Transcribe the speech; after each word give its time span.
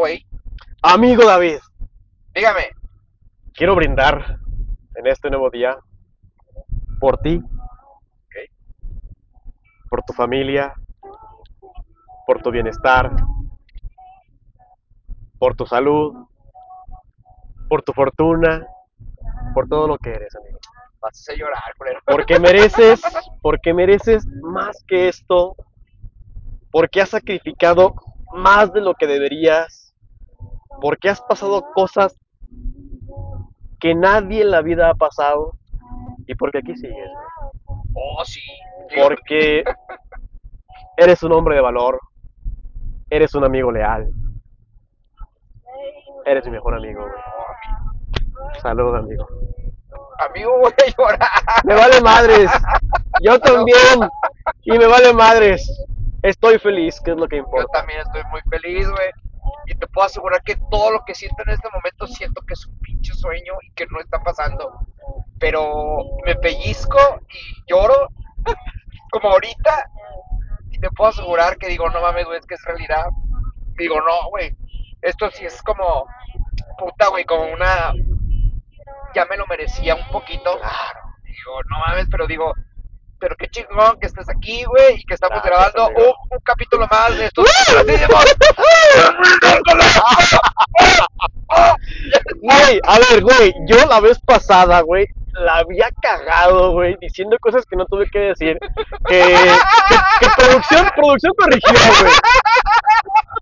Hoy, 0.00 0.24
Amigo 0.80 1.26
David, 1.26 1.58
dígame. 2.32 2.68
quiero 3.52 3.74
brindar 3.74 4.38
en 4.94 5.06
este 5.08 5.28
nuevo 5.28 5.50
día 5.50 5.76
por 7.00 7.18
ti, 7.18 7.42
por 9.90 10.04
tu 10.04 10.12
familia, 10.12 10.72
por 12.28 12.40
tu 12.40 12.52
bienestar, 12.52 13.10
por 15.36 15.56
tu 15.56 15.66
salud, 15.66 16.28
por 17.68 17.82
tu 17.82 17.92
fortuna, 17.92 18.68
por 19.52 19.66
todo 19.66 19.88
lo 19.88 19.98
que 19.98 20.10
eres, 20.10 20.32
amigo. 20.36 20.60
Vas 21.00 21.28
a 21.28 21.34
llorar, 21.34 21.74
culero. 21.76 21.98
Porque 22.06 22.38
mereces, 22.38 23.02
porque 23.42 23.74
mereces 23.74 24.24
más 24.42 24.84
que 24.86 25.08
esto, 25.08 25.56
porque 26.70 27.00
has 27.00 27.08
sacrificado 27.08 27.96
más 28.32 28.72
de 28.72 28.80
lo 28.80 28.94
que 28.94 29.08
deberías, 29.08 29.87
porque 30.80 31.08
has 31.08 31.20
pasado 31.20 31.64
cosas 31.74 32.16
que 33.80 33.94
nadie 33.94 34.42
en 34.42 34.50
la 34.50 34.60
vida 34.62 34.90
ha 34.90 34.94
pasado 34.94 35.52
y 36.26 36.34
porque 36.34 36.58
aquí 36.58 36.76
sigues. 36.76 37.10
Oh, 37.94 38.24
sí. 38.24 38.40
Porque 39.02 39.64
eres 40.96 41.22
un 41.22 41.32
hombre 41.32 41.54
de 41.56 41.60
valor, 41.60 42.00
eres 43.10 43.34
un 43.34 43.44
amigo 43.44 43.70
leal, 43.70 44.10
eres 46.24 46.44
mi 46.46 46.52
mejor 46.52 46.74
amigo. 46.74 47.02
güey. 47.02 48.60
Salud, 48.62 48.94
amigo. 48.96 49.26
Amigo, 50.30 50.58
voy 50.58 50.72
a 50.72 50.90
llorar. 50.96 51.28
Me 51.64 51.74
vale 51.74 52.00
madres. 52.00 52.50
Yo 53.22 53.38
también. 53.38 53.76
Y 54.64 54.76
me 54.78 54.86
vale 54.86 55.12
madres. 55.12 55.86
Estoy 56.22 56.58
feliz, 56.58 57.00
que 57.00 57.12
es 57.12 57.16
lo 57.16 57.28
que 57.28 57.36
Yo 57.36 57.42
importa. 57.44 57.78
también 57.78 58.00
estoy 58.00 58.22
muy 58.30 58.40
feliz, 58.50 58.88
güey. 58.90 59.10
Y 59.68 59.74
te 59.74 59.86
puedo 59.86 60.06
asegurar 60.06 60.42
que 60.42 60.56
todo 60.70 60.90
lo 60.92 61.04
que 61.04 61.14
siento 61.14 61.42
en 61.44 61.50
este 61.50 61.68
momento 61.70 62.06
siento 62.06 62.40
que 62.40 62.54
es 62.54 62.66
un 62.66 62.78
pinche 62.78 63.12
sueño 63.12 63.52
y 63.62 63.70
que 63.72 63.86
no 63.90 64.00
está 64.00 64.18
pasando. 64.20 64.86
Pero 65.38 66.04
me 66.24 66.34
pellizco 66.36 66.98
y 67.28 67.70
lloro 67.70 68.08
como 69.12 69.28
ahorita. 69.30 69.90
Y 70.70 70.78
te 70.80 70.90
puedo 70.90 71.10
asegurar 71.10 71.58
que 71.58 71.68
digo, 71.68 71.90
no 71.90 72.00
mames, 72.00 72.24
güey, 72.24 72.38
es 72.38 72.46
que 72.46 72.54
es 72.54 72.64
realidad. 72.64 73.04
Digo, 73.76 73.96
no, 74.00 74.30
güey. 74.30 74.56
Esto 75.02 75.30
sí 75.30 75.44
es 75.44 75.62
como, 75.62 76.06
puta, 76.78 77.08
güey, 77.08 77.26
como 77.26 77.44
una... 77.52 77.92
Ya 79.14 79.26
me 79.26 79.36
lo 79.36 79.46
merecía 79.46 79.96
un 79.96 80.08
poquito. 80.10 80.58
Digo, 81.24 81.62
no 81.70 81.78
mames, 81.86 82.06
pero 82.10 82.26
digo, 82.26 82.54
pero 83.18 83.36
qué 83.36 83.48
chingón 83.48 83.98
que 84.00 84.06
estés 84.06 84.28
aquí, 84.28 84.64
güey, 84.64 84.96
y 84.96 85.04
que 85.04 85.14
estamos 85.14 85.40
Gracias, 85.42 85.72
grabando 85.74 86.00
un, 86.00 86.14
un 86.30 86.38
capítulo 86.44 86.86
más 86.90 87.16
de 87.16 87.26
estos. 87.26 87.46
Güey, 92.40 92.80
a 92.84 92.98
ver, 92.98 93.22
güey, 93.22 93.54
yo 93.66 93.86
la 93.86 94.00
vez 94.00 94.18
pasada, 94.20 94.80
güey, 94.82 95.06
la 95.32 95.58
había 95.58 95.90
cagado, 96.02 96.72
güey, 96.72 96.96
diciendo 97.00 97.36
cosas 97.40 97.64
que 97.66 97.76
no 97.76 97.86
tuve 97.86 98.08
que 98.10 98.18
decir. 98.18 98.58
Que, 99.08 99.20
que, 99.20 99.96
que 100.20 100.26
producción, 100.36 100.90
producción 100.94 101.32
corrigió, 101.38 101.72
güey. 102.00 102.12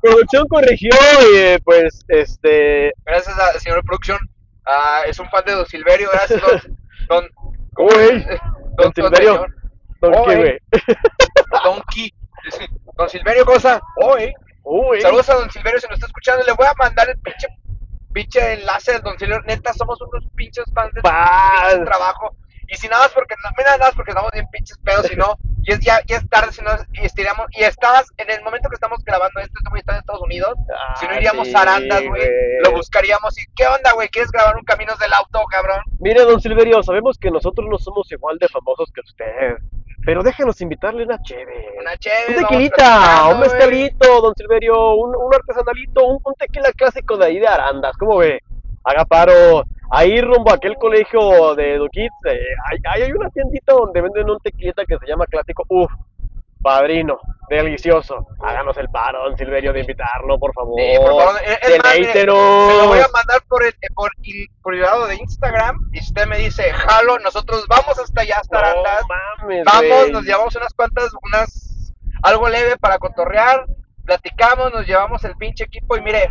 Producción 0.02 0.46
corrigió 0.48 0.90
y 1.32 1.36
eh, 1.36 1.58
pues, 1.64 2.04
este... 2.08 2.92
Gracias 3.04 3.38
a 3.38 3.58
señor 3.58 3.82
producción. 3.84 4.18
Ah, 4.66 5.02
es 5.06 5.18
un 5.18 5.28
fan 5.30 5.44
de 5.44 5.52
Don 5.52 5.66
Silverio, 5.66 6.10
gracias, 6.12 6.40
don. 6.40 6.60
Don, 7.08 7.28
¿cómo 7.74 7.88
Güey, 7.90 8.16
es? 8.16 8.40
Don 8.76 8.92
Silverio. 8.94 9.34
señor. 9.34 9.54
¿Don 10.00 10.24
qué, 10.24 10.32
eh. 10.32 10.36
güey? 10.36 10.58
Don 11.64 11.82
Ki. 11.92 12.14
Don 12.96 13.08
Silverio 13.08 13.44
Cosa. 13.44 13.80
Uy, 14.64 15.00
Saludos 15.00 15.28
a 15.30 15.34
Don 15.34 15.50
Silverio 15.50 15.80
si 15.80 15.86
nos 15.86 15.94
está 15.96 16.06
escuchando. 16.06 16.44
Le 16.44 16.52
voy 16.52 16.66
a 16.66 16.72
mandar 16.78 17.08
el 17.08 17.18
pinche, 17.18 17.46
pinche 18.12 18.54
enlace 18.54 18.92
del 18.92 19.02
Don 19.02 19.18
Silverio. 19.18 19.42
Neta, 19.44 19.72
somos 19.72 20.00
unos 20.00 20.24
pinches 20.34 20.64
fans 20.74 20.92
de 20.94 21.02
pinche 21.02 21.84
trabajo. 21.84 22.36
Y 22.68 22.76
si 22.76 22.88
nada 22.88 23.04
más 23.04 23.12
porque 23.12 23.34
mira, 23.56 23.70
nada 23.72 23.86
más 23.86 23.94
porque 23.94 24.10
estamos 24.10 24.30
bien 24.32 24.46
pinches 24.50 24.76
pedos, 24.78 25.06
si 25.06 25.16
no, 25.16 25.36
y 25.62 25.72
es 25.72 25.80
ya, 25.80 26.00
ya 26.06 26.16
es 26.16 26.28
tarde, 26.28 26.52
si 26.52 26.62
no, 26.62 26.70
y 26.94 27.04
estiramos, 27.06 27.46
y 27.52 27.62
estabas, 27.62 28.08
en 28.16 28.30
el 28.30 28.42
momento 28.42 28.68
que 28.68 28.74
estamos 28.74 29.04
grabando 29.04 29.40
esto, 29.40 29.52
este 29.56 29.70
güey 29.70 29.80
está 29.80 29.92
en 29.92 29.98
Estados 29.98 30.22
Unidos, 30.22 30.54
si 30.98 31.06
no 31.06 31.12
Ah, 31.12 31.16
iríamos 31.16 31.46
sí, 31.46 31.54
a 31.54 31.60
Arandas, 31.60 32.00
güey, 32.00 32.10
güey. 32.10 32.30
lo 32.64 32.72
buscaríamos 32.72 33.38
y, 33.38 33.44
¿qué 33.54 33.66
onda, 33.66 33.92
güey? 33.92 34.08
¿Quieres 34.08 34.32
grabar 34.32 34.56
un 34.56 34.64
Caminos 34.64 34.98
del 34.98 35.12
Auto, 35.12 35.44
cabrón? 35.48 35.80
Mire, 36.00 36.22
don 36.22 36.40
Silverio, 36.40 36.82
sabemos 36.82 37.18
que 37.18 37.30
nosotros 37.30 37.68
no 37.70 37.78
somos 37.78 38.10
igual 38.10 38.36
de 38.38 38.48
famosos 38.48 38.90
que 38.92 39.00
usted, 39.00 39.58
pero 40.06 40.22
déjenos 40.22 40.60
invitarle 40.60 41.02
una 41.02 41.20
cheve. 41.20 41.74
Una 41.80 41.96
chévere, 41.96 42.38
Un 42.38 42.42
tequilita, 42.46 43.24
un 43.28 43.38
güey. 43.38 43.40
mezcalito, 43.50 44.20
don 44.22 44.34
Silverio, 44.36 44.94
un, 44.94 45.16
un 45.16 45.34
artesanalito, 45.34 46.06
un, 46.06 46.18
un 46.24 46.34
tequila 46.34 46.70
clásico 46.72 47.16
de 47.16 47.26
ahí 47.26 47.40
de 47.40 47.48
Arandas, 47.48 47.96
¿cómo 47.98 48.18
ve? 48.18 48.40
Haga 48.84 49.04
paro, 49.04 49.64
ahí 49.90 50.20
rumbo 50.20 50.52
a 50.52 50.54
aquel 50.54 50.76
colegio 50.76 51.56
de 51.56 51.76
Duquiz, 51.78 52.12
eh, 52.30 52.38
hay, 52.70 52.78
ahí 52.88 53.02
hay 53.02 53.12
una 53.12 53.28
tiendita 53.30 53.74
donde 53.74 54.00
venden 54.00 54.30
un 54.30 54.38
tequilita 54.38 54.84
que 54.84 54.96
se 54.96 55.06
llama 55.08 55.26
clásico, 55.26 55.64
uff, 55.68 55.90
padrino, 56.66 57.18
delicioso. 57.48 58.26
Háganos 58.42 58.76
el 58.76 58.88
paro, 58.88 59.22
don 59.22 59.36
Silverio, 59.36 59.72
de 59.72 59.80
invitarlo, 59.80 60.38
por 60.38 60.52
favor. 60.52 60.74
Sí, 60.80 60.98
por 60.98 61.06
favor, 61.08 61.40
es- 61.44 61.58
es 61.62 61.78
más, 61.82 61.94
mire, 61.94 62.06
Deleítenos. 62.12 62.70
Se 62.70 62.76
lo 62.82 62.86
voy 62.88 62.98
a 62.98 63.08
mandar 63.12 63.42
por 63.48 63.64
el 63.64 63.74
por, 63.94 64.74
el 64.74 64.80
lado 64.80 65.06
de 65.06 65.14
Instagram 65.14 65.78
y 65.92 66.00
usted 66.00 66.26
me 66.26 66.38
dice, 66.38 66.72
jalo, 66.72 67.18
nosotros 67.20 67.64
vamos 67.68 67.98
hasta 67.98 68.22
allá, 68.22 68.38
hasta 68.40 68.58
Arandas. 68.58 69.02
No 69.08 69.44
mames, 69.46 69.64
Vamos, 69.64 70.10
nos 70.10 70.24
llevamos 70.24 70.56
unas 70.56 70.74
cuantas, 70.74 71.10
unas, 71.22 71.94
algo 72.22 72.48
leve 72.48 72.76
para 72.78 72.98
cotorrear, 72.98 73.66
platicamos, 74.04 74.72
nos 74.72 74.86
llevamos 74.86 75.22
el 75.24 75.36
pinche 75.36 75.64
equipo 75.64 75.96
y 75.96 76.00
mire, 76.02 76.28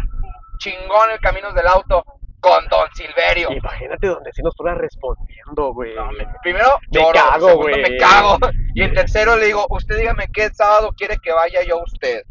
chingón 0.57 1.11
el 1.11 1.19
Caminos 1.19 1.53
del 1.55 1.67
Auto 1.67 2.03
con 2.45 2.67
Don 2.69 2.87
Silverio. 2.93 3.51
Imagínate 3.51 4.07
donde 4.07 4.31
sí 4.33 4.41
nos 4.43 4.53
fuera 4.55 4.75
respondiendo, 4.75 5.73
güey. 5.73 5.95
No, 5.95 6.11
me- 6.11 6.27
primero, 6.43 6.79
Me 6.91 7.01
lloro, 7.01 7.13
cago, 7.13 7.47
segundo, 7.49 7.69
güey. 7.69 7.81
me 7.91 7.97
cago. 7.97 8.37
Y 8.75 8.83
en 8.83 8.93
tercero 8.93 9.35
le 9.35 9.47
digo, 9.47 9.65
usted 9.69 9.97
dígame 9.97 10.27
qué 10.33 10.49
sábado 10.49 10.91
quiere 10.95 11.17
que 11.21 11.31
vaya 11.31 11.63
yo 11.63 11.79
a 11.79 11.83
usted. 11.83 12.21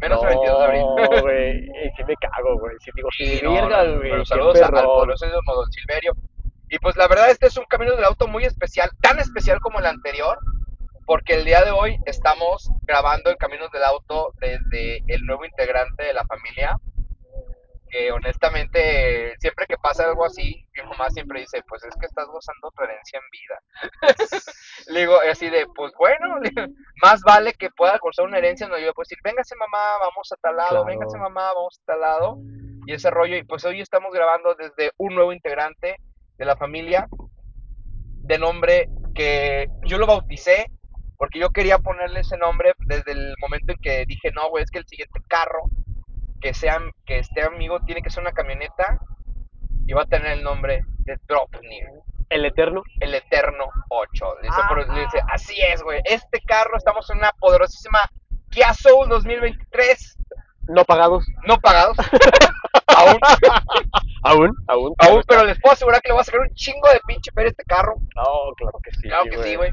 Menos 0.00 0.22
el 0.22 0.28
22 0.28 0.58
de 0.58 0.64
abril. 0.64 0.80
No, 0.82 1.20
güey. 1.22 1.58
y 1.58 1.90
Sí 1.96 2.04
me 2.06 2.14
cago, 2.16 2.58
güey. 2.58 2.76
Sí 2.80 2.90
digo, 2.94 3.08
sí, 3.16 3.40
no, 3.42 3.52
verga, 3.52 3.84
no, 3.84 3.96
güey. 3.98 4.10
pero 4.10 4.22
qué 4.22 4.26
saludos 4.26 4.60
a- 4.62 4.66
al 4.66 4.72
perrón. 4.72 5.08
Don 5.08 5.72
Silverio. 5.72 6.12
Y 6.70 6.78
pues 6.78 6.96
la 6.96 7.08
verdad, 7.08 7.30
este 7.30 7.46
es 7.46 7.56
un 7.56 7.64
camino 7.64 7.94
del 7.96 8.04
auto 8.04 8.26
muy 8.28 8.44
especial, 8.44 8.90
tan 9.00 9.18
especial 9.18 9.58
como 9.60 9.78
el 9.80 9.86
anterior, 9.86 10.38
porque 11.06 11.34
el 11.34 11.44
día 11.44 11.62
de 11.64 11.70
hoy 11.70 11.96
estamos 12.06 12.70
grabando 12.82 13.30
el 13.30 13.36
Caminos 13.38 13.70
del 13.72 13.82
Auto 13.84 14.32
desde 14.40 15.02
el 15.06 15.22
nuevo 15.24 15.44
integrante 15.46 16.04
de 16.04 16.12
la 16.12 16.24
familia. 16.26 16.76
Que 17.90 18.12
honestamente, 18.12 19.34
siempre 19.38 19.66
que 19.66 19.76
pasa 19.78 20.04
algo 20.04 20.24
así, 20.24 20.64
mi 20.76 20.82
mamá 20.82 21.08
siempre 21.10 21.40
dice: 21.40 21.62
Pues 21.68 21.82
es 21.84 21.94
que 21.98 22.06
estás 22.06 22.26
gozando 22.28 22.70
tu 22.70 22.82
herencia 22.84 23.18
en 23.18 23.30
vida. 23.30 23.62
Le 24.88 25.00
digo 25.00 25.18
así 25.30 25.48
de: 25.50 25.66
Pues 25.74 25.92
bueno, 25.98 26.40
digo, 26.42 26.66
más 27.02 27.20
vale 27.22 27.52
que 27.54 27.70
pueda 27.70 27.98
gozar 27.98 28.26
una 28.26 28.38
herencia. 28.38 28.68
No, 28.68 28.78
yo 28.78 28.92
puedo 28.94 29.04
decir: 29.04 29.18
Véngase, 29.24 29.54
mamá, 29.56 29.98
vamos 30.00 30.30
a 30.32 30.36
tal 30.36 30.56
lado, 30.56 30.70
Claro. 30.70 30.84
véngase, 30.86 31.18
mamá, 31.18 31.52
vamos 31.54 31.80
a 31.80 31.84
tal 31.86 32.00
lado 32.00 32.38
y 32.86 32.92
ese 32.92 33.10
rollo. 33.10 33.36
Y 33.36 33.44
pues 33.44 33.64
hoy 33.64 33.80
estamos 33.80 34.12
grabando 34.12 34.54
desde 34.54 34.92
un 34.98 35.14
nuevo 35.14 35.32
integrante 35.32 35.96
de 36.36 36.44
la 36.44 36.56
familia, 36.56 37.08
de 38.22 38.38
nombre 38.38 38.88
que 39.14 39.68
yo 39.84 39.98
lo 39.98 40.06
bauticé 40.06 40.70
porque 41.18 41.40
yo 41.40 41.50
quería 41.50 41.78
ponerle 41.80 42.20
ese 42.20 42.38
nombre 42.38 42.72
desde 42.86 43.10
el 43.12 43.34
momento 43.40 43.72
en 43.72 43.78
que 43.80 44.04
dije, 44.06 44.30
no, 44.32 44.48
güey, 44.50 44.62
es 44.62 44.70
que 44.70 44.78
el 44.78 44.86
siguiente 44.86 45.20
carro 45.28 45.64
que 46.40 46.54
sea 46.54 46.78
que 47.04 47.18
esté 47.18 47.42
amigo 47.42 47.80
tiene 47.80 48.02
que 48.02 48.10
ser 48.10 48.22
una 48.22 48.32
camioneta 48.32 48.98
y 49.86 49.92
va 49.92 50.02
a 50.02 50.06
tener 50.06 50.32
el 50.32 50.42
nombre 50.42 50.84
de 51.00 51.18
Dropnir, 51.26 51.86
El 52.28 52.44
eterno. 52.44 52.82
el 53.00 53.14
Eterno 53.14 53.64
8. 53.88 54.34
Le 54.42 54.48
dice, 54.48 54.60
por- 54.68 54.94
le 54.94 55.00
dice, 55.00 55.20
así 55.30 55.56
es, 55.60 55.82
güey, 55.82 56.00
este 56.04 56.40
carro 56.42 56.76
estamos 56.76 57.08
en 57.10 57.18
una 57.18 57.32
poderosísima 57.38 58.00
Kia 58.50 58.72
Soul 58.74 59.08
2023, 59.08 60.18
No 60.68 60.84
pagados. 60.84 61.24
no 61.46 61.58
pagados, 61.58 61.96
aún, 62.88 63.18
Aún, 64.24 64.54
aún. 64.66 64.94
Aún, 64.98 65.22
pero 65.26 65.44
les 65.44 65.58
puedo 65.60 65.72
asegurar 65.72 66.00
que 66.02 66.08
le 66.08 66.14
voy 66.14 66.20
a 66.20 66.24
sacar 66.24 66.40
un 66.40 66.54
chingo 66.54 66.88
de 66.90 67.00
pinche 67.06 67.30
a 67.34 67.42
este 67.42 67.64
carro. 67.64 67.94
No, 68.16 68.52
claro 68.56 68.78
que 68.82 68.90
sí. 68.92 69.02
Claro 69.02 69.24
que 69.30 69.42
sí, 69.42 69.56
güey. 69.56 69.70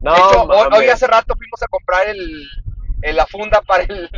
No, 0.00 0.12
de 0.14 0.18
hecho, 0.18 0.42
hoy, 0.44 0.48
mames. 0.70 0.78
hoy 0.78 0.88
hace 0.88 1.06
rato 1.06 1.34
fuimos 1.36 1.62
a 1.62 1.66
comprar 1.68 2.08
el, 2.08 2.48
el- 3.02 3.16
la 3.16 3.26
funda 3.26 3.60
para 3.62 3.82
el. 3.84 4.08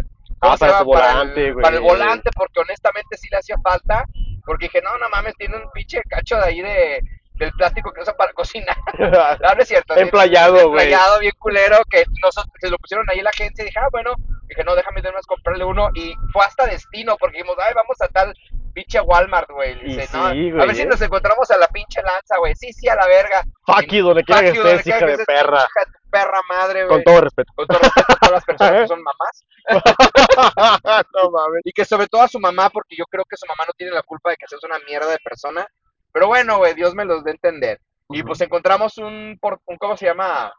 Ah, 0.41 0.57
se 0.57 0.61
para 0.61 0.73
llama? 0.73 0.85
tu 0.85 0.87
volante, 0.87 1.47
el, 1.47 1.53
güey. 1.53 1.63
para 1.63 1.77
el 1.77 1.83
volante, 1.83 2.31
porque 2.35 2.61
honestamente 2.61 3.17
sí 3.17 3.29
le 3.31 3.39
hacía 3.39 3.57
falta. 3.63 4.05
Porque 4.45 4.67
dije, 4.67 4.81
no, 4.83 4.97
no 4.99 5.09
mames, 5.11 5.37
tiene 5.37 5.57
un 5.57 5.71
pinche 5.73 6.01
cacho 6.09 6.37
de 6.37 6.45
ahí 6.45 6.61
de, 6.61 7.01
del 7.35 7.53
plástico 7.53 7.93
que 7.93 8.01
usa 8.01 8.17
para 8.17 8.33
cocinar. 8.33 8.77
No, 8.99 9.55
no 9.55 9.63
es 9.63 9.69
cierto. 9.69 9.97
Emplayado, 9.97 10.53
güey. 10.53 10.85
Emplayado, 10.87 11.19
bien 11.21 11.33
culero, 11.39 11.79
que 11.91 12.05
nosotros 12.23 12.53
se 12.61 12.71
lo 12.71 12.79
pusieron 12.79 13.07
ahí 13.11 13.19
en 13.19 13.25
la 13.25 13.31
agencia 13.31 13.63
y 13.63 13.67
dije, 13.67 13.79
ah, 13.79 13.89
bueno. 13.91 14.15
Dije, 14.49 14.65
no, 14.65 14.75
déjame 14.75 15.01
de 15.01 15.09
una 15.09 15.19
vez 15.19 15.27
comprarle 15.27 15.65
uno. 15.65 15.91
Y 15.95 16.15
fue 16.33 16.45
hasta 16.45 16.67
destino, 16.67 17.17
porque 17.19 17.39
dijimos, 17.39 17.57
ay, 17.61 17.73
vamos 17.75 17.97
a 18.01 18.09
tal 18.09 18.35
pinche 18.71 19.01
Walmart, 19.01 19.51
güey. 19.51 19.79
Dice, 19.85 20.07
sí, 20.07 20.17
no, 20.17 20.63
a 20.63 20.67
ver 20.67 20.75
si 20.75 20.83
¿eh? 20.83 20.87
nos 20.87 21.01
encontramos 21.03 21.51
a 21.51 21.57
la 21.59 21.69
pinche 21.69 22.03
lanza, 22.03 22.39
güey. 22.39 22.55
Sí, 22.57 22.73
sí, 22.73 22.89
a 22.89 22.95
la 22.95 23.07
verga. 23.07 23.43
Fuck 23.67 23.87
you, 23.93 24.05
donde 24.05 24.25
quiera 24.25 24.41
que 24.41 24.49
estés, 24.51 24.87
hija 24.87 25.07
de 25.07 25.19
perra. 25.25 25.59
hija 25.59 25.81
de 25.87 25.93
tu 25.93 26.11
perra 26.11 26.41
madre, 26.49 26.81
Con 26.87 26.89
güey. 26.97 27.05
todo 27.05 27.21
respeto. 27.21 27.53
Con 27.55 27.67
todo 27.67 27.79
respeto 27.79 28.13
a 28.13 28.17
todas 28.17 28.33
las 28.33 28.45
personas 28.45 28.81
que 28.83 28.89
son 28.89 29.03
mamás. 29.03 29.45
no 31.15 31.31
mames. 31.31 31.63
Y 31.65 31.73
que 31.73 31.85
sobre 31.85 32.07
todo 32.07 32.23
a 32.23 32.29
su 32.29 32.39
mamá, 32.41 32.71
porque 32.71 32.97
yo 32.97 33.05
creo 33.11 33.25
que 33.29 33.37
su 33.37 33.47
mamá 33.47 33.65
no 33.67 33.73
tiene 33.77 33.93
la 33.93 34.03
culpa 34.03 34.31
de 34.31 34.37
que 34.37 34.47
seas 34.49 34.63
una 34.65 34.79
mierda 34.87 35.11
de 35.11 35.19
persona. 35.23 35.67
Pero 36.13 36.27
bueno, 36.27 36.59
güey, 36.59 36.75
Dios 36.75 36.95
me 36.95 37.05
los 37.05 37.23
dé 37.25 37.31
a 37.31 37.35
entender. 37.35 37.81
Y 38.09 38.23
pues 38.23 38.41
encontramos 38.41 38.99
un, 38.99 39.39
por- 39.41 39.61
un, 39.67 39.77
¿cómo 39.77 39.97
se 39.97 40.07
llama? 40.07 40.53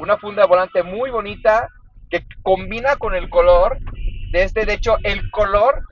Una 0.00 0.16
funda 0.18 0.42
de 0.42 0.48
volante 0.48 0.82
muy 0.82 1.10
bonita 1.10 1.68
que 2.10 2.24
combina 2.42 2.96
con 2.96 3.14
el 3.14 3.30
color 3.30 3.78
de 4.32 4.42
este. 4.42 4.66
De 4.66 4.72
hecho, 4.74 4.96
el 5.04 5.30
color, 5.30 5.82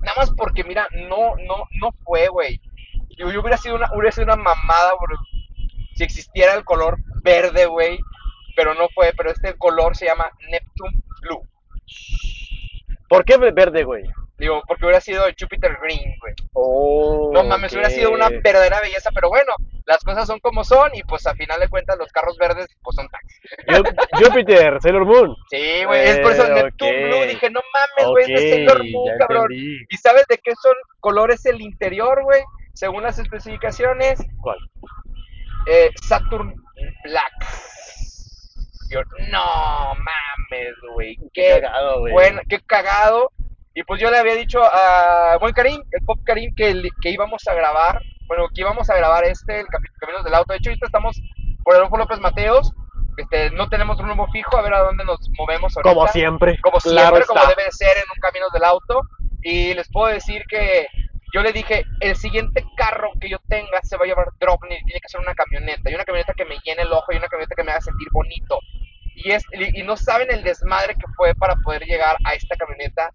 nada 0.00 0.16
más 0.16 0.30
porque, 0.30 0.64
mira, 0.64 0.88
no, 0.92 1.36
no, 1.36 1.68
no 1.80 1.92
fue, 2.04 2.28
güey. 2.28 2.60
Yo, 3.16 3.30
yo 3.30 3.40
hubiera 3.40 3.56
sido 3.56 3.76
una, 3.76 3.90
hubiera 3.92 4.12
sido 4.12 4.24
una 4.26 4.36
mamada, 4.36 4.92
bro, 5.00 5.18
si 5.94 6.04
existiera 6.04 6.54
el 6.54 6.64
color 6.64 6.98
verde, 7.22 7.66
güey. 7.66 7.98
Pero 8.56 8.74
no 8.74 8.88
fue, 8.94 9.12
pero 9.16 9.30
este 9.30 9.54
color 9.56 9.96
se 9.96 10.06
llama 10.06 10.30
Neptune 10.50 11.02
Blue. 11.22 11.46
¿Por 13.08 13.24
qué 13.24 13.36
verde, 13.36 13.84
güey? 13.84 14.04
Digo, 14.38 14.62
porque 14.68 14.84
hubiera 14.84 15.00
sido 15.00 15.26
el 15.26 15.34
Jupiter 15.38 15.76
Green, 15.82 16.14
güey. 16.20 16.32
Oh, 16.52 17.30
No 17.34 17.42
mames, 17.42 17.72
hubiera 17.72 17.90
sido 17.90 18.12
una 18.12 18.28
verdadera 18.28 18.80
belleza, 18.80 19.10
pero 19.12 19.28
bueno, 19.28 19.52
las 19.84 19.98
cosas 20.04 20.28
son 20.28 20.38
como 20.38 20.62
son 20.62 20.90
y 20.94 21.02
pues 21.02 21.26
a 21.26 21.34
final 21.34 21.58
de 21.58 21.68
cuentas 21.68 21.98
los 21.98 22.12
carros 22.12 22.36
verdes 22.38 22.68
pues 22.82 22.94
son 22.94 23.08
taxis. 23.08 23.40
Júpiter, 24.12 24.80
Sailor 24.80 25.04
Moon. 25.06 25.34
Sí, 25.50 25.84
güey, 25.84 26.06
es 26.08 26.18
por 26.20 26.32
eso 26.32 26.46
Eh, 26.46 26.50
Neptune 26.62 26.90
ok. 26.90 27.06
Blue, 27.08 27.26
dije, 27.26 27.50
no 27.50 27.60
mames, 27.74 28.10
güey, 28.12 28.32
es 28.32 28.40
de 28.42 28.50
Sailor 28.50 28.84
Moon, 28.92 29.06
ya 29.08 29.18
cabrón. 29.18 29.42
entendí. 29.50 29.86
¿Y 29.90 29.96
sabes 29.96 30.24
de 30.28 30.38
qué 30.38 30.52
son 30.62 30.74
colores 31.00 31.44
el 31.46 31.60
interior, 31.60 32.22
güey? 32.22 32.42
Según 32.74 33.02
las 33.02 33.18
especificaciones, 33.18 34.20
¿Cuál? 34.40 34.58
eh, 35.66 35.90
Saturn 36.00 36.54
Black. 37.02 37.32
Yo, 38.90 39.00
no 39.32 39.94
mames, 39.96 40.74
güey, 40.94 41.16
qué 41.34 41.58
cagado, 41.60 42.00
güey. 42.00 42.12
bueno, 42.12 42.40
qué 42.48 42.58
cagado. 42.60 43.30
Y 43.78 43.84
pues 43.84 44.00
yo 44.00 44.10
le 44.10 44.18
había 44.18 44.34
dicho 44.34 44.60
a 44.60 45.36
buen 45.38 45.52
Karim, 45.52 45.80
el 45.92 46.04
Pop 46.04 46.18
Karim, 46.24 46.52
que, 46.56 46.82
que 47.00 47.10
íbamos 47.10 47.46
a 47.46 47.54
grabar, 47.54 48.02
bueno, 48.26 48.48
que 48.52 48.62
íbamos 48.62 48.90
a 48.90 48.96
grabar 48.96 49.22
este, 49.24 49.60
el 49.60 49.66
Capi- 49.68 49.92
Caminos 50.00 50.24
del 50.24 50.34
Auto. 50.34 50.52
De 50.52 50.58
hecho, 50.58 50.70
ahorita 50.70 50.86
estamos 50.86 51.20
por 51.62 51.74
el 51.74 51.80
Adolfo 51.82 51.96
López 51.96 52.18
Mateos. 52.18 52.72
Este, 53.16 53.50
no 53.52 53.68
tenemos 53.68 53.96
rumbo 53.98 54.26
fijo, 54.32 54.56
a 54.58 54.62
ver 54.62 54.74
a 54.74 54.80
dónde 54.80 55.04
nos 55.04 55.20
movemos 55.38 55.76
ahorita. 55.76 55.94
Como 55.94 56.08
siempre. 56.08 56.58
Como 56.60 56.78
claro 56.78 57.08
siempre, 57.08 57.26
como 57.26 57.38
está. 57.40 57.50
debe 57.50 57.64
de 57.66 57.70
ser 57.70 57.96
en 57.98 58.04
un 58.12 58.20
Caminos 58.20 58.50
del 58.52 58.64
Auto. 58.64 59.02
Y 59.42 59.74
les 59.74 59.88
puedo 59.92 60.08
decir 60.08 60.42
que 60.48 60.88
yo 61.32 61.42
le 61.42 61.52
dije, 61.52 61.84
el 62.00 62.16
siguiente 62.16 62.64
carro 62.76 63.10
que 63.20 63.30
yo 63.30 63.38
tenga 63.48 63.80
se 63.84 63.96
va 63.96 64.06
a 64.06 64.08
llamar 64.08 64.26
Dropney, 64.40 64.82
tiene 64.86 65.00
que 65.00 65.08
ser 65.08 65.20
una 65.20 65.34
camioneta. 65.34 65.88
Y 65.88 65.94
una 65.94 66.04
camioneta 66.04 66.34
que 66.34 66.44
me 66.46 66.58
llene 66.64 66.82
el 66.82 66.92
ojo 66.92 67.12
y 67.12 67.16
una 67.16 67.28
camioneta 67.28 67.54
que 67.54 67.62
me 67.62 67.70
haga 67.70 67.80
sentir 67.80 68.08
bonito. 68.10 68.58
Y, 69.14 69.30
es, 69.30 69.44
y 69.52 69.80
y 69.80 69.82
no 69.84 69.96
saben 69.96 70.32
el 70.32 70.42
desmadre 70.42 70.94
que 70.94 71.06
fue 71.16 71.32
para 71.36 71.54
poder 71.62 71.84
llegar 71.84 72.16
a 72.24 72.34
esta 72.34 72.56
camioneta. 72.56 73.12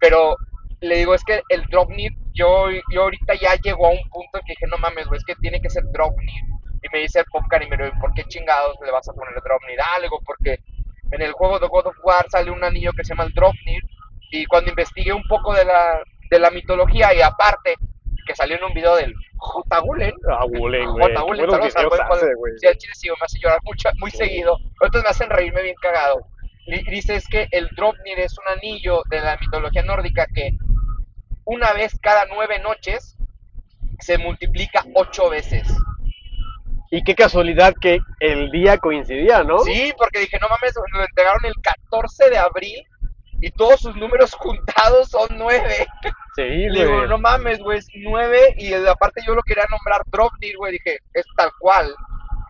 Pero 0.00 0.36
le 0.80 0.96
digo, 0.98 1.14
es 1.14 1.24
que 1.24 1.42
el 1.48 1.62
Dropney, 1.66 2.08
yo, 2.34 2.66
yo 2.92 3.02
ahorita 3.02 3.34
ya 3.34 3.54
llegó 3.56 3.86
a 3.86 3.90
un 3.90 4.08
punto 4.10 4.38
en 4.38 4.44
que 4.44 4.52
dije, 4.52 4.66
no 4.70 4.78
mames, 4.78 5.06
güey, 5.06 5.18
es 5.18 5.24
que 5.24 5.34
tiene 5.36 5.60
que 5.60 5.70
ser 5.70 5.84
Dropney. 5.92 6.34
Y 6.82 6.88
me 6.92 7.00
dice 7.00 7.18
el 7.20 7.24
Popcar 7.26 7.62
y 7.62 7.68
me 7.68 7.76
dice, 7.76 7.92
¿por 8.00 8.12
qué 8.14 8.22
chingados 8.24 8.76
le 8.84 8.92
vas 8.92 9.08
a 9.08 9.12
poner 9.12 9.34
el 9.34 9.42
Dropney? 9.42 9.76
Ah, 9.82 9.98
le 9.98 10.04
digo, 10.04 10.20
porque 10.24 10.58
en 11.10 11.22
el 11.22 11.32
juego 11.32 11.58
de 11.58 11.66
God 11.66 11.86
of 11.88 11.96
War 12.04 12.24
sale 12.30 12.50
un 12.50 12.62
anillo 12.62 12.92
que 12.96 13.02
se 13.04 13.10
llama 13.10 13.24
el 13.24 13.32
Dropney. 13.34 13.78
Y 14.30 14.44
cuando 14.46 14.70
investigué 14.70 15.12
un 15.12 15.26
poco 15.26 15.52
de 15.54 15.64
la, 15.64 16.00
de 16.30 16.38
la 16.38 16.50
mitología 16.50 17.12
y 17.14 17.22
aparte 17.22 17.74
que 18.26 18.34
salió 18.36 18.56
en 18.58 18.64
un 18.64 18.74
video 18.74 18.94
del 18.94 19.14
J. 19.38 19.78
Gulen, 19.80 20.12
Ah, 20.30 20.44
Gulen, 20.44 20.90
güey. 20.92 21.14
Qué 21.14 21.20
Gulen, 21.22 21.50
saludos 21.50 21.74
al 21.78 21.88
buen. 22.36 22.58
Sí, 22.58 22.66
al 22.66 22.76
chile 22.76 22.92
sí, 22.94 23.08
me 23.08 23.14
hace 23.24 23.38
llorar 23.40 23.58
mucho, 23.64 23.88
muy 23.98 24.10
Sí. 24.10 24.18
seguido. 24.18 24.58
Otros 24.82 25.02
me 25.02 25.08
hacen 25.08 25.30
reírme 25.30 25.62
bien 25.62 25.74
cagado. 25.80 26.20
Dice 26.68 27.16
es 27.16 27.26
que 27.26 27.48
el 27.50 27.68
Dropnir 27.74 28.18
es 28.18 28.36
un 28.38 28.58
anillo 28.58 29.02
de 29.08 29.20
la 29.20 29.38
mitología 29.38 29.82
nórdica 29.82 30.26
que 30.34 30.52
una 31.44 31.72
vez 31.72 31.98
cada 32.02 32.26
nueve 32.26 32.58
noches 32.58 33.16
se 34.00 34.18
multiplica 34.18 34.84
ocho 34.94 35.30
veces. 35.30 35.66
Y 36.90 37.02
qué 37.02 37.14
casualidad 37.14 37.74
que 37.80 37.98
el 38.20 38.50
día 38.50 38.78
coincidía, 38.78 39.42
¿no? 39.42 39.60
Sí, 39.60 39.92
porque 39.96 40.20
dije, 40.20 40.38
no 40.40 40.48
mames, 40.48 40.74
lo 40.92 41.02
entregaron 41.04 41.44
el 41.44 41.54
14 41.62 42.30
de 42.30 42.38
abril 42.38 42.82
y 43.40 43.50
todos 43.50 43.80
sus 43.80 43.96
números 43.96 44.34
juntados 44.38 45.08
son 45.08 45.28
nueve. 45.32 45.86
Sí, 46.36 46.42
Y 46.42 46.68
le 46.68 46.84
digo, 46.84 46.96
güey. 46.96 47.08
no 47.08 47.18
mames, 47.18 47.58
güey, 47.60 47.78
es 47.78 47.88
nueve 47.94 48.54
y 48.56 48.72
aparte 48.74 49.22
yo 49.26 49.34
lo 49.34 49.42
quería 49.42 49.64
nombrar 49.70 50.02
Dropnir, 50.06 50.56
güey, 50.56 50.72
dije, 50.72 50.98
es 51.14 51.24
tal 51.36 51.50
cual. 51.58 51.94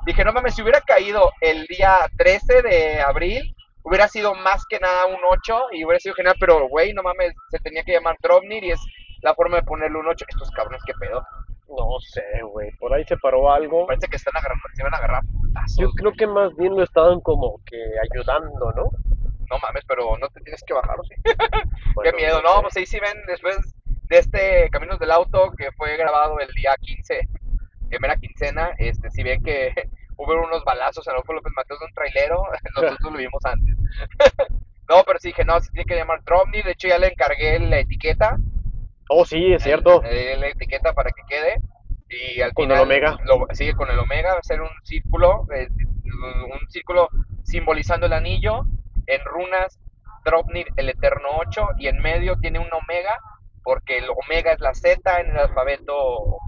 Dije, 0.06 0.24
no 0.24 0.32
mames, 0.32 0.54
si 0.54 0.62
hubiera 0.62 0.80
caído 0.80 1.32
el 1.40 1.66
día 1.66 2.08
13 2.16 2.62
de 2.62 3.00
abril, 3.00 3.54
hubiera 3.88 4.06
sido 4.08 4.34
más 4.34 4.64
que 4.68 4.78
nada 4.78 5.06
un 5.06 5.18
8 5.28 5.58
y 5.72 5.84
hubiera 5.84 5.98
sido 6.00 6.14
genial, 6.14 6.36
pero 6.38 6.68
güey, 6.68 6.92
no 6.92 7.02
mames, 7.02 7.34
se 7.50 7.58
tenía 7.58 7.82
que 7.82 7.92
llamar 7.92 8.16
Dropnir 8.22 8.62
y 8.64 8.70
es 8.72 8.80
la 9.22 9.34
forma 9.34 9.56
de 9.56 9.62
ponerle 9.64 9.98
un 9.98 10.06
8. 10.06 10.24
Estos 10.28 10.50
cabrones, 10.52 10.82
qué 10.86 10.92
pedo. 11.00 11.24
No 11.68 11.98
sé, 12.00 12.22
güey. 12.50 12.70
Por 12.78 12.94
ahí 12.94 13.04
se 13.04 13.16
paró 13.18 13.52
algo. 13.52 13.86
Parece 13.86 14.06
que 14.08 14.16
están 14.16 14.36
agarrando, 14.36 14.62
se 14.74 14.82
van 14.82 14.94
a 14.94 14.98
agarrar 14.98 15.22
putazos, 15.24 15.76
Yo 15.78 15.90
creo 15.90 16.10
güey. 16.10 16.16
que 16.16 16.26
más 16.26 16.54
bien 16.56 16.76
lo 16.76 16.82
estaban 16.82 17.20
como 17.20 17.60
que 17.66 17.76
ayudando, 18.10 18.72
¿no? 18.72 18.90
No 19.50 19.58
mames, 19.62 19.84
pero 19.86 20.16
no 20.18 20.28
te 20.28 20.40
tienes 20.40 20.62
que 20.66 20.74
bajar, 20.74 20.98
¿o 21.00 21.04
sí? 21.04 21.14
Bueno, 21.94 22.10
Qué 22.10 22.16
miedo, 22.16 22.40
no, 22.42 22.62
pues 22.62 22.76
ahí 22.76 22.86
sí 22.86 22.98
ven 23.00 23.16
después 23.26 23.56
de 24.08 24.18
este 24.18 24.68
Caminos 24.70 24.98
del 24.98 25.10
Auto 25.10 25.50
que 25.56 25.72
fue 25.72 25.96
grabado 25.96 26.38
el 26.38 26.48
día 26.52 26.74
15, 26.80 27.20
primera 27.88 28.16
quincena, 28.16 28.72
este, 28.78 29.10
si 29.10 29.22
ven 29.22 29.42
que 29.42 29.72
hubo 30.18 30.34
unos 30.34 30.62
balazos 30.64 31.06
en 31.06 31.14
Adolfo 31.14 31.32
López 31.32 31.52
Mateos 31.56 31.80
de 31.80 31.86
un 31.86 31.92
trailero, 31.94 32.42
nosotros 32.76 33.12
lo 33.12 33.18
vimos 33.18 33.42
antes. 33.44 33.76
no, 34.88 35.02
pero 35.06 35.18
sí 35.18 35.28
dije, 35.28 35.44
no, 35.44 35.58
se 35.60 35.70
tiene 35.70 35.86
que 35.86 35.96
llamar 35.96 36.22
Dropney, 36.24 36.62
de 36.62 36.72
hecho 36.72 36.88
ya 36.88 36.98
le 36.98 37.08
encargué 37.08 37.58
la 37.60 37.78
etiqueta, 37.78 38.36
Oh, 39.10 39.24
sí, 39.24 39.54
es 39.54 39.62
cierto. 39.62 40.02
el- 40.02 40.38
la 40.40 40.48
etiqueta 40.48 40.92
para 40.92 41.10
que 41.10 41.22
quede, 41.26 41.56
y 42.10 42.40
al 42.42 42.52
Con 42.52 42.64
final, 42.66 42.78
el 42.78 42.82
omega. 42.84 43.18
Lo, 43.24 43.46
sigue 43.52 43.74
con 43.74 43.90
el 43.90 43.98
omega, 43.98 44.34
va 44.34 44.40
a 44.40 44.42
ser 44.42 44.60
un 44.60 44.68
círculo, 44.82 45.46
eh, 45.54 45.68
un 46.04 46.68
círculo 46.70 47.08
simbolizando 47.42 48.06
el 48.06 48.12
anillo, 48.12 48.64
en 49.06 49.24
runas, 49.24 49.78
Dropnir, 50.24 50.66
el 50.76 50.90
Eterno 50.90 51.28
8, 51.38 51.68
y 51.78 51.86
en 51.88 51.98
medio 52.02 52.36
tiene 52.38 52.58
un 52.58 52.68
omega, 52.72 53.18
porque 53.62 53.98
el 53.98 54.06
omega 54.10 54.52
es 54.52 54.60
la 54.60 54.74
Z 54.74 55.20
en 55.20 55.30
el 55.30 55.38
alfabeto, 55.38 56.38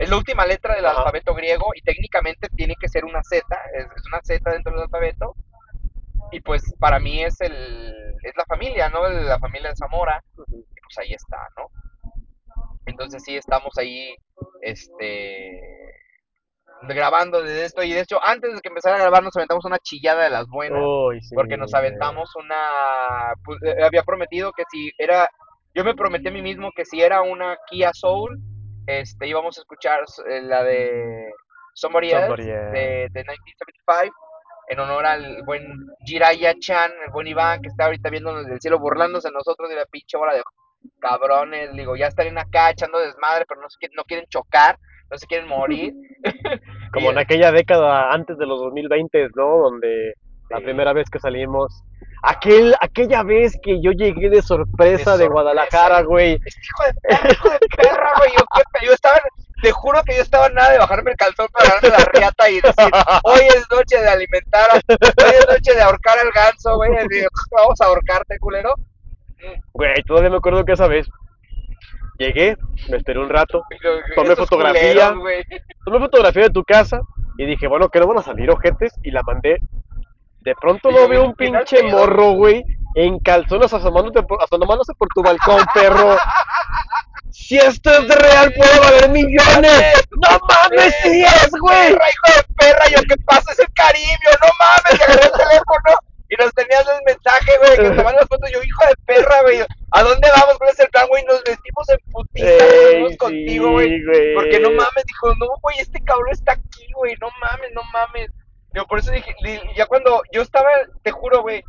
es 0.00 0.08
la 0.08 0.16
última 0.16 0.46
letra 0.46 0.74
del 0.74 0.86
Ajá. 0.86 0.98
alfabeto 0.98 1.34
griego, 1.34 1.66
y 1.74 1.82
técnicamente 1.82 2.48
tiene 2.56 2.74
que 2.80 2.88
ser 2.88 3.04
una 3.04 3.22
Z, 3.22 3.44
es, 3.74 3.84
es 3.84 4.06
una 4.10 4.20
Z 4.22 4.50
dentro 4.50 4.72
del 4.72 4.82
alfabeto, 4.82 5.34
y 6.32 6.40
pues 6.40 6.62
para 6.78 6.98
mí 6.98 7.22
es 7.22 7.38
el 7.40 7.94
es 8.22 8.32
la 8.36 8.44
familia, 8.46 8.88
¿no? 8.88 9.06
La 9.08 9.38
familia 9.38 9.70
de 9.70 9.76
Zamora, 9.76 10.22
y 10.48 10.80
pues 10.80 10.98
ahí 10.98 11.12
está, 11.12 11.36
¿no? 11.56 11.68
Entonces 12.86 13.22
sí 13.24 13.36
estamos 13.36 13.76
ahí, 13.78 14.14
este, 14.62 15.60
grabando 16.82 17.42
desde 17.42 17.64
esto, 17.66 17.82
y 17.82 17.92
de 17.92 18.00
hecho 18.00 18.24
antes 18.24 18.54
de 18.54 18.60
que 18.60 18.68
empezara 18.68 18.96
a 18.96 19.00
grabar 19.00 19.22
nos 19.22 19.36
aventamos 19.36 19.66
una 19.66 19.78
chillada 19.78 20.24
de 20.24 20.30
las 20.30 20.46
buenas 20.46 20.82
Uy, 20.82 21.20
sí, 21.20 21.34
porque 21.34 21.58
nos 21.58 21.74
aventamos 21.74 22.34
una 22.36 23.34
pues, 23.44 23.58
eh, 23.64 23.84
había 23.84 24.02
prometido 24.02 24.52
que 24.52 24.64
si 24.70 24.90
era 24.96 25.28
yo 25.74 25.84
me 25.84 25.94
prometí 25.94 26.28
a 26.28 26.32
mí 26.32 26.40
mismo 26.40 26.70
que 26.74 26.86
si 26.86 27.02
era 27.02 27.20
una 27.20 27.58
Kia 27.68 27.90
Soul 27.92 28.38
este 28.98 29.28
íbamos 29.28 29.56
a 29.56 29.60
escuchar 29.60 30.00
eh, 30.28 30.42
la 30.42 30.64
de 30.64 31.30
Somebody, 31.74 32.10
Somebody 32.10 32.42
Else 32.42 32.54
Else. 32.54 32.70
de, 32.72 33.08
de 33.12 33.20
1975 33.20 34.14
en 34.68 34.78
honor 34.80 35.06
al 35.06 35.42
buen 35.44 35.64
Jiraya 36.04 36.54
Chan, 36.58 36.92
el 37.04 37.10
buen 37.12 37.26
Iván 37.26 37.60
que 37.62 37.68
está 37.68 37.86
ahorita 37.86 38.10
viéndonos 38.10 38.46
del 38.46 38.60
cielo 38.60 38.78
burlándose 38.78 39.28
de 39.28 39.34
nosotros 39.34 39.68
de 39.68 39.76
la 39.76 39.84
pinche 39.86 40.16
bola 40.16 40.34
de 40.34 40.42
cabrones, 41.00 41.72
digo, 41.74 41.96
ya 41.96 42.06
estarían 42.06 42.38
acá 42.38 42.70
echando 42.70 42.98
desmadre, 42.98 43.44
pero 43.48 43.60
no, 43.60 43.68
se 43.68 43.78
quieren- 43.78 43.96
no 43.96 44.04
quieren 44.04 44.26
chocar, 44.28 44.78
no 45.10 45.18
se 45.18 45.26
quieren 45.26 45.48
morir. 45.48 45.92
Como 46.92 47.06
Y- 47.10 47.12
en 47.12 47.18
aquella 47.18 47.52
década 47.52 48.12
antes 48.12 48.38
de 48.38 48.46
los 48.46 48.60
2020, 48.60 49.28
¿no? 49.34 49.58
Donde 49.58 50.14
la 50.50 50.60
primera 50.60 50.92
vez 50.92 51.08
que 51.08 51.18
salimos. 51.18 51.82
Aquel, 52.22 52.74
aquella 52.80 53.22
vez 53.22 53.58
que 53.62 53.80
yo 53.80 53.92
llegué 53.92 54.28
de 54.28 54.42
sorpresa 54.42 55.12
de, 55.16 55.24
sorpresa. 55.24 55.32
Guadalajara, 55.32 56.02
güey. 56.02 56.38
Este 56.44 56.60
hijo 56.60 56.84
de 56.84 56.94
perra, 57.00 57.30
hijo 57.32 57.48
de 57.50 57.58
perra, 57.76 58.12
güey. 58.18 58.30
Yo, 58.36 58.44
qué 58.54 58.62
pe- 58.72 58.86
yo 58.86 58.92
estaba, 58.92 59.16
te 59.62 59.72
juro 59.72 60.02
que 60.04 60.16
yo 60.16 60.22
estaba 60.22 60.48
nada 60.50 60.72
de 60.72 60.78
bajarme 60.78 61.12
el 61.12 61.16
calzón 61.16 61.46
para 61.52 61.70
darme 61.70 61.88
la 61.88 62.04
riata 62.12 62.50
y 62.50 62.60
decir, 62.60 62.90
hoy 63.22 63.40
es 63.48 63.66
noche 63.70 63.98
de 64.00 64.08
alimentar, 64.08 64.68
hoy 64.88 65.30
es 65.38 65.46
noche 65.48 65.74
de 65.74 65.80
ahorcar 65.80 66.18
al 66.18 66.30
ganso, 66.32 66.76
güey. 66.76 66.90
Digo, 67.08 67.28
Vamos 67.52 67.80
a 67.80 67.86
ahorcarte, 67.86 68.38
culero. 68.38 68.74
Güey, 69.72 69.94
todavía 70.06 70.28
me 70.30 70.36
acuerdo 70.36 70.64
que 70.66 70.72
esa 70.72 70.88
vez 70.88 71.08
llegué, 72.18 72.56
me 72.90 72.98
esperé 72.98 73.18
un 73.18 73.30
rato, 73.30 73.62
Tomé 74.14 74.36
fotografía. 74.36 75.12
culeros, 75.14 75.44
tomé 75.86 75.98
fotografía 76.00 76.42
de 76.42 76.50
tu 76.50 76.64
casa 76.64 77.00
y 77.38 77.46
dije, 77.46 77.66
bueno, 77.66 77.88
que 77.88 77.98
no 78.00 78.06
van 78.08 78.18
a 78.18 78.22
salir 78.22 78.50
ojetes 78.50 78.92
y 79.02 79.10
la 79.10 79.22
mandé. 79.22 79.56
De 80.40 80.54
pronto 80.54 80.90
no 80.90 81.06
veo 81.08 81.24
un 81.24 81.34
pinche 81.34 81.82
morro, 81.82 82.32
güey, 82.32 82.64
en 82.94 83.18
calzones 83.18 83.72
asomándote 83.72 84.22
por, 84.22 84.42
asomándose 84.42 84.94
por 84.94 85.08
tu 85.08 85.22
balcón, 85.22 85.62
perro. 85.74 86.16
Si 87.30 87.56
esto 87.56 87.90
es 87.90 88.08
real, 88.08 88.52
puede 88.54 88.80
valer 88.80 89.10
millones. 89.10 90.08
No 90.10 90.38
mames, 90.48 90.94
sí 91.02 91.22
es, 91.22 91.50
güey. 91.60 91.92
Perra, 91.92 92.06
hijo 92.08 92.38
de 92.38 92.54
perra, 92.54 92.88
yo 92.88 93.02
qué 93.08 93.16
pasa, 93.24 93.52
es 93.52 93.58
el 93.58 93.72
Caribio, 93.74 94.30
no 94.42 94.48
mames, 94.58 95.00
y 95.00 95.02
agarré 95.02 95.26
el 95.26 95.32
teléfono 95.32 96.00
y 96.30 96.36
nos 96.36 96.54
tenías 96.54 96.84
el 96.86 97.02
mensaje, 97.04 97.58
güey, 97.58 97.76
que 97.76 97.96
te 97.96 98.02
mandan 98.02 98.16
las 98.16 98.28
fotos, 98.28 98.50
yo, 98.52 98.62
hijo 98.62 98.84
de 98.86 98.94
perra, 99.04 99.42
güey, 99.42 99.60
¿a 99.90 100.02
dónde 100.02 100.28
vamos? 100.36 100.58
¿Cuál 100.58 100.70
es 100.70 100.78
el 100.78 100.88
plan, 100.88 101.08
güey? 101.08 101.24
Nos 101.24 101.42
vestimos 101.42 101.88
en 101.88 101.98
putiza, 102.12 103.00
nos 103.00 103.10
sí, 103.10 103.16
contigo, 103.16 103.72
güey. 103.72 104.02
porque 104.34 104.60
no 104.60 104.70
mames, 104.70 105.04
dijo, 105.06 105.34
no, 105.40 105.46
güey, 105.60 105.80
este 105.80 106.00
cabrón 106.04 106.30
está 106.30 106.52
aquí, 106.52 106.86
güey, 106.94 107.16
no 107.20 107.28
mames, 107.40 107.70
no 107.74 107.82
mames. 107.92 108.30
Yo 108.74 108.86
por 108.86 108.98
eso 108.98 109.10
dije, 109.10 109.34
ya 109.76 109.86
cuando 109.86 110.22
yo 110.32 110.42
estaba, 110.42 110.68
te 111.02 111.10
juro, 111.10 111.42
güey, 111.42 111.62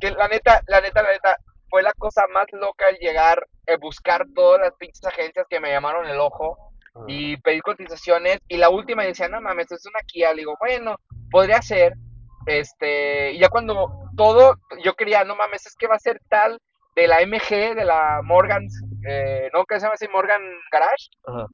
que 0.00 0.10
la 0.10 0.28
neta, 0.28 0.62
la 0.66 0.80
neta, 0.80 1.02
la 1.02 1.12
neta, 1.12 1.36
fue 1.70 1.82
la 1.82 1.92
cosa 1.94 2.26
más 2.32 2.46
loca 2.52 2.88
el 2.90 2.98
llegar, 2.98 3.46
el 3.66 3.78
buscar 3.78 4.26
todas 4.34 4.60
las 4.60 4.74
pinches 4.74 5.04
agencias 5.06 5.46
que 5.48 5.60
me 5.60 5.70
llamaron 5.70 6.06
el 6.06 6.20
ojo 6.20 6.58
y 7.06 7.38
pedir 7.38 7.62
cotizaciones. 7.62 8.38
Y 8.48 8.58
la 8.58 8.68
última 8.68 9.04
decía, 9.04 9.28
no 9.28 9.40
mames, 9.40 9.72
es 9.72 9.86
una 9.86 10.00
Kia. 10.06 10.32
Le 10.32 10.42
digo, 10.42 10.54
bueno, 10.60 10.96
podría 11.30 11.62
ser. 11.62 11.94
Este, 12.44 13.32
y 13.32 13.38
ya 13.38 13.48
cuando 13.48 13.90
todo, 14.16 14.56
yo 14.84 14.94
quería, 14.94 15.24
no 15.24 15.36
mames, 15.36 15.64
es 15.64 15.74
que 15.76 15.86
va 15.86 15.94
a 15.94 16.00
ser 16.00 16.20
tal 16.28 16.60
de 16.94 17.06
la 17.06 17.22
MG, 17.24 17.74
de 17.74 17.84
la 17.84 18.20
Morgan, 18.22 18.66
eh, 19.08 19.48
¿no? 19.54 19.64
¿Qué 19.64 19.76
se 19.76 19.86
llama 19.86 19.94
así? 19.94 20.08
Morgan 20.08 20.42
Garage. 20.70 21.08
Ajá. 21.24 21.46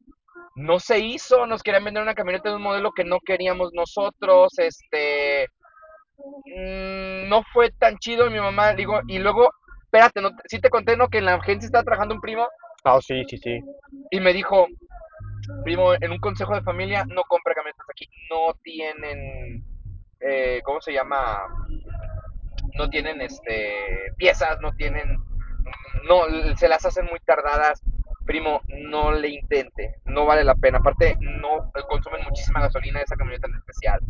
No 0.57 0.81
se 0.81 0.99
hizo, 0.99 1.47
nos 1.47 1.63
querían 1.63 1.85
vender 1.85 2.03
una 2.03 2.15
camioneta 2.15 2.49
de 2.49 2.57
un 2.57 2.63
modelo 2.63 2.91
que 2.93 3.05
no 3.05 3.19
queríamos 3.21 3.71
nosotros, 3.73 4.59
este, 4.59 5.49
mm, 6.19 7.29
no 7.29 7.43
fue 7.53 7.71
tan 7.71 7.99
chido 7.99 8.31
mi 8.31 8.41
mamá, 8.41 8.75
digo, 8.75 9.01
y 9.07 9.19
luego, 9.19 9.51
espérate, 9.85 10.21
no, 10.21 10.31
sí 10.47 10.61
te 10.61 10.71
conté, 10.71 10.97
¿no? 10.97 11.09
Que 11.09 11.19
en 11.19 11.27
la 11.27 11.35
agencia 11.35 11.67
estaba 11.67 11.85
trabajando 11.85 12.15
un 12.15 12.21
primo 12.21 12.47
Ah, 12.85 12.99
sí, 13.01 13.25
sí, 13.29 13.39
sí. 13.39 13.61
y 14.11 14.21
me 14.21 14.33
dijo, 14.33 14.67
primo, 15.65 15.95
en 15.95 16.11
un 16.11 16.19
consejo 16.19 16.55
de 16.55 16.63
familia 16.63 17.05
no 17.07 17.23
compre 17.23 17.55
camionetas 17.55 17.87
aquí, 17.91 18.09
no 18.31 18.55
tienen, 18.63 19.65
eh, 20.21 20.61
¿cómo 20.65 20.81
se 20.81 20.93
llama? 20.93 21.39
No 22.75 22.89
tienen, 22.89 23.21
este, 23.21 24.13
piezas, 24.17 24.61
no 24.61 24.73
tienen, 24.75 25.17
no, 26.09 26.25
se 26.57 26.69
las 26.69 26.85
hacen 26.87 27.07
muy 27.07 27.19
tardadas, 27.21 27.83
primo, 28.29 28.61
no 28.69 29.11
le 29.11 29.29
intente, 29.29 29.97
no 30.05 30.27
vale 30.27 30.45
la 30.45 30.55
pena, 30.55 30.79
aparte 30.79 31.17
no 31.19 31.73
consumen 31.89 32.23
muchísima 32.25 32.61
gasolina 32.61 33.01
esa 33.01 33.17
camioneta 33.17 33.49
en 33.49 33.57
especial, 33.57 34.01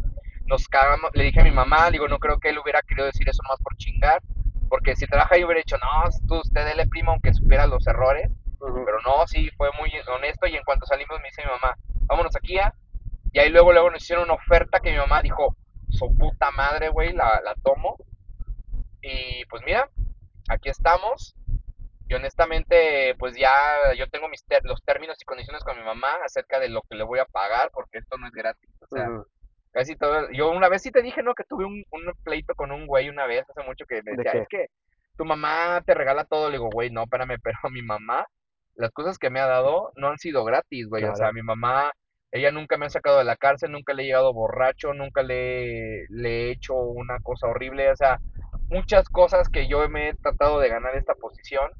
nos 0.46 0.66
cagamos, 0.66 1.10
le 1.14 1.24
dije 1.24 1.40
a 1.40 1.44
mi 1.44 1.52
mamá, 1.52 1.88
digo, 1.92 2.08
no 2.08 2.18
creo 2.18 2.40
que 2.40 2.48
él 2.48 2.58
hubiera 2.58 2.82
querido 2.82 3.06
decir 3.06 3.28
eso 3.28 3.42
más 3.48 3.58
por 3.62 3.76
chingar, 3.76 4.20
porque 4.68 4.96
si 4.96 5.06
trabaja 5.06 5.36
ahí 5.36 5.44
hubiera 5.44 5.60
dicho, 5.60 5.76
no, 5.78 6.10
tú, 6.26 6.40
usted 6.40 6.66
dele 6.66 6.88
primo 6.88 7.12
aunque 7.12 7.32
supiera 7.32 7.68
los 7.68 7.86
errores, 7.86 8.28
pero 8.58 9.00
no, 9.06 9.24
sí, 9.28 9.50
fue 9.56 9.68
muy 9.78 9.88
honesto 10.12 10.48
y 10.48 10.56
en 10.56 10.64
cuanto 10.64 10.84
salimos 10.84 11.18
me 11.20 11.28
dice 11.28 11.42
mi 11.44 11.50
mamá, 11.50 11.76
vámonos 12.06 12.34
aquí 12.34 12.54
ya. 12.54 12.74
Y 13.32 13.38
ahí 13.38 13.50
luego, 13.50 13.72
luego 13.72 13.90
nos 13.90 14.02
hicieron 14.02 14.24
una 14.24 14.34
oferta 14.34 14.80
que 14.80 14.90
mi 14.90 14.96
mamá 14.96 15.22
dijo, 15.22 15.54
su 15.90 16.12
puta 16.14 16.50
madre, 16.50 16.88
güey, 16.88 17.12
la, 17.12 17.40
la 17.44 17.54
tomo. 17.62 17.96
Y 19.00 19.44
pues 19.46 19.62
mira, 19.64 19.88
aquí 20.48 20.70
estamos. 20.70 21.36
Y 22.08 22.14
honestamente, 22.14 23.14
pues 23.18 23.36
ya 23.36 23.52
yo 23.96 24.08
tengo 24.08 24.28
mis 24.28 24.44
ter- 24.46 24.64
los 24.64 24.82
términos 24.84 25.16
y 25.20 25.24
condiciones 25.24 25.62
con 25.64 25.76
mi 25.78 25.84
mamá 25.84 26.08
acerca 26.24 26.58
de 26.58 26.68
lo 26.70 26.82
que 26.88 26.96
le 26.96 27.04
voy 27.04 27.18
a 27.18 27.26
pagar, 27.26 27.70
porque 27.72 27.98
esto 27.98 28.16
no 28.18 28.26
es 28.26 28.32
gratis. 28.32 28.70
O 28.80 28.86
sea, 28.88 29.06
casi 29.72 29.96
todo. 29.96 30.30
Yo 30.32 30.50
una 30.50 30.68
vez 30.68 30.82
sí 30.82 30.90
te 30.90 31.02
dije, 31.02 31.22
¿no? 31.22 31.34
Que 31.34 31.44
tuve 31.44 31.64
un, 31.66 31.84
un 31.90 32.12
pleito 32.24 32.54
con 32.54 32.72
un 32.72 32.86
güey 32.86 33.08
una 33.10 33.26
vez, 33.26 33.44
hace 33.50 33.62
mucho 33.66 33.84
que 33.86 34.02
me 34.02 34.12
¿De 34.12 34.16
decía, 34.18 34.32
es 34.42 34.48
que 34.48 34.66
tu 35.16 35.24
mamá 35.24 35.82
te 35.84 35.94
regala 35.94 36.24
todo. 36.24 36.48
Le 36.48 36.56
digo, 36.56 36.70
güey, 36.72 36.90
no, 36.90 37.02
espérame, 37.02 37.36
pero 37.42 37.58
mi 37.70 37.82
mamá, 37.82 38.26
las 38.74 38.90
cosas 38.92 39.18
que 39.18 39.30
me 39.30 39.40
ha 39.40 39.46
dado 39.46 39.92
no 39.96 40.08
han 40.08 40.18
sido 40.18 40.44
gratis, 40.44 40.88
güey. 40.88 41.04
O 41.04 41.14
sea, 41.16 41.32
mi 41.32 41.42
mamá, 41.42 41.92
ella 42.32 42.50
nunca 42.52 42.78
me 42.78 42.86
ha 42.86 42.90
sacado 42.90 43.18
de 43.18 43.24
la 43.24 43.36
cárcel, 43.36 43.70
nunca 43.72 43.92
le 43.92 44.04
he 44.04 44.06
llegado 44.06 44.32
borracho, 44.32 44.94
nunca 44.94 45.22
le, 45.22 46.06
le 46.08 46.46
he 46.46 46.50
hecho 46.52 46.74
una 46.74 47.18
cosa 47.20 47.48
horrible. 47.48 47.90
O 47.90 47.96
sea, 47.96 48.18
muchas 48.68 49.08
cosas 49.10 49.48
que 49.50 49.68
yo 49.68 49.86
me 49.90 50.08
he 50.10 50.14
tratado 50.14 50.58
de 50.60 50.68
ganar 50.70 50.96
esta 50.96 51.14
posición. 51.14 51.70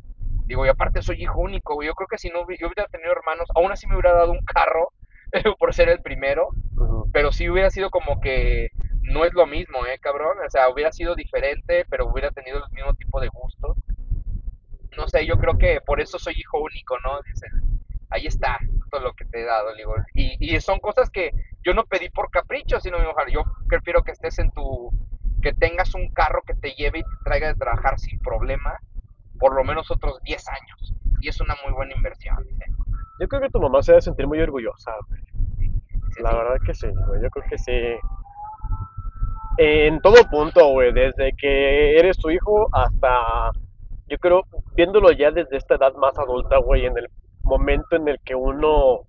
Digo, 0.49 0.67
y 0.67 0.69
aparte 0.69 1.03
soy 1.03 1.23
hijo 1.23 1.41
único, 1.41 1.75
güey. 1.75 1.87
Yo 1.87 1.95
creo 1.95 2.09
que 2.09 2.19
si 2.19 2.29
no 2.31 2.41
yo 2.41 2.67
hubiera 2.67 2.87
tenido 2.91 3.13
hermanos, 3.13 3.49
aún 3.55 3.71
así 3.71 3.87
me 3.87 3.95
hubiera 3.95 4.15
dado 4.15 4.33
un 4.33 4.45
carro 4.45 4.93
por 5.59 5.73
ser 5.73 5.89
el 5.89 6.01
primero 6.03 6.51
pero 7.13 7.33
sí 7.33 7.49
hubiera 7.49 7.71
sido 7.71 7.91
como 7.91 8.21
que 8.21 8.71
no 9.03 9.25
es 9.25 9.33
lo 9.33 9.47
mismo, 9.47 9.87
¿eh, 9.87 9.99
cabrón? 10.01 10.37
O 10.47 10.51
sea, 10.51 10.69
hubiera 10.69 10.93
sido 10.93 11.15
diferente, 11.15 11.87
pero 11.89 12.07
hubiera 12.07 12.31
tenido 12.31 12.59
el 12.59 12.73
mismo 12.73 12.95
tipo 12.95 13.21
de 13.21 13.29
gustos. 13.29 13.77
No 14.97 15.09
sé, 15.09 15.27
yo 15.27 15.37
creo 15.39 15.57
que 15.57 15.81
por 15.81 16.01
eso 16.01 16.19
soy 16.19 16.35
hijo 16.37 16.61
único, 16.61 16.97
¿no? 17.01 17.21
Dicen, 17.23 17.51
ahí 18.11 18.27
está 18.27 18.59
todo 18.91 19.01
lo 19.01 19.15
que 19.15 19.25
te 19.25 19.41
he 19.41 19.45
dado, 19.45 19.75
digo. 19.75 19.95
Y, 20.15 20.37
y 20.39 20.61
son 20.61 20.81
cosas 20.81 21.11
que 21.11 21.31
yo 21.65 21.73
no 21.75 21.85
pedí 21.85 22.11
por 22.11 22.31
capricho, 22.31 22.81
sino 22.81 22.99
ojalá, 22.99 23.31
yo 23.31 23.43
prefiero 23.69 24.03
que 24.03 24.13
estés 24.13 24.39
en 24.39 24.51
tu, 24.51 24.91
que 25.43 25.53
tengas 25.53 25.95
un 25.95 26.13
carro 26.13 26.43
que 26.47 26.55
te 26.55 26.73
lleve 26.73 27.01
y 27.01 27.03
te 27.03 27.25
traiga 27.25 27.49
de 27.49 27.55
trabajar 27.55 27.99
sin 27.99 28.19
problema, 28.19 28.79
por 29.39 29.55
lo 29.55 29.65
menos 29.65 29.91
otros 29.91 30.21
10 30.23 30.49
años. 30.49 30.95
Y 31.21 31.29
es 31.29 31.41
una 31.41 31.55
muy 31.65 31.73
buena 31.73 31.95
inversión, 31.95 32.37
dice. 32.45 32.65
Yo 33.21 33.27
creo 33.27 33.43
que 33.43 33.51
tu 33.51 33.61
mamá 33.61 33.83
se 33.83 33.93
debe 33.93 34.03
sentir 34.03 34.27
muy 34.27 34.41
orgullosa. 34.41 34.93
Dice, 35.59 36.23
La 36.23 36.31
sí, 36.31 36.37
verdad 36.37 36.57
que 36.65 36.75
sí, 36.75 36.87
güey. 37.07 37.23
Yo 37.23 37.31
creo 37.31 37.45
que 37.49 37.59
sí. 37.59 37.73
En 39.59 40.01
todo 40.01 40.17
punto, 40.31 40.69
güey. 40.71 40.93
Desde 40.93 41.33
que 41.37 41.99
eres 41.99 42.17
su 42.17 42.31
hijo 42.31 42.69
hasta, 42.73 43.51
yo 44.09 44.19
creo, 44.19 44.45
viéndolo 44.75 45.11
ya 45.13 45.31
desde 45.31 45.57
esta 45.57 45.75
edad 45.75 45.95
más 45.95 46.17
adulta, 46.19 46.59
güey, 46.59 46.87
en 46.87 46.97
el 46.97 47.09
momento 47.43 47.97
en 47.97 48.09
el 48.09 48.21
que 48.25 48.35
uno... 48.35 49.01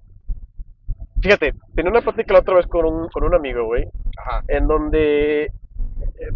Fíjate, 1.21 1.53
tenía 1.75 1.91
una 1.91 2.01
plática 2.01 2.33
la 2.33 2.39
otra 2.39 2.55
vez 2.55 2.67
con 2.67 2.85
un, 2.85 3.09
con 3.09 3.23
un 3.23 3.35
amigo, 3.35 3.65
güey, 3.65 3.85
ajá, 4.17 4.41
en 4.47 4.67
donde, 4.67 5.43
eh, 5.43 5.51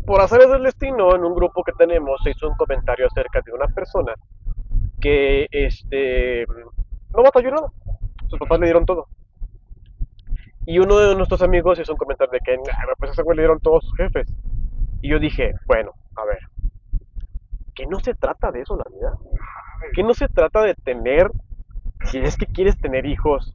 por 0.06 0.22
azares 0.22 0.50
del 0.50 0.64
destino, 0.64 1.16
en 1.16 1.24
un 1.24 1.36
grupo 1.36 1.64
que 1.64 1.74
tenemos, 1.74 2.22
se 2.24 2.32
hizo 2.32 2.48
un 2.48 2.56
comentario 2.56 3.08
acerca 3.08 3.42
de 3.42 3.52
una 3.52 3.68
persona 3.68 4.14
que, 5.02 5.48
este, 5.52 6.46
no 7.14 7.24
batalló 7.24 7.52
nada. 7.52 7.68
Sus 8.30 8.40
papás 8.40 8.60
le 8.60 8.68
dieron 8.68 8.86
todo. 8.86 9.08
Y 10.66 10.80
uno 10.80 10.98
de 10.98 11.16
nuestros 11.16 11.42
amigos 11.42 11.80
hizo 11.80 11.92
un 11.92 11.98
comentario 11.98 12.32
de 12.32 12.40
que, 12.40 12.58
"Nah, 12.58 12.94
pues 12.98 13.12
ese 13.12 13.22
güey 13.22 13.36
le 13.36 13.44
dieron 13.44 13.60
todos 13.60 13.84
sus 13.84 13.98
jefes. 13.98 14.34
Y 15.02 15.10
yo 15.10 15.20
dije, 15.20 15.54
bueno, 15.66 15.92
a 16.16 16.24
ver, 16.26 16.40
que 17.76 17.86
no 17.86 18.00
se 18.00 18.14
trata 18.14 18.52
de 18.52 18.62
eso 18.62 18.78
la 18.78 18.86
vida. 18.90 19.18
Que 19.94 20.04
no 20.04 20.14
se 20.14 20.30
trata 20.30 20.62
de 20.62 20.76
tener, 20.76 21.30
si 22.06 22.20
es 22.20 22.38
que 22.38 22.46
quieres 22.46 22.78
tener 22.78 23.06
hijos 23.06 23.54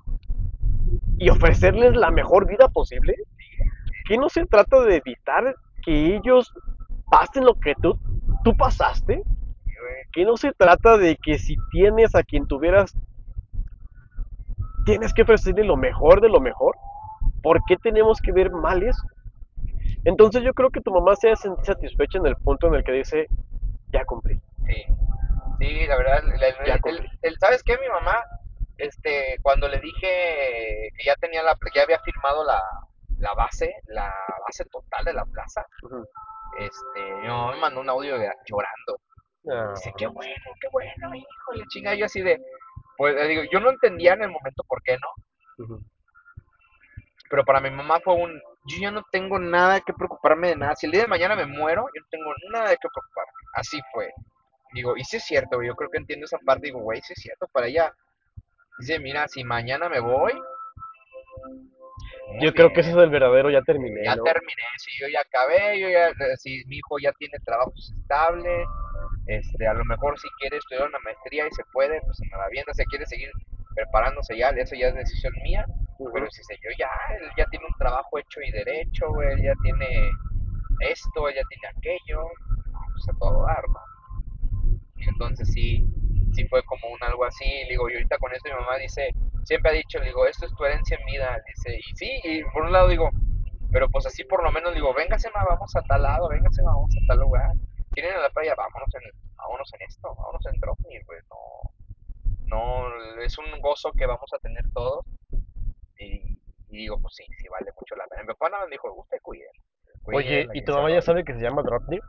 y 1.17 1.31
ofrecerles 1.31 1.97
la 1.97 2.11
mejor 2.11 2.47
vida 2.47 2.69
posible. 2.69 3.15
Que 4.07 4.19
no 4.19 4.29
se 4.29 4.45
trata 4.45 4.83
de 4.83 4.97
evitar 4.97 5.55
que 5.89 6.17
ellos 6.17 6.53
pasen 7.11 7.47
lo 7.47 7.55
que 7.55 7.75
tú, 7.81 7.99
tú 8.45 8.55
pasaste. 8.55 9.23
Que 10.13 10.25
no 10.25 10.37
se 10.37 10.53
trata 10.53 10.99
de 10.99 11.17
que 11.17 11.39
si 11.39 11.57
tienes 11.71 12.15
a 12.15 12.23
quien 12.23 12.47
tuvieras, 12.47 12.95
tienes 14.85 15.15
que 15.15 15.23
ofrecerle 15.23 15.65
lo 15.65 15.77
mejor 15.77 16.21
de 16.21 16.29
lo 16.29 16.41
mejor. 16.41 16.77
¿Por 17.43 17.65
qué 17.67 17.77
tenemos 17.77 18.21
que 18.21 18.33
ver 18.33 18.51
mal 18.51 18.83
eso? 18.83 19.03
Entonces 20.05 20.43
yo 20.43 20.53
creo 20.53 20.71
que 20.71 20.81
tu 20.81 20.91
mamá 20.91 21.17
se 21.17 21.31
ha 21.31 21.37
sentido 21.37 21.65
satisfecha 21.65 22.19
en 22.19 22.27
el 22.27 22.37
punto 22.37 22.67
en 22.67 22.75
el 22.75 22.85
que 22.85 22.93
dice, 22.93 23.27
ya 23.93 24.05
cumplí, 24.05 24.39
sí. 24.67 24.85
Sí, 25.59 25.87
la 25.87 25.97
verdad, 25.97 26.23
el- 27.23 27.39
¿sabes 27.39 27.63
qué? 27.63 27.79
Mi 27.79 27.89
mamá, 27.89 28.17
este, 28.77 29.39
cuando 29.43 29.69
le 29.69 29.81
dije 29.81 30.91
que 30.97 31.05
ya 31.05 31.15
tenía 31.17 31.43
la, 31.43 31.57
ya 31.75 31.83
había 31.83 31.99
firmado 32.01 32.45
la, 32.45 32.61
la 33.19 33.35
base, 33.35 33.75
la 33.87 34.13
base 34.47 34.65
total 34.67 35.05
de 35.05 35.13
la 35.13 35.25
plaza, 35.25 35.65
Ujú. 35.83 36.07
este, 36.59 37.15
mi 37.21 37.29
mamá 37.29 37.53
me 37.53 37.61
mandó 37.61 37.81
un 37.81 37.91
audio 37.91 38.17
llorando. 38.47 39.01
Ah, 39.51 39.73
Dice, 39.75 39.93
qué 39.97 40.07
bueno, 40.07 40.35
qué 40.61 40.69
bueno, 40.71 41.15
hijo, 41.15 41.53
le 41.55 41.65
chinga. 41.69 41.95
Yo 41.95 42.07
así 42.07 42.21
de, 42.21 42.41
pues, 42.97 43.29
digo, 43.29 43.43
yo 43.51 43.61
no 43.61 43.71
entendía 43.71 44.15
en 44.15 44.23
el 44.23 44.31
momento 44.31 44.63
por 44.67 44.83
qué 44.83 44.97
no, 44.99 45.65
ujú. 45.65 45.83
pero 47.31 47.45
para 47.45 47.61
mi 47.61 47.71
mamá 47.71 48.01
fue 48.01 48.15
un, 48.15 48.35
yo 48.67 48.79
ya 48.81 48.91
no 48.91 49.03
tengo 49.11 49.39
nada 49.39 49.81
que 49.81 49.93
preocuparme 49.93 50.49
de 50.49 50.57
nada. 50.57 50.77
Si 50.77 50.87
el 50.87 50.93
día 50.93 51.03
de 51.03 51.09
mañana 51.09 51.37
me 51.37 51.47
muero, 51.47 51.87
yo 51.95 52.01
no 52.03 52.07
tengo 52.11 52.33
nada 52.51 52.71
de 52.71 52.77
qué 52.77 52.89
preocuparme. 52.89 53.33
Así 53.55 53.81
fue. 53.93 54.13
Digo, 54.73 54.97
y 54.97 55.05
sí 55.05 55.17
es 55.17 55.25
cierto, 55.25 55.63
yo 55.63 55.75
creo 55.75 55.91
que 55.91 55.99
entiendo 55.99 56.27
esa 56.27 56.39
parte. 56.39 56.67
Digo, 56.67 56.81
güey, 56.81 57.01
sí 57.03 57.15
es 57.15 57.23
cierto, 57.23 57.47
para 57.53 57.67
ella 57.69 57.93
Dice, 58.79 59.01
mira, 59.01 59.27
si 59.27 59.43
mañana 59.43 59.89
me 59.89 59.99
voy, 59.99 60.33
Yo 62.41 62.53
creo 62.53 62.73
que 62.73 62.81
ese 62.81 62.91
bien, 62.91 62.99
es 63.01 63.05
el 63.05 63.11
verdadero 63.11 63.51
ya 63.51 63.63
terminé, 63.63 64.05
ya 64.05 64.17
¿no? 64.17 64.23
terminé, 64.23 64.63
si 64.77 64.91
yo 65.01 65.09
ya 65.09 65.21
acabé, 65.21 65.81
yo 65.81 65.89
ya, 65.89 66.09
eh, 66.09 66.37
si 66.37 66.65
mi 66.67 66.77
hijo 66.77 66.99
ya 66.99 67.13
tiene 67.13 67.39
trabajo 67.45 67.73
estable, 67.77 68.65
este, 69.27 69.67
a 69.67 69.75
lo 69.75 69.85
mejor 69.85 70.19
si 70.19 70.29
quiere 70.39 70.59
estudiar 70.59 70.89
una 70.89 70.99
maestría 71.01 71.47
y 71.47 71.51
se 71.53 71.63
puede, 71.73 72.01
pues 72.03 72.17
se 72.19 72.27
me 72.27 72.37
va 72.37 72.47
si 72.75 72.85
quiere 72.85 73.07
seguir 73.07 73.31
preparándose 73.75 74.37
ya, 74.37 74.51
eso 74.51 74.75
ya 74.75 74.89
es 74.89 74.95
decisión 74.95 75.33
mía, 75.43 75.65
pero 76.13 76.31
si 76.31 76.43
se 76.45 76.55
yo 76.57 76.71
ya, 76.79 76.91
él 77.15 77.29
ya 77.37 77.47
tiene 77.47 77.67
un 77.67 77.75
trabajo 77.79 78.19
hecho 78.19 78.41
y 78.41 78.51
derecho, 78.53 79.07
él 79.23 79.43
ya 79.43 79.53
tiene 79.63 80.11
esto, 80.81 81.29
él 81.29 81.35
ya 81.37 81.43
tiene 81.49 81.69
aquello, 81.77 82.23
pues 82.93 83.09
a 83.09 83.19
todo 83.19 83.47
dar, 83.47 83.65
¿no? 83.69 83.81
Entonces 84.97 85.51
sí, 85.53 85.85
sí 86.33 86.47
fue 86.49 86.63
como 86.65 86.89
un 86.89 87.03
algo 87.03 87.25
así, 87.25 87.45
le 87.45 87.71
digo, 87.71 87.89
y 87.89 87.95
ahorita 87.95 88.19
con 88.19 88.33
eso 88.33 88.43
mi 88.45 88.53
mamá 88.53 88.77
dice, 88.77 89.15
siempre 89.45 89.71
ha 89.71 89.75
dicho, 89.75 89.99
le 89.99 90.07
digo, 90.07 90.27
esto 90.27 90.47
es 90.47 90.55
tu 90.55 90.65
herencia 90.65 90.97
en 90.99 91.07
vida, 91.07 91.37
dice, 91.47 91.77
y 91.79 91.97
sí, 91.97 92.21
y 92.25 92.45
por 92.45 92.63
un 92.65 92.73
lado 92.73 92.89
digo, 92.89 93.11
pero 93.73 93.89
pues 93.89 94.07
así 94.07 94.25
por 94.25 94.43
lo 94.43 94.51
menos 94.51 94.75
digo, 94.75 94.93
véngase 94.95 95.31
ma, 95.31 95.45
vamos 95.49 95.75
a 95.77 95.83
tal 95.83 96.03
lado, 96.03 96.29
véngase 96.29 96.63
ma, 96.63 96.73
vamos 96.73 96.95
a 96.97 97.07
tal 97.07 97.19
lugar, 97.19 97.53
quieren 97.91 98.15
a 98.15 98.21
la 98.21 98.31
playa, 98.31 98.55
vámonos 98.57 98.95
en, 98.95 99.03
vámonos 99.37 99.73
en 99.75 99.83
esto, 99.83 100.15
vámonos 100.15 100.47
en 100.47 100.61
Dropnir, 100.61 101.03
pues 101.07 101.25
no, 101.31 102.87
no, 102.87 103.21
es 103.23 103.37
un 103.39 103.61
gozo 103.61 103.93
que 103.93 104.07
vamos 104.07 104.33
a 104.35 104.39
tener 104.39 104.65
todos, 104.73 105.05
y, 105.99 106.39
y 106.71 106.77
digo, 106.77 107.01
pues 107.01 107.15
sí, 107.17 107.25
sí 107.39 107.49
vale 107.49 107.73
mucho 107.77 107.97
la 107.97 108.07
pena. 108.07 108.23
Mi 108.23 108.29
papá 108.29 108.51
nada 108.51 108.63
más 108.63 108.69
me 108.69 108.75
dijo, 108.75 108.93
usted 108.95 109.19
cuide, 109.21 109.49
Oye, 110.05 110.49
¿y 110.55 110.65
tu 110.65 110.73
mamá 110.73 110.91
ya 110.91 111.03
sabe 111.03 111.25
que 111.25 111.35
se 111.35 111.41
llama 111.41 111.63
Dropnir? 111.63 112.01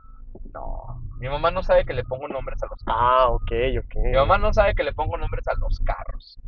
No, 0.52 1.02
mi 1.18 1.28
mamá 1.28 1.50
no 1.50 1.62
sabe 1.62 1.84
que 1.84 1.92
le 1.94 2.04
pongo 2.04 2.26
nombres 2.28 2.62
a 2.62 2.66
los 2.66 2.80
Ah, 2.86 3.18
carros. 3.28 3.42
ok, 3.42 3.52
ok. 3.84 3.94
Mi 4.04 4.12
mamá 4.12 4.38
no 4.38 4.52
sabe 4.52 4.74
que 4.74 4.82
le 4.84 4.92
pongo 4.92 5.16
nombres 5.16 5.46
a 5.48 5.54
los 5.58 5.78
carros. 5.80 6.38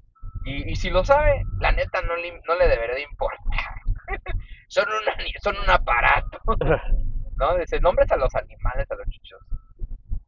Y, 0.45 0.71
y 0.71 0.75
si 0.77 0.91
lo 0.91 1.05
sabe, 1.05 1.45
la 1.61 1.71
neta 1.73 2.01
no 2.03 2.17
le, 2.17 2.33
no 2.49 2.55
le 2.57 2.69
debería 2.69 2.97
de 2.97 3.03
importar. 3.03 3.75
Son, 4.69 4.87
una, 4.89 5.13
son 5.43 5.55
un 5.59 5.69
aparato, 5.71 6.41
¿no? 7.37 7.57
Dice 7.59 7.79
nombres 7.81 8.11
a 8.11 8.17
los 8.17 8.35
animales, 8.35 8.91
a 8.91 8.95
los 8.95 9.07
chuchos. 9.11 9.41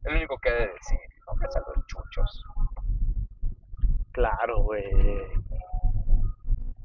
Es 0.03 0.11
lo 0.11 0.17
único 0.17 0.37
que 0.37 0.51
debe 0.51 0.71
decir, 0.73 0.99
nombres 1.25 1.55
a 1.55 1.59
los 1.61 1.85
chuchos. 1.87 2.43
Claro, 4.11 4.61
güey. 4.61 4.83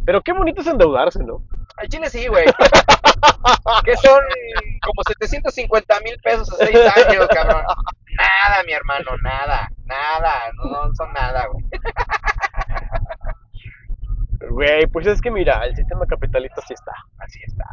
Pero 0.04 0.23
qué 0.23 0.33
bonito 0.33 0.61
es 0.61 0.66
endeudarse, 0.66 1.23
¿no? 1.23 1.42
Al 1.76 1.88
chile 1.88 2.09
sí, 2.11 2.26
güey. 2.26 2.47
Que 3.85 3.97
son 3.97 4.21
como 4.83 5.02
750 5.07 6.00
mil 6.00 6.19
pesos 6.23 6.50
a 6.52 6.66
6 6.66 6.76
años, 7.07 7.28
cabrón. 7.28 7.62
Nada, 8.16 8.62
mi 8.64 8.73
hermano, 8.73 9.11
nada, 9.23 9.69
nada, 9.85 10.52
no, 10.57 10.95
son 10.95 11.12
nada, 11.12 11.47
güey. 11.47 11.64
Güey, 14.50 14.87
pues 14.87 15.07
es 15.07 15.21
que 15.21 15.30
mira, 15.30 15.64
el 15.66 15.76
sistema 15.76 16.07
capitalista 16.07 16.62
sí 16.66 16.75
está. 16.75 16.92
Así 17.19 17.40
está. 17.47 17.64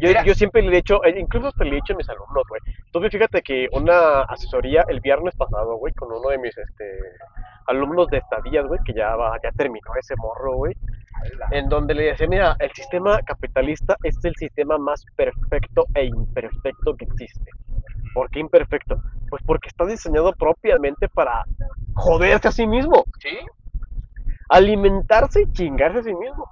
Yo, 0.00 0.10
yo 0.24 0.34
siempre 0.34 0.62
le 0.62 0.68
he 0.68 0.76
dicho, 0.76 1.04
eh, 1.04 1.18
incluso 1.18 1.48
hasta 1.48 1.64
le 1.64 1.70
he 1.70 1.74
dicho 1.76 1.92
a 1.92 1.96
mis 1.96 2.08
alumnos, 2.08 2.44
güey. 2.48 2.60
Tú 2.92 3.00
fíjate 3.00 3.42
que 3.42 3.68
una 3.72 4.22
asesoría 4.22 4.84
el 4.88 5.00
viernes 5.00 5.34
pasado, 5.34 5.76
güey, 5.76 5.92
con 5.94 6.12
uno 6.12 6.28
de 6.28 6.38
mis 6.38 6.56
este, 6.56 7.00
alumnos 7.66 8.08
de 8.08 8.18
estadías, 8.18 8.66
güey, 8.66 8.80
que 8.84 8.92
ya, 8.92 9.16
va, 9.16 9.36
ya 9.42 9.50
terminó 9.52 9.90
ese 9.98 10.14
morro, 10.16 10.54
güey, 10.56 10.76
en 11.50 11.68
donde 11.68 11.94
le 11.94 12.04
decía, 12.04 12.26
mira, 12.28 12.56
el 12.58 12.70
sistema 12.72 13.18
capitalista 13.22 13.96
es 14.02 14.16
el 14.24 14.34
sistema 14.36 14.78
más 14.78 15.04
perfecto 15.16 15.86
e 15.94 16.04
imperfecto 16.04 16.96
que 16.96 17.04
existe. 17.04 17.50
¿Por 18.14 18.30
qué 18.30 18.40
imperfecto? 18.40 19.00
Pues 19.28 19.42
porque 19.44 19.68
está 19.68 19.84
diseñado 19.86 20.32
propiamente 20.32 21.08
para 21.08 21.44
joderse 21.94 22.48
a 22.48 22.52
sí 22.52 22.66
mismo, 22.66 23.04
¿sí? 23.20 23.36
alimentarse 24.48 25.42
y 25.42 25.52
chingarse 25.52 25.98
a 25.98 26.02
sí 26.02 26.14
mismo. 26.14 26.48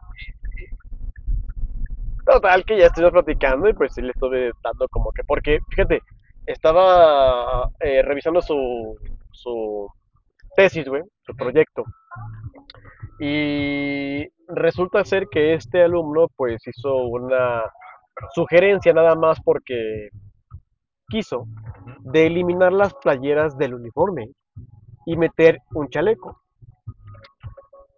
Total, 2.25 2.65
que 2.65 2.79
ya 2.79 2.87
estuvimos 2.87 3.13
platicando 3.13 3.69
y 3.69 3.73
pues 3.73 3.95
sí 3.95 4.03
le 4.03 4.11
estuve 4.11 4.51
dando 4.63 4.89
como 4.89 5.13
que, 5.13 5.23
porque 5.25 5.61
fíjate, 5.71 6.03
estaba 6.45 7.71
eh, 7.81 8.03
revisando 8.03 8.43
su, 8.43 8.97
su 9.31 9.89
tesis, 10.57 10.89
güey, 10.89 11.03
su 11.25 11.37
proyecto, 11.37 11.85
y 13.19 14.27
resulta 14.49 15.05
ser 15.05 15.29
que 15.29 15.55
este 15.55 15.83
alumno 15.83 16.29
pues 16.37 16.67
hizo 16.67 16.97
una 17.07 17.63
sugerencia 18.35 18.93
nada 18.93 19.15
más 19.15 19.41
porque 19.43 20.09
quiso 21.09 21.47
de 22.01 22.27
eliminar 22.27 22.73
las 22.73 22.95
playeras 22.95 23.57
del 23.57 23.75
uniforme 23.75 24.31
y 25.07 25.17
meter 25.17 25.59
un 25.75 25.89
chaleco. 25.89 26.41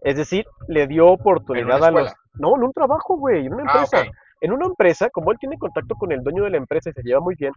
Es 0.02 0.16
decir, 0.16 0.44
le 0.68 0.86
dio 0.86 1.08
oportunidad 1.08 1.82
a 1.84 1.90
los... 1.90 2.12
No, 2.34 2.56
en 2.56 2.62
un 2.64 2.72
trabajo, 2.72 3.16
güey, 3.16 3.46
en 3.46 3.54
una 3.54 3.64
Ah, 3.72 3.82
empresa. 3.84 4.10
En 4.40 4.52
una 4.52 4.66
empresa, 4.66 5.10
como 5.10 5.32
él 5.32 5.38
tiene 5.40 5.58
contacto 5.58 5.96
con 5.96 6.12
el 6.12 6.22
dueño 6.22 6.44
de 6.44 6.50
la 6.50 6.56
empresa 6.58 6.90
y 6.90 6.92
se 6.92 7.02
lleva 7.02 7.20
muy 7.20 7.34
bien, 7.34 7.52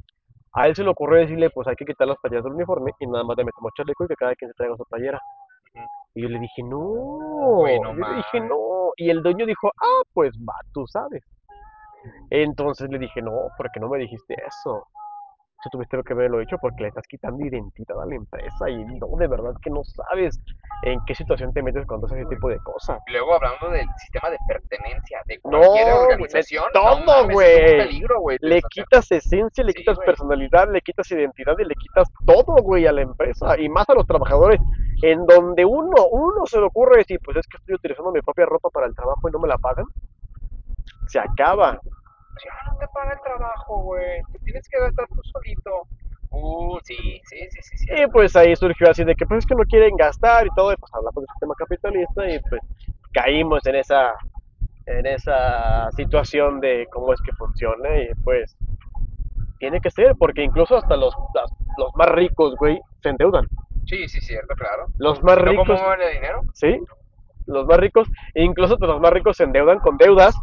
a 0.54 0.68
él 0.68 0.76
se 0.76 0.84
le 0.84 0.90
ocurrió 0.90 1.20
decirle, 1.20 1.50
pues 1.52 1.68
hay 1.68 1.76
que 1.76 1.86
quitar 1.86 2.08
las 2.08 2.18
playeras 2.18 2.44
del 2.44 2.54
uniforme 2.54 2.92
y 3.00 3.06
nada 3.06 3.24
más 3.24 3.38
le 3.38 3.46
metemos 3.46 3.72
chaleco 3.76 4.06
y 4.06 4.08
que 4.08 4.16
cada 4.16 4.36
quien 4.36 4.50
se 4.50 4.56
traiga 4.56 4.76
su 4.76 4.86
playera. 4.86 5.20
Y 6.14 6.24
yo 6.24 6.30
le 6.30 6.40
dije, 6.40 6.62
Uy, 6.64 7.80
no, 7.80 7.94
le 7.94 8.16
dije, 8.18 8.40
no. 8.42 8.92
Y 8.98 9.10
el 9.10 9.24
dueño 9.24 9.46
dijo, 9.46 9.72
ah, 9.82 10.02
pues 10.14 10.34
va, 10.38 10.56
tú 10.74 10.86
sabes. 10.88 11.24
Entonces 12.30 12.90
le 12.90 13.00
dije, 13.00 13.22
no, 13.22 13.32
¿por 13.58 13.72
qué 13.72 13.80
no 13.80 13.90
me 13.90 14.00
dijiste 14.00 14.34
eso? 14.34 14.88
Eso 15.62 15.70
tuviste 15.70 15.96
que 16.04 16.14
haberlo 16.14 16.42
hecho 16.42 16.58
porque 16.58 16.82
le 16.82 16.88
estás 16.88 17.06
quitando 17.08 17.46
identidad 17.46 18.02
a 18.02 18.06
la 18.08 18.16
empresa 18.16 18.68
y 18.68 18.84
no, 18.84 19.08
de 19.16 19.28
verdad 19.28 19.54
que 19.62 19.70
no 19.70 19.84
sabes 19.84 20.42
en 20.82 21.00
qué 21.06 21.14
situación 21.14 21.54
te 21.54 21.62
metes 21.62 21.86
cuando 21.86 22.08
haces 22.08 22.22
ese 22.22 22.30
tipo 22.30 22.50
de 22.50 22.58
cosas. 22.58 23.00
Luego 23.06 23.36
hablando 23.36 23.70
del 23.70 23.88
sistema 23.98 24.32
de 24.32 24.38
pertenencia 24.48 25.22
de 25.28 25.40
cualquier 25.40 25.64
No, 25.64 25.72
güey, 25.72 25.86
de 25.86 25.94
organización, 25.94 26.66
todo, 26.74 27.30
güey. 27.30 28.38
Le 28.42 28.60
quitas 28.72 29.12
esencia, 29.12 29.64
le 29.64 29.74
Sí, 29.74 29.80
quitas 29.80 30.00
personalidad, 30.00 30.68
le 30.72 30.82
quitas 30.82 31.12
identidad 31.12 31.54
y 31.60 31.66
le 31.66 31.76
quitas 31.76 32.10
todo, 32.26 32.56
güey, 32.64 32.88
a 32.88 32.92
la 32.92 33.04
empresa 33.04 33.60
y 33.60 33.70
más 33.70 33.88
a 33.88 33.94
los 33.94 34.08
trabajadores. 34.08 34.60
En 35.02 35.26
donde 35.26 35.66
uno, 35.66 36.08
uno 36.12 36.46
se 36.46 36.60
le 36.60 36.66
ocurre 36.66 36.98
decir, 36.98 37.20
pues 37.24 37.38
es 37.38 37.48
que 37.48 37.58
estoy 37.58 37.76
utilizando 37.76 38.12
mi 38.12 38.22
propia 38.22 38.46
ropa 38.46 38.70
para 38.70 38.88
el 38.88 38.96
trabajo 38.96 39.28
y 39.28 39.32
no 39.32 39.40
me 39.40 39.48
la 39.48 39.58
pagan, 39.58 39.86
se 41.08 41.20
acaba. 41.20 41.74
Ya 42.44 42.72
no 42.72 42.78
te 42.78 42.88
paga 42.94 43.14
el 43.14 43.22
trabajo, 43.22 43.82
güey. 43.84 44.22
Te 44.32 44.40
tienes 44.40 44.68
que 44.70 44.80
gastar 44.80 45.08
tú 45.08 45.22
solito. 45.24 45.88
Uh, 46.30 46.80
sí, 46.84 46.96
sí, 47.26 47.38
sí, 47.50 47.60
sí, 47.62 47.76
Y 47.76 47.78
cierto. 47.96 48.14
pues 48.14 48.36
ahí 48.38 48.56
surgió 48.56 48.90
así 48.90 49.04
de 49.04 49.16
que 49.16 49.26
pues 49.26 49.40
es 49.40 49.46
que 49.46 49.56
no 49.56 49.64
quieren 49.66 49.96
gastar 49.98 50.48
y 50.48 50.50
todo, 50.56 50.72
y 50.72 50.78
pues 50.78 50.90
hablamos 50.94 51.16
del 51.16 51.28
sistema 51.28 51.54
capitalista 51.58 52.30
y 52.30 52.40
pues 52.50 52.62
caímos 53.12 53.66
en 53.66 53.76
esa, 53.76 54.14
en 54.86 55.06
esa 55.08 55.92
situación 55.92 56.62
de 56.62 56.88
cómo 56.92 57.12
es 57.12 57.22
que 57.22 57.34
funciona 57.34 57.98
y 58.00 58.10
pues 58.24 58.56
tiene 59.60 59.82
que 59.82 59.92
ser, 59.92 60.16
porque 60.18 60.42
incluso 60.44 60.78
hasta 60.78 60.96
los, 60.96 61.14
las- 61.36 61.52
los 61.78 61.94
más 61.96 62.08
ricos, 62.10 62.56
güey, 62.56 62.80
se 63.04 63.10
endeudan. 63.10 63.46
Sí, 63.92 64.08
sí, 64.08 64.22
cierto, 64.22 64.56
claro. 64.56 64.86
Los 64.98 65.22
más 65.22 65.36
no, 65.36 65.44
¿cómo 65.44 65.64
ricos, 65.64 65.82
mueven 65.82 66.08
el 66.08 66.14
dinero? 66.14 66.42
¿sí? 66.54 66.80
Los 67.46 67.66
más 67.66 67.78
ricos, 67.78 68.08
e 68.34 68.42
incluso 68.42 68.78
pues, 68.78 68.90
los 68.90 69.02
más 69.02 69.12
ricos 69.12 69.36
se 69.36 69.44
endeudan 69.44 69.80
con 69.80 69.98
deudas, 69.98 70.34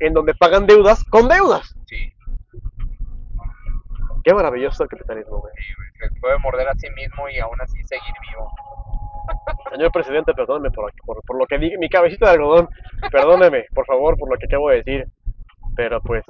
en 0.00 0.12
donde 0.12 0.34
pagan 0.34 0.66
deudas 0.66 1.04
con 1.04 1.28
deudas. 1.28 1.76
Sí, 1.86 2.12
Qué 4.24 4.34
maravilloso 4.34 4.82
el 4.82 4.88
capitalismo, 4.88 5.38
güey. 5.38 5.52
sí, 5.56 5.72
güey. 5.76 6.10
Se 6.10 6.20
puede 6.20 6.36
morder 6.40 6.68
a 6.68 6.74
sí 6.74 6.88
mismo 6.90 7.28
y 7.28 7.38
aún 7.38 7.60
así 7.60 7.80
seguir 7.84 8.14
vivo. 8.28 8.52
Señor 9.70 9.92
presidente, 9.92 10.34
perdóneme 10.34 10.72
por, 10.72 10.92
por, 11.06 11.22
por 11.22 11.38
lo 11.38 11.46
que 11.46 11.58
dije, 11.58 11.78
mi 11.78 11.88
cabecita 11.88 12.26
de 12.26 12.32
algodón, 12.32 12.68
perdóneme, 13.12 13.66
por 13.72 13.86
favor, 13.86 14.18
por 14.18 14.28
lo 14.28 14.36
que 14.36 14.46
acabo 14.46 14.68
de 14.70 14.82
decir. 14.82 15.06
Pero 15.76 16.00
pues, 16.00 16.24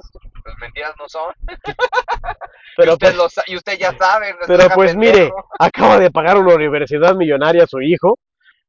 Las 0.45 0.57
mentiras 0.59 0.93
no 0.97 1.07
son. 1.07 1.33
Y 2.71 2.75
pero 2.77 2.93
usted, 2.93 3.07
pues, 3.07 3.17
lo 3.17 3.29
sa- 3.29 3.43
y 3.47 3.55
usted 3.57 3.77
ya 3.77 3.91
sabe, 3.97 4.31
no 4.31 4.39
pero 4.47 4.69
pues 4.73 4.95
mire, 4.95 5.11
pendejo. 5.11 5.45
acaba 5.59 5.99
de 5.99 6.09
pagar 6.09 6.37
una 6.37 6.55
universidad 6.55 7.13
millonaria 7.15 7.65
a 7.65 7.67
su 7.67 7.81
hijo, 7.81 8.17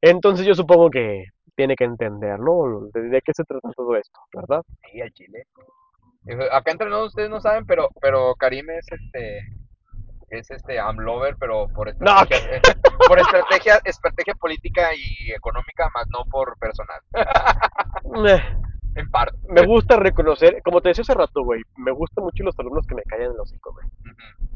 entonces 0.01 0.45
yo 0.45 0.53
supongo 0.53 0.89
que 0.89 1.25
tiene 1.55 1.75
que 1.75 1.85
entender, 1.85 2.37
¿no? 2.39 2.89
De, 2.93 3.21
qué 3.23 3.31
se 3.33 3.43
trata 3.45 3.69
todo 3.71 3.95
esto, 3.95 4.19
¿verdad? 4.33 4.61
Sí, 4.91 5.01
al 5.01 5.11
chile. 5.13 5.45
Eh, 6.27 6.37
Acá 6.51 6.71
entre 6.71 6.89
nosotros 6.89 7.09
ustedes 7.11 7.29
no 7.29 7.39
saben, 7.39 7.65
pero, 7.65 7.89
pero 8.01 8.35
Karim 8.35 8.69
es 8.71 8.85
este, 8.91 9.39
es 10.29 10.51
este 10.51 10.79
Amlover, 10.79 11.35
pero 11.39 11.67
por 11.69 11.87
No, 11.99 12.11
estrategia, 12.21 12.57
eh, 12.57 12.61
por 13.07 13.19
estrategia, 13.19 13.79
estrategia 13.85 14.33
política 14.35 14.89
y 14.95 15.31
económica, 15.31 15.89
más 15.93 16.07
no 16.09 16.25
por 16.29 16.57
personal. 16.59 16.99
me, 18.95 19.01
En 19.01 19.09
parte. 19.09 19.37
me 19.49 19.65
gusta 19.65 19.97
reconocer, 19.97 20.61
como 20.63 20.81
te 20.81 20.89
decía 20.89 21.03
hace 21.03 21.13
rato, 21.13 21.43
güey, 21.43 21.61
me 21.77 21.91
gustan 21.91 22.23
mucho 22.23 22.43
los 22.43 22.57
alumnos 22.59 22.85
que 22.87 22.95
me 22.95 23.03
callan 23.03 23.31
el 23.31 23.39
hocico, 23.39 23.73
güey. 23.73 23.87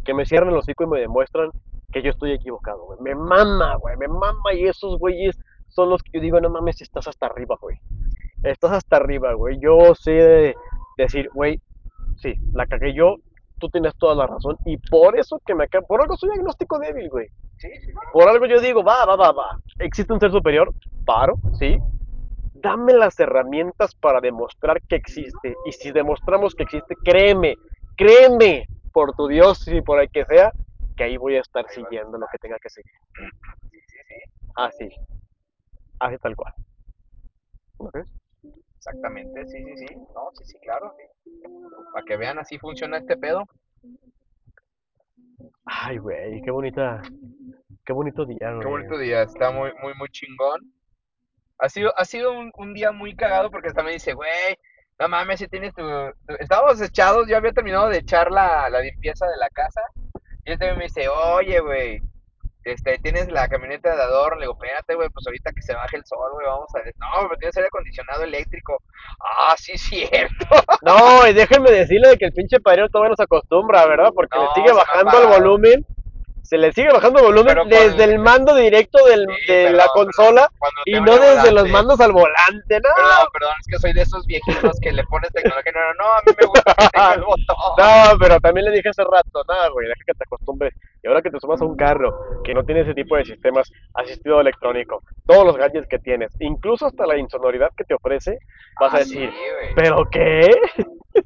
Que 0.04 0.14
me 0.14 0.26
cierran 0.26 0.50
el 0.50 0.58
hocico 0.58 0.84
y 0.84 0.88
me 0.88 1.00
demuestran 1.00 1.52
que 1.92 2.02
yo 2.02 2.12
estoy 2.12 2.32
equivocado, 2.32 2.86
güey. 2.86 3.00
Me 3.02 3.16
mama, 3.16 3.76
güey, 3.76 3.98
me 3.98 4.08
mama 4.08 4.54
y 4.54 4.66
esos 4.66 5.00
güeyes 5.00 5.40
son 5.70 5.90
los 5.90 6.02
que 6.04 6.12
yo 6.14 6.22
digo, 6.22 6.40
no 6.40 6.50
mames, 6.50 6.82
estás 6.82 7.08
hasta 7.08 7.28
arriba, 7.28 7.58
güey. 7.62 7.80
Estás 8.44 8.72
hasta 8.72 8.98
arriba, 8.98 9.34
güey. 9.34 9.60
Yo 9.60 9.96
sé 9.96 10.56
decir, 10.98 11.30
güey, 11.34 11.62
sí, 12.18 12.36
la 12.54 12.66
cagué 12.66 12.94
yo, 12.94 13.18
tú 13.60 13.70
tienes 13.70 13.96
toda 13.98 14.16
la 14.16 14.28
razón. 14.28 14.58
Y 14.66 14.78
por 14.78 15.18
eso 15.18 15.42
que 15.46 15.56
me 15.56 15.68
por 15.68 16.02
algo 16.02 16.18
soy 16.18 16.32
agnóstico 16.32 16.80
débil, 16.80 17.10
güey. 17.10 17.28
Sí. 17.58 17.70
Por 18.14 18.28
algo 18.30 18.46
yo 18.46 18.62
digo, 18.62 18.84
va, 18.84 19.06
va, 19.06 19.16
va, 19.16 19.32
va. 19.32 19.60
Existe 19.80 20.14
un 20.14 20.20
ser 20.20 20.32
superior, 20.32 20.74
paro, 21.06 21.36
sí. 21.58 21.80
Dame 22.62 22.94
las 22.94 23.20
herramientas 23.20 23.96
para 23.96 24.20
demostrar 24.22 24.82
que 24.84 24.96
existe. 24.96 25.56
Y 25.66 25.72
si 25.72 25.92
demostramos 25.92 26.56
que 26.56 26.64
existe, 26.64 26.96
créeme, 27.04 27.56
créeme, 27.96 28.68
por 28.92 29.14
tu 29.14 29.28
Dios 29.28 29.68
y 29.68 29.82
por 29.82 30.02
el 30.02 30.10
que 30.10 30.26
sea, 30.26 30.52
que 30.96 31.04
ahí 31.04 31.18
voy 31.18 31.36
a 31.36 31.42
estar 31.42 31.70
siguiendo 31.70 32.18
lo 32.18 32.26
que 32.32 32.40
tenga 32.40 32.58
que 32.60 32.70
seguir. 32.70 32.92
Sí, 33.70 33.80
sí, 33.80 33.98
sí. 34.08 34.50
Así, 34.56 34.90
así 36.00 36.18
tal 36.18 36.36
cual. 36.36 36.54
¿No 37.80 37.92
crees? 37.92 38.12
Exactamente, 38.78 39.46
sí, 39.46 39.64
sí, 39.64 39.88
sí. 39.88 39.96
No, 40.16 40.32
sí, 40.34 40.46
sí, 40.46 40.58
claro. 40.64 40.96
sí. 40.98 41.40
Para 41.94 42.06
que 42.06 42.18
vean 42.18 42.40
así 42.40 42.58
funciona 42.58 42.98
este 42.98 43.18
pedo. 43.18 43.46
Ay, 45.66 45.98
güey, 45.98 46.42
qué 46.42 46.50
bonita, 46.50 47.04
Qué 47.88 47.94
bonito 47.94 48.26
día, 48.26 48.58
Qué 48.60 48.68
bonito 48.68 48.98
día, 48.98 49.22
está 49.22 49.50
muy, 49.52 49.72
muy, 49.82 49.94
muy 49.94 50.10
chingón. 50.10 50.74
Ha 51.60 51.70
sido, 51.70 51.94
ha 51.98 52.06
sido 52.06 52.32
un, 52.32 52.52
un 52.56 52.74
día 52.74 52.92
muy 52.92 53.16
cagado 53.16 53.50
porque 53.50 53.70
hasta 53.70 53.84
me 53.84 53.92
dice, 53.92 54.14
güey, 54.14 54.58
no 55.00 55.08
mames, 55.08 55.40
si 55.40 55.48
tienes 55.48 55.74
tu, 55.74 55.82
tu-". 55.82 56.36
Estábamos 56.40 56.82
echados, 56.82 57.28
yo 57.28 57.38
había 57.38 57.52
terminado 57.52 57.90
de 57.90 58.00
echar 58.00 58.32
la, 58.32 58.70
la 58.70 58.82
limpieza 58.82 59.28
de 59.28 59.38
la 59.38 59.50
casa. 59.50 59.82
Y 60.46 60.52
él 60.52 60.60
también 60.60 60.78
me 60.78 60.86
dice, 60.86 61.08
oye, 61.10 61.60
güey, 61.60 62.02
este, 62.68 62.98
tienes 63.00 63.32
la 63.32 63.48
camioneta 63.48 63.96
de 63.96 64.02
adorno. 64.02 64.40
Le 64.40 64.44
digo, 64.44 64.54
espérate, 64.54 64.96
güey, 64.96 65.10
pues 65.10 65.26
ahorita 65.26 65.52
que 65.54 65.62
se 65.62 65.74
baje 65.74 65.98
el 65.98 66.06
sol, 66.06 66.32
güey, 66.34 66.46
vamos 66.46 66.70
a. 66.76 66.80
No, 66.80 67.28
pero 67.28 67.40
tienes 67.40 67.56
aire 67.58 67.68
acondicionado 67.68 68.24
eléctrico. 68.24 68.82
Ah, 69.20 69.56
sí, 69.58 69.78
cierto. 69.78 70.46
No, 70.82 71.26
y 71.28 71.34
déjenme 71.34 71.72
decirle 71.72 72.18
que 72.18 72.26
el 72.26 72.34
pinche 72.34 72.60
padrino 72.60 72.90
todavía 72.90 73.12
no 73.12 73.16
se 73.16 73.24
acostumbra, 73.24 73.86
¿verdad? 73.86 74.12
Porque 74.14 74.38
le 74.38 74.48
sigue 74.54 74.74
bajando 74.74 75.22
el 75.22 75.28
volumen. 75.28 75.86
Se 76.48 76.58
le 76.58 76.72
sigue 76.72 76.88
bajando 76.94 77.22
volumen 77.22 77.58
con- 77.58 77.68
desde 77.68 78.06
el 78.06 78.20
mando 78.20 78.56
directo 78.56 79.04
del- 79.06 79.26
Sí, 79.46 79.52
de 79.52 79.64
perdón, 79.66 79.78
la 79.78 79.88
consola 79.88 80.50
perdón, 80.58 80.84
y 80.86 80.92
no 81.02 81.12
desde 81.20 81.52
los 81.52 81.64
volante. 81.64 81.72
mandos 81.72 82.00
al 82.00 82.12
volante, 82.14 82.76
¿no? 82.80 82.90
Perdón, 82.96 83.28
perdón, 83.34 83.54
es 83.60 83.68
que 83.68 83.78
soy 83.80 83.92
de 83.94 84.02
esos 84.04 84.26
viejitos 84.26 84.80
que 84.82 84.94
le 84.94 85.04
pones 85.04 85.30
tecnología. 85.34 85.74
No, 85.76 85.82
no, 85.82 85.94
no, 86.06 86.14
a 86.14 86.22
mí 86.26 86.32
me 86.40 86.48
gusta 86.48 86.74
que 86.74 86.88
tenga 86.94 87.14
el 87.16 87.22
botón. 87.26 87.58
No, 87.78 88.18
pero 88.18 88.40
también 88.40 88.66
le 88.66 88.72
dije 88.72 88.88
hace 88.88 89.04
rato, 89.04 89.44
nada, 89.46 89.68
güey, 89.70 89.88
deja 89.88 90.02
que 90.06 90.14
te 90.14 90.24
acostumbres. 90.24 90.74
Y 91.04 91.08
ahora 91.08 91.22
que 91.22 91.30
te 91.30 91.40
sumas 91.40 91.62
a 91.62 91.66
un 91.66 91.76
carro 91.76 92.42
que 92.44 92.54
no 92.54 92.64
tiene 92.64 92.82
ese 92.82 92.94
tipo 92.94 93.16
de 93.18 93.26
sistemas 93.26 93.70
asistido 93.94 94.42
electrónico, 94.42 95.04
todos 95.26 95.46
los 95.46 95.58
gadgets 95.58 95.88
que 95.88 96.00
tienes, 96.00 96.36
incluso 96.40 96.86
hasta 96.88 97.06
la 97.06 97.18
insonoridad 97.18 97.70
que 97.78 97.84
te 97.84 97.94
ofrece, 97.94 98.40
vas 98.80 98.94
a 98.94 98.98
Ah, 98.98 99.00
decir, 99.00 99.30
sí. 99.32 99.38
¿pero 99.76 100.06
qué? 100.12 100.50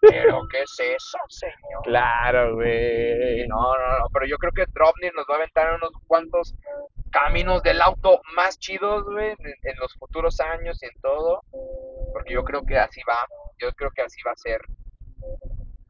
Pero, 0.01 0.41
¿qué 0.49 0.61
es 0.61 0.79
eso, 0.79 1.17
señor? 1.27 1.81
Claro, 1.83 2.55
güey. 2.55 3.47
No, 3.47 3.77
no, 3.77 3.99
no, 3.99 4.05
pero 4.13 4.25
yo 4.25 4.37
creo 4.37 4.51
que 4.53 4.65
Dropnir 4.73 5.13
nos 5.13 5.25
va 5.29 5.33
a 5.35 5.37
aventar 5.37 5.73
unos 5.75 5.91
cuantos 6.07 6.55
caminos 7.11 7.61
del 7.63 7.81
auto 7.81 8.21
más 8.35 8.57
chidos, 8.59 9.03
güey, 9.03 9.31
en, 9.31 9.47
en 9.63 9.77
los 9.79 9.93
futuros 9.95 10.39
años 10.39 10.81
y 10.81 10.85
en 10.85 11.01
todo. 11.01 11.41
Porque 12.13 12.33
yo 12.33 12.43
creo 12.43 12.61
que 12.65 12.77
así 12.77 13.01
va, 13.07 13.25
yo 13.59 13.71
creo 13.73 13.89
que 13.95 14.01
así 14.03 14.21
va 14.25 14.31
a 14.31 14.35
ser. 14.37 14.61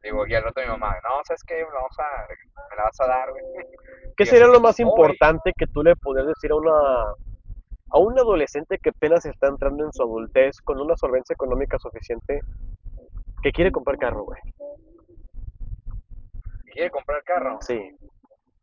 Digo, 0.02 0.26
y 0.26 0.34
al 0.34 0.42
rato 0.42 0.60
mi 0.60 0.66
mamá, 0.66 0.96
no, 1.04 1.20
¿sabes 1.24 1.42
qué? 1.44 1.62
Vamos 1.64 1.96
a, 1.98 2.26
me 2.70 2.76
la 2.76 2.82
vas 2.84 3.00
a 3.00 3.06
dar, 3.06 3.30
güey. 3.30 3.44
¿Qué 4.16 4.24
Y 4.24 4.26
sería 4.26 4.46
así, 4.46 4.52
lo 4.54 4.60
más 4.60 4.78
"Hoy". 4.80 4.86
importante 4.86 5.52
que 5.56 5.66
tú 5.68 5.82
le 5.82 5.94
podrías 5.96 6.26
decir 6.26 6.50
a 6.50 6.56
una 6.56 6.72
a 7.94 7.98
un 7.98 8.18
adolescente 8.18 8.78
que 8.78 8.88
apenas 8.88 9.26
está 9.26 9.48
entrando 9.48 9.84
en 9.84 9.92
su 9.92 10.02
adultez 10.02 10.60
con 10.62 10.80
una 10.80 10.96
solvencia 10.96 11.34
económica 11.34 11.78
suficiente 11.78 12.40
que 13.42 13.52
quiere 13.52 13.70
comprar 13.70 13.98
carro, 13.98 14.24
güey? 14.24 14.40
¿Quiere 16.72 16.90
comprar 16.90 17.22
carro? 17.22 17.58
Sí. 17.60 17.94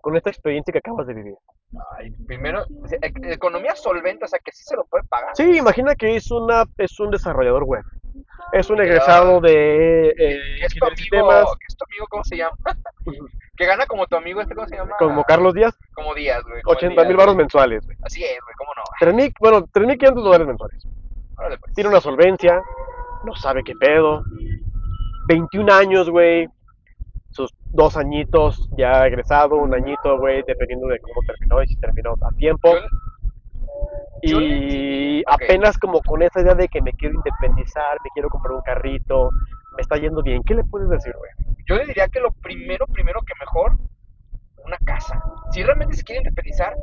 Con 0.02 0.18
esta 0.18 0.30
experiencia 0.32 0.72
que 0.72 0.80
acabas 0.80 1.06
de 1.06 1.14
vivir. 1.14 1.36
Ay, 1.96 2.10
primero, 2.26 2.64
economía 3.22 3.76
solvente, 3.76 4.26
o 4.26 4.28
sea, 4.28 4.40
que 4.40 4.52
sí 4.52 4.64
se 4.64 4.76
lo 4.76 4.86
puede 4.86 5.04
pagar. 5.04 5.36
Sí, 5.36 5.58
imagina 5.58 5.94
que 5.94 6.16
es 6.16 6.32
una 6.32 6.64
es 6.78 7.00
un 7.00 7.12
desarrollador 7.12 7.64
web. 7.66 7.84
Es 8.52 8.70
un 8.70 8.82
egresado 8.82 9.40
de 9.42 10.10
eh, 10.10 10.40
es 10.64 10.74
tu 10.74 10.86
amigo, 10.86 10.98
sistemas 10.98 11.46
que 11.60 11.66
es 11.68 11.78
tu 11.78 11.86
amigo, 11.86 12.08
¿cómo 12.10 12.24
se 12.24 12.38
llama? 12.38 12.56
que 13.58 13.66
gana 13.66 13.86
como 13.86 14.08
tu 14.08 14.16
amigo, 14.16 14.42
este, 14.42 14.56
¿cómo 14.56 14.68
se 14.68 14.76
llama? 14.76 14.96
como 14.98 15.24
Carlos 15.24 15.54
Díaz, 15.54 15.78
Como 15.94 16.14
Díaz, 16.16 16.44
güey. 16.44 16.62
como 16.62 16.78
80 16.78 16.94
Díaz, 16.94 17.08
mil 17.08 17.18
baros 17.18 17.36
mensuales, 17.36 17.86
güey. 17.86 17.98
Así 18.04 18.24
es, 18.24 18.38
güey, 18.42 18.56
¿cómo 18.58 18.72
no? 18.76 18.84
3.000, 19.18 19.34
bueno, 19.40 19.68
3.500 19.68 20.24
dólares 20.24 20.48
mensuales. 20.48 20.88
Pues. 21.36 21.74
Tiene 21.74 21.90
una 21.90 22.02
solvencia, 22.02 22.62
no 23.24 23.36
sabe 23.36 23.64
qué 23.64 23.74
pedo. 23.76 24.24
21 25.28 25.74
años, 25.74 26.10
güey. 26.10 26.48
Sus 27.32 27.54
dos 27.72 27.96
añitos 27.96 28.70
ya 28.76 29.06
egresado, 29.06 29.58
un 29.58 29.74
añito, 29.74 30.18
güey, 30.18 30.44
dependiendo 30.48 30.88
de 30.88 31.00
cómo 31.00 31.22
terminó 31.28 31.62
y 31.62 31.68
si 31.68 31.76
terminó 31.78 32.16
a 32.22 32.36
tiempo. 32.38 32.74
Y 34.22 35.24
apenas 35.28 35.78
como 35.78 36.02
con 36.02 36.22
esa 36.22 36.42
idea 36.42 36.56
de 36.56 36.68
que 36.68 36.82
me 36.82 36.94
quiero 36.94 37.16
independizar, 37.16 37.98
me 38.04 38.10
quiero 38.14 38.30
comprar 38.30 38.54
un 38.54 38.62
carrito, 38.62 39.32
me 39.76 39.82
está 39.82 39.98
yendo 39.98 40.22
bien. 40.22 40.44
¿Qué 40.44 40.56
le 40.56 40.64
puedes 40.64 40.90
decir, 40.90 41.14
güey? 41.18 41.32
Yo 41.68 41.76
le 41.76 41.86
diría 41.86 42.08
que 42.08 42.20
lo 42.20 42.32
primero, 42.32 42.86
primero 42.88 43.22
que 43.22 43.34
mejor, 43.40 43.78
una 44.66 44.78
casa. 44.78 45.22
Si 45.52 45.64
realmente 45.64 45.96
se 45.96 46.04
quiere 46.04 46.22
independizar, 46.22 46.76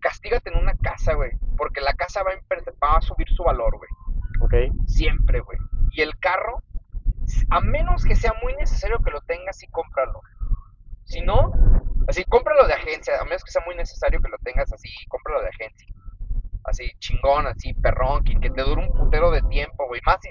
castígate 0.00 0.50
en 0.50 0.58
una 0.58 0.74
casa, 0.74 1.14
güey. 1.14 1.30
Porque 1.56 1.80
la 1.80 1.94
casa 1.94 2.22
va 2.22 2.32
a, 2.32 2.86
va 2.86 2.98
a 2.98 3.00
subir 3.00 3.28
su 3.30 3.44
valor, 3.44 3.76
güey. 3.76 3.90
¿Ok? 4.40 4.74
Siempre, 4.86 5.40
güey. 5.40 5.58
Y 5.92 6.00
el 6.00 6.18
carro, 6.18 6.62
a 7.50 7.60
menos 7.60 8.04
que 8.04 8.16
sea 8.16 8.34
muy 8.42 8.54
necesario 8.54 8.98
que 8.98 9.10
lo 9.10 9.20
tengas, 9.22 9.58
sí 9.58 9.66
cómpralo. 9.68 10.20
Si 11.04 11.20
no, 11.20 11.52
así 12.08 12.24
cómpralo 12.24 12.66
de 12.66 12.74
agencia. 12.74 13.20
A 13.20 13.24
menos 13.24 13.44
que 13.44 13.50
sea 13.50 13.62
muy 13.64 13.74
necesario 13.76 14.20
que 14.20 14.28
lo 14.28 14.38
tengas 14.38 14.72
así, 14.72 14.88
cómpralo 15.08 15.42
de 15.42 15.48
agencia. 15.48 15.88
Así, 16.64 16.90
chingón, 16.98 17.46
así, 17.46 17.74
perrón, 17.74 18.24
que, 18.24 18.34
que 18.40 18.50
te 18.50 18.62
dure 18.62 18.82
un 18.82 18.92
putero 18.92 19.30
de 19.30 19.42
tiempo, 19.42 19.86
güey. 19.86 20.00
Más 20.06 20.18
si, 20.22 20.30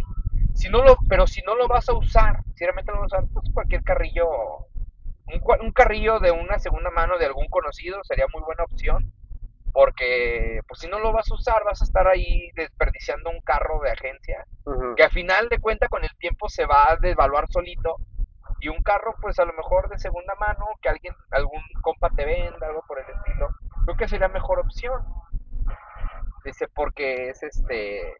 si 0.55 0.69
no 0.69 0.83
lo, 0.83 0.97
pero 1.07 1.27
si 1.27 1.41
no 1.41 1.55
lo 1.55 1.67
vas 1.67 1.87
a 1.89 1.93
usar, 1.93 2.39
si 2.55 2.63
realmente 2.63 2.91
lo 2.91 3.01
vas 3.01 3.13
a 3.13 3.17
usar, 3.17 3.29
pues 3.33 3.49
cualquier 3.53 3.83
carrillo, 3.83 4.27
un, 5.27 5.41
un 5.61 5.71
carrillo 5.71 6.19
de 6.19 6.31
una 6.31 6.57
segunda 6.59 6.89
mano 6.89 7.17
de 7.17 7.25
algún 7.25 7.47
conocido 7.49 8.03
sería 8.03 8.25
muy 8.33 8.41
buena 8.43 8.63
opción. 8.63 9.11
Porque, 9.73 10.59
pues 10.67 10.81
si 10.81 10.87
no 10.87 10.99
lo 10.99 11.11
vas 11.11 11.31
a 11.31 11.33
usar, 11.33 11.63
vas 11.65 11.81
a 11.81 11.85
estar 11.85 12.07
ahí 12.07 12.51
desperdiciando 12.53 13.31
un 13.31 13.41
carro 13.41 13.79
de 13.81 13.89
agencia 13.89 14.45
que 14.95 15.03
a 15.03 15.09
final 15.09 15.49
de 15.49 15.59
cuenta 15.59 15.87
con 15.87 16.03
el 16.03 16.15
tiempo 16.17 16.47
se 16.47 16.65
va 16.65 16.91
a 16.91 16.97
devaluar 16.97 17.47
solito 17.49 17.97
y 18.63 18.69
un 18.69 18.81
carro 18.81 19.13
pues 19.21 19.37
a 19.39 19.45
lo 19.45 19.51
mejor 19.53 19.89
de 19.89 19.99
segunda 19.99 20.33
mano 20.39 20.65
que 20.81 20.87
alguien 20.87 21.13
algún 21.31 21.61
compa 21.81 22.09
te 22.11 22.23
venda 22.23 22.65
algo 22.65 22.81
por 22.87 22.97
el 22.97 23.05
estilo 23.09 23.49
creo 23.83 23.97
que 23.97 24.07
sería 24.07 24.29
mejor 24.29 24.59
opción 24.59 25.03
dice 26.45 26.67
porque 26.73 27.29
es 27.29 27.43
este 27.43 28.15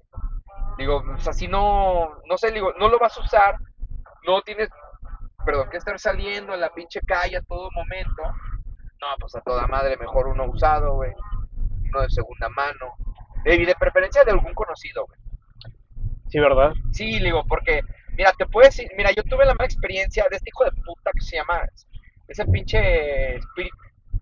digo 0.78 1.02
pues 1.06 1.26
así 1.30 1.48
no 1.48 2.10
no 2.26 2.38
sé 2.38 2.52
digo 2.52 2.74
no 2.78 2.90
lo 2.90 3.00
vas 3.00 3.18
a 3.18 3.22
usar 3.22 3.56
no 4.28 4.42
tienes 4.42 4.70
perdón 5.46 5.70
que 5.70 5.78
estar 5.78 5.98
saliendo 5.98 6.54
en 6.54 6.60
la 6.60 6.74
pinche 6.74 7.00
calle 7.08 7.38
a 7.38 7.42
todo 7.44 7.70
momento 7.72 8.24
no 8.24 9.08
pues 9.20 9.34
a 9.36 9.42
toda 9.42 9.66
madre 9.68 9.96
mejor 9.96 10.28
uno 10.28 10.46
usado 10.46 10.96
güey 10.96 11.14
uno 11.90 12.02
de 12.02 12.10
segunda 12.10 12.50
mano 12.50 12.96
y 13.46 13.66
de 13.66 13.76
preferencia 13.76 14.26
de 14.26 14.32
algún 14.32 14.54
conocido 14.54 15.06
güey 15.06 15.24
Sí, 16.34 16.40
¿verdad? 16.40 16.74
Sí, 16.92 17.20
digo, 17.20 17.44
porque, 17.48 17.82
mira, 18.17 18.32
te 18.38 18.45
puedes 18.45 18.76
decir, 18.76 18.91
mira, 18.95 19.12
yo 19.12 19.23
tuve 19.23 19.45
la 19.45 19.54
mala 19.54 19.65
experiencia 19.65 20.26
de 20.30 20.38
este 20.38 20.49
hijo 20.49 20.65
de 20.65 20.71
puta 20.82 21.12
que 21.13 21.21
se 21.21 21.38
llama, 21.38 21.62
ese 22.28 22.45
pinche 22.45 23.36
espíritu, 23.36 23.76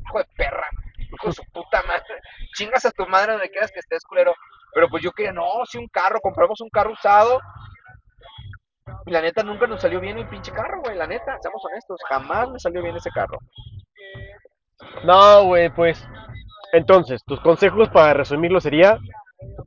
hijo 0.07 0.17
de 0.19 0.25
perra, 0.35 0.67
hijo 0.97 1.27
de 1.27 1.33
su 1.33 1.43
puta 1.51 1.81
madre, 1.83 2.03
chingas 2.55 2.85
a 2.85 2.91
tu 2.91 3.05
madre 3.07 3.33
donde 3.33 3.49
quieras 3.49 3.71
que 3.71 3.79
estés, 3.79 4.03
culero, 4.03 4.33
pero 4.73 4.87
pues 4.89 5.03
yo 5.03 5.11
quería, 5.11 5.31
no, 5.31 5.65
sí, 5.65 5.77
un 5.77 5.87
carro, 5.87 6.19
compramos 6.21 6.61
un 6.61 6.69
carro 6.69 6.93
usado, 6.93 7.39
y 9.05 9.11
la 9.11 9.21
neta 9.21 9.43
nunca 9.43 9.67
nos 9.67 9.81
salió 9.81 9.99
bien 9.99 10.17
el 10.17 10.27
pinche 10.27 10.51
carro, 10.51 10.81
güey, 10.83 10.97
la 10.97 11.07
neta, 11.07 11.37
seamos 11.41 11.63
honestos, 11.65 11.99
jamás 12.07 12.49
me 12.49 12.59
salió 12.59 12.81
bien 12.83 12.95
ese 12.95 13.09
carro. 13.09 13.37
No, 15.03 15.45
güey, 15.45 15.69
pues. 15.73 16.05
Entonces, 16.73 17.21
tus 17.25 17.39
consejos 17.41 17.89
para 17.89 18.13
resumirlo 18.13 18.61
sería 18.61 18.97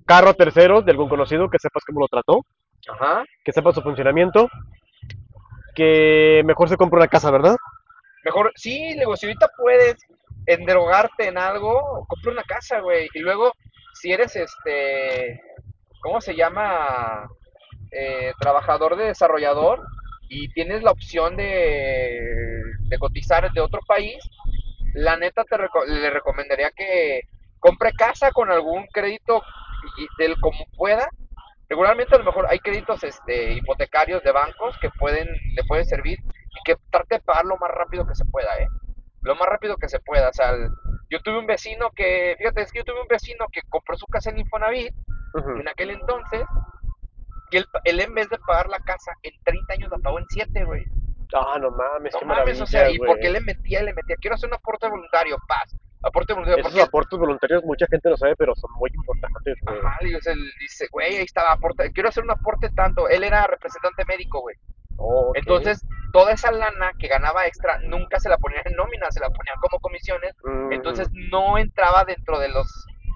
carro 0.07 0.35
tercero 0.35 0.83
de 0.83 0.93
algún 0.93 1.09
conocido 1.09 1.51
que 1.51 1.59
sepas 1.59 1.85
cómo 1.85 2.01
lo 2.01 2.09
trató, 2.09 2.45
Ajá. 2.89 3.25
que 3.45 3.53
sepas 3.53 3.75
su 3.75 3.83
funcionamiento, 3.83 4.49
que 5.75 6.43
mejor 6.45 6.69
se 6.69 6.77
compre 6.77 6.99
una 6.99 7.09
casa, 7.09 7.31
¿verdad? 7.31 7.57
Mejor, 8.25 8.53
sí, 8.57 8.93
le 8.95 9.01
digo, 9.01 9.17
si 9.17 9.27
ahorita 9.27 9.49
puedes 9.57 9.97
endrogarte 10.47 11.29
en 11.29 11.39
algo, 11.39 12.05
compra 12.09 12.33
una 12.33 12.43
casa, 12.45 12.81
güey. 12.81 13.09
Y 13.15 13.21
luego, 13.21 13.53
si 13.95 14.13
eres 14.13 14.35
este, 14.37 15.41
¿cómo 16.01 16.21
se 16.21 16.35
llama? 16.35 17.27
Eh, 17.91 18.33
trabajador 18.41 18.97
de 18.97 19.05
desarrollador 19.05 19.81
y 20.29 20.49
tienes 20.53 20.83
la 20.83 20.91
opción 20.91 21.37
de, 21.37 22.63
de 22.89 22.99
cotizar 22.99 23.53
de 23.53 23.61
otro 23.61 23.81
país, 23.87 24.17
la 24.95 25.17
neta 25.17 25.45
te 25.45 25.57
reco- 25.57 25.87
le 25.87 26.11
recomendaría 26.11 26.71
que 26.73 27.21
compre 27.61 27.93
casa 27.93 28.33
con 28.33 28.51
algún 28.51 28.87
crédito 28.93 29.43
y- 29.97 30.23
del 30.23 30.41
como 30.41 30.65
pueda. 30.77 31.09
Regularmente 31.75 32.15
a 32.15 32.19
lo 32.19 32.25
mejor 32.25 32.47
hay 32.49 32.61
créditos 32.61 33.03
este, 33.03 33.55
hipotecarios 33.55 34.23
de 34.23 34.31
bancos 34.31 34.79
que 34.81 34.91
pueden, 34.91 35.27
le 35.57 35.65
pueden 35.65 35.85
servir 35.85 36.21
y 36.21 36.63
que 36.65 36.77
trate 36.89 37.17
de 37.17 37.21
pagar 37.21 37.45
lo 37.47 37.57
más 37.57 37.69
rápido 37.73 38.07
que 38.07 38.15
se 38.15 38.25
pueda, 38.27 38.57
¿eh? 38.61 38.69
Lo 39.23 39.35
más 39.35 39.49
rápido 39.49 39.77
que 39.77 39.89
se 39.89 39.99
pueda. 39.99 40.29
O 40.29 40.33
sea, 40.33 40.51
el- 40.51 40.69
yo 41.11 41.21
tuve 41.23 41.37
un 41.37 41.47
vecino 41.47 41.91
que, 41.91 42.37
fíjate, 42.39 42.63
es 42.63 42.71
que 42.71 42.79
yo 42.79 42.85
tuve 42.85 43.01
un 43.01 43.09
vecino 43.09 43.47
que 43.51 43.63
compró 43.69 43.97
su 43.97 44.07
casa 44.07 44.31
en 44.31 44.39
Infonavit 44.39 44.95
en 45.61 45.67
aquel 45.69 45.91
entonces 45.91 46.43
y 47.51 47.57
él, 47.57 47.67
él 47.83 48.01
en 48.01 48.15
vez 48.15 48.29
de 48.29 48.39
pagar 48.39 48.69
la 48.69 48.79
casa 48.79 49.11
en 49.25 49.33
30 49.43 49.73
años 49.75 49.91
la 49.91 49.99
pagó 49.99 50.21
en 50.21 50.27
7, 50.29 50.65
güey. 50.65 50.85
Ah, 51.35 51.59
no 51.61 51.73
mames, 51.73 52.13
No 52.13 52.21
qué 52.21 52.25
mames, 52.27 52.61
o 52.61 52.67
sea, 52.67 52.89
y 52.89 52.99
porque 53.09 53.31
le 53.31 53.41
metía, 53.41 53.83
le 53.83 53.95
metía, 53.95 54.15
quiero 54.21 54.37
hacer 54.37 54.49
un 54.49 54.55
aporte 54.55 54.89
voluntario, 54.89 55.37
paz, 55.49 55.75
aporte 56.07 56.33
voluntario, 56.33 56.61
Esos 56.61 56.73
porque, 56.73 56.83
aportes 56.83 57.19
voluntarios 57.19 57.65
mucha 57.65 57.87
gente 57.89 58.09
no 58.11 58.17
sabe, 58.17 58.37
pero 58.37 58.55
son 58.55 58.71
muy 58.79 58.91
importantes, 58.95 59.57
güey. 59.63 59.79
ajá, 59.79 59.97
él 60.01 60.51
dice, 60.61 60.87
güey, 60.93 61.17
ahí 61.17 61.23
estaba, 61.25 61.53
aporte, 61.53 61.91
quiero 61.93 62.09
hacer 62.09 62.25
un 62.25 62.31
aporte 62.31 62.69
tanto, 62.71 63.09
él 63.09 63.25
era 63.25 63.47
representante 63.47 64.05
médico, 64.07 64.41
güey, 64.41 64.57
Oh. 64.97 65.33
Entonces, 65.35 65.85
toda 66.13 66.33
esa 66.33 66.53
lana 66.53 66.93
que 67.01 67.09
ganaba 67.09 67.47
extra 67.49 67.81
nunca 67.81 68.21
se 68.21 68.29
la 68.29 68.39
ponían 68.39 68.63
en 68.65 68.75
nómina, 68.77 69.11
se 69.11 69.19
la 69.19 69.29
ponían 69.29 69.57
como 69.61 69.81
comisiones. 69.81 70.37
Ujú. 70.45 70.71
Entonces, 70.71 71.09
no 71.13 71.59
entraba 71.59 72.05
dentro 72.05 72.39
de 72.39 72.49
los. 72.49 72.69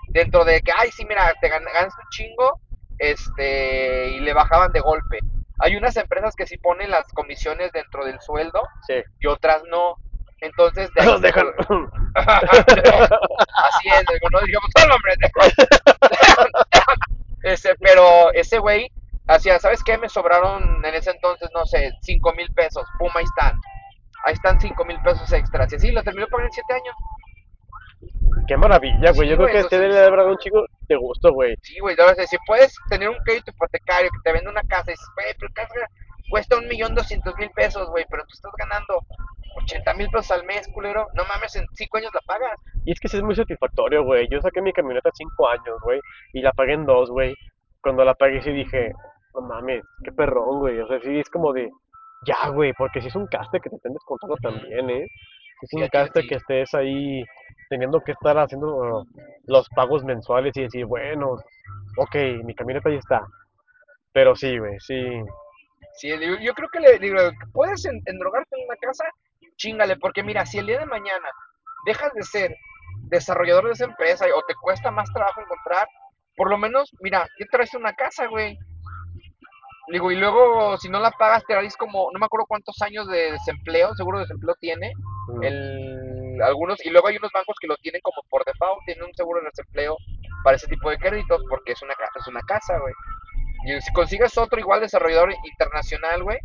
Dentro 0.08 0.44
de 0.44 0.60
que, 0.60 0.72
ay, 0.76 0.90
sí, 0.90 1.04
mira, 1.08 1.32
te 1.40 1.48
gan- 1.48 1.72
ganas 1.72 1.94
un 1.96 2.08
chingo. 2.10 2.60
Este. 2.98 4.08
Y 4.10 4.20
le 4.20 4.32
bajaban 4.34 4.72
de 4.72 4.80
golpe. 4.80 5.20
Hay 5.60 5.76
unas 5.76 5.96
empresas 5.96 6.34
que 6.36 6.46
sí 6.46 6.56
ponen 6.58 6.90
las 6.90 7.06
comisiones 7.12 7.70
dentro 7.72 8.04
del 8.04 8.20
sueldo 8.20 8.62
Sí. 8.86 8.94
y 9.20 9.26
otras 9.26 9.62
no. 9.70 9.96
Entonces, 10.40 10.92
de 10.94 11.02
ahí 11.02 11.20
Dejan. 11.20 11.46
Así 12.14 13.88
es, 13.88 14.04
no 14.32 14.40
digamos 14.40 14.70
todo 14.74 14.86
nombre. 14.86 15.14
Ese, 17.42 17.74
pero 17.80 18.32
ese 18.32 18.58
güey 18.58 18.90
hacía, 19.26 19.58
¿sabes 19.58 19.82
qué? 19.82 19.98
Me 19.98 20.08
sobraron 20.08 20.84
en 20.84 20.94
ese 20.94 21.10
entonces, 21.10 21.48
no 21.54 21.64
sé, 21.66 21.92
cinco 22.02 22.32
mil 22.34 22.52
pesos. 22.52 22.86
Pum, 22.98 23.10
ahí 23.14 23.24
están. 23.24 23.58
Ahí 24.24 24.34
están 24.34 24.60
cinco 24.60 24.84
mil 24.84 25.00
pesos 25.02 25.32
extras. 25.32 25.72
Y 25.72 25.76
así 25.76 25.90
lo 25.90 26.02
terminó 26.02 26.26
pagando 26.28 26.46
en 26.48 26.52
siete 26.52 26.74
años. 26.74 26.94
Qué 28.46 28.56
maravilla, 28.56 29.12
güey. 29.12 29.28
Sí, 29.28 29.30
Yo 29.30 29.36
creo 29.36 29.48
güey, 29.48 29.52
que 29.52 29.60
este 29.60 29.78
debe 29.78 29.94
de 29.94 30.00
haber 30.06 30.18
dado 30.18 30.30
un 30.30 30.38
chico 30.38 30.64
de 30.88 30.96
gusto, 30.96 31.32
güey. 31.32 31.56
sí, 31.62 31.78
güey, 31.80 31.94
entonces, 31.98 32.30
si 32.30 32.36
puedes 32.46 32.74
tener 32.88 33.08
un 33.08 33.18
crédito 33.24 33.50
hipotecario 33.50 34.10
que 34.10 34.18
te 34.24 34.32
vende 34.32 34.50
una 34.50 34.62
casa 34.62 34.90
y 34.90 34.94
dices, 34.94 35.08
güey, 35.14 35.34
pero 35.38 35.52
casa 35.52 35.74
cuesta 36.30 36.56
un 36.56 36.68
millón 36.68 36.94
doscientos 36.94 37.34
mil 37.38 37.50
pesos, 37.50 37.88
güey, 37.90 38.04
pero 38.10 38.22
tú 38.24 38.34
estás 38.34 38.52
ganando 38.58 39.00
ochenta 39.56 39.94
mil 39.94 40.08
pesos 40.08 40.30
al 40.30 40.44
mes, 40.44 40.68
culero. 40.72 41.06
No 41.14 41.24
mames, 41.24 41.56
en 41.56 41.66
cinco 41.74 41.98
años 41.98 42.10
la 42.14 42.20
pagas. 42.26 42.58
Y 42.84 42.92
es 42.92 43.00
que 43.00 43.08
sí 43.08 43.16
es 43.16 43.22
muy 43.22 43.34
satisfactorio, 43.34 44.04
güey. 44.04 44.28
Yo 44.30 44.40
saqué 44.40 44.60
mi 44.60 44.72
camioneta 44.72 45.10
cinco 45.14 45.48
años, 45.48 45.78
güey. 45.82 46.00
Y 46.32 46.42
la 46.42 46.52
pagué 46.52 46.74
en 46.74 46.86
dos, 46.86 47.10
güey. 47.10 47.34
Cuando 47.82 48.04
la 48.04 48.14
pagué 48.14 48.42
sí 48.42 48.52
dije, 48.52 48.92
no 49.34 49.40
mames, 49.42 49.84
qué 50.04 50.12
perrón, 50.12 50.60
güey. 50.60 50.78
O 50.80 50.88
sea, 50.88 51.00
sí 51.00 51.18
es 51.18 51.28
como 51.28 51.52
de, 51.52 51.70
ya, 52.26 52.48
güey. 52.48 52.72
Porque 52.74 53.00
si 53.00 53.08
es 53.08 53.16
un 53.16 53.26
caste 53.26 53.60
que 53.60 53.70
te 53.70 53.76
estén 53.76 53.92
descontando 53.92 54.36
también, 54.36 54.90
¿eh? 54.90 55.06
Es 55.60 55.72
un 55.72 55.88
caste 55.88 56.22
sí. 56.22 56.28
que 56.28 56.34
estés 56.36 56.72
ahí 56.74 57.24
teniendo 57.68 58.00
que 58.00 58.12
estar 58.12 58.38
haciendo 58.38 59.04
los 59.46 59.68
pagos 59.70 60.04
mensuales 60.04 60.56
y 60.56 60.62
decir, 60.62 60.84
bueno, 60.86 61.36
ok, 61.96 62.14
mi 62.44 62.54
camioneta 62.54 62.88
ahí 62.88 62.96
está. 62.96 63.26
Pero 64.12 64.36
sí, 64.36 64.58
güey, 64.58 64.78
sí. 64.80 65.22
Sí, 65.98 66.08
yo 66.40 66.54
creo 66.54 66.68
que 66.72 66.80
le 66.80 66.98
digo, 66.98 67.18
puedes 67.52 67.84
en- 67.84 68.00
endrogarte 68.06 68.56
en 68.56 68.66
una 68.66 68.76
casa, 68.76 69.04
chingale, 69.56 69.96
porque 69.96 70.22
mira, 70.22 70.46
si 70.46 70.58
el 70.58 70.66
día 70.66 70.78
de 70.78 70.86
mañana 70.86 71.28
dejas 71.86 72.12
de 72.14 72.22
ser 72.22 72.56
desarrollador 73.10 73.66
de 73.66 73.72
esa 73.72 73.84
empresa 73.84 74.26
o 74.34 74.42
te 74.46 74.54
cuesta 74.62 74.90
más 74.90 75.12
trabajo 75.12 75.40
encontrar, 75.40 75.88
por 76.36 76.50
lo 76.50 76.58
menos, 76.58 76.90
mira, 77.00 77.26
ya 77.38 77.46
traes 77.50 77.74
una 77.74 77.92
casa, 77.94 78.26
güey. 78.26 78.56
Digo, 79.90 80.12
y 80.12 80.16
luego 80.16 80.76
si 80.76 80.88
no 80.90 81.00
la 81.00 81.10
pagas 81.10 81.44
te 81.46 81.54
darás 81.54 81.74
como, 81.76 82.10
no 82.12 82.18
me 82.18 82.26
acuerdo 82.26 82.44
cuántos 82.46 82.76
años 82.82 83.08
de 83.08 83.32
desempleo, 83.32 83.94
seguro 83.94 84.18
de 84.18 84.24
desempleo 84.24 84.54
tiene, 84.60 84.92
mm, 85.28 85.42
el, 85.44 86.42
algunos, 86.42 86.84
y 86.84 86.90
luego 86.90 87.08
hay 87.08 87.16
unos 87.16 87.32
bancos 87.32 87.56
que 87.58 87.66
lo 87.66 87.76
tienen 87.76 88.00
como 88.02 88.22
por 88.28 88.44
default, 88.44 88.84
tienen 88.84 89.04
un 89.04 89.14
seguro 89.14 89.40
de 89.40 89.46
desempleo 89.46 89.96
para 90.44 90.56
ese 90.56 90.66
tipo 90.68 90.90
de 90.90 90.98
créditos, 90.98 91.42
porque 91.48 91.72
es 91.72 91.82
una, 91.82 91.94
es 92.14 92.26
una 92.26 92.42
casa, 92.42 92.78
güey. 92.78 92.92
Y 93.68 93.78
si 93.82 93.92
consigues 93.92 94.38
otro 94.38 94.58
igual 94.58 94.80
desarrollador 94.80 95.30
internacional, 95.44 96.22
güey, 96.22 96.38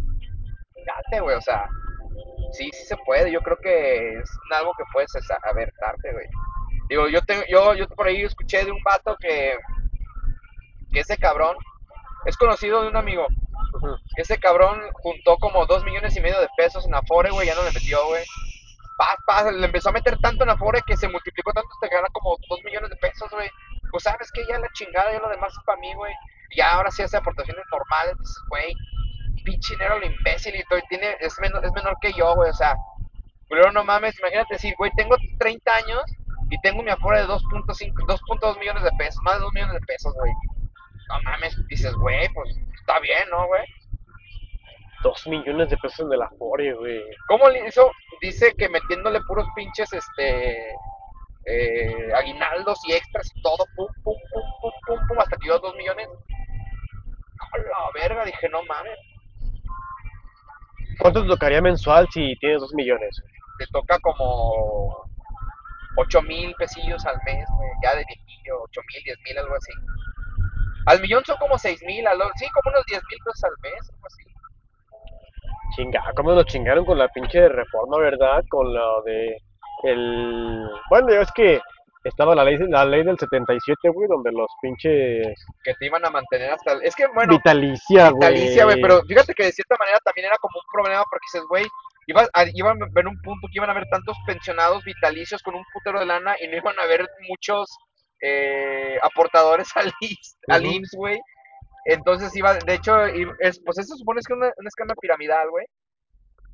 date, 0.85 1.21
güey, 1.21 1.37
o 1.37 1.41
sea, 1.41 1.69
sí, 2.51 2.69
sí 2.73 2.85
se 2.85 2.97
puede, 2.97 3.31
yo 3.31 3.39
creo 3.39 3.55
que 3.63 4.19
es 4.19 4.29
algo 4.51 4.73
que 4.77 4.83
puedes 4.91 5.09
aventarte, 5.41 6.11
güey. 6.11 6.27
Digo, 6.89 7.07
yo, 7.07 7.21
tengo, 7.21 7.43
yo, 7.47 7.75
yo 7.75 7.87
por 7.87 8.07
ahí 8.07 8.23
escuché 8.23 8.65
de 8.65 8.71
un 8.73 8.83
vato 8.83 9.15
que, 9.21 9.55
que 10.91 10.99
ese 10.99 11.15
cabrón 11.15 11.55
es 12.25 12.35
conocido 12.35 12.81
de 12.81 12.89
un 12.89 12.97
amigo. 12.97 13.25
Ese 14.17 14.37
cabrón 14.37 14.81
juntó 14.91 15.37
como 15.37 15.65
dos 15.65 15.85
millones 15.85 16.17
y 16.17 16.21
medio 16.21 16.41
de 16.41 16.49
pesos 16.57 16.85
en 16.85 16.93
Afore, 16.93 17.31
güey, 17.31 17.47
ya 17.47 17.55
no 17.55 17.63
le 17.63 17.71
metió, 17.71 18.05
güey. 18.07 18.25
Paz, 18.97 19.15
paz, 19.25 19.53
le 19.53 19.65
empezó 19.65 19.89
a 19.89 19.93
meter 19.93 20.17
tanto 20.19 20.43
en 20.43 20.49
Afore 20.49 20.81
que 20.85 20.97
se 20.97 21.07
multiplicó 21.07 21.53
tanto 21.53 21.69
hasta 21.71 21.87
que 21.87 21.95
gana 21.95 22.09
como 22.11 22.35
dos 22.49 22.59
millones 22.65 22.89
de 22.89 22.97
pesos, 22.97 23.31
güey. 23.31 23.49
Pues 23.91 24.03
sabes 24.03 24.29
que 24.33 24.45
ya 24.45 24.59
la 24.59 24.67
chingada, 24.73 25.13
ya 25.13 25.19
lo 25.19 25.29
demás 25.29 25.53
es 25.53 25.63
para 25.65 25.79
mí, 25.79 25.93
güey. 25.95 26.13
Y 26.53 26.57
ya 26.57 26.73
ahora 26.73 26.91
sí 26.91 27.01
hace 27.01 27.17
aportaciones 27.17 27.63
normales, 27.71 28.17
dices, 28.19 28.43
güey, 28.49 28.73
pinche 29.43 29.73
dinero 29.73 29.99
lo 29.99 30.05
imbécil 30.05 30.55
y 30.55 30.63
todo, 30.63 30.79
y 30.79 30.87
tiene, 30.89 31.17
es, 31.19 31.39
menor, 31.39 31.65
es 31.65 31.71
menor 31.73 31.97
que 32.01 32.13
yo, 32.13 32.35
güey, 32.35 32.49
o 32.49 32.53
sea, 32.53 32.75
pero 33.49 33.71
no 33.71 33.83
mames, 33.83 34.17
imagínate 34.19 34.55
decir, 34.55 34.73
güey, 34.77 34.91
tengo 34.95 35.15
30 35.39 35.75
años 35.75 36.01
y 36.49 36.59
tengo 36.61 36.83
mi 36.83 36.89
Afore 36.89 37.19
de 37.19 37.27
2.5, 37.27 37.93
2.2 38.07 38.59
millones 38.59 38.83
de 38.83 38.91
pesos, 38.97 39.21
más 39.23 39.35
de 39.35 39.41
2 39.41 39.53
millones 39.53 39.73
de 39.73 39.85
pesos, 39.87 40.13
güey. 40.13 40.31
No 41.09 41.21
mames, 41.23 41.55
dices, 41.67 41.93
güey, 41.95 42.27
pues 42.33 42.55
está 42.79 42.99
bien, 42.99 43.29
¿no, 43.29 43.47
güey? 43.47 43.63
Dos 45.03 45.27
millones 45.27 45.69
de 45.69 45.77
pesos 45.77 45.99
en 45.99 46.13
el 46.13 46.21
Afore, 46.21 46.73
güey. 46.73 47.03
¿Cómo 47.27 47.49
le 47.49 47.67
hizo? 47.67 47.91
Dice 48.21 48.53
que 48.57 48.69
metiéndole 48.69 49.19
puros 49.21 49.47
pinches, 49.55 49.91
este, 49.91 50.69
eh, 51.45 52.13
aguinaldos 52.15 52.79
y 52.87 52.93
extras 52.93 53.29
y 53.35 53.41
todo, 53.41 53.65
pum, 53.75 53.87
pum, 54.03 54.15
pum, 54.31 54.43
pum, 54.61 54.71
pum, 54.87 55.07
pum, 55.07 55.19
hasta 55.19 55.35
que 55.37 55.45
dio 55.45 55.59
dos 55.59 55.75
millones. 55.75 56.07
A 57.53 57.57
la 57.57 57.91
verga, 57.93 58.25
dije, 58.25 58.49
no 58.49 58.63
mames, 58.63 58.97
¿Cuánto 60.99 61.23
te 61.23 61.27
tocaría 61.27 61.61
mensual 61.61 62.07
si 62.11 62.35
tienes 62.39 62.61
dos 62.61 62.73
millones? 62.73 63.21
te 63.57 63.65
toca 63.67 63.99
como 63.99 65.05
ocho 65.97 66.21
mil 66.23 66.53
pesillos 66.55 67.05
al 67.05 67.17
mes, 67.25 67.45
güey, 67.55 67.69
ya 67.83 67.91
de 67.91 68.03
viejillo, 68.05 68.63
ocho 68.63 68.81
mil, 68.87 69.03
diez 69.03 69.17
mil, 69.23 69.37
algo 69.37 69.55
así. 69.55 69.73
Al 70.85 71.01
millón 71.01 71.23
son 71.25 71.37
como 71.37 71.57
seis 71.57 71.81
mil, 71.85 72.05
sí, 72.35 72.47
como 72.49 72.73
unos 72.73 72.85
diez 72.87 73.01
mil 73.09 73.19
pesos 73.23 73.43
al 73.43 73.55
mes, 73.61 73.89
algo 73.91 74.07
así. 74.07 74.23
Chinga, 75.75 76.03
¿cómo 76.15 76.33
nos 76.33 76.45
chingaron 76.45 76.85
con 76.85 76.97
la 76.97 77.07
pinche 77.09 77.47
reforma, 77.47 77.97
verdad? 77.99 78.43
Con 78.49 78.73
la 78.73 79.01
de 79.05 79.37
el... 79.83 80.69
Bueno, 80.89 81.09
es 81.09 81.31
que 81.33 81.59
estaba 82.09 82.35
la 82.35 82.43
ley, 82.43 82.57
la 82.69 82.85
ley 82.85 83.03
del 83.03 83.17
77, 83.17 83.89
güey, 83.89 84.07
donde 84.07 84.31
los 84.31 84.47
pinches... 84.61 85.33
Que 85.63 85.73
te 85.75 85.85
iban 85.85 86.05
a 86.05 86.09
mantener 86.09 86.51
hasta... 86.51 86.73
Es 86.83 86.95
que, 86.95 87.07
bueno, 87.07 87.37
Vitalicia, 87.37 88.11
vitalicia, 88.11 88.65
güey, 88.65 88.79
güey. 88.79 88.81
pero 88.81 89.01
fíjate 89.03 89.33
que 89.33 89.45
de 89.45 89.51
cierta 89.51 89.75
manera 89.79 89.99
también 90.03 90.27
era 90.27 90.37
como 90.37 90.59
un 90.59 90.71
problema 90.71 91.03
porque 91.09 91.25
dices, 91.31 91.47
güey, 91.49 91.65
iba 92.07 92.27
a, 92.33 92.45
iban 92.53 92.81
a 92.81 92.87
ver 92.91 93.07
un 93.07 93.19
punto 93.21 93.47
que 93.47 93.57
iban 93.57 93.69
a 93.69 93.73
haber 93.73 93.87
tantos 93.89 94.17
pensionados 94.25 94.83
vitalicios 94.83 95.41
con 95.41 95.55
un 95.55 95.63
putero 95.73 95.99
de 95.99 96.05
lana 96.05 96.35
y 96.41 96.47
no 96.47 96.57
iban 96.57 96.77
a 96.79 96.83
haber 96.83 97.07
muchos 97.29 97.69
eh, 98.21 98.97
aportadores 99.01 99.69
al 99.75 99.91
IMSS, 99.99 100.37
al 100.47 100.65
IMSS, 100.65 100.95
güey. 100.95 101.19
Entonces 101.85 102.35
iba, 102.35 102.53
de 102.53 102.73
hecho, 102.73 103.05
es, 103.05 103.61
pues 103.63 103.77
eso 103.77 103.95
supone 103.95 104.21
que 104.25 104.33
es 104.33 104.37
una, 104.37 104.51
una 104.57 104.67
escala 104.67 104.95
piramidal, 104.99 105.49
güey. 105.49 105.65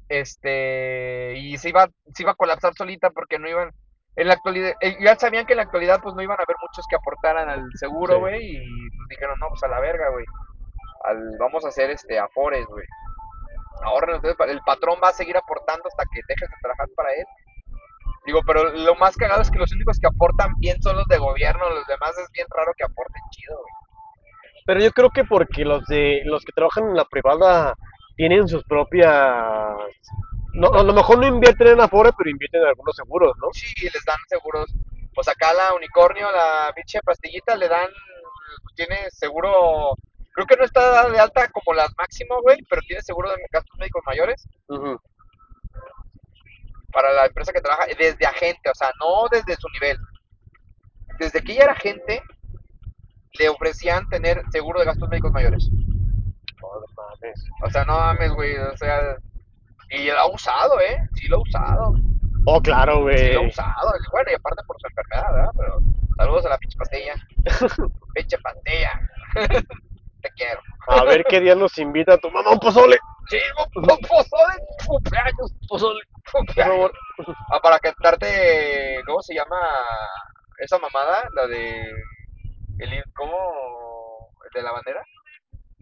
Este, 0.09 1.38
y 1.38 1.57
se 1.59 1.69
iba, 1.69 1.88
se 2.13 2.23
iba 2.23 2.31
a 2.31 2.35
colapsar 2.35 2.73
solita 2.73 3.12
porque 3.12 3.38
no 3.38 3.47
iban, 3.47 3.71
en 4.19 4.27
la 4.27 4.34
actualidad, 4.34 4.73
eh, 4.82 4.97
ya 4.99 5.15
sabían 5.15 5.45
que 5.45 5.53
en 5.53 5.58
la 5.58 5.63
actualidad 5.63 6.01
pues 6.01 6.13
no 6.13 6.21
iban 6.21 6.38
a 6.39 6.43
haber 6.43 6.58
muchos 6.62 6.86
que 6.89 6.97
aportaran 6.97 7.49
al 7.49 7.65
seguro, 7.75 8.19
güey, 8.19 8.58
y 8.58 8.89
pues 8.89 9.08
dijeron, 9.10 9.39
no, 9.39 9.47
pues 9.47 9.63
a 9.63 9.69
la 9.69 9.79
verga, 9.79 10.10
güey, 10.10 10.25
vamos 11.39 11.63
a 11.63 11.69
hacer 11.69 11.89
este, 11.89 12.19
afores, 12.19 12.65
güey. 12.67 12.86
Ahorren 13.82 14.17
ustedes, 14.17 14.36
el 14.49 14.60
patrón 14.62 14.99
va 15.01 15.08
a 15.08 15.13
seguir 15.13 15.38
aportando 15.38 15.88
hasta 15.88 16.03
que 16.12 16.19
dejes 16.27 16.49
de 16.49 16.55
trabajar 16.62 16.88
para 16.97 17.13
él. 17.13 17.25
Digo, 18.25 18.41
pero 18.45 18.65
lo 18.73 18.95
más 18.95 19.15
cagado 19.15 19.41
es 19.41 19.49
que 19.49 19.58
los 19.58 19.71
únicos 19.71 19.97
que 19.97 20.08
aportan 20.08 20.53
bien 20.58 20.82
son 20.82 20.97
los 20.97 21.08
de 21.08 21.17
gobierno, 21.17 21.69
los 21.69 21.88
demás 21.88 22.17
es 22.17 22.29
bien 22.34 22.47
raro 22.53 22.73
que 22.77 22.84
aporten 22.84 23.21
chido, 23.32 23.55
güey. 23.55 23.73
Pero 24.65 24.82
yo 24.82 24.91
creo 24.91 25.10
que 25.12 25.23
porque 25.23 25.63
los 25.63 25.86
de 25.86 26.21
los 26.25 26.43
que 26.43 26.51
trabajan 26.51 26.89
en 26.89 26.95
la 26.95 27.05
privada 27.05 27.73
tienen 28.17 28.49
sus 28.49 28.65
propias... 28.65 29.77
No, 30.53 30.67
a 30.73 30.83
lo 30.83 30.93
mejor 30.93 31.19
no 31.19 31.27
invierten 31.27 31.67
en 31.67 31.81
Afore, 31.81 32.12
pero 32.17 32.29
invierten 32.29 32.62
en 32.62 32.67
algunos 32.67 32.95
seguros, 32.95 33.35
¿no? 33.38 33.47
Sí, 33.53 33.67
les 33.83 34.03
dan 34.05 34.17
seguros. 34.27 34.73
Pues 35.13 35.27
acá 35.27 35.53
la 35.53 35.73
unicornio, 35.73 36.31
la 36.31 36.71
pinche 36.75 36.99
pastillita, 37.01 37.55
le 37.55 37.67
dan, 37.67 37.89
pues 38.63 38.75
tiene 38.75 39.09
seguro, 39.12 39.95
creo 40.31 40.47
que 40.47 40.55
no 40.55 40.63
está 40.63 41.09
de 41.09 41.19
alta 41.19 41.49
como 41.49 41.73
las 41.73 41.91
máximo, 41.97 42.41
güey, 42.41 42.57
pero 42.69 42.81
tiene 42.83 43.01
seguro 43.01 43.29
de 43.29 43.38
gastos 43.51 43.77
médicos 43.77 44.01
mayores 44.05 44.47
para 46.91 47.13
la 47.13 47.25
empresa 47.25 47.53
que 47.53 47.62
trabaja 47.62 47.85
desde 47.97 48.25
agente, 48.25 48.69
o 48.69 48.75
sea, 48.75 48.91
no 48.99 49.27
desde 49.31 49.55
su 49.55 49.67
nivel. 49.69 49.97
Desde 51.19 51.43
que 51.43 51.51
ella 51.51 51.65
era 51.65 51.73
agente, 51.73 52.23
le 53.38 53.49
ofrecían 53.49 54.07
tener 54.09 54.41
seguro 54.51 54.79
de 54.79 54.85
gastos 54.85 55.09
médicos 55.09 55.31
mayores. 55.31 55.69
No 56.62 56.67
mames. 56.95 57.45
O 57.62 57.69
sea, 57.69 57.85
no 57.85 57.97
mames, 57.99 58.31
güey, 58.33 58.57
o 58.57 58.77
sea, 58.77 59.17
y 59.89 60.08
lo 60.08 60.19
ha 60.19 60.28
usado, 60.28 60.80
¿eh? 60.80 60.97
Sí 61.15 61.28
lo 61.28 61.38
ha 61.38 61.41
usado, 61.41 61.93
Oh, 62.45 62.62
claro, 62.62 62.93
sí 63.15 63.32
lo 63.34 63.39
ha 63.39 63.41
güey. 63.41 63.47
usado. 63.49 63.91
Bueno, 64.12 64.32
y 64.32 64.36
aparte 64.36 64.63
por 64.65 64.75
su 64.80 64.88
enfermedad, 64.88 65.34
¿verdad? 65.34 65.52
Pero 65.58 65.80
saludos 66.17 66.45
a 66.45 66.49
la 66.49 66.58
pinche 66.58 66.78
pastilla, 66.78 67.15
pinche 68.13 68.38
pastilla, 68.39 68.99
te 70.21 70.30
quiero. 70.36 70.62
A 70.88 71.04
ver 71.04 71.23
qué 71.25 71.39
día 71.39 71.56
nos 71.56 71.78
invita 71.78 72.17
tu 72.17 72.32
mamá 72.32 72.52
un 72.52 72.60
pozole. 72.60 72.97
Sí, 73.30 73.38
un 73.58 73.86
pozole, 73.99 74.54
cumpleaños, 74.88 75.54
Pozole, 75.67 76.02
por 76.32 76.45
cumpleaños. 76.45 76.75
favor. 76.75 76.93
Ah, 77.52 77.60
para 77.62 77.78
cantarte, 77.80 79.02
¿cómo 79.06 79.21
se 79.21 79.36
llama 79.36 79.58
esa 80.58 80.80
mamada? 80.80 81.28
La 81.36 81.45
de, 81.45 81.82
el, 82.80 83.04
¿cómo? 83.13 83.36
¿El 84.45 84.52
de 84.56 84.63
la 84.63 84.71
bandera? 84.71 85.04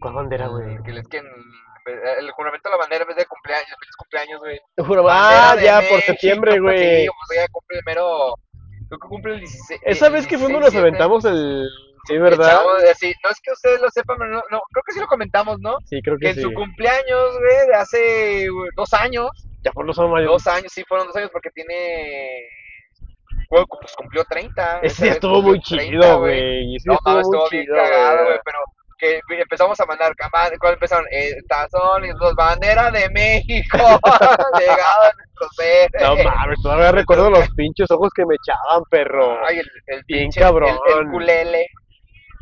¿Cuál 0.00 0.14
bandera, 0.14 0.48
güey? 0.48 0.82
Que 0.82 0.92
les 0.92 1.08
que 1.08 1.22
El 1.92 2.30
juramento 2.32 2.68
de 2.68 2.72
la 2.72 2.78
bandera 2.78 3.02
en 3.02 3.08
vez 3.08 3.16
de 3.16 3.26
cumpleaños, 3.26 3.68
feliz 3.78 3.96
cumpleaños, 3.96 4.40
güey. 4.40 4.60
Ah, 5.10 5.56
ya, 5.62 5.82
por 5.88 6.00
septiembre, 6.02 6.58
güey. 6.60 7.06
pues 7.06 7.38
ya 7.40 7.46
cumple 7.50 7.78
el 7.78 7.84
mero. 7.86 8.34
Creo 8.88 8.98
que 9.00 9.08
cumple 9.08 9.34
el 9.34 9.40
16. 9.40 9.80
Esa 9.84 10.08
vez 10.08 10.26
que 10.26 10.36
16, 10.36 10.42
fuimos 10.42 10.60
nos 10.62 10.72
17. 10.72 10.80
aventamos 10.88 11.24
el... 11.26 11.68
Sí, 12.06 12.16
¿verdad? 12.16 12.62
Eh, 12.84 12.94
sí, 12.94 13.12
no 13.22 13.28
es 13.30 13.38
que 13.42 13.52
ustedes 13.52 13.80
lo 13.82 13.90
sepan, 13.90 14.16
pero 14.18 14.30
no, 14.30 14.42
no, 14.50 14.60
creo 14.72 14.82
que 14.86 14.92
sí 14.92 15.00
lo 15.00 15.06
comentamos, 15.06 15.58
¿no? 15.60 15.76
Sí, 15.84 16.00
creo 16.00 16.16
Que 16.16 16.26
que 16.26 16.28
en 16.30 16.34
sí. 16.36 16.40
su 16.42 16.54
cumpleaños, 16.54 17.38
güey, 17.38 17.66
de 17.66 17.74
hace 17.74 18.48
güey, 18.48 18.70
dos 18.76 18.94
años, 18.94 19.28
Ya 19.62 19.72
por 19.72 19.84
los 19.84 19.98
años. 19.98 20.24
dos 20.24 20.46
años, 20.46 20.72
sí, 20.72 20.82
fueron 20.88 21.06
dos 21.08 21.16
años 21.16 21.28
porque 21.30 21.50
tiene. 21.50 22.48
Pues 23.50 23.64
cumplió 23.96 24.24
30. 24.24 24.80
Ese 24.82 25.04
día 25.04 25.12
estuvo 25.14 25.42
muy 25.42 25.60
30, 25.60 25.84
chido, 25.84 26.18
güey. 26.20 26.76
No 26.86 26.94
estuvo 26.94 27.20
estuvo 27.20 27.48
bien 27.50 27.64
chido, 27.64 27.76
cagado, 27.76 28.24
güey. 28.24 28.38
pero 28.44 28.58
que 28.98 29.20
empezamos 29.28 29.78
a 29.80 29.86
mandar, 29.86 30.14
¿cuál 30.58 30.74
empezaron? 30.74 31.06
Estas 31.10 31.70
son 31.70 32.02
los 32.06 32.34
banderas 32.34 32.92
de 32.92 33.08
México, 33.10 33.78
llegado 34.58 35.02
a 35.04 35.12
nuestros 35.16 35.50
seres. 35.56 36.02
No 36.02 36.16
mames, 36.16 36.58
todavía 36.62 36.92
recuerdo 36.92 37.30
los 37.30 37.48
pinches 37.50 37.90
ojos 37.90 38.10
que 38.14 38.26
me 38.26 38.34
echaban, 38.34 38.82
perro. 38.90 39.38
Ay, 39.46 39.58
el, 39.58 39.70
el 39.86 40.02
Bien 40.06 40.24
pinche, 40.24 40.40
cabrón. 40.40 40.76
El, 40.86 40.98
el 40.98 41.10
culele, 41.10 41.66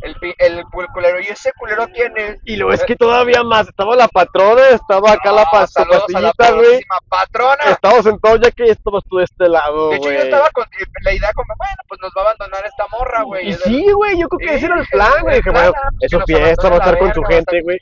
el, 0.03 0.17
el, 0.39 0.65
cul- 0.67 0.87
culero, 0.93 1.21
¿y 1.21 1.27
ese 1.27 1.53
culero 1.59 1.87
es? 1.95 2.39
Y 2.45 2.57
luego 2.57 2.73
es 2.73 2.85
que 2.85 2.97
todavía 2.97 3.43
más, 3.43 3.69
estaba 3.69 3.97
la 3.97 4.09
patrona, 4.09 4.69
estaba 4.69 5.13
acá 5.13 5.33
la 5.33 5.43
a 5.43 5.45
la 5.45 5.51
pastillita, 5.51 6.53
güey. 6.53 6.81
patrona. 7.09 7.63
Estaba 7.71 8.03
sentado 8.03 8.37
ya 8.37 8.51
que 8.51 8.65
estabas 8.65 9.03
tú 9.09 9.19
de 9.19 9.25
este 9.25 9.49
lado, 9.49 9.91
De 9.91 9.97
hecho, 9.97 10.13
yo 10.13 10.19
estaba 10.19 10.51
con 10.51 10.65
la 11.03 11.13
idea 11.13 11.33
como, 11.35 11.55
bueno, 11.57 11.83
pues 11.89 12.01
nos 12.03 12.13
va 12.17 12.21
a 12.21 12.25
abandonar 12.25 12.67
esta 12.67 12.87
morra, 12.91 13.23
güey. 13.23 13.49
Y 13.49 13.53
sí, 13.55 13.93
güey, 13.93 14.19
yo 14.19 14.29
creo 14.29 14.49
que 14.49 14.55
ese 14.57 14.67
era 14.67 14.81
el 14.81 14.87
plan, 14.87 15.13
güey. 15.23 15.37
el 15.37 15.43
Dije, 15.43 15.51
bueno, 15.51 15.73
es 16.01 16.11
su 16.11 16.21
fiesta, 16.21 16.69
va 16.69 16.77
a 16.77 16.79
estar 16.79 16.99
con 16.99 17.15
su 17.15 17.23
gente, 17.23 17.63
güey. 17.63 17.79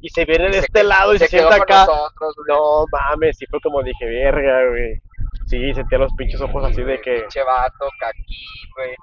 Y 0.00 0.08
se 0.10 0.24
viene 0.24 0.50
de 0.50 0.58
este 0.58 0.84
lado 0.84 1.14
y 1.14 1.18
se, 1.18 1.28
sienta 1.28 1.56
acá. 1.56 1.86
No 2.48 2.84
mames, 2.92 3.36
sí 3.38 3.46
fue 3.46 3.60
como 3.60 3.82
dije, 3.82 4.04
verga, 4.04 4.68
güey. 4.68 5.00
Sí, 5.46 5.72
sentía 5.74 5.98
los 5.98 6.12
pinches 6.14 6.40
ojos 6.40 6.64
así 6.64 6.82
de 6.82 7.00
que. 7.00 7.20
Pinche 7.20 7.42
vato, 7.42 7.88
güey. 8.76 8.94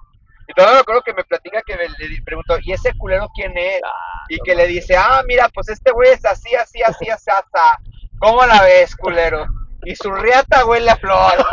Y 0.48 0.54
todavía 0.54 0.76
me 0.76 0.82
acuerdo 0.82 1.02
que 1.04 1.14
me 1.14 1.24
platica 1.24 1.62
que 1.66 1.76
me, 1.78 1.88
le 1.88 2.22
preguntó, 2.24 2.58
¿y 2.62 2.74
ese 2.74 2.94
culero 2.98 3.30
quién 3.34 3.58
es? 3.58 3.82
Ah, 3.84 4.26
Y 4.30 4.40
que 4.40 4.56
le 4.56 4.68
dice, 4.68 4.96
ah, 4.98 5.22
mira, 5.26 5.50
pues 5.50 5.70
este 5.70 5.92
güey 5.92 6.12
es 6.12 6.26
así, 6.26 6.54
así, 6.56 6.82
así, 6.82 7.10
así, 7.10 7.32
así. 7.32 7.90
¿Cómo 8.20 8.46
la 8.46 8.62
ves, 8.62 8.96
culero? 8.96 9.46
Y 9.86 9.96
su 9.96 10.12
riata 10.12 10.66
huele 10.66 10.92
a 10.92 10.96
flor. 10.98 11.34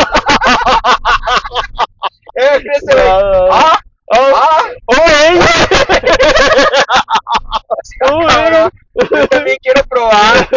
Eh, 2.37 2.62
ese 2.74 2.94
güey, 2.94 3.07
ah, 3.50 3.81
¡Oh! 4.07 4.33
ah, 4.37 4.62
¡Oh, 4.87 4.94
ah, 4.94 5.40
¡Oh, 8.11 8.20
ey! 8.31 9.09
yo 9.11 9.29
también 9.29 9.57
quiero 9.61 9.83
probar. 9.85 10.48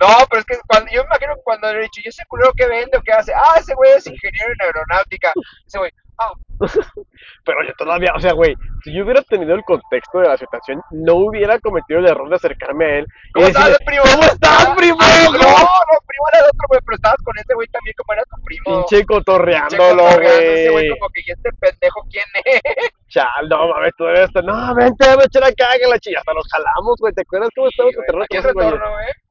No, 0.00 0.26
pero 0.30 0.40
es 0.40 0.46
que 0.46 0.58
cuando, 0.66 0.90
yo 0.90 1.02
me 1.02 1.06
imagino 1.08 1.34
que 1.34 1.42
cuando 1.42 1.72
le 1.72 1.80
he 1.80 1.82
dicho, 1.82 2.00
¿y 2.02 2.08
ese 2.08 2.24
culero 2.26 2.52
qué 2.56 2.66
vende 2.66 2.96
o 2.96 3.02
qué 3.02 3.12
hace? 3.12 3.32
Ah, 3.34 3.56
ese 3.58 3.74
güey 3.74 3.92
es 3.92 4.06
ingeniero 4.06 4.52
en 4.52 4.62
aeronáutica. 4.66 5.32
Ese 5.66 5.78
güey, 5.78 5.92
ah, 6.20 6.32
Pero 7.44 7.58
yo 7.66 7.72
todavía, 7.78 8.12
o 8.14 8.20
sea, 8.20 8.32
güey, 8.32 8.54
si 8.84 8.92
yo 8.92 9.04
hubiera 9.04 9.22
tenido 9.22 9.54
el 9.54 9.64
contexto 9.64 10.18
de 10.18 10.28
la 10.28 10.36
situación, 10.36 10.82
no 10.90 11.14
hubiera 11.14 11.58
cometido 11.58 12.00
el 12.00 12.06
error 12.06 12.28
de 12.28 12.36
acercarme 12.36 12.84
a 12.84 12.98
él 12.98 13.06
y 13.28 13.32
¿cómo 13.32 13.46
estás, 13.46 13.78
primo? 13.86 14.02
¿cómo 14.12 14.22
estás, 14.24 14.68
primo? 14.76 14.98
ah, 15.00 15.24
No, 15.24 15.38
no, 15.38 15.96
primo 16.06 16.24
era 16.32 16.42
de 16.42 16.48
otro 16.48 16.66
güey, 16.68 16.80
pero 16.84 16.96
estabas 16.96 17.22
con 17.24 17.38
ese 17.38 17.54
güey 17.54 17.66
también 17.68 17.94
como 17.96 18.12
era 18.12 18.22
tu 18.24 18.42
primo. 18.44 18.86
Pinche 18.86 19.06
cotorreándolo, 19.06 20.04
cotorreando, 20.04 20.40
Ese 20.42 20.70
güey 20.70 20.88
güey. 20.88 20.98
como 20.98 21.08
que, 21.14 21.20
¿y 21.26 21.30
este 21.32 21.50
pendejo 21.58 22.00
quién 22.10 22.24
es? 22.44 22.60
Chal, 23.08 23.48
no 23.48 23.68
mames, 23.68 23.92
todavía 23.96 24.24
está, 24.24 24.42
no, 24.42 24.74
vente, 24.74 25.04
a 25.08 25.14
echar 25.14 25.44
acá, 25.44 25.66
que 25.80 25.88
la 25.88 25.98
chilla, 25.98 26.18
hasta 26.18 26.32
los 26.32 26.46
jalamos, 26.48 26.96
güey, 27.00 27.12
¿te 27.14 27.22
acuerdas 27.22 27.48
cómo 27.56 27.68
estábamos 27.68 27.94
Sí, 27.94 27.96
güey. 27.96 28.06
cotorreando 28.06 28.48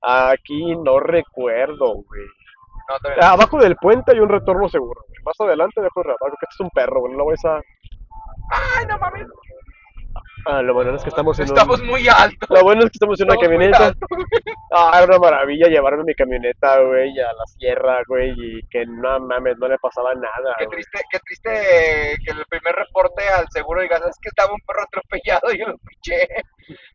Aquí 0.01 0.61
con 0.61 0.73
güey. 0.73 0.83
No 0.83 0.99
recuerdo, 0.99 1.93
güey. 2.03 2.21
No, 2.89 3.25
Abajo 3.25 3.59
del 3.59 3.75
puente 3.75 4.11
hay 4.11 4.19
un 4.19 4.29
retorno 4.29 4.67
seguro, 4.67 5.01
güey. 5.07 5.08
Más 5.25 5.35
adelante 5.39 5.81
dejo 5.81 6.01
el 6.01 6.05
radar, 6.05 6.31
que 6.39 6.45
este 6.49 6.55
es 6.55 6.59
un 6.59 6.69
perro, 6.69 7.01
güey, 7.01 7.11
no 7.13 7.19
lo 7.19 7.25
vais 7.25 7.43
a... 7.45 7.61
Ay, 8.51 8.85
no 8.87 8.97
mames. 8.97 9.27
Ah, 10.45 10.61
lo 10.61 10.73
bueno 10.73 10.95
es 10.95 11.03
que 11.03 11.09
estamos 11.09 11.37
en 11.39 11.45
Estamos 11.45 11.79
un... 11.81 11.87
muy 11.87 12.07
altos. 12.07 12.49
Lo 12.49 12.63
bueno 12.63 12.81
es 12.81 12.85
que 12.91 12.95
estamos 12.95 13.19
en 13.19 13.25
una 13.27 13.35
Estamos 13.35 13.57
camioneta. 13.57 13.93
Ah, 14.71 14.91
era 14.95 15.05
una 15.05 15.19
maravilla 15.19 15.67
llevarme 15.67 16.03
mi 16.03 16.13
camioneta, 16.15 16.79
güey, 16.81 17.19
a 17.19 17.33
la 17.33 17.45
sierra, 17.57 18.01
güey, 18.07 18.31
y 18.37 18.61
que 18.69 18.85
no 18.85 19.19
mames, 19.19 19.57
no 19.57 19.67
le 19.67 19.77
pasaba 19.79 20.13
nada, 20.15 20.55
Qué 20.57 20.65
güey. 20.65 20.77
triste, 20.77 20.99
qué 21.11 21.19
triste 21.19 21.49
que 22.23 22.31
el 22.31 22.45
primer 22.45 22.75
reporte 22.75 23.27
al 23.27 23.47
seguro 23.49 23.81
digas, 23.81 24.01
es 24.07 24.17
que 24.21 24.29
estaba 24.29 24.53
un 24.53 24.59
perro 24.65 24.83
atropellado 24.83 25.51
y 25.51 25.59
yo 25.59 25.67
lo 25.67 25.77
piché. 25.79 26.27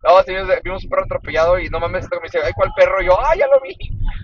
No, 0.02 0.22
sí, 0.22 0.35
vimos 0.62 0.85
un 0.85 0.90
perro 0.90 1.04
atropellado 1.04 1.59
y 1.59 1.68
no 1.68 1.80
mames, 1.80 2.04
esto 2.04 2.16
me 2.16 2.24
dice, 2.24 2.40
ay, 2.44 2.52
¿cuál 2.54 2.70
perro? 2.76 3.02
Y 3.02 3.07
yo, 3.07 3.18
ay, 3.24 3.38
ya 3.40 3.46
lo 3.48 3.61
vi. 3.61 3.76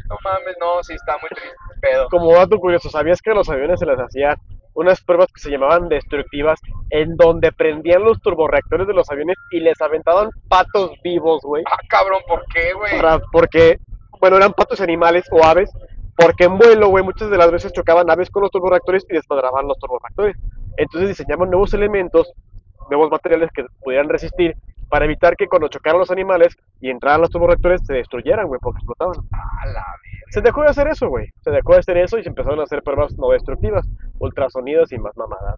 No 0.09 0.16
mames, 0.24 0.56
no, 0.61 0.83
sí, 0.83 0.94
está 0.94 1.18
muy 1.18 1.28
triste 1.30 1.50
el 1.74 1.80
pedo. 1.80 2.09
Como 2.09 2.33
dato 2.35 2.59
curioso, 2.59 2.88
¿sabías 2.88 3.20
que 3.20 3.30
a 3.30 3.35
los 3.35 3.48
aviones 3.48 3.78
se 3.80 3.87
les 3.87 3.98
hacía 3.98 4.37
unas 4.81 5.03
pruebas 5.03 5.29
que 5.33 5.40
se 5.40 5.51
llamaban 5.51 5.88
destructivas 5.88 6.59
en 6.88 7.16
donde 7.16 7.53
prendían 7.53 8.03
los 8.03 8.21
turborreactores 8.23 8.87
de 8.87 8.95
los 8.95 9.11
aviones 9.11 9.37
y 9.51 9.61
les 9.61 9.81
aventaban 9.81 10.31
patos 10.49 10.93
vivos, 11.05 11.43
güey? 11.43 11.62
Ah, 11.71 11.77
cabrón, 11.88 12.23
¿por 12.27 12.45
qué, 12.47 12.73
güey? 12.73 12.93
Porque, 13.31 13.79
bueno, 14.19 14.38
eran 14.38 14.55
patos 14.55 14.81
animales 14.81 15.27
o 15.33 15.45
aves, 15.45 15.71
porque 16.16 16.45
en 16.45 16.57
vuelo, 16.57 16.88
güey, 16.88 17.05
muchas 17.05 17.31
de 17.31 17.37
las 17.37 17.51
veces 17.51 17.73
chocaban 17.73 18.11
aves 18.11 18.31
con 18.31 18.43
los 18.43 18.51
turborreactores 18.51 19.05
y 19.11 19.14
desmadraban 19.14 19.69
los 19.69 19.79
turborreactores. 19.79 20.37
Entonces 20.79 21.11
diseñaban 21.11 21.51
nuevos 21.51 21.75
elementos, 21.75 22.33
nuevos 22.90 23.11
materiales 23.11 23.50
que 23.55 23.64
pudieran 23.83 24.09
resistir 24.09 24.57
para 24.90 25.05
evitar 25.05 25.37
que 25.37 25.46
cuando 25.46 25.68
chocaran 25.68 26.00
los 26.00 26.11
animales 26.11 26.57
y 26.81 26.90
entraran 26.90 27.20
los 27.20 27.31
turborreactores 27.31 27.81
se 27.87 27.94
destruyeran, 27.94 28.48
güey, 28.48 28.59
porque 28.61 28.79
explotaban. 28.79 29.24
A 29.33 29.66
la 29.66 29.87
Se 30.31 30.40
dejó 30.40 30.62
de 30.62 30.68
hacer 30.68 30.88
eso, 30.88 31.09
güey. 31.09 31.29
Se 31.42 31.50
dejó 31.50 31.74
de 31.74 31.79
hacer 31.79 31.96
eso 31.96 32.18
y 32.18 32.24
se 32.24 32.29
empezaron 32.29 32.59
a 32.59 32.64
hacer 32.64 32.83
pruebas 32.83 33.16
no 33.16 33.31
destructivas, 33.31 33.87
ultrasonidos 34.18 34.90
y 34.92 34.98
más 34.98 35.16
mamadas. 35.16 35.55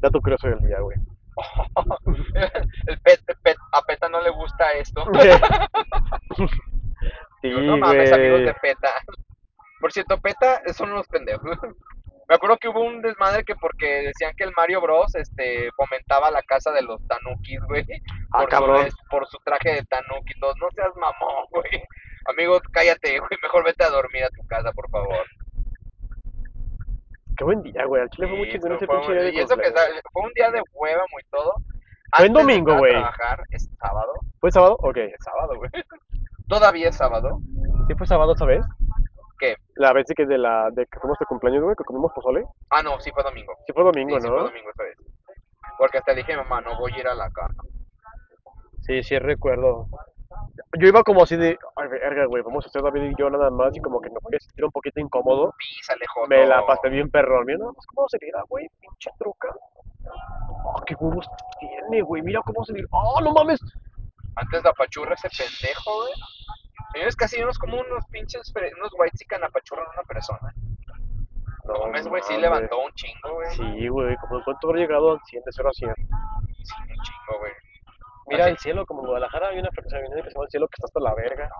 Dato 0.00 0.20
curioso 0.20 0.48
del 0.48 0.60
día, 0.60 0.80
güey. 0.80 0.98
El 2.86 3.00
pet, 3.00 3.20
el 3.26 3.36
pet, 3.42 3.56
a 3.72 3.82
PETA 3.82 4.08
no 4.08 4.20
le 4.20 4.30
gusta 4.30 4.70
esto. 4.72 5.04
sí, 7.42 7.50
no 7.50 7.76
mames, 7.76 8.12
amigos 8.12 8.40
de 8.40 8.54
PETA. 8.54 8.88
Por 9.80 9.92
cierto, 9.92 10.20
PETA 10.20 10.62
son 10.74 10.92
unos 10.92 11.08
pendejos. 11.08 11.58
Me 12.28 12.34
acuerdo 12.36 12.56
que 12.56 12.68
hubo 12.68 12.80
un 12.80 13.02
desmadre 13.02 13.44
que 13.44 13.54
porque 13.54 14.02
decían 14.02 14.34
que 14.36 14.44
el 14.44 14.52
Mario 14.56 14.80
Bros. 14.80 15.14
este 15.14 15.70
fomentaba 15.76 16.30
la 16.30 16.42
casa 16.42 16.72
de 16.72 16.82
los 16.82 17.00
tanukis, 17.06 17.60
güey. 17.68 17.84
Ah, 18.32 18.38
Por, 18.38 18.42
su, 18.44 18.48
cabrón. 18.48 18.84
des- 18.84 18.94
por 19.10 19.26
su 19.28 19.38
traje 19.44 19.74
de 19.74 19.82
tanuki 19.84 20.32
y 20.34 20.40
todo. 20.40 20.54
No 20.60 20.68
seas 20.74 20.94
mamón, 20.96 21.44
güey. 21.50 21.82
Amigo, 22.26 22.58
cállate, 22.72 23.18
güey. 23.18 23.30
Mejor 23.42 23.64
vete 23.64 23.84
a 23.84 23.90
dormir 23.90 24.24
a 24.24 24.30
tu 24.30 24.46
casa, 24.46 24.72
por 24.72 24.88
favor. 24.90 25.24
Qué 27.36 27.44
buen 27.44 27.62
día, 27.62 27.84
güey. 27.84 28.02
Al 28.02 28.10
chile 28.10 28.28
fue 28.28 28.36
muy 28.38 28.48
chingón 28.50 28.72
ese 28.72 28.86
pinche 28.86 29.12
día 29.12 29.22
de 29.22 29.34
y 29.34 29.38
eso 29.40 29.56
que 29.56 29.72
fue 30.12 30.22
un 30.22 30.32
día 30.34 30.50
de 30.50 30.62
hueva 30.72 31.02
muy 31.12 31.22
todo. 31.30 31.54
Fue 32.16 32.26
en 32.26 32.32
domingo, 32.32 32.76
güey. 32.78 32.94
es 33.50 33.68
sábado. 33.80 34.12
¿Fue 34.40 34.52
sábado? 34.52 34.76
Ok. 34.80 34.96
Es 34.98 35.16
sábado, 35.24 35.56
güey. 35.56 35.70
Todavía 36.48 36.88
es 36.90 36.96
sábado. 36.96 37.40
¿Sí 37.88 37.94
fue 37.96 38.06
sábado 38.06 38.34
esa 38.34 38.44
vez? 38.44 38.64
¿Qué? 39.38 39.56
La 39.76 39.92
vez 39.92 40.06
que, 40.16 40.26
de 40.26 40.38
la, 40.38 40.70
de 40.70 40.86
que 40.86 41.00
fuimos 41.00 41.18
de 41.18 41.26
cumpleaños, 41.26 41.62
güey, 41.64 41.76
que 41.76 41.84
comimos 41.84 42.12
pozole. 42.12 42.44
Ah, 42.70 42.82
no, 42.82 43.00
sí 43.00 43.10
fue 43.10 43.22
domingo. 43.22 43.52
Sí 43.66 43.72
fue 43.72 43.84
domingo, 43.84 44.16
sí, 44.16 44.22
sí 44.22 44.28
¿no? 44.28 44.34
fue 44.34 44.44
domingo 44.44 44.70
esta 44.70 44.84
vez. 44.84 44.96
Porque 45.78 45.98
hasta 45.98 46.12
le 46.12 46.18
dije, 46.18 46.36
mamá, 46.36 46.60
no 46.60 46.78
voy 46.78 46.92
a 46.92 46.98
ir 46.98 47.08
a 47.08 47.14
la 47.14 47.30
casa. 47.30 47.62
Sí, 48.82 49.02
sí 49.02 49.18
recuerdo. 49.18 49.88
Yo 50.78 50.88
iba 50.88 51.02
como 51.02 51.22
así 51.22 51.36
de, 51.36 51.58
ay, 51.76 51.88
verga, 51.88 52.26
güey, 52.26 52.42
vamos 52.42 52.64
a 52.64 52.68
hacer 52.68 52.82
David 52.82 53.10
y 53.10 53.14
yo 53.16 53.30
nada 53.30 53.50
más 53.50 53.76
y 53.76 53.80
como 53.80 54.00
que 54.00 54.10
me 54.10 54.16
voy 54.20 54.34
a 54.36 54.40
sentir 54.40 54.64
un 54.64 54.70
poquito 54.70 55.00
incómodo. 55.00 55.54
Písale, 55.56 56.04
joto. 56.12 56.28
Me 56.28 56.46
la 56.46 56.64
pasé 56.66 56.88
bien 56.88 57.10
perrón. 57.10 57.44
Mira 57.46 57.58
nada 57.58 57.72
más 57.72 57.86
cómo 57.86 58.08
se 58.08 58.18
mira, 58.20 58.42
güey, 58.48 58.68
pinche 58.80 59.10
truca. 59.18 59.48
Oh, 60.64 60.82
qué 60.86 60.94
huevos 60.94 61.28
tiene, 61.58 62.02
güey. 62.02 62.22
Mira 62.22 62.40
cómo 62.44 62.64
se 62.64 62.72
mira. 62.72 62.86
Oh, 62.90 63.20
no 63.20 63.32
mames. 63.32 63.60
Antes 64.36 64.62
de 64.62 64.68
apachurra 64.68 65.14
ese 65.14 65.28
pendejo, 65.30 66.02
güey. 66.02 66.12
Señores, 66.92 67.16
casi 67.16 67.36
vimos 67.38 67.58
como 67.58 67.80
unos 67.80 68.04
pinches, 68.06 68.52
unos 68.76 68.92
white 68.98 69.16
chican 69.18 69.42
apachurran 69.44 69.86
a 69.86 69.90
una 69.90 70.02
persona. 70.04 70.54
No 71.64 71.78
mames, 71.80 72.06
güey, 72.06 72.22
sí 72.22 72.36
levantó 72.36 72.78
un 72.78 72.92
chingo, 72.92 73.34
güey. 73.34 73.50
Sí. 73.50 73.62
Sí, 73.80 73.88
güey, 73.88 74.16
como 74.16 74.42
cuánto 74.44 74.68
habrá 74.68 74.80
llegado 74.80 75.12
al 75.12 75.20
100 75.24 75.42
de 75.44 75.52
0 75.52 75.68
a 75.68 75.72
100. 75.72 75.90
un 75.90 75.96
chingo, 75.96 77.38
güey. 77.38 77.52
Mira 78.26 78.44
Así- 78.44 78.52
el 78.52 78.58
cielo, 78.58 78.86
como 78.86 79.00
en 79.00 79.06
Guadalajara 79.06 79.48
hay 79.48 79.58
una 79.58 79.70
frecuencia 79.70 80.00
que 80.00 80.06
se 80.06 80.30
llama 80.34 80.44
el 80.44 80.50
cielo 80.50 80.68
que 80.68 80.74
está 80.76 80.86
hasta 80.86 81.00
la 81.00 81.14
verga. 81.14 81.50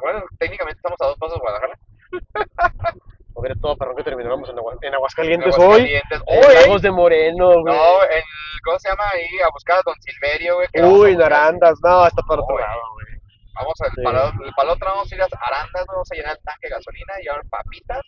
Bueno, 0.00 0.22
técnicamente 0.38 0.78
estamos 0.78 1.00
a 1.00 1.06
dos 1.06 1.18
pasos 1.18 1.34
de 1.34 1.40
Guadalajara. 1.40 1.78
Ver 3.42 3.58
todo 3.60 3.76
que 3.96 4.02
termináramos 4.02 4.48
en, 4.48 4.58
Agua- 4.58 4.76
en 4.82 4.94
Aguascalientes 4.94 5.54
En 5.56 5.60
hoy. 5.62 5.66
Aguascalientes. 5.68 6.22
En 6.26 6.44
Hoy, 6.44 6.54
Lagos 6.54 6.82
de 6.82 6.90
Moreno, 6.90 7.48
güey. 7.60 7.64
No, 7.74 8.02
en, 8.04 8.22
¿cómo 8.64 8.78
se 8.78 8.88
llama 8.88 9.04
ahí? 9.12 9.26
A 9.44 9.48
buscar 9.52 9.78
a 9.78 9.82
Don 9.84 9.94
Silverio, 10.00 10.56
güey. 10.56 10.66
a 10.74 10.86
Uy, 10.86 11.14
buscar- 11.14 11.30
Narandas, 11.30 11.78
no, 11.82 12.06
está 12.06 12.22
para 12.22 12.42
otro 12.42 12.58
lado, 12.58 12.80
güey. 12.94 13.06
Vamos 13.54 13.74
al 13.80 13.90
Sí. 13.90 14.02
para, 14.02 14.32
para 14.56 14.66
la 14.68 14.72
otra 14.74 14.90
vamos 14.90 15.10
a 15.10 15.14
ir 15.14 15.22
a 15.22 15.26
Arandas, 15.40 15.86
vamos 15.86 16.08
a 16.10 16.14
llenar 16.14 16.36
el 16.36 16.42
tanque 16.44 16.68
de 16.68 16.74
gasolina, 16.74 17.14
llevar 17.22 17.42
papitas 17.48 18.00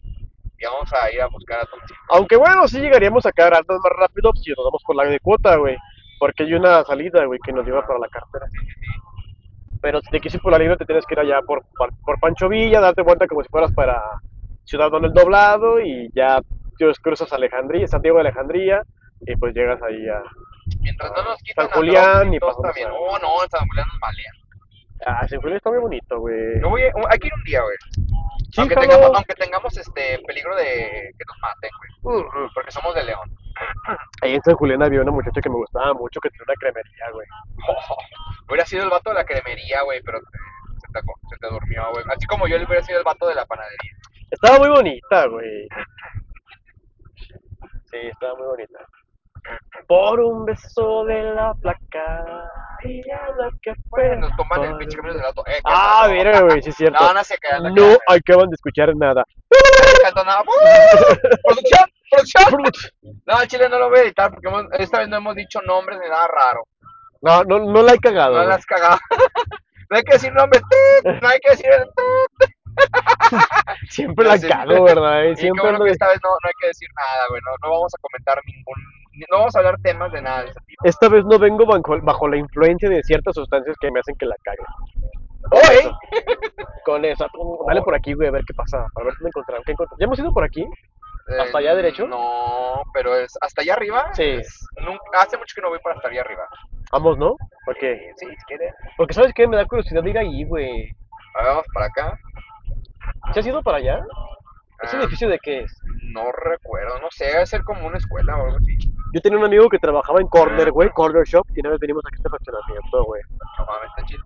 y 0.58 0.64
vamos 0.64 0.92
a 0.92 1.10
ir 1.12 1.20
a 1.22 1.26
buscar 1.26 1.58
a 1.58 1.64
Don 1.64 1.80
Silverio. 1.80 2.04
Aunque 2.10 2.36
bueno, 2.36 2.68
sí 2.68 2.78
llegaríamos 2.80 3.26
a 3.26 3.32
caer 3.32 3.54
antes 3.54 3.76
más 3.82 3.92
rápido 3.98 4.30
si 4.34 4.50
nos 4.50 4.64
vamos 4.64 4.82
por 4.86 4.96
la 4.96 5.04
de 5.04 5.18
cuota, 5.20 5.56
güey. 5.56 5.76
Porque 6.18 6.42
hay 6.44 6.54
una 6.54 6.84
salida, 6.84 7.24
güey, 7.24 7.40
que 7.44 7.52
nos 7.52 7.64
lleva 7.64 7.86
para 7.86 7.98
la 7.98 8.08
cartera. 8.08 8.46
Pero 9.80 10.00
si 10.02 10.10
te 10.10 10.20
ir 10.22 10.40
por 10.42 10.52
la 10.52 10.58
libre, 10.58 10.76
te 10.76 10.84
tienes 10.84 11.06
que 11.06 11.14
ir 11.14 11.20
allá 11.20 11.40
por, 11.42 11.64
por, 11.76 11.90
por 12.04 12.20
Pancho 12.20 12.48
Villa, 12.48 12.80
darte 12.80 13.00
vuelta 13.02 13.26
como 13.26 13.42
si 13.42 13.48
fueras 13.48 13.72
para 13.72 14.02
Ciudad 14.70 14.88
Donel 14.88 15.12
Doblado 15.12 15.80
y 15.80 16.08
ya 16.14 16.40
cruzas 17.02 17.32
Alejandría, 17.32 17.88
Santiago 17.88 18.18
de 18.18 18.28
Alejandría 18.28 18.82
y 19.20 19.34
pues 19.34 19.52
llegas 19.52 19.82
ahí 19.82 20.08
a, 20.08 20.22
Mientras 20.78 21.10
no 21.10 21.18
a 21.18 21.24
nos 21.24 21.38
San 21.38 21.44
quitan 21.44 21.66
a 21.66 21.74
Julián 21.74 22.34
y 22.34 22.38
pasamos 22.38 22.64
a... 22.64 22.92
Oh, 22.92 23.18
no, 23.18 23.28
San 23.50 23.66
Julián 23.66 23.86
nos 23.88 24.00
malea. 24.00 24.32
Ah, 25.06 25.26
San 25.26 25.40
Julián 25.40 25.56
está 25.56 25.70
muy 25.70 25.80
bonito, 25.80 26.20
güey. 26.20 26.60
Yo 26.60 26.68
voy, 26.68 26.82
hay 26.82 27.18
que 27.18 27.26
ir 27.26 27.34
un 27.34 27.42
día, 27.42 27.60
güey. 27.62 27.76
Aunque 28.58 28.76
tengamos, 28.76 29.10
aunque 29.12 29.34
tengamos 29.34 29.76
este 29.76 30.20
peligro 30.24 30.54
de 30.54 31.10
que 31.18 31.24
nos 31.26 31.38
maten, 31.42 31.70
güey. 32.02 32.22
Mm. 32.22 32.50
Porque 32.54 32.70
somos 32.70 32.94
de 32.94 33.02
León. 33.02 33.28
Ahí 34.22 34.34
en 34.36 34.42
San 34.42 34.54
Julián 34.54 34.84
había 34.84 35.02
una 35.02 35.10
muchacha 35.10 35.40
que 35.40 35.50
me 35.50 35.56
gustaba 35.56 35.94
mucho 35.94 36.20
que 36.20 36.30
tenía 36.30 36.44
una 36.46 36.54
cremería, 36.54 37.10
güey. 37.12 37.26
hubiera 38.48 38.64
sido 38.64 38.84
el 38.84 38.90
vato 38.90 39.10
de 39.10 39.16
la 39.16 39.24
cremería, 39.24 39.82
güey, 39.82 40.00
pero 40.02 40.20
se, 40.20 40.92
te, 40.92 41.00
se 41.00 41.36
te 41.40 41.48
durmió, 41.48 41.90
güey. 41.90 42.04
Así 42.14 42.24
como 42.26 42.46
yo 42.46 42.56
hubiera 42.56 42.82
sido 42.82 42.98
el 42.98 43.04
vato 43.04 43.26
de 43.26 43.34
la 43.34 43.46
panadería. 43.46 43.96
Estaba 44.30 44.58
muy 44.58 44.68
bonita, 44.68 45.26
güey. 45.26 45.68
Sí, 47.90 47.96
estaba 47.96 48.34
muy 48.36 48.46
bonita. 48.46 48.78
Por 49.86 50.20
un 50.20 50.44
beso 50.44 51.04
de 51.06 51.22
la 51.34 51.54
placa 51.54 52.24
y 52.84 53.00
a 53.10 53.28
lo 53.36 53.50
que 53.62 53.72
fue. 53.88 54.16
Nos 54.16 54.34
toman 54.36 54.62
el 54.64 54.76
pinche 54.76 54.96
camión 54.96 55.16
del 55.16 55.26
auto. 55.26 55.42
Eh, 55.46 55.54
¿qué 55.54 55.60
Ah, 55.64 56.06
mira, 56.10 56.40
güey, 56.42 56.62
sí 56.62 56.70
es 56.70 56.76
cierto. 56.76 57.02
No, 57.02 57.14
no 57.14 57.24
se 57.24 57.36
quedan, 57.38 57.62
no 57.74 57.96
acaban 58.06 58.48
de 58.50 58.54
escuchar 58.54 58.94
nada. 58.96 59.24
No 60.14 60.24
nada. 60.24 60.42
¡Producción! 61.44 61.90
¡Producción! 62.10 62.44
No, 63.26 63.36
al 63.36 63.46
chile 63.48 63.68
no 63.68 63.78
lo 63.78 63.88
voy 63.88 64.00
a 64.00 64.02
editar 64.02 64.30
porque 64.30 64.48
hemos- 64.48 64.66
esta 64.78 64.98
vez 64.98 65.08
no 65.08 65.16
hemos 65.18 65.36
dicho 65.36 65.60
nombres 65.62 65.98
ni 66.02 66.08
nada 66.08 66.26
raro. 66.26 66.66
No, 67.22 67.44
no, 67.44 67.58
no 67.60 67.82
la 67.82 67.94
he 67.94 67.98
cagado. 67.98 68.30
No 68.32 68.36
güey. 68.38 68.48
las 68.48 68.58
has 68.58 68.66
cagado. 68.66 68.98
no 69.90 69.96
hay 69.96 70.02
que 70.02 70.12
decir 70.14 70.32
nombres. 70.32 70.62
No 71.04 71.28
hay 71.28 71.38
que 71.40 71.50
decir 71.50 71.66
el. 71.70 71.84
Siempre 73.88 74.24
la 74.26 74.38
cago, 74.40 74.84
¿verdad? 74.84 75.22
Qué 75.22 75.36
Siempre 75.36 75.62
bueno 75.62 75.84
que 75.84 75.90
esta 75.90 76.08
vez 76.08 76.18
no, 76.22 76.30
no 76.30 76.46
hay 76.48 76.52
que 76.60 76.66
decir 76.68 76.88
nada, 76.96 77.26
güey. 77.28 77.40
No, 77.44 77.50
no 77.66 77.74
vamos 77.74 77.92
a 77.94 77.98
comentar 78.00 78.38
ningún. 78.46 78.74
No 79.30 79.38
vamos 79.38 79.54
a 79.54 79.58
hablar 79.58 79.76
temas 79.82 80.12
de 80.12 80.22
nada 80.22 80.42
de 80.42 80.50
ese 80.50 80.60
tipo. 80.66 80.84
Esta 80.84 81.08
vez 81.08 81.24
no 81.24 81.38
vengo 81.38 81.66
bajo, 81.66 82.00
bajo 82.02 82.28
la 82.28 82.36
influencia 82.36 82.88
de 82.88 83.02
ciertas 83.02 83.34
sustancias 83.34 83.76
que 83.80 83.90
me 83.90 84.00
hacen 84.00 84.14
que 84.16 84.26
la 84.26 84.36
cague. 84.42 84.58
¡Oye! 85.52 85.90
Con 86.84 87.04
eso, 87.04 87.26
dale 87.66 87.82
por 87.82 87.94
aquí, 87.94 88.12
güey, 88.14 88.28
a 88.28 88.32
ver 88.32 88.44
qué 88.46 88.54
pasa. 88.54 88.78
A 88.78 89.02
ver 89.02 89.12
qué 89.16 89.24
me 89.24 89.28
encontramos. 89.28 89.64
¿Qué 89.64 89.72
encontramos? 89.72 89.98
¿Ya 89.98 90.04
hemos 90.04 90.18
ido 90.18 90.32
por 90.32 90.44
aquí? 90.44 90.66
¿Hasta 91.40 91.58
allá 91.58 91.74
derecho? 91.74 92.04
Eh, 92.04 92.08
No, 92.08 92.82
pero 92.92 93.14
es 93.14 93.32
hasta 93.40 93.62
allá 93.62 93.74
arriba. 93.74 94.08
Sí. 94.14 94.24
es- 94.24 94.66
nunca- 94.80 95.00
hace 95.20 95.36
mucho 95.38 95.54
que 95.54 95.60
no 95.62 95.68
voy 95.68 95.78
para 95.82 95.96
hasta 95.96 96.08
allá 96.08 96.22
arriba. 96.22 96.42
Vamos, 96.92 97.18
¿no? 97.18 97.36
Porque, 97.64 98.12
Sí, 98.16 98.26
si 98.26 98.44
quieres. 98.46 98.74
porque 98.96 99.14
¿sabes 99.14 99.32
qué? 99.34 99.46
Me 99.46 99.56
da 99.56 99.64
curiosidad 99.66 100.02
de 100.02 100.10
ir 100.10 100.18
ahí, 100.18 100.44
güey. 100.44 100.90
A 101.34 101.42
ver, 101.42 101.46
vamos 101.52 101.66
para 101.72 101.86
acá. 101.86 102.18
¿Se 103.32 103.40
has 103.40 103.46
ido 103.46 103.62
para 103.62 103.78
allá? 103.78 104.04
¿Ese 104.82 104.96
Ah, 104.96 105.00
edificio 105.00 105.28
de 105.28 105.38
qué 105.38 105.60
es? 105.60 105.80
no 106.14 106.32
recuerdo, 106.32 106.98
no 107.00 107.08
sé, 107.10 107.26
debe 107.26 107.46
ser 107.46 107.62
como 107.64 107.86
una 107.86 107.98
escuela 107.98 108.36
o 108.36 108.44
algo 108.46 108.56
así. 108.56 108.76
Yo 109.12 109.20
tenía 109.20 109.38
un 109.38 109.44
amigo 109.44 109.68
que 109.68 109.78
trabajaba 109.78 110.20
en 110.20 110.26
Corner, 110.28 110.70
güey, 110.72 110.88
Corner 110.90 111.24
Shop, 111.24 111.44
y 111.54 111.60
una 111.60 111.70
vez 111.70 111.78
venimos 111.80 112.02
aquí 112.06 112.14
a 112.14 112.18
este 112.18 112.28
fraccionamiento, 112.30 113.04
güey. 113.04 113.22
No 113.58 113.66
mames, 113.66 113.88
está 113.96 114.02
chido. 114.06 114.22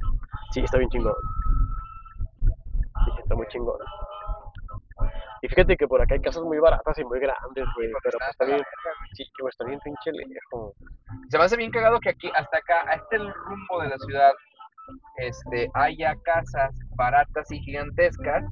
Sí, 0.53 0.61
está 0.61 0.78
bien 0.78 0.90
chingón. 0.90 1.14
Sí, 3.05 3.11
está 3.18 3.34
muy 3.34 3.47
chingón. 3.49 3.78
Y 5.42 5.49
fíjate 5.49 5.76
que 5.76 5.86
por 5.88 6.01
acá 6.01 6.14
hay 6.14 6.20
casas 6.22 6.42
muy 6.45 6.59
baratas 6.59 6.97
y 6.99 7.05
muy 7.05 7.18
grandes, 7.20 7.66
güey, 7.76 7.90
pero 8.03 8.16
está 8.18 8.18
pues 8.18 8.30
está 8.30 8.45
bien, 8.47 8.62
sí, 9.12 9.24
güey, 9.40 9.51
está 9.51 9.64
bien 9.64 9.80
pinche 9.80 10.12
lejos. 10.12 10.72
Se 11.28 11.36
me 11.36 11.45
hace 11.45 11.57
bien 11.57 11.70
cagado 11.70 11.99
que 12.01 12.11
aquí, 12.11 12.30
hasta 12.34 12.59
acá, 12.59 12.84
a 12.88 12.95
este 12.95 13.18
rumbo 13.18 13.82
de 13.82 13.88
la 13.88 13.99
ciudad, 13.99 14.32
este, 15.16 15.70
haya 15.74 16.14
casas 16.24 16.74
baratas 16.97 17.51
y 17.51 17.61
gigantescas. 17.61 18.45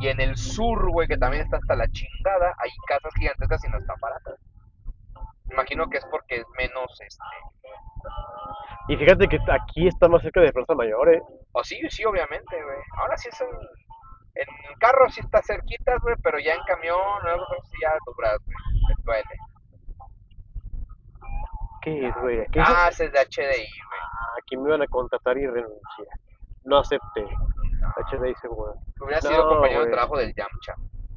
Y 0.00 0.08
en 0.08 0.20
el 0.20 0.36
sur, 0.36 0.90
güey, 0.90 1.08
que 1.08 1.18
también 1.18 1.44
está 1.44 1.58
hasta 1.58 1.76
la 1.76 1.86
chingada, 1.88 2.54
hay 2.58 2.70
casas 2.86 3.12
gigantescas 3.18 3.64
y 3.64 3.68
no 3.68 3.78
están 3.78 3.96
baratas. 4.00 4.40
Imagino 5.50 5.88
que 5.90 5.98
es 5.98 6.06
porque 6.10 6.36
es 6.36 6.46
menos, 6.56 7.00
este... 7.00 7.24
Y 8.88 8.96
fíjate 8.96 9.28
que 9.28 9.38
aquí 9.50 9.88
está 9.88 10.08
más 10.08 10.22
cerca 10.22 10.40
de 10.40 10.52
Plaza 10.52 10.74
Mayor, 10.74 11.14
eh. 11.14 11.22
O 11.52 11.62
sí, 11.62 11.78
sí, 11.90 12.04
obviamente, 12.04 12.62
güey. 12.62 12.78
Ahora 12.98 13.16
sí 13.16 13.28
es 13.30 13.40
en... 13.40 13.48
En 14.36 14.46
carro 14.78 15.08
sí 15.10 15.20
está 15.20 15.42
cerquitas, 15.42 16.00
güey, 16.02 16.14
pero 16.22 16.38
ya 16.38 16.54
en 16.54 16.62
camión, 16.62 16.96
no, 17.24 17.36
sí 17.64 17.78
ya 17.82 17.92
güey. 18.06 18.30
Duele. 19.04 19.49
¿Qué 21.82 22.06
es, 22.08 22.14
güey? 22.20 22.46
¿Qué 22.52 22.60
es? 22.60 22.66
Ah, 22.68 22.88
ese 22.90 23.06
es 23.06 23.12
de 23.12 23.18
HDI, 23.18 23.46
güey. 23.56 24.00
Aquí 24.42 24.56
me 24.56 24.68
iban 24.68 24.82
a 24.82 24.86
contratar 24.86 25.36
y 25.38 25.46
renuncié. 25.46 26.06
No 26.64 26.78
acepté. 26.78 27.24
HDI 28.12 28.34
seguro. 28.40 28.74
Hubiera 29.00 29.20
No, 29.22 29.28
sido 29.28 29.48
compañero 29.48 29.80
de 29.80 29.86
güey. 29.86 29.92
trabajo 29.92 30.18
del 30.18 30.34
Yamcha. 30.34 30.74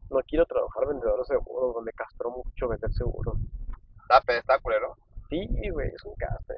No 0.10 0.20
quiero 0.28 0.46
trabajar 0.46 0.88
vendedor 0.88 1.18
de 1.20 1.26
seguros, 1.26 1.84
me 1.84 1.92
castró 1.94 2.30
mucho 2.32 2.68
vender 2.68 2.92
seguros. 2.94 3.36
Está, 4.04 4.22
pe- 4.22 4.38
está 4.38 4.60
culero. 4.60 4.96
Sí, 5.30 5.48
güey, 5.72 5.88
es 5.90 6.04
un 6.06 6.14
castre. 6.16 6.58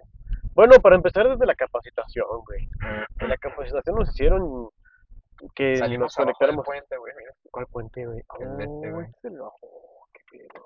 Bueno, 0.53 0.73
para 0.81 0.95
empezar 0.95 1.27
desde 1.27 1.45
la 1.45 1.55
capacitación, 1.55 2.25
güey. 2.45 2.67
En 3.19 3.29
la 3.29 3.37
capacitación 3.37 3.95
nos 3.95 4.09
hicieron 4.09 4.69
que 5.55 5.71
nos 5.71 5.79
Salimos 5.79 6.17
abajo 6.17 6.27
del 6.29 6.35
conectáramos. 6.35 6.65
puente, 6.65 6.97
güey, 6.97 7.13
mira. 7.17 7.31
¿Cuál 7.51 7.67
puente, 7.67 8.05
güey? 8.05 8.23
El 8.39 8.57
de 8.57 8.63
este, 8.63 8.89
Oh, 8.89 8.93
güey. 8.93 9.07
este 9.07 9.29
qué 10.13 10.49
pedo. 10.53 10.65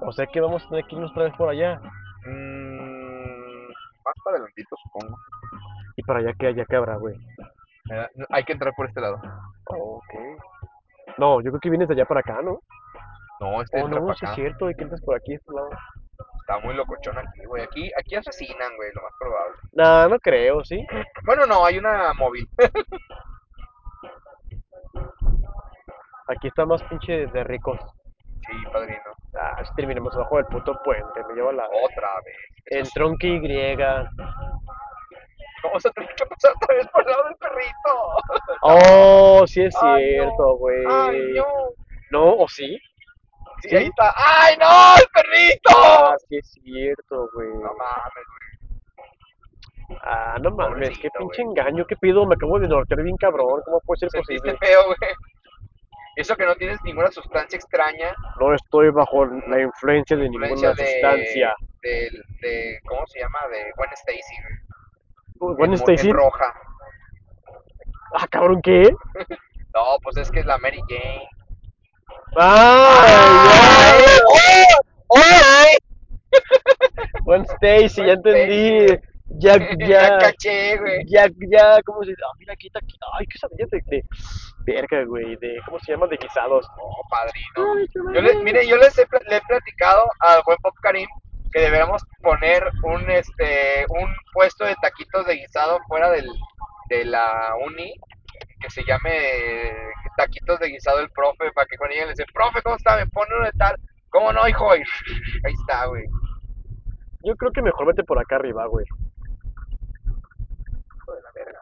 O 0.00 0.12
sea 0.12 0.26
que 0.26 0.40
vamos 0.40 0.64
a 0.64 0.68
tener 0.68 0.84
que 0.84 0.94
irnos 0.94 1.10
otra 1.10 1.24
vez 1.24 1.34
por 1.36 1.48
allá. 1.48 1.80
Mm, 2.26 3.66
más 4.04 4.14
para 4.24 4.36
adelantito, 4.36 4.76
supongo. 4.76 5.16
Y 5.96 6.02
para 6.02 6.18
allá 6.20 6.32
que 6.38 6.46
allá 6.48 6.64
que 6.64 6.76
habrá, 6.76 6.96
güey. 6.96 7.16
Eh, 7.90 8.08
no, 8.16 8.26
hay 8.30 8.44
que 8.44 8.52
entrar 8.52 8.74
por 8.74 8.86
este 8.86 9.00
lado. 9.00 9.20
Oh, 9.66 9.96
ok. 9.98 10.14
No, 11.18 11.40
yo 11.40 11.50
creo 11.50 11.60
que 11.60 11.70
vienes 11.70 11.88
de 11.88 11.94
allá 11.94 12.04
para 12.04 12.20
acá, 12.20 12.42
¿no? 12.42 12.60
No, 13.40 13.62
este 13.62 13.82
Oh, 13.82 13.88
no, 13.88 14.00
para 14.04 14.14
sí 14.14 14.24
es 14.24 14.30
acá. 14.30 14.34
cierto, 14.34 14.70
y 14.70 14.74
que 14.74 14.82
entras 14.82 15.00
por 15.02 15.16
aquí, 15.16 15.34
este 15.34 15.52
lado. 15.52 15.70
Está 16.40 16.58
muy 16.60 16.74
locochón 16.74 17.18
aquí, 17.18 17.44
güey. 17.46 17.62
Aquí, 17.62 17.90
aquí 17.98 18.14
asesinan, 18.14 18.76
güey, 18.76 18.90
lo 18.94 19.02
más 19.02 19.12
probable. 19.18 19.56
Nah, 19.72 20.08
no 20.08 20.18
creo, 20.20 20.64
¿sí? 20.64 20.86
Bueno, 21.24 21.44
no, 21.46 21.64
hay 21.64 21.78
una 21.78 22.12
móvil. 22.14 22.48
Aquí 26.28 26.48
está 26.48 26.66
más 26.66 26.82
pinche 26.84 27.26
de 27.28 27.44
ricos. 27.44 27.78
Sí, 28.48 28.52
padrino. 28.72 29.00
Ah, 29.38 29.62
si 29.64 29.74
terminemos 29.74 30.14
abajo 30.16 30.36
del 30.36 30.46
puto 30.46 30.78
puente, 30.82 31.24
me 31.28 31.34
lleva 31.34 31.52
la... 31.52 31.64
Otra 31.66 32.08
vez. 32.24 32.86
Sí, 32.86 32.92
tronque 32.94 33.26
Y. 33.28 33.76
Vamos 35.62 35.84
a 35.86 35.90
tener 35.90 36.14
que 36.14 36.26
pasar 36.26 36.52
otra 36.56 36.74
vez 36.76 36.86
por 36.88 37.02
el 37.02 37.08
lado 37.10 37.24
del 37.24 37.36
perrito. 37.36 38.16
Oh, 38.62 39.44
sí 39.46 39.62
es 39.62 39.74
Ay, 39.82 40.16
no. 40.16 40.24
cierto, 40.24 40.56
güey. 40.56 40.84
Ay, 40.88 41.20
no. 41.34 41.46
¿No? 42.10 42.36
¿O 42.36 42.48
sí? 42.48 42.78
Sí, 43.62 43.68
¿Sí? 43.70 43.76
ahí 43.76 43.84
está. 43.86 44.12
¡Ay, 44.16 44.56
no! 44.58 44.96
¡El 45.00 45.08
perrito! 45.12 45.70
Ah, 45.74 46.14
sí 46.28 46.36
es 46.36 46.52
cierto, 46.62 47.28
güey. 47.34 47.48
No 47.48 47.72
mames, 47.74 48.26
güey. 49.88 49.98
Ah, 50.02 50.36
no 50.40 50.50
mames, 50.50 50.72
Pobrecito, 50.74 51.00
qué 51.02 51.10
pinche 51.18 51.42
engaño, 51.42 51.86
qué 51.86 51.96
pido, 51.96 52.26
me 52.26 52.34
acabo 52.34 52.58
de 52.58 52.68
nortear 52.68 53.02
bien 53.02 53.16
cabrón, 53.16 53.62
¿cómo 53.64 53.80
puede 53.80 54.00
ser 54.00 54.10
Sentiste 54.10 54.50
posible? 54.52 54.58
feo, 54.58 54.84
güey. 54.86 54.98
Eso 56.16 56.34
que 56.34 56.46
no 56.46 56.54
tienes 56.56 56.82
ninguna 56.82 57.10
sustancia 57.10 57.56
extraña. 57.56 58.14
No 58.40 58.54
estoy 58.54 58.88
bajo 58.90 59.26
la 59.26 59.60
influencia 59.60 60.16
de 60.16 60.24
Influencia 60.26 60.70
ninguna 60.70 60.82
de, 60.82 60.92
sustancia. 60.92 61.54
de, 61.82 62.10
de- 62.40 62.80
¿Cómo 62.88 63.06
se 63.06 63.20
llama? 63.20 63.38
De 63.50 63.70
Gwen 63.76 63.90
Stacy. 63.92 64.34
Gwen 65.38 65.72
Stacy. 65.74 66.12
Roja. 66.12 66.54
Ah, 68.14 68.26
cabrón, 68.28 68.60
¿qué? 68.62 68.92
No, 69.74 69.98
pues 70.02 70.16
es 70.16 70.30
que 70.30 70.40
es 70.40 70.46
la 70.46 70.56
Mary 70.56 70.80
Jane. 70.88 71.28
¡Ay! 72.36 73.12
¡Ay! 74.34 74.64
¡Ay! 75.14 75.76
Gwen 77.24 77.42
Stacy, 77.42 78.06
ya 78.06 78.14
entendí. 78.14 78.98
Ya, 79.28 79.56
Ya 79.78 79.86
ya, 79.86 80.18
caché, 80.18 80.78
güey. 80.78 81.04
ya, 81.06 81.26
ya, 81.50 81.82
¿cómo 81.84 82.02
se 82.02 82.10
dice? 82.10 82.22
Ah, 82.24 82.32
mira, 82.38 82.54
está, 82.58 82.78
aquí. 82.78 82.96
Ay, 83.18 83.26
qué 83.26 83.38
sabía 83.38 83.66
de, 83.70 83.82
de, 83.86 84.04
verga, 84.64 85.04
güey, 85.04 85.36
de, 85.36 85.58
¿cómo 85.66 85.78
se 85.80 85.92
llama? 85.92 86.06
De 86.06 86.16
guisados. 86.16 86.66
Oh, 86.78 87.02
padrino. 87.10 88.14
Yo 88.14 88.22
le, 88.22 88.42
mire, 88.42 88.66
yo 88.66 88.76
les 88.76 88.96
he, 88.98 89.06
le 89.28 89.36
he 89.36 89.40
platicado 89.42 90.08
al 90.20 90.42
buen 90.44 90.58
Pop 90.58 90.74
Karim 90.80 91.08
que 91.52 91.60
deberíamos 91.60 92.02
poner 92.22 92.70
un 92.82 93.08
este 93.10 93.86
un 93.88 94.14
puesto 94.32 94.64
de 94.64 94.74
taquitos 94.82 95.26
de 95.26 95.36
guisado 95.36 95.78
fuera 95.88 96.10
del, 96.10 96.28
de 96.88 97.04
la 97.04 97.54
uni 97.64 97.94
que 98.60 98.70
se 98.70 98.84
llame 98.84 99.72
taquitos 100.16 100.58
de 100.60 100.68
guisado 100.68 101.00
el 101.00 101.10
profe 101.10 101.52
para 101.52 101.66
que 101.66 101.76
con 101.76 101.90
ella 101.90 102.04
le 102.04 102.10
dice, 102.10 102.24
profe, 102.32 102.62
¿cómo 102.62 102.76
está? 102.76 102.96
Me 102.96 103.06
pone 103.06 103.34
uno 103.36 103.44
de 103.44 103.52
tal. 103.52 103.76
¿Cómo 104.08 104.32
no, 104.32 104.48
hijo? 104.48 104.70
Ahí 104.72 104.82
está, 105.60 105.86
güey. 105.86 106.04
Yo 107.22 107.34
creo 107.36 107.52
que 107.52 107.62
mejor 107.62 107.86
vete 107.86 108.04
por 108.04 108.18
acá 108.18 108.36
arriba, 108.36 108.66
güey. 108.66 108.86
Hijo 110.96 111.14
de 111.14 111.22
la 111.22 111.32
verga. 111.34 111.60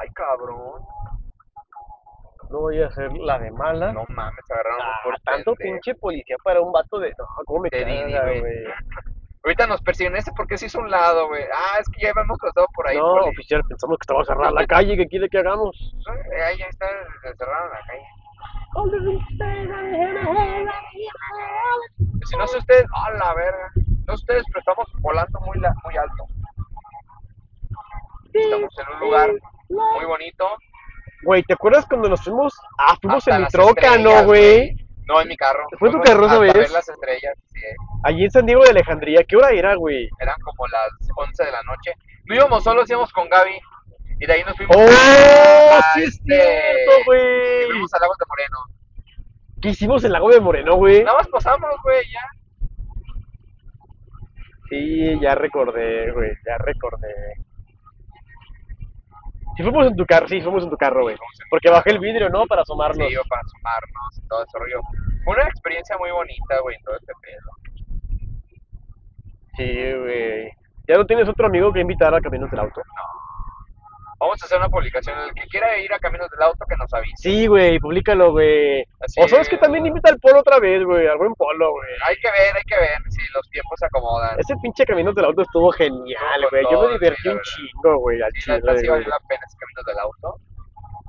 Ay, 0.00 0.08
cabrón. 0.14 0.82
No 2.50 2.60
voy 2.60 2.82
a 2.82 2.86
hacer 2.86 3.12
la 3.12 3.38
de 3.38 3.50
mala. 3.50 3.92
No 3.92 4.04
mames, 4.08 4.44
agarraron 4.50 4.80
Ah, 4.82 5.00
por 5.04 5.20
tanto 5.20 5.54
pendejo. 5.54 5.74
pinche 5.76 5.94
policía 5.96 6.36
para 6.42 6.60
un 6.60 6.72
vato 6.72 6.98
de. 6.98 7.10
No, 7.18 7.24
¿cómo 7.46 7.60
me 7.60 7.68
güey. 8.40 8.64
Ahorita 9.44 9.66
nos 9.66 9.80
persiguen. 9.82 10.16
¿Ese 10.16 10.32
por 10.32 10.46
qué 10.46 10.56
se 10.58 10.66
hizo 10.66 10.78
un 10.80 10.90
lado, 10.90 11.28
güey? 11.28 11.44
Ah, 11.52 11.78
es 11.80 11.88
que 11.90 12.02
ya 12.02 12.10
hemos 12.10 12.38
cruzado 12.38 12.66
por 12.74 12.88
ahí, 12.88 12.96
No, 12.96 13.12
poli. 13.16 13.28
oficial, 13.30 13.62
pensamos 13.68 13.98
que 13.98 14.02
estaba 14.04 14.24
cerrada 14.24 14.50
la 14.50 14.66
calle, 14.66 14.96
¿qué 14.96 15.06
quiere 15.06 15.28
que 15.28 15.38
hagamos? 15.38 15.76
Eh, 16.34 16.42
Ahí 16.42 16.58
ya 16.58 16.66
está, 16.66 16.86
se 17.22 17.34
cerraron 17.36 17.70
la 17.70 17.80
calle. 17.86 18.06
Si 22.24 22.36
no 22.36 22.46
sé 22.46 22.58
ustedes, 22.58 22.86
a 22.92 23.10
la 23.12 23.34
verga. 23.34 23.70
No 24.06 24.16
sé 24.16 24.22
ustedes, 24.22 24.44
pero 24.48 24.60
estamos 24.60 24.86
volando 25.00 25.40
muy, 25.40 25.58
la- 25.60 25.74
muy 25.84 25.96
alto. 25.96 26.24
Estamos 28.32 28.78
en 28.78 28.94
un 28.94 29.00
lugar 29.00 29.30
muy 29.68 30.04
bonito. 30.04 30.46
Güey, 31.24 31.42
¿te 31.42 31.54
acuerdas 31.54 31.86
cuando 31.86 32.08
nos 32.08 32.22
fuimos? 32.22 32.54
Ah, 32.78 32.96
fuimos 33.00 33.18
hasta 33.18 33.32
en 33.32 33.36
mi 33.38 33.42
las 33.44 33.52
troca, 33.52 33.90
¿no, 33.98 34.10
estrellas, 34.10 34.26
güey? 34.26 34.76
No, 35.06 35.20
en 35.20 35.28
mi 35.28 35.36
carro. 35.36 35.64
¿Fue 35.78 35.88
tu 35.90 35.98
Fuimos 35.98 36.06
carro 36.06 36.26
hasta 36.26 36.38
ver 36.38 36.70
las 36.70 36.88
estrellas, 36.88 37.34
sí. 37.52 37.60
Allí 38.04 38.24
en 38.24 38.30
San 38.30 38.46
Diego 38.46 38.62
de 38.62 38.70
Alejandría, 38.70 39.24
¿qué 39.24 39.36
hora 39.36 39.50
era, 39.50 39.74
güey? 39.74 40.08
Eran 40.20 40.36
como 40.44 40.66
las 40.68 40.90
11 41.16 41.44
de 41.44 41.50
la 41.52 41.62
noche. 41.62 41.92
No 42.26 42.34
íbamos 42.34 42.62
solos, 42.62 42.88
íbamos 42.90 43.12
con 43.12 43.28
Gaby. 43.28 43.58
Y 44.20 44.26
de 44.26 44.32
ahí 44.32 44.42
nos 44.44 44.56
fuimos 44.56 44.76
¡Oh! 44.76 44.80
a 44.80 45.94
¡Sí 45.94 46.02
es 46.02 46.08
este- 46.14 46.24
cierto, 46.34 47.00
Y 47.00 47.04
güey! 47.04 47.66
fuimos 47.70 47.94
a 47.94 47.98
Lagos 48.00 48.16
de 48.18 48.24
Moreno. 48.28 48.58
¿Qué 49.62 49.68
hicimos 49.70 50.04
en 50.04 50.12
Lago 50.12 50.30
de 50.30 50.40
Moreno, 50.40 50.74
güey? 50.76 51.02
Nada 51.02 51.18
más 51.18 51.28
pasamos, 51.28 51.70
güey, 51.82 52.02
ya. 52.12 52.20
Sí, 54.68 55.18
ya 55.20 55.34
recordé, 55.34 56.12
güey, 56.12 56.30
ya 56.46 56.58
recordé. 56.58 57.08
Sí 59.58 59.64
fuimos 59.64 59.88
en 59.88 59.96
tu 59.96 60.06
carro, 60.06 60.28
sí, 60.28 60.40
fuimos 60.40 60.62
en 60.62 60.70
tu 60.70 60.76
carro, 60.76 61.02
güey. 61.02 61.16
Porque 61.50 61.68
bajé 61.68 61.90
el 61.90 61.98
vidrio, 61.98 62.28
¿no? 62.28 62.46
Para 62.46 62.62
asomarnos. 62.62 63.08
Sí, 63.08 63.16
para 63.28 63.42
sumarnos 63.42 64.18
y 64.18 64.28
todo 64.28 64.44
ese 64.44 64.56
rollo. 64.56 64.80
Fue 65.24 65.34
una 65.34 65.48
experiencia 65.48 65.98
muy 65.98 66.12
bonita, 66.12 66.60
güey, 66.62 66.76
todo 66.84 66.94
este 66.94 67.12
pedo. 67.20 67.50
Sí, 69.56 69.98
güey. 69.98 70.52
¿Ya 70.86 70.96
no 70.96 71.04
tienes 71.06 71.28
otro 71.28 71.46
amigo 71.46 71.72
que 71.72 71.80
invitar 71.80 72.14
a 72.14 72.20
Caminos 72.20 72.48
del 72.52 72.60
Auto? 72.60 72.80
Vamos 74.20 74.42
a 74.42 74.46
hacer 74.46 74.58
una 74.58 74.68
publicación. 74.68 75.16
El 75.20 75.32
que 75.34 75.46
quiera 75.46 75.78
ir 75.78 75.92
a 75.92 75.98
Caminos 75.98 76.28
del 76.30 76.42
Auto, 76.42 76.64
que 76.68 76.76
nos 76.76 76.92
avise. 76.92 77.14
Sí, 77.16 77.46
güey, 77.46 77.78
públicalo, 77.78 78.32
güey. 78.32 78.82
Así 79.00 79.20
O 79.22 79.28
sabes 79.28 79.48
que 79.48 79.56
también 79.58 79.86
invita 79.86 80.10
al 80.10 80.18
polo 80.18 80.40
otra 80.40 80.58
vez, 80.58 80.82
güey, 80.84 81.06
al 81.06 81.18
buen 81.18 81.34
polo, 81.34 81.70
güey. 81.72 81.88
Hay 82.04 82.16
que 82.16 82.28
ver, 82.30 82.56
hay 82.56 82.64
que 82.64 82.76
ver 82.76 82.98
si 83.10 83.20
los 83.32 83.48
tiempos 83.50 83.78
se 83.78 83.86
acomodan. 83.86 84.38
Ese 84.40 84.56
pinche 84.60 84.84
Caminos 84.84 85.14
del 85.14 85.26
Auto 85.26 85.42
estuvo 85.42 85.70
genial, 85.70 86.46
güey. 86.50 86.64
Yo 86.70 86.82
me 86.82 86.92
divertí 86.94 87.22
sí, 87.22 87.28
la 87.28 87.34
un 87.34 87.40
chingo, 87.42 87.98
güey, 88.00 88.20
al 88.22 88.32
Sí, 88.32 88.50
la 88.50 88.56
chile, 88.56 88.56
neta 88.72 88.80
sí 88.80 88.88
vale 88.88 89.06
la 89.06 89.18
pena 89.28 89.40
ese 89.46 89.56
Caminos 89.58 89.84
del 89.86 89.98
Auto. 90.00 90.40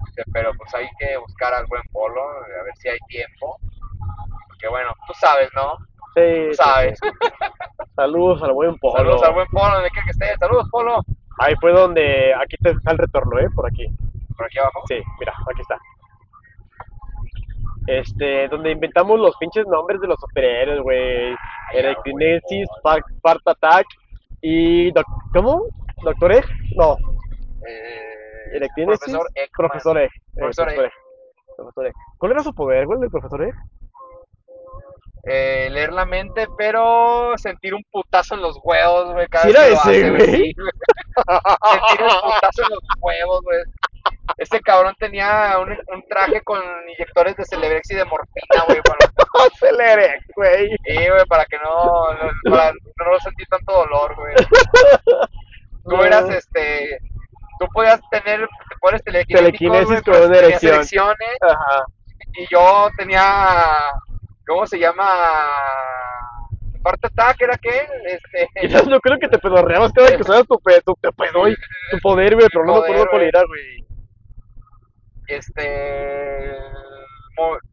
Este, 0.08 0.24
Pero 0.32 0.52
pues 0.56 0.76
hay 0.76 0.88
que 1.00 1.18
buscar 1.18 1.54
al 1.56 1.66
buen 1.66 1.82
polo, 1.92 2.22
a 2.30 2.64
ver 2.64 2.76
si 2.78 2.90
hay 2.90 3.00
tiempo. 3.08 3.58
Porque 4.48 4.68
bueno, 4.68 4.94
tú 5.08 5.14
sabes, 5.20 5.50
¿no? 5.56 5.78
Sí, 6.16 6.50
Tú 6.50 6.54
sabes. 6.56 7.00
sí. 7.02 7.10
Saludos 7.96 8.42
al 8.44 8.54
buen 8.54 8.78
polo. 8.78 8.98
Saludos 8.98 9.24
al 9.24 9.34
buen 9.34 9.48
polo, 9.48 9.74
donde 9.76 9.90
quiera 9.90 10.06
que 10.06 10.12
esté. 10.12 10.38
Saludos, 10.38 10.68
polo. 10.72 11.02
Ahí 11.40 11.54
fue 11.62 11.72
donde, 11.72 12.34
aquí 12.36 12.58
te 12.58 12.72
está 12.72 12.92
el 12.92 12.98
retorno, 12.98 13.40
¿eh? 13.40 13.48
Por 13.56 13.66
aquí. 13.68 13.86
Por 14.36 14.46
aquí 14.46 14.60
abajo. 14.60 14.82
Sí, 14.88 15.00
mira, 15.20 15.34
aquí 15.52 15.62
está. 15.62 15.78
Este, 17.88 18.48
donde 18.50 18.72
inventamos 18.72 19.20
los 19.20 19.36
pinches 19.38 19.66
nombres 19.68 20.00
de 20.02 20.08
los 20.08 20.20
superhéroes, 20.20 20.82
güey. 20.82 21.36
Erectinesis, 21.74 22.68
Fa- 22.84 23.04
Fart 23.22 23.42
Attack 23.48 23.86
y... 24.42 24.92
doc- 24.92 25.06
¿Cómo? 25.34 25.66
¿Doctor 26.04 26.32
Egg? 26.34 26.46
No, 26.76 26.98
Eh, 27.68 28.56
Erectinesis. 28.56 29.00
Profesor 29.00 29.28
Ekman. 29.36 29.50
Profesor 29.70 29.98
Egg. 29.98 30.12
eh, 30.12 30.40
Profesor 30.40 30.70
Egg. 30.70 30.92
Profesor 31.58 31.86
Egg. 31.88 31.94
¿Cuál 32.18 32.32
era 32.34 32.44
su 32.44 32.54
poder, 32.54 32.86
güey, 32.86 33.00
del 33.00 33.10
profesor 33.10 33.44
Egg? 33.44 33.56
Eh, 35.24 35.70
leer 35.72 35.92
la 35.92 36.06
mente, 36.06 36.48
pero 36.58 37.38
sentir 37.38 37.74
un 37.74 37.84
putazo 37.92 38.36
en 38.36 38.42
los 38.42 38.58
huevos, 38.64 39.12
güey. 39.14 39.28
Cada 39.28 39.44
Sí 39.46 39.50
era 39.52 39.68
ese, 39.68 40.10
güey. 40.12 40.54
Güey. 41.30 41.80
sentir 41.90 42.06
el 42.06 42.22
putazo 42.22 42.64
en 42.64 42.70
los 42.70 42.80
huevos, 43.00 43.42
güey. 43.44 43.60
Este 44.38 44.60
cabrón 44.62 44.96
tenía 45.00 45.58
un, 45.60 45.72
un 45.72 46.04
traje 46.08 46.42
con 46.42 46.62
inyectores 46.90 47.36
de 47.36 47.46
Celebrex 47.46 47.92
y 47.92 47.96
de 47.96 48.06
morfina, 48.06 48.64
güey, 48.68 48.82
para, 48.82 49.46
Acelere, 49.46 50.20
güey. 50.36 50.70
sí, 50.86 50.96
güey, 51.10 51.26
para 51.28 51.46
que 51.46 51.58
no, 51.58 52.08
para 52.50 52.72
no 52.72 53.20
sentir 53.24 53.48
tanto 53.50 53.72
dolor, 53.74 54.16
güey. 54.16 54.36
Tú 55.84 56.04
eras, 56.04 56.30
este, 56.30 57.00
tú 57.60 57.68
podías 57.74 58.00
tener 58.12 58.48
telequinéticos, 59.04 59.68
Telequinesis 59.68 60.02
con 60.04 60.34
erecciones, 60.34 61.38
Ajá. 61.42 61.84
y 62.34 62.46
yo 62.52 62.90
tenía, 62.98 63.80
¿cómo 64.48 64.66
se 64.68 64.80
llama? 64.80 65.06
Parte 66.90 67.06
attack, 67.08 67.42
¿era 67.42 67.56
qué? 67.58 67.88
Este, 68.06 68.48
Quizás 68.62 68.88
yo 68.88 69.00
creo 69.00 69.20
que 69.20 69.28
te 69.28 69.38
pedorreabas 69.38 69.92
cada 69.94 70.08
vez 70.08 70.16
que 70.18 70.24
usabas 70.24 70.48
tu, 70.48 70.58
pe- 70.60 70.82
tu, 70.82 70.96
tu, 71.00 71.12
pedo 71.14 71.48
y 71.48 71.56
tu 71.92 72.00
poder, 72.02 72.34
güey, 72.36 72.48
pero 72.52 72.66
no 72.66 72.74
me 72.74 72.80
acuerdo 72.80 73.08
cuál 73.12 73.22
era, 73.24 73.44
güey. 73.46 73.86
este, 75.28 76.58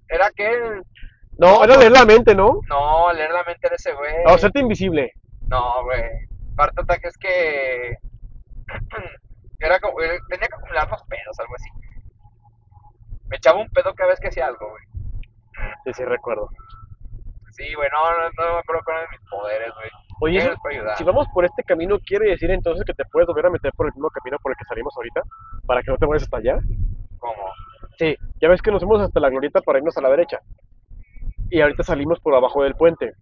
¿era 0.09 0.31
qué? 0.37 0.83
No, 1.39 1.64
era 1.64 1.77
leer 1.79 1.93
la 1.93 2.05
mente, 2.05 2.35
¿no? 2.35 2.61
No, 2.69 3.11
leer 3.12 3.31
la 3.31 3.43
mente 3.45 3.69
de 3.71 3.77
ese 3.77 3.93
güey. 3.95 4.12
O 4.27 4.35
hacerte 4.35 4.61
invisible. 4.61 5.12
No, 5.49 5.83
güey. 5.85 6.03
Parte 6.55 6.83
attack 6.83 7.05
es 7.07 7.17
que 7.17 7.97
era 9.61 9.81
como, 9.81 9.99
eh, 10.03 10.19
tenía 10.29 10.49
que 10.49 10.55
acumular 10.55 10.91
los 10.91 11.03
pedos, 11.05 11.39
algo 11.39 11.55
así. 11.55 11.69
Me 13.29 13.37
echaba 13.39 13.61
un 13.61 13.69
pedo 13.71 13.95
cada 13.95 14.11
vez 14.11 14.21
que 14.21 14.29
hacía 14.29 14.47
algo, 14.47 14.69
güey. 14.69 14.85
Sí, 15.85 15.93
sí, 15.95 16.05
recuerdo. 16.05 16.51
Sí, 17.57 17.75
güey, 17.75 17.89
no, 17.91 18.11
no, 18.11 18.19
no 18.37 18.53
me 18.55 18.59
acuerdo 18.61 18.83
cuáles 18.85 19.11
mis 19.11 19.21
poderes, 19.31 19.73
güey. 19.75 19.91
Oye, 20.21 20.55
si 20.97 21.05
vamos 21.05 21.27
por 21.33 21.45
este 21.45 21.63
camino, 21.63 21.99
¿quiere 22.05 22.31
decir 22.31 22.51
entonces 22.51 22.85
que 22.85 22.95
te 22.95 23.05
puedes 23.07 23.27
volver 23.27 23.47
a 23.47 23.51
meter 23.51 23.73
por 23.77 23.87
el 23.87 23.93
mismo 23.95 24.09
camino 24.11 24.39
por 24.43 24.53
el 24.53 24.57
que 24.57 24.65
salimos 24.65 24.95
ahorita? 24.97 25.23
Para 25.67 25.83
que 25.83 25.91
no 25.91 25.97
te 25.99 26.07
vayas 26.07 26.23
hasta 26.25 26.39
allá. 26.39 26.59
¿Cómo? 27.19 27.51
Sí, 27.99 28.17
ya 28.41 28.49
ves 28.49 28.61
que 28.63 28.71
nos 28.71 28.83
fuimos 28.83 29.01
hasta 29.03 29.21
la 29.21 29.31
glorieta 29.31 29.61
para 29.63 29.79
irnos 29.79 29.97
a 29.97 30.01
la 30.03 30.11
derecha. 30.11 30.41
Y 31.51 31.61
ahorita 31.61 31.83
salimos 31.83 32.21
por 32.21 32.35
abajo 32.35 32.63
del 32.63 32.75
puente. 32.75 33.13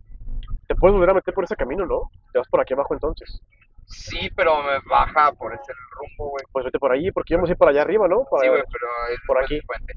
Te 0.67 0.75
puedes 0.75 0.95
volver 0.95 1.11
a 1.11 1.15
meter 1.15 1.35
por 1.35 1.45
ese 1.45 1.57
camino, 1.57 1.85
¿no? 1.85 2.11
Te 2.33 2.39
vas 2.39 2.49
por 2.49 2.61
aquí 2.61 2.73
abajo 2.75 2.95
entonces. 2.95 3.41
Sí, 3.87 4.31
pero 4.35 4.63
me 4.63 4.79
baja 4.89 5.31
por 5.33 5.53
ese 5.53 5.73
rumbo, 5.93 6.31
güey. 6.31 6.45
Pues 6.53 6.65
vete 6.65 6.79
por 6.79 6.91
allí, 6.93 7.13
porque 7.13 7.35
íbamos 7.35 7.51
a 7.51 7.53
ir 7.53 7.59
para 7.59 7.71
allá 7.71 7.83
arriba, 7.83 8.09
¿no? 8.09 8.25
Para- 8.25 8.43
Sí, 8.45 8.49
güey, 8.49 8.63
pero 8.73 8.87
es 9.13 9.21
por 9.27 9.43
aquí. 9.43 9.61
puente. 9.63 9.93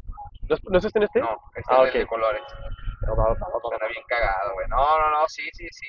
¿No, 0.49 0.55
es, 0.55 0.63
¿no 0.69 0.77
es 0.77 0.85
este 0.85 0.99
en 0.99 1.03
este? 1.03 1.19
No, 1.21 1.37
este 1.55 1.73
Ah, 1.73 1.83
es 1.87 1.95
el 1.95 2.01
de 2.01 2.07
colores. 2.07 2.41
Suena 3.05 3.87
bien 3.87 4.03
cagado, 4.07 4.53
güey. 4.53 4.67
No, 4.69 4.99
no, 4.99 5.11
no, 5.11 5.27
sí, 5.27 5.43
sí, 5.53 5.67
sí. 5.71 5.87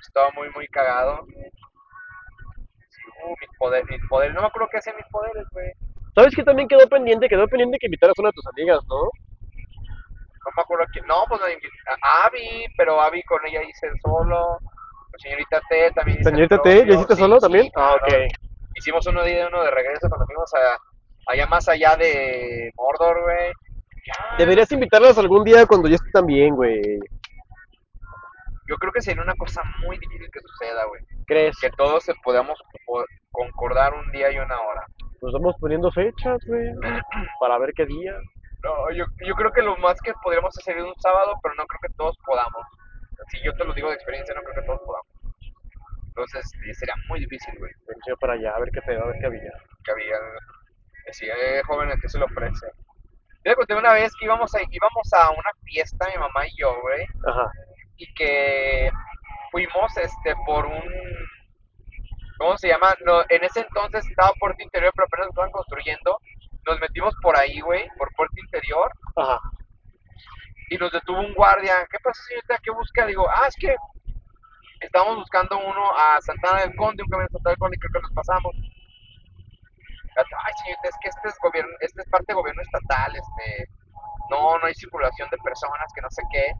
Estaba 0.00 0.30
muy, 0.32 0.50
muy 0.50 0.66
cagado. 0.68 1.24
Sí, 1.26 3.02
uh, 3.24 3.34
mis 3.40 3.58
poderes, 3.58 3.88
mis 3.88 4.08
poderes. 4.08 4.34
No 4.34 4.42
me 4.42 4.46
acuerdo 4.48 4.68
qué 4.70 4.78
hacían 4.78 4.96
mis 4.96 5.06
poderes, 5.06 5.44
güey. 5.52 5.70
¿Sabes 6.14 6.34
qué 6.34 6.42
también 6.42 6.68
quedó 6.68 6.86
pendiente? 6.88 7.28
Quedó 7.28 7.46
pendiente 7.46 7.78
que 7.78 7.86
invitaras 7.86 8.14
a 8.18 8.22
una 8.22 8.28
de 8.30 8.34
tus 8.34 8.46
amigas, 8.48 8.80
¿no? 8.88 9.02
No 9.04 10.50
me 10.56 10.62
acuerdo 10.62 10.84
quién. 10.92 11.06
No, 11.06 11.24
pues 11.28 11.40
a 11.42 12.26
Abby, 12.26 12.64
pero 12.76 13.00
Abby 13.00 13.22
con 13.24 13.44
ella 13.46 13.62
hice 13.62 13.88
solo. 14.02 14.58
La 15.12 15.18
señorita 15.18 15.60
T 15.68 15.90
también 15.92 16.20
hice 16.20 16.30
Señorita 16.30 16.62
T. 16.62 16.86
¿ya 16.86 16.94
hiciste 16.94 17.14
Sí, 17.14 17.20
solo 17.20 17.36
sí, 17.36 17.40
también? 17.42 17.66
Ah, 17.76 17.96
claro. 18.04 18.24
ok. 18.24 18.32
Hicimos 18.74 19.06
uno 19.06 19.22
de 19.24 19.32
ida 19.32 19.44
y 19.44 19.46
uno 19.46 19.62
de 19.62 19.70
regreso 19.70 20.08
cuando 20.08 20.26
fuimos 20.26 20.52
a, 20.54 20.78
allá 21.32 21.46
más 21.46 21.68
allá 21.68 21.96
de 21.96 22.70
Mordor, 22.76 23.22
güey. 23.22 23.52
Deberías 24.38 24.70
invitarlas 24.72 25.18
algún 25.18 25.44
día 25.44 25.66
cuando 25.66 25.88
ya 25.88 25.96
esté 25.96 26.10
también, 26.10 26.54
güey. 26.54 26.80
Yo 28.68 28.76
creo 28.76 28.92
que 28.92 29.00
sería 29.00 29.22
una 29.22 29.34
cosa 29.34 29.62
muy 29.80 29.98
difícil 29.98 30.28
que 30.30 30.40
suceda, 30.40 30.84
güey. 30.86 31.02
¿Crees? 31.26 31.56
Que 31.58 31.70
todos 31.70 32.04
se 32.04 32.14
podamos 32.22 32.58
po- 32.86 33.04
concordar 33.30 33.94
un 33.94 34.10
día 34.12 34.30
y 34.30 34.38
una 34.38 34.60
hora. 34.60 34.84
Nos 35.22 35.32
vamos 35.32 35.56
poniendo 35.58 35.90
fechas, 35.90 36.38
güey. 36.46 36.70
Para 37.40 37.58
ver 37.58 37.72
qué 37.74 37.86
día. 37.86 38.12
No, 38.62 38.90
yo, 38.90 39.04
yo 39.26 39.34
creo 39.34 39.52
que 39.52 39.62
lo 39.62 39.76
más 39.78 39.98
que 40.02 40.12
podríamos 40.22 40.56
hacer 40.58 40.76
es 40.76 40.84
un 40.84 40.94
sábado, 41.00 41.34
pero 41.42 41.54
no 41.54 41.64
creo 41.66 41.80
que 41.82 41.94
todos 41.96 42.16
podamos. 42.26 42.62
Si 43.30 43.38
yo 43.42 43.52
te 43.54 43.64
lo 43.64 43.72
digo 43.72 43.88
de 43.88 43.94
experiencia, 43.94 44.34
no 44.34 44.42
creo 44.42 44.54
que 44.54 44.66
todos 44.66 44.80
podamos. 44.84 45.06
Entonces, 46.08 46.50
sería 46.78 46.94
muy 47.08 47.20
difícil, 47.20 47.54
güey. 47.58 47.70
A 47.72 48.16
para 48.16 48.32
allá, 48.34 48.50
a 48.54 48.58
ver 48.60 48.70
qué 48.72 48.82
pedo, 48.82 49.04
a 49.04 49.06
ver 49.06 49.16
qué 49.20 49.26
había. 49.26 49.52
Que 49.84 49.92
había, 49.92 50.16
decía, 51.06 51.34
eh, 51.40 51.62
jóvenes, 51.66 52.00
que 52.02 52.08
se 52.08 52.18
lo 52.18 52.26
ofrece. 52.26 52.66
Yo 53.48 53.52
le 53.52 53.56
conté 53.56 53.74
una 53.76 53.94
vez 53.94 54.12
que 54.14 54.26
íbamos 54.26 54.54
a, 54.54 54.58
íbamos 54.60 55.12
a 55.14 55.30
una 55.30 55.50
fiesta, 55.64 56.06
mi 56.12 56.18
mamá 56.20 56.46
y 56.46 56.50
yo, 56.60 56.78
güey, 56.82 57.06
Ajá. 57.26 57.50
y 57.96 58.12
que 58.12 58.90
fuimos, 59.50 59.96
este, 59.96 60.34
por 60.44 60.66
un, 60.66 60.84
¿cómo 62.36 62.58
se 62.58 62.68
llama? 62.68 62.94
No, 63.06 63.22
en 63.30 63.42
ese 63.44 63.60
entonces 63.60 64.06
estaba 64.06 64.32
Puerto 64.38 64.62
Interior, 64.62 64.92
pero 64.94 65.06
apenas 65.06 65.26
lo 65.28 65.30
estaban 65.30 65.50
construyendo. 65.50 66.18
Nos 66.66 66.78
metimos 66.78 67.14
por 67.22 67.38
ahí, 67.38 67.58
güey, 67.60 67.88
por 67.96 68.12
Puerto 68.16 68.34
Interior, 68.36 68.92
Ajá. 69.16 69.40
y 70.68 70.76
nos 70.76 70.92
detuvo 70.92 71.20
un 71.20 71.32
guardia. 71.32 71.86
¿Qué 71.90 71.98
pasa, 72.00 72.22
señorita? 72.24 72.58
¿Qué 72.62 72.70
busca? 72.70 73.06
Digo, 73.06 73.26
ah, 73.30 73.46
es 73.48 73.56
que 73.58 73.74
estábamos 74.80 75.16
buscando 75.20 75.56
uno 75.56 75.90
a 75.96 76.20
Santana 76.20 76.60
del 76.60 76.76
Conde, 76.76 77.02
un 77.02 77.08
camión 77.08 77.28
de 77.28 77.32
Santana 77.32 77.52
del 77.52 77.58
Conde, 77.60 77.78
creo 77.78 77.92
que 77.94 78.02
nos 78.02 78.12
pasamos. 78.12 78.54
Ay, 80.44 80.52
señorita, 80.62 80.88
es 80.88 80.96
que 81.02 81.08
este 81.08 81.28
es 81.28 81.34
gobierno, 81.42 81.72
este 81.80 82.02
es 82.02 82.08
parte 82.08 82.26
de 82.28 82.34
gobierno 82.34 82.62
estatal, 82.62 83.14
este, 83.14 83.68
no, 84.30 84.58
no 84.58 84.66
hay 84.66 84.74
circulación 84.74 85.28
de 85.30 85.38
personas, 85.38 85.92
que 85.94 86.00
no 86.02 86.10
sé 86.10 86.22
qué. 86.32 86.52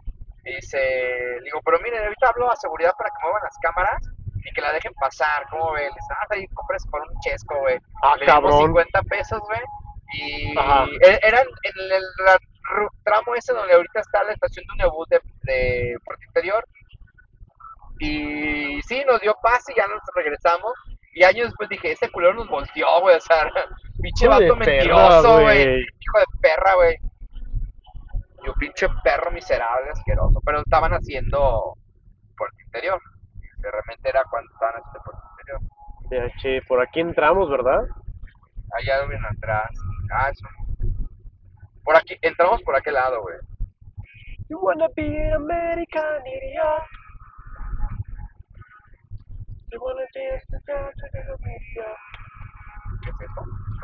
Y 0.45 0.55
dice, 0.57 0.79
digo, 1.45 1.61
pero 1.65 1.79
miren, 1.81 2.03
ahorita 2.05 2.29
hablo 2.29 2.51
a 2.51 2.57
seguridad 2.57 2.95
para 2.97 3.11
que 3.11 3.23
muevan 3.23 3.43
las 3.43 3.59
cámaras 3.61 4.03
y 4.45 4.53
que 4.55 4.61
la 4.61 4.73
dejen 4.73 4.95
pasar. 4.95 5.47
¿Cómo 5.51 5.73
ve? 5.73 5.83
Le 5.83 5.89
dice, 5.89 6.13
ah, 6.15 6.27
ahí 6.31 6.47
compres 6.55 6.87
por 6.91 7.03
un 7.03 7.21
chesco, 7.21 7.59
güey. 7.61 7.79
Ah, 8.03 8.17
Le 8.17 8.25
cabrón. 8.27 8.67
50 8.67 9.03
pesos, 9.03 9.41
güey. 9.41 9.61
Y 10.15 10.59
Ajá. 10.59 10.87
e- 11.03 11.21
eran 11.23 11.47
en 11.63 11.93
el 11.93 12.05
tramo 13.05 13.35
ese 13.35 13.53
donde 13.53 13.75
ahorita 13.75 14.01
está 14.01 14.25
la 14.25 14.33
estación 14.33 14.65
de 14.67 14.85
Unebus 14.85 15.09
de, 15.09 15.21
de 15.43 15.97
Puerto 16.05 16.25
Interior. 16.25 16.65
Y 18.01 18.81
sí, 18.83 19.05
nos 19.07 19.21
dio 19.21 19.35
paz 19.43 19.65
y 19.69 19.75
ya 19.75 19.87
nos 19.87 20.01
regresamos. 20.15 20.73
Y 21.19 21.25
años 21.25 21.47
después 21.49 21.69
dije, 21.69 21.91
este 21.91 22.09
culero 22.13 22.35
nos 22.35 22.49
volteó, 22.49 23.01
güey. 23.01 23.17
O 23.17 23.21
sea, 23.21 23.51
pinche 24.01 24.29
vato 24.29 24.55
mentiroso, 24.55 25.41
güey. 25.41 25.81
Hijo 25.81 26.19
de 26.21 26.39
perra, 26.41 26.75
güey. 26.77 26.97
Yo 28.47 28.55
pinche 28.55 28.87
perro 29.03 29.33
miserable, 29.33 29.91
asqueroso. 29.91 30.41
Pero 30.45 30.61
estaban 30.61 30.93
haciendo 30.93 31.75
Puerto 32.37 32.57
Interior. 32.67 33.01
Que 33.61 33.69
realmente 33.69 34.09
era 34.09 34.23
cuando 34.31 34.49
estaban 34.53 34.77
haciendo 34.77 35.01
Puerto 35.03 35.23
Interior. 35.33 35.61
Ya, 36.31 36.39
che, 36.41 36.63
por 36.69 36.81
aquí 36.81 37.01
entramos, 37.01 37.51
¿verdad? 37.51 37.83
Allá 38.79 39.05
ven 39.07 39.25
atrás. 39.25 39.71
Ah, 40.13 40.31
eso. 40.31 40.47
Por 41.83 41.97
aquí, 41.97 42.17
entramos 42.23 42.63
por 42.63 42.77
aquel 42.77 42.95
lado, 42.95 43.23
güey. 43.23 43.39
You 44.49 44.61
wanna 44.61 44.87
be 44.95 45.03
an 45.03 45.33
American 45.33 46.27
idiot. 46.27 46.85
You 46.87 46.95
wanna 48.07 48.27
be 48.29 48.45
a- 48.45 49.58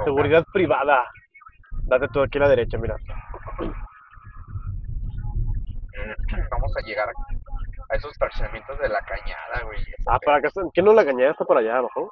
Seguridad 0.05 0.45
privada. 0.53 1.05
Date 1.85 2.09
tú 2.09 2.23
aquí 2.23 2.39
a 2.39 2.43
la 2.43 2.49
derecha, 2.49 2.79
mira. 2.79 2.97
Vamos 6.51 6.77
a 6.77 6.81
llegar 6.87 7.09
a 7.09 7.97
esos 7.97 8.17
fraccionamientos 8.19 8.79
de 8.79 8.89
la 8.89 9.01
cañada, 9.01 9.65
güey. 9.65 9.79
Ah, 10.07 10.19
para 10.25 10.39
acá. 10.39 10.49
¿Quién 10.73 10.87
no 10.87 10.93
la 10.93 11.05
cañada 11.05 11.33
está 11.33 11.45
por 11.45 11.59
allá 11.59 11.79
abajo? 11.79 12.11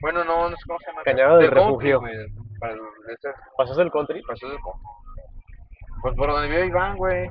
Bueno, 0.00 0.24
no, 0.24 0.50
no 0.50 0.56
sé 0.56 0.62
cómo 0.66 0.78
se 0.80 0.90
llama. 0.90 1.02
Cañada 1.04 1.38
del 1.38 1.50
country, 1.50 1.92
Refugio. 1.92 2.00
Para 2.58 2.72
el, 2.72 2.80
ese, 3.12 3.28
¿Pasas 3.56 3.78
el 3.78 3.90
country? 3.90 4.22
para 4.22 4.34
eso 4.34 4.48
del 4.48 4.58
country. 4.60 4.82
Pues 6.02 6.16
por 6.16 6.28
donde 6.28 6.48
vive 6.48 6.66
Iván, 6.66 6.96
güey. 6.96 7.30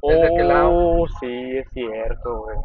Oh, 0.00 1.06
sí, 1.20 1.58
es 1.58 1.68
cierto, 1.70 2.38
güey. 2.38 2.56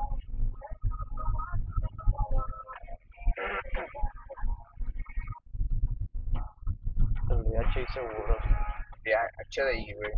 DH 7.61 7.81
y 7.81 7.93
seguros. 7.93 8.37
De 9.03 9.13
HDI, 9.13 9.93
güey. 9.93 10.11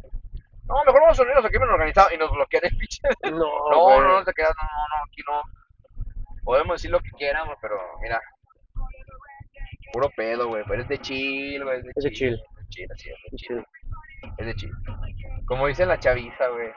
No, 0.65 0.75
mejor 0.85 1.01
vamos 1.01 1.19
a 1.19 1.23
unirnos 1.23 1.45
aquí 1.45 1.57
bien 1.57 1.69
organizado 1.69 2.09
y 2.13 2.17
nos 2.17 2.31
bloquean 2.31 2.63
el 2.65 2.77
pinche. 2.77 3.01
No, 3.31 3.69
No, 3.71 4.01
no, 4.01 4.19
no 4.19 4.23
te 4.23 4.33
quedas, 4.33 4.53
no, 4.55 4.63
no, 4.63 4.97
no, 4.97 5.03
aquí 5.05 5.21
no. 5.27 5.41
Podemos 6.43 6.75
decir 6.75 6.91
lo 6.91 6.99
que 6.99 7.11
quieramos, 7.11 7.55
pero 7.61 7.77
mira. 8.01 8.19
Puro 9.93 10.09
pedo, 10.15 10.47
güey. 10.47 10.63
Pero 10.67 10.81
es 10.81 10.87
de 10.87 10.99
chill, 10.99 11.63
güey. 11.63 11.79
Es 11.95 12.03
de 12.03 12.11
chill. 12.11 12.33
Es 12.33 12.57
de 12.57 12.67
chill, 12.69 12.91
así 12.91 13.09
es, 13.09 13.31
de 13.31 13.37
chill. 13.37 13.65
Es 14.37 14.45
de 14.45 14.55
chill. 14.55 14.71
Como 15.45 15.67
dice 15.67 15.85
la 15.85 15.99
chaviza, 15.99 16.47
güey. 16.47 16.71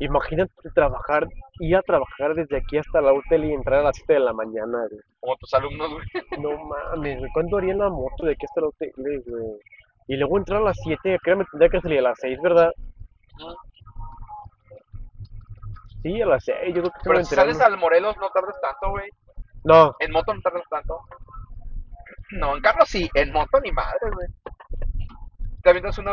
Imagínate 0.00 0.52
trabajar, 0.74 1.26
ir 1.60 1.76
a 1.76 1.82
trabajar 1.82 2.34
desde 2.34 2.56
aquí 2.58 2.78
hasta 2.78 3.00
la 3.00 3.12
hotel 3.12 3.44
y 3.46 3.52
entrar 3.52 3.80
a 3.80 3.82
las 3.84 3.96
7 3.96 4.12
de 4.14 4.20
la 4.20 4.32
mañana, 4.32 4.86
güey. 4.88 5.00
Como 5.20 5.36
tus 5.36 5.52
alumnos, 5.54 5.90
güey. 5.92 6.06
No 6.40 6.50
mames, 6.66 7.18
güey. 7.18 7.30
¿Cuánto 7.32 7.56
haría 7.56 7.74
la 7.74 7.88
moto 7.88 8.24
de 8.26 8.32
aquí 8.32 8.46
hasta 8.46 8.60
la 8.60 8.68
hotel, 8.68 8.92
güey? 8.96 9.22
Y 10.06 10.16
luego 10.16 10.38
entrar 10.38 10.60
a 10.62 10.64
las 10.66 10.76
7, 10.84 11.18
creo 11.22 11.36
que 11.36 11.42
me 11.42 11.44
tendría 11.50 11.68
que 11.68 11.80
salir 11.80 11.98
a 11.98 12.02
las 12.02 12.18
6, 12.20 12.38
¿verdad? 12.40 12.70
Sí, 16.02 16.22
a 16.22 16.26
las 16.26 16.44
6, 16.44 16.58
yo 16.74 16.82
creo 16.82 16.92
que 16.92 17.00
Pero 17.04 17.24
si 17.24 17.34
sales 17.34 17.60
al 17.60 17.76
Morelos 17.76 18.16
no 18.18 18.30
tardas 18.30 18.58
tanto, 18.60 18.90
güey. 18.90 19.10
No, 19.64 19.94
En 19.98 20.12
moto 20.12 20.32
no 20.32 20.40
tardas 20.40 20.62
tanto. 20.70 21.00
No, 22.30 22.54
en 22.54 22.62
carro 22.62 22.84
sí. 22.86 23.08
En 23.14 23.32
moto 23.32 23.58
ni 23.60 23.72
madre, 23.72 23.98
güey. 24.12 24.28
Te 25.62 25.70
avientas 25.70 25.98
una, 25.98 26.12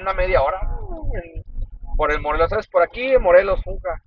una 0.00 0.14
media 0.14 0.42
hora 0.42 0.60
en- 1.14 1.44
por 1.98 2.12
el 2.12 2.20
Morelos. 2.22 2.48
¿Sabes? 2.48 2.68
Por 2.68 2.82
aquí, 2.82 3.12
en 3.12 3.20
Morelos, 3.22 3.60
Fuga. 3.62 4.00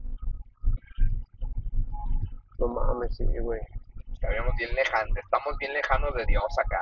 no 2.57 2.67
mames, 2.69 3.15
sí, 3.15 3.25
güey. 3.39 3.59
Estamos 4.13 4.55
bien 4.57 4.73
lejanos. 4.73 5.17
Estamos 5.17 5.57
bien 5.59 5.73
lejanos 5.73 6.13
de 6.15 6.25
Dios 6.25 6.43
acá. 6.65 6.81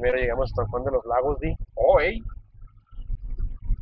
Mira, 0.00 0.16
llegamos 0.16 0.50
hasta 0.50 0.66
Juan 0.68 0.84
de 0.84 0.90
los 0.90 1.04
Lagos, 1.06 1.38
di. 1.40 1.54
Oh, 1.74 2.00
ey. 2.00 2.18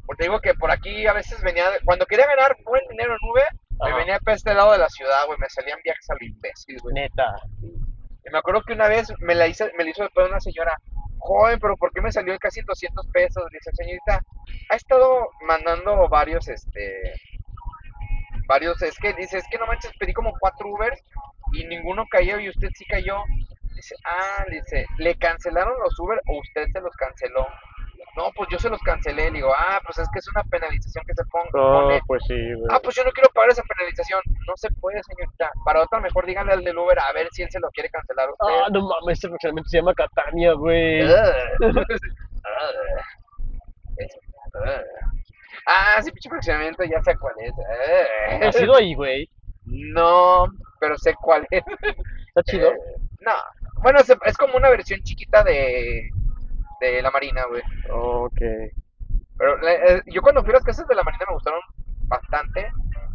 Porque 0.06 0.24
digo 0.24 0.40
que 0.40 0.54
por 0.54 0.70
aquí 0.72 1.06
a 1.06 1.12
veces 1.12 1.40
venía, 1.42 1.64
cuando 1.84 2.04
quería 2.04 2.26
ganar 2.26 2.56
buen 2.64 2.82
dinero 2.88 3.12
en 3.14 3.30
Uber, 3.30 3.46
me 3.80 3.88
Ajá. 3.90 3.96
venía 3.96 4.18
para 4.18 4.36
este 4.36 4.52
lado 4.52 4.72
de 4.72 4.78
la 4.78 4.88
ciudad, 4.88 5.24
güey, 5.26 5.38
me 5.38 5.48
salían 5.48 5.78
viajes 5.84 6.10
a 6.10 6.14
lo 6.14 6.26
imbécil, 6.26 6.78
güey. 6.82 6.94
Neta. 6.94 7.32
Y 7.62 8.30
me 8.32 8.38
acuerdo 8.38 8.62
que 8.66 8.72
una 8.72 8.88
vez 8.88 9.08
me 9.20 9.36
la 9.36 9.46
hice, 9.46 9.70
me 9.78 9.84
la 9.84 9.90
hizo 9.90 10.02
después 10.02 10.28
una 10.28 10.40
señora, 10.40 10.76
joven, 11.20 11.58
pero 11.60 11.76
¿por 11.76 11.92
qué 11.92 12.00
me 12.00 12.12
salió 12.12 12.36
casi 12.38 12.60
200 12.62 13.06
pesos? 13.08 13.44
Dice, 13.52 13.70
señorita, 13.72 14.20
ha 14.70 14.76
estado 14.76 15.28
mandando 15.46 16.08
varios, 16.08 16.48
este, 16.48 17.14
varios, 18.48 18.82
es 18.82 18.98
que, 18.98 19.12
dice, 19.14 19.38
es 19.38 19.44
que 19.50 19.58
no 19.58 19.66
manches, 19.66 19.92
pedí 19.98 20.12
como 20.12 20.32
cuatro 20.38 20.68
Ubers 20.68 21.00
y 21.52 21.64
ninguno 21.66 22.04
cayó 22.10 22.38
y 22.40 22.48
usted 22.48 22.68
sí 22.74 22.84
cayó. 22.86 23.22
Dice, 23.74 23.94
ah, 24.04 24.44
dice, 24.50 24.86
¿le 24.98 25.14
cancelaron 25.16 25.78
los 25.78 25.98
Uber 25.98 26.20
o 26.26 26.40
usted 26.40 26.66
se 26.72 26.80
los 26.80 26.94
canceló? 26.96 27.46
No, 28.16 28.30
pues 28.36 28.48
yo 28.50 28.58
se 28.58 28.68
los 28.68 28.80
cancelé. 28.82 29.26
Le 29.30 29.38
digo, 29.38 29.52
ah, 29.56 29.80
pues 29.84 29.98
es 29.98 30.08
que 30.12 30.18
es 30.18 30.28
una 30.28 30.42
penalización 30.44 31.04
que 31.06 31.14
se 31.14 31.24
pon- 31.26 31.48
No, 31.54 31.82
pone. 31.82 32.00
pues 32.06 32.22
sí, 32.26 32.34
güey. 32.54 32.66
Ah, 32.70 32.80
pues 32.82 32.96
yo 32.96 33.04
no 33.04 33.10
quiero 33.12 33.28
pagar 33.34 33.50
esa 33.50 33.62
penalización. 33.62 34.20
No 34.46 34.52
se 34.56 34.68
puede, 34.80 35.00
señorita. 35.04 35.50
Para 35.64 35.82
otra, 35.82 36.00
mejor 36.00 36.26
díganle 36.26 36.52
al 36.52 36.64
del 36.64 36.76
Uber 36.78 36.98
a 36.98 37.12
ver 37.12 37.28
si 37.32 37.42
él 37.42 37.50
se 37.50 37.60
lo 37.60 37.70
quiere 37.70 37.88
cancelar 37.90 38.28
a 38.28 38.32
usted. 38.32 38.62
Ah, 38.64 38.68
no 38.72 38.80
mames, 38.88 39.18
este 39.18 39.28
fraccionamiento 39.28 39.68
se 39.70 39.76
llama 39.78 39.94
Catania, 39.94 40.52
güey. 40.54 41.04
Ugh. 41.04 41.14
Ah, 45.66 46.00
sí, 46.02 46.10
pinche 46.10 46.28
fraccionamiento, 46.28 46.82
ya 46.84 47.02
sé 47.02 47.14
cuál 47.18 47.34
es. 47.38 47.52
Ugh. 47.52 48.44
¿Has 48.46 48.60
ido 48.60 48.74
ahí, 48.76 48.94
güey? 48.94 49.28
No, 49.66 50.46
pero 50.80 50.96
sé 50.98 51.14
cuál 51.20 51.46
es. 51.50 51.62
¿Está 52.28 52.42
chido? 52.44 52.70
Eh, 52.70 52.76
no. 53.20 53.32
Bueno, 53.82 54.00
se- 54.00 54.16
es 54.24 54.36
como 54.36 54.56
una 54.56 54.70
versión 54.70 55.00
chiquita 55.02 55.44
de, 55.44 56.08
de 56.80 57.02
la 57.02 57.10
Marina, 57.10 57.44
güey. 57.48 57.62
Ok. 57.90 58.40
Pero 59.38 59.68
eh, 59.68 60.02
yo 60.06 60.20
cuando 60.22 60.42
fui 60.42 60.50
a 60.50 60.54
las 60.54 60.64
casas 60.64 60.86
de 60.86 60.94
la 60.94 61.02
Marina 61.02 61.24
me 61.28 61.34
gustaron 61.34 61.60
bastante, 62.06 62.70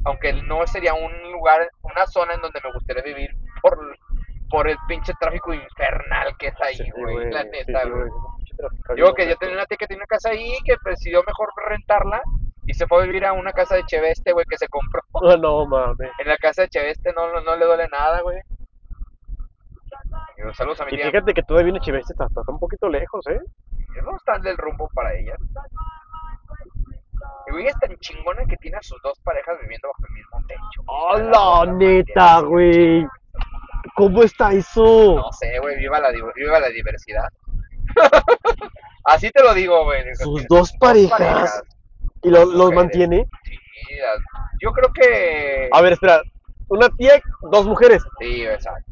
aunque 0.05 0.33
no 0.33 0.65
sería 0.65 0.93
un 0.93 1.31
lugar, 1.31 1.69
una 1.83 2.05
zona 2.07 2.33
en 2.33 2.41
donde 2.41 2.59
me 2.63 2.73
gustaría 2.73 3.03
vivir 3.03 3.29
por, 3.61 3.77
por 4.49 4.67
el 4.67 4.77
pinche 4.87 5.13
tráfico 5.19 5.53
infernal 5.53 6.35
que 6.37 6.47
es 6.47 6.61
ahí, 6.61 6.75
Sí, 6.75 6.91
güey. 6.95 7.31
La 7.31 7.43
neta, 7.43 7.83
sí, 7.83 7.89
güey. 7.89 8.09
Digo 8.95 9.09
no, 9.09 9.13
que 9.13 9.27
yo 9.27 9.35
tenía 9.35 9.55
una 9.55 9.65
tía 9.65 9.77
que 9.77 9.87
tenía 9.87 9.99
una 9.99 10.07
casa 10.07 10.29
ahí 10.29 10.57
que 10.63 10.75
decidió 10.85 11.21
mejor 11.27 11.49
rentarla 11.67 12.21
y 12.65 12.73
se 12.73 12.87
fue 12.87 13.03
a 13.03 13.05
vivir 13.05 13.25
a 13.25 13.33
una 13.33 13.51
casa 13.51 13.75
de 13.75 13.85
Cheveste, 13.85 14.31
güey, 14.31 14.45
que 14.49 14.57
se 14.57 14.67
compró. 14.67 15.01
Ah, 15.13 15.35
no 15.39 15.65
mames. 15.65 16.09
En 16.19 16.27
la 16.27 16.37
casa 16.37 16.63
de 16.63 16.69
Cheveste 16.69 17.13
no, 17.13 17.31
no, 17.31 17.41
no 17.41 17.55
le 17.55 17.65
duele 17.65 17.87
nada, 17.89 18.21
güey. 18.21 18.39
Saludos 20.53 20.81
a 20.81 20.85
mi 20.85 20.93
Y 20.93 20.97
tía. 20.97 21.05
fíjate 21.11 21.33
que 21.33 21.43
todavía 21.43 21.65
viene 21.71 21.79
Chiveste, 21.79 22.13
está, 22.13 22.25
está 22.25 22.41
un 22.47 22.59
poquito 22.59 22.87
lejos, 22.89 23.25
¿eh? 23.27 23.39
No 24.03 24.15
están 24.17 24.41
del 24.41 24.57
rumbo 24.57 24.89
para 24.93 25.13
ella. 25.13 25.35
Y 27.47 27.51
güey, 27.51 27.67
es 27.67 27.79
tan 27.79 27.95
chingona 27.97 28.43
que 28.45 28.57
tiene 28.57 28.77
a 28.77 28.81
sus 28.81 29.01
dos 29.01 29.19
parejas 29.23 29.57
viviendo 29.61 29.87
bajo 29.87 30.03
el 30.07 30.13
mismo 30.13 30.47
techo. 30.47 30.81
¡Hola, 30.87 31.73
neta, 31.73 32.39
güey! 32.41 33.05
¿Cómo 33.95 34.23
está 34.23 34.51
eso? 34.51 35.15
No 35.15 35.31
sé, 35.31 35.59
güey, 35.59 35.77
viva 35.77 35.99
la, 35.99 36.09
viva 36.11 36.59
la 36.59 36.69
diversidad. 36.69 37.27
Así 39.05 39.29
te 39.31 39.43
lo 39.43 39.53
digo, 39.53 39.83
güey. 39.85 40.03
Sus 40.15 40.45
dos 40.47 40.71
parejas. 40.79 41.61
¿Y 42.23 42.29
lo- 42.29 42.39
los 42.45 42.55
mujeres. 42.55 42.75
mantiene? 42.75 43.27
Sí, 43.43 43.95
yo 44.61 44.71
creo 44.71 44.91
que... 44.91 45.69
A 45.71 45.81
ver, 45.81 45.93
espera. 45.93 46.21
Una 46.67 46.89
tía, 46.89 47.21
dos 47.51 47.65
mujeres. 47.67 48.03
Sí, 48.19 48.43
exacto. 48.43 48.91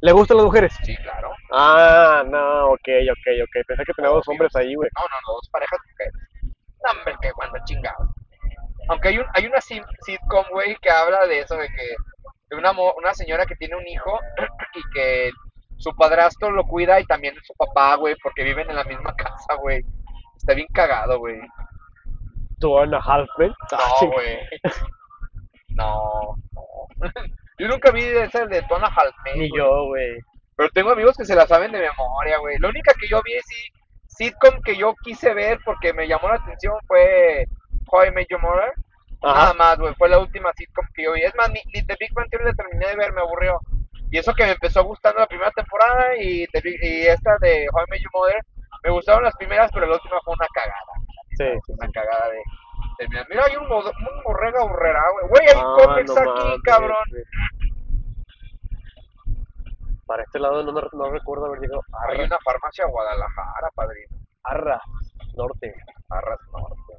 ¿Le 0.00 0.12
gustan 0.12 0.36
las 0.36 0.46
mujeres? 0.46 0.74
Sí, 0.82 0.96
claro. 0.98 1.30
Ah, 1.52 2.22
no, 2.26 2.66
ok, 2.72 2.88
ok, 3.10 3.26
ok. 3.42 3.66
Pensé 3.66 3.84
que 3.84 3.92
tenía 3.94 4.10
dos 4.10 4.26
hombres 4.28 4.54
ahí, 4.56 4.74
güey. 4.74 4.88
No, 4.94 5.02
no, 5.02 5.16
no, 5.26 5.32
dos 5.34 5.48
parejas 5.50 5.78
mujeres. 5.90 6.14
No, 6.84 6.92
hombre, 6.92 7.14
que 7.20 7.32
cuando 7.32 7.58
chingado. 7.64 8.14
Aunque 8.90 9.08
hay, 9.08 9.18
un, 9.18 9.26
hay 9.34 9.46
una 9.46 9.60
sitcom, 9.60 10.44
güey, 10.52 10.76
que 10.80 10.90
habla 10.90 11.26
de 11.26 11.40
eso, 11.40 11.56
de 11.56 11.68
que 11.68 11.94
de 12.50 12.56
una, 12.56 12.72
mo- 12.72 12.94
una 12.96 13.12
señora 13.12 13.44
que 13.44 13.56
tiene 13.56 13.76
un 13.76 13.86
hijo 13.86 14.18
y 14.74 14.80
que 14.94 15.30
su 15.78 15.94
padrastro 15.96 16.50
lo 16.50 16.64
cuida 16.64 17.00
y 17.00 17.04
también 17.04 17.34
su 17.42 17.54
papá, 17.54 17.96
güey, 17.96 18.14
porque 18.22 18.44
viven 18.44 18.70
en 18.70 18.76
la 18.76 18.84
misma 18.84 19.14
casa, 19.14 19.54
güey. 19.60 19.82
Está 20.36 20.54
bien 20.54 20.68
cagado, 20.72 21.18
güey. 21.18 21.40
Two 22.60 22.78
and 22.80 22.94
a 22.94 22.98
half 23.00 23.28
men. 23.38 23.52
Ah, 23.72 23.76
No, 23.78 23.94
ching- 24.00 24.12
güey. 24.12 24.38
No, 25.70 26.34
no. 26.54 26.62
Yo 27.58 27.68
nunca 27.68 27.90
vi 27.90 28.02
ese 28.04 28.46
de 28.46 28.62
Tona 28.62 28.86
Halfman. 28.86 29.38
Ni 29.38 29.50
yo, 29.56 29.86
güey. 29.86 30.18
Pero 30.56 30.68
tengo 30.70 30.90
amigos 30.90 31.16
que 31.16 31.24
se 31.24 31.34
la 31.34 31.46
saben 31.46 31.72
de 31.72 31.78
memoria, 31.80 32.38
güey. 32.38 32.58
La 32.58 32.68
única 32.68 32.92
que 32.94 33.08
yo 33.08 33.20
vi 33.24 33.32
sí, 33.46 33.68
sitcom 34.06 34.60
que 34.62 34.76
yo 34.76 34.94
quise 35.02 35.32
ver 35.34 35.58
porque 35.64 35.92
me 35.92 36.06
llamó 36.08 36.28
la 36.28 36.36
atención 36.36 36.74
fue 36.86 37.44
How 37.86 38.06
I 38.06 38.10
Met 38.12 38.26
Your 38.30 38.40
Mother. 38.42 38.72
Nada 39.22 39.42
Ajá, 39.42 39.54
más, 39.54 39.78
güey. 39.78 39.94
Fue 39.94 40.08
la 40.08 40.18
última 40.18 40.52
sitcom 40.54 40.86
que 40.94 41.04
yo 41.04 41.12
vi. 41.12 41.22
Es 41.22 41.34
más, 41.36 41.50
ni, 41.50 41.60
ni 41.74 41.84
The 41.86 41.96
Big 41.98 42.12
Bang 42.14 42.28
Theory 42.30 42.44
la 42.46 42.52
terminé 42.54 42.86
de 42.88 42.96
ver, 42.96 43.12
me 43.12 43.20
aburrió. 43.20 43.58
Y 44.10 44.18
eso 44.18 44.32
que 44.32 44.44
me 44.44 44.52
empezó 44.52 44.82
gustando 44.84 45.20
la 45.20 45.26
primera 45.26 45.50
temporada 45.50 46.16
y, 46.16 46.46
The 46.48 46.60
Big- 46.60 46.78
y 46.82 47.06
esta 47.06 47.36
de 47.40 47.66
How 47.72 47.82
I 47.82 47.90
Met 47.90 48.00
Your 48.00 48.12
Mother. 48.14 48.40
Me 48.84 48.90
gustaron 48.90 49.24
las 49.24 49.36
primeras, 49.36 49.70
pero 49.72 49.86
la 49.86 49.94
última 49.94 50.20
fue 50.24 50.34
una 50.34 50.46
cagada. 50.54 50.92
sí, 51.36 51.44
sí, 51.66 51.72
Una 51.76 51.86
sí. 51.86 51.92
cagada 51.92 52.28
de 52.30 52.40
Mira, 53.00 53.44
hay 53.46 53.56
un, 53.56 53.64
un 53.70 54.22
borrega 54.24 54.64
burrera, 54.64 55.02
güey. 55.12 55.28
Güey, 55.28 55.42
hay 55.48 55.54
Ah, 55.56 55.76
cómics 55.84 56.14
no 56.14 56.20
aquí, 56.20 56.28
mames, 56.44 56.62
cabrón. 56.62 57.04
güey. 57.10 57.22
Para 60.06 60.22
este 60.22 60.38
lado 60.38 60.62
no, 60.64 60.72
me, 60.72 60.80
no 60.92 61.10
recuerdo 61.10 61.46
haber 61.46 61.60
llegado. 61.60 61.82
Hay 62.08 62.20
una 62.22 62.38
farmacia 62.44 62.86
Guadalajara, 62.86 63.68
padrino. 63.74 64.16
Arra, 64.44 64.80
norte. 65.36 65.74
Arras 66.08 66.38
Norte. 66.50 66.94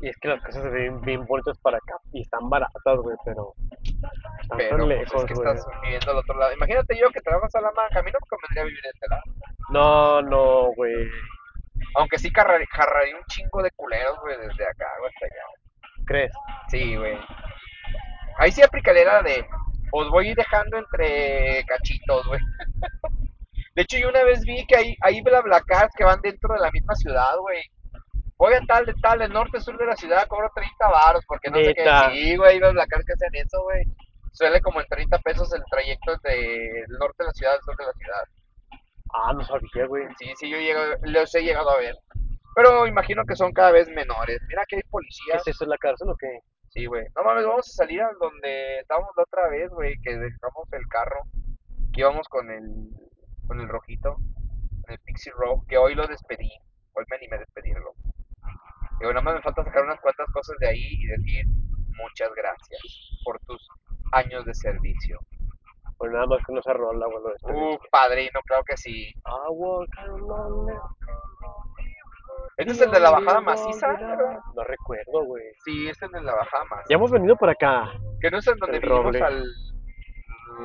Y 0.00 0.08
es 0.08 0.16
que 0.18 0.28
las 0.28 0.42
cosas 0.42 0.62
se 0.64 0.68
ven 0.70 1.00
bien 1.02 1.24
bonitas 1.26 1.56
para 1.58 1.76
acá 1.78 1.96
y 2.12 2.22
están 2.22 2.48
baratas, 2.50 2.96
güey, 2.98 3.16
pero 3.24 3.52
están 3.82 4.58
Pero 4.58 4.76
tan 4.76 4.78
pues 4.78 4.82
es 4.82 4.88
lejos, 4.88 5.24
que 5.26 5.34
güey. 5.34 5.48
estás 5.48 5.66
viviendo 5.82 6.10
al 6.10 6.16
otro 6.18 6.38
lado. 6.38 6.52
Imagínate 6.54 6.98
yo 6.98 7.08
que 7.10 7.20
trabajo 7.20 7.46
en 7.46 7.50
Salamanca. 7.50 7.98
A 8.00 8.02
mí 8.02 8.10
no 8.10 8.18
me 8.20 8.28
convendría 8.28 8.64
vivir 8.64 8.80
en 8.84 8.90
este 8.92 9.06
lado. 9.08 9.22
No, 9.70 10.22
no, 10.22 10.72
güey. 10.74 11.08
Aunque 11.96 12.18
sí 12.18 12.30
jarraría 12.34 13.16
un 13.16 13.24
chingo 13.26 13.62
de 13.62 13.70
culeros, 13.72 14.18
güey, 14.20 14.36
desde 14.36 14.64
acá, 14.64 14.86
güey, 14.98 15.10
hasta 15.14 15.26
allá. 15.26 16.04
¿Crees? 16.06 16.32
Sí, 16.68 16.96
güey. 16.96 17.18
Ahí 18.38 18.52
sí 18.52 18.62
aplicaría 18.62 19.04
la 19.04 19.22
de, 19.22 19.46
os 19.92 20.10
voy 20.10 20.34
dejando 20.34 20.78
entre 20.78 21.64
cachitos, 21.66 22.26
güey. 22.26 22.40
De 23.74 23.82
hecho, 23.82 23.98
yo 23.98 24.08
una 24.08 24.24
vez 24.24 24.40
vi 24.40 24.66
que 24.66 24.76
hay, 24.76 24.96
hay 25.02 25.20
BlaBlaCars 25.20 25.92
que 25.94 26.04
van 26.04 26.20
dentro 26.22 26.54
de 26.54 26.60
la 26.60 26.70
misma 26.70 26.94
ciudad, 26.94 27.36
güey. 27.40 27.62
Voy 28.38 28.54
a 28.54 28.60
tal, 28.66 28.86
de 28.86 28.94
tal, 29.02 29.18
del 29.18 29.32
norte, 29.32 29.60
sur 29.60 29.76
de 29.76 29.84
la 29.84 29.96
ciudad, 29.96 30.26
cobro 30.28 30.50
30 30.54 30.88
varos, 30.88 31.24
porque 31.26 31.50
no 31.50 31.58
sé 31.58 31.74
qué. 31.74 31.84
Sí, 32.12 32.36
güey, 32.36 32.52
hay 32.52 32.58
BlaBlaCars 32.58 33.04
que 33.04 33.12
hacen 33.12 33.34
eso, 33.34 33.62
güey. 33.62 33.84
Suele 34.32 34.60
como 34.60 34.80
en 34.80 34.86
30 34.86 35.18
pesos 35.18 35.52
el 35.52 35.62
trayecto 35.70 36.16
del 36.22 36.86
norte 36.98 37.22
de 37.22 37.26
la 37.26 37.32
ciudad 37.32 37.54
al 37.54 37.60
sur 37.62 37.76
de 37.76 37.84
la 37.84 37.92
ciudad. 37.92 38.24
Ah, 39.24 39.32
no 39.32 39.42
sabía, 39.44 39.86
güey. 39.86 40.04
Sí, 40.18 40.26
sí, 40.36 40.50
yo 40.50 40.58
llego, 40.58 40.80
los 41.02 41.34
he 41.34 41.42
llegado 41.42 41.70
a 41.70 41.78
ver. 41.78 41.96
Pero 42.54 42.86
imagino 42.86 43.24
que 43.24 43.36
son 43.36 43.52
cada 43.52 43.72
vez 43.72 43.88
menores. 43.88 44.38
Mira 44.48 44.62
que 44.68 44.76
hay 44.76 44.82
¿Qué 44.82 44.88
policías. 44.90 45.40
es 45.46 45.54
eso 45.54 45.64
en 45.64 45.70
la 45.70 45.78
cárcel 45.78 46.08
o 46.10 46.16
qué? 46.16 46.40
Sí, 46.68 46.86
güey. 46.86 47.04
No 47.16 47.22
mames, 47.24 47.46
vamos 47.46 47.66
a 47.68 47.76
salir 47.84 48.02
a 48.02 48.10
donde 48.20 48.80
estábamos 48.80 49.10
la 49.16 49.22
otra 49.22 49.48
vez, 49.48 49.70
güey, 49.70 49.94
que 50.02 50.10
dejamos 50.12 50.68
el 50.72 50.86
carro. 50.88 51.20
Que 51.92 52.00
íbamos 52.00 52.28
con 52.28 52.50
el, 52.50 52.64
con 53.46 53.60
el 53.60 53.68
rojito, 53.68 54.14
con 54.14 54.92
el 54.92 54.98
Pixie 55.00 55.32
Row, 55.36 55.64
que 55.66 55.78
hoy 55.78 55.94
lo 55.94 56.06
despedí. 56.06 56.50
Hoy 56.92 57.04
me 57.10 57.16
animé 57.16 57.36
a 57.36 57.40
despedirlo. 57.40 57.92
Y 59.00 59.04
bueno, 59.04 59.20
nada 59.20 59.22
más 59.22 59.34
me 59.36 59.42
falta 59.42 59.64
sacar 59.64 59.84
unas 59.84 60.00
cuantas 60.00 60.26
cosas 60.32 60.56
de 60.60 60.68
ahí 60.68 60.88
y 60.92 61.06
decir 61.06 61.44
muchas 62.02 62.30
gracias 62.34 62.80
por 63.24 63.38
tus 63.40 63.66
años 64.12 64.44
de 64.44 64.54
servicio. 64.54 65.18
Pues 65.98 66.12
nada 66.12 66.26
más 66.26 66.42
con 66.44 66.58
esa 66.58 66.72
rola, 66.74 67.06
güey, 67.06 67.22
lo 67.22 67.30
despedí. 67.30 67.58
Uh, 67.58 67.78
padrino, 67.90 68.40
claro 68.46 68.62
que 68.64 68.76
sí. 68.76 69.12
Este 72.58 72.72
es 72.72 72.80
el 72.80 72.90
de 72.90 73.00
la 73.00 73.10
bajada 73.10 73.40
maciza. 73.40 73.92
No 74.54 74.64
recuerdo, 74.64 75.24
güey. 75.24 75.44
Sí, 75.64 75.88
este 75.88 76.06
es 76.06 76.12
el 76.12 76.20
de 76.20 76.26
la 76.26 76.34
bajada 76.34 76.64
maciza. 76.64 76.86
Ya 76.88 76.96
hemos 76.96 77.10
venido 77.10 77.36
para 77.36 77.52
acá. 77.52 77.92
Que 78.20 78.30
no 78.30 78.38
es 78.38 78.46
en 78.46 78.58
donde 78.58 78.76
El 78.76 78.82
vinimos 78.82 79.04
roble. 79.04 79.22
al. 79.22 79.44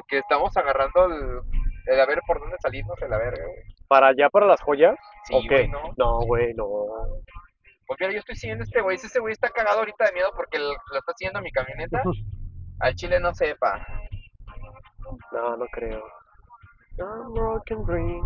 Que 0.07 0.19
estamos 0.19 0.55
agarrando 0.55 1.05
el. 1.05 1.41
el 1.87 1.99
a 1.99 2.05
ver 2.05 2.19
por 2.25 2.39
dónde 2.39 2.55
salirnos 2.61 2.97
de 2.99 3.09
la 3.09 3.17
verga, 3.17 3.45
güey. 3.45 3.63
¿Para 3.87 4.07
allá, 4.07 4.29
para 4.29 4.45
las 4.47 4.61
joyas? 4.61 4.95
Sí, 5.25 5.35
¿O 5.35 5.41
qué? 5.41 5.47
güey, 5.47 5.67
¿no? 5.69 5.81
No, 5.97 6.19
güey, 6.21 6.53
no. 6.53 6.65
Pues 7.87 7.99
mira, 7.99 8.13
yo 8.13 8.19
estoy 8.19 8.35
siguiendo 8.35 8.63
a 8.63 8.65
este 8.65 8.81
güey. 8.81 8.95
Ese 8.95 9.19
güey 9.19 9.33
está 9.33 9.49
cagado 9.49 9.79
ahorita 9.79 10.05
de 10.05 10.13
miedo 10.13 10.31
porque 10.35 10.59
lo 10.59 10.71
está 10.71 11.13
siguiendo 11.17 11.41
mi 11.41 11.51
camioneta. 11.51 12.01
Al 12.79 12.95
chile 12.95 13.19
no 13.19 13.33
sepa. 13.33 13.85
No, 15.31 15.57
no 15.57 15.65
creo. 15.71 16.03
I'm 16.99 17.33
broken 17.33 17.83
green. 17.85 18.23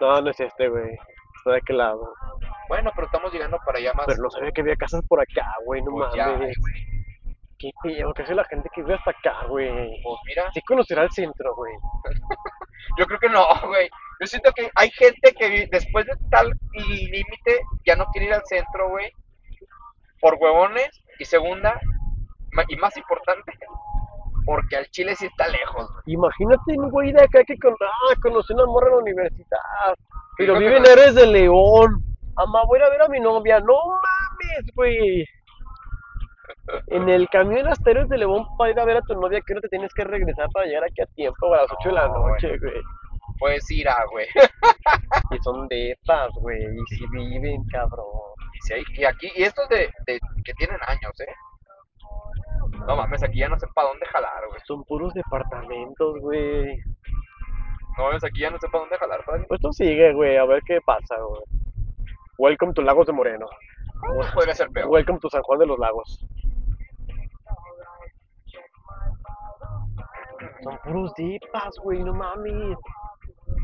No, 0.00 0.20
no 0.20 0.30
es 0.30 0.40
este, 0.40 0.68
güey. 0.68 0.94
Está 1.36 1.50
de 1.52 1.56
aquel 1.58 1.78
lado. 1.78 2.12
Bueno, 2.68 2.90
pero 2.94 3.06
estamos 3.06 3.32
llegando 3.32 3.58
para 3.64 3.78
allá 3.78 3.92
más. 3.94 4.06
Pero 4.06 4.22
no 4.22 4.30
sabía 4.30 4.50
que 4.52 4.60
había 4.62 4.76
casas 4.76 5.02
por 5.08 5.20
acá, 5.20 5.46
güey, 5.64 5.82
no 5.82 5.90
Pues 5.92 6.12
ya, 6.14 6.26
mames. 6.28 6.56
güey. 6.58 6.74
Qué 7.58 7.70
pedo, 7.82 8.14
que 8.14 8.22
hace 8.22 8.34
la 8.36 8.44
gente 8.44 8.68
que 8.72 8.82
vive 8.82 8.94
hasta 8.94 9.10
acá, 9.10 9.46
güey. 9.48 9.68
Pues 10.02 10.20
mira, 10.26 10.50
Sí 10.52 10.60
conocerá 10.62 11.02
el 11.02 11.10
centro, 11.10 11.54
güey. 11.56 11.72
yo 12.98 13.06
creo 13.06 13.18
que 13.18 13.28
no, 13.28 13.44
güey. 13.66 13.90
Yo 14.20 14.26
siento 14.26 14.52
que 14.52 14.70
hay 14.76 14.90
gente 14.90 15.32
que 15.32 15.48
vi- 15.48 15.66
después 15.70 16.06
de 16.06 16.12
tal 16.30 16.52
límite 16.72 17.60
ya 17.84 17.96
no 17.96 18.06
quiere 18.06 18.28
ir 18.28 18.34
al 18.34 18.44
centro, 18.46 18.88
güey. 18.90 19.10
Por 20.20 20.34
huevones. 20.40 20.88
Y 21.18 21.24
segunda, 21.24 21.80
ma- 22.52 22.64
y 22.68 22.76
más 22.76 22.96
importante, 22.96 23.52
porque 24.48 24.76
al 24.76 24.86
chile 24.86 25.14
sí 25.14 25.26
está 25.26 25.46
lejos, 25.48 25.90
güey. 25.92 26.02
Imagínate 26.06 26.72
un 26.78 26.90
güey 26.90 27.12
de 27.12 27.20
acá 27.22 27.44
que 27.44 27.58
con... 27.58 27.74
ah, 27.74 28.14
conoció 28.22 28.54
una 28.56 28.64
morra 28.64 28.86
en 28.86 28.92
la 28.94 28.98
universidad. 29.02 29.94
Pero 30.38 30.54
Creo 30.54 30.58
vive 30.60 30.76
en 30.78 30.82
no- 30.84 30.90
Ares 30.90 31.14
de 31.14 31.26
León. 31.26 32.02
Mamá, 32.34 32.62
voy 32.66 32.78
a 32.78 32.80
ir 32.80 32.84
a 32.86 32.90
ver 32.90 33.02
a 33.02 33.08
mi 33.08 33.20
novia. 33.20 33.60
No 33.60 33.74
mames, 33.74 34.74
güey. 34.74 35.26
En 36.86 37.08
el 37.10 37.28
camión 37.28 37.68
hasta 37.68 37.90
Ares 37.90 38.08
de 38.08 38.16
León 38.18 38.46
para 38.56 38.70
ir 38.70 38.80
a 38.80 38.84
ver 38.86 38.96
a 38.96 39.02
tu 39.02 39.14
novia 39.20 39.40
que 39.46 39.54
no 39.54 39.60
te 39.60 39.68
tienes 39.68 39.92
que 39.92 40.04
regresar 40.04 40.48
para 40.54 40.64
llegar 40.66 40.84
aquí 40.84 41.02
a 41.02 41.06
tiempo 41.14 41.52
a 41.52 41.58
las 41.58 41.66
8 41.80 41.88
de 41.90 41.94
la 41.94 42.08
No, 42.08 42.28
noche, 42.28 42.56
güey. 42.58 42.80
Puedes 43.38 43.70
ir 43.70 43.86
a, 43.88 44.02
güey. 44.10 44.26
Y 45.30 45.38
son 45.42 45.68
de 45.68 45.90
estas, 45.92 46.30
güey. 46.40 46.58
Y 46.62 46.94
si 46.96 47.06
viven, 47.08 47.64
cabrón. 47.70 48.06
Y, 48.54 48.58
si 48.66 48.72
hay- 48.74 48.84
y 48.94 49.04
aquí, 49.04 49.30
y 49.36 49.42
estos 49.42 49.68
de, 49.68 49.90
de 50.06 50.18
que 50.44 50.54
tienen 50.54 50.78
años, 50.86 51.12
¿eh? 51.20 51.34
No 52.88 52.96
mames, 52.96 53.22
aquí 53.22 53.40
ya 53.40 53.50
no 53.50 53.58
sé 53.58 53.66
para 53.74 53.88
dónde 53.88 54.06
jalar, 54.06 54.46
güey. 54.48 54.60
Son 54.64 54.82
puros 54.84 55.12
departamentos, 55.12 56.18
güey. 56.22 56.74
No 57.98 58.04
mames, 58.04 58.24
aquí 58.24 58.40
ya 58.40 58.50
no 58.50 58.58
sé 58.58 58.66
para 58.68 58.80
dónde 58.80 58.96
jalar, 58.96 59.22
padre. 59.26 59.44
Pues 59.46 59.60
tú 59.60 59.70
sigue, 59.74 60.14
güey, 60.14 60.38
a 60.38 60.46
ver 60.46 60.62
qué 60.66 60.80
pasa, 60.80 61.16
güey. 61.20 61.42
Welcome 62.38 62.72
to 62.72 62.80
Lagos 62.80 63.06
de 63.06 63.12
Moreno. 63.12 63.46
Podría 64.32 64.54
ser 64.54 64.70
peor. 64.70 64.88
Welcome 64.88 65.18
to 65.18 65.28
San 65.28 65.42
Juan 65.42 65.58
de 65.58 65.66
los 65.66 65.78
Lagos. 65.78 66.26
Son 70.62 70.78
puros 70.78 71.12
dipas, 71.14 71.76
güey, 71.82 72.02
no 72.02 72.14
mames. 72.14 72.78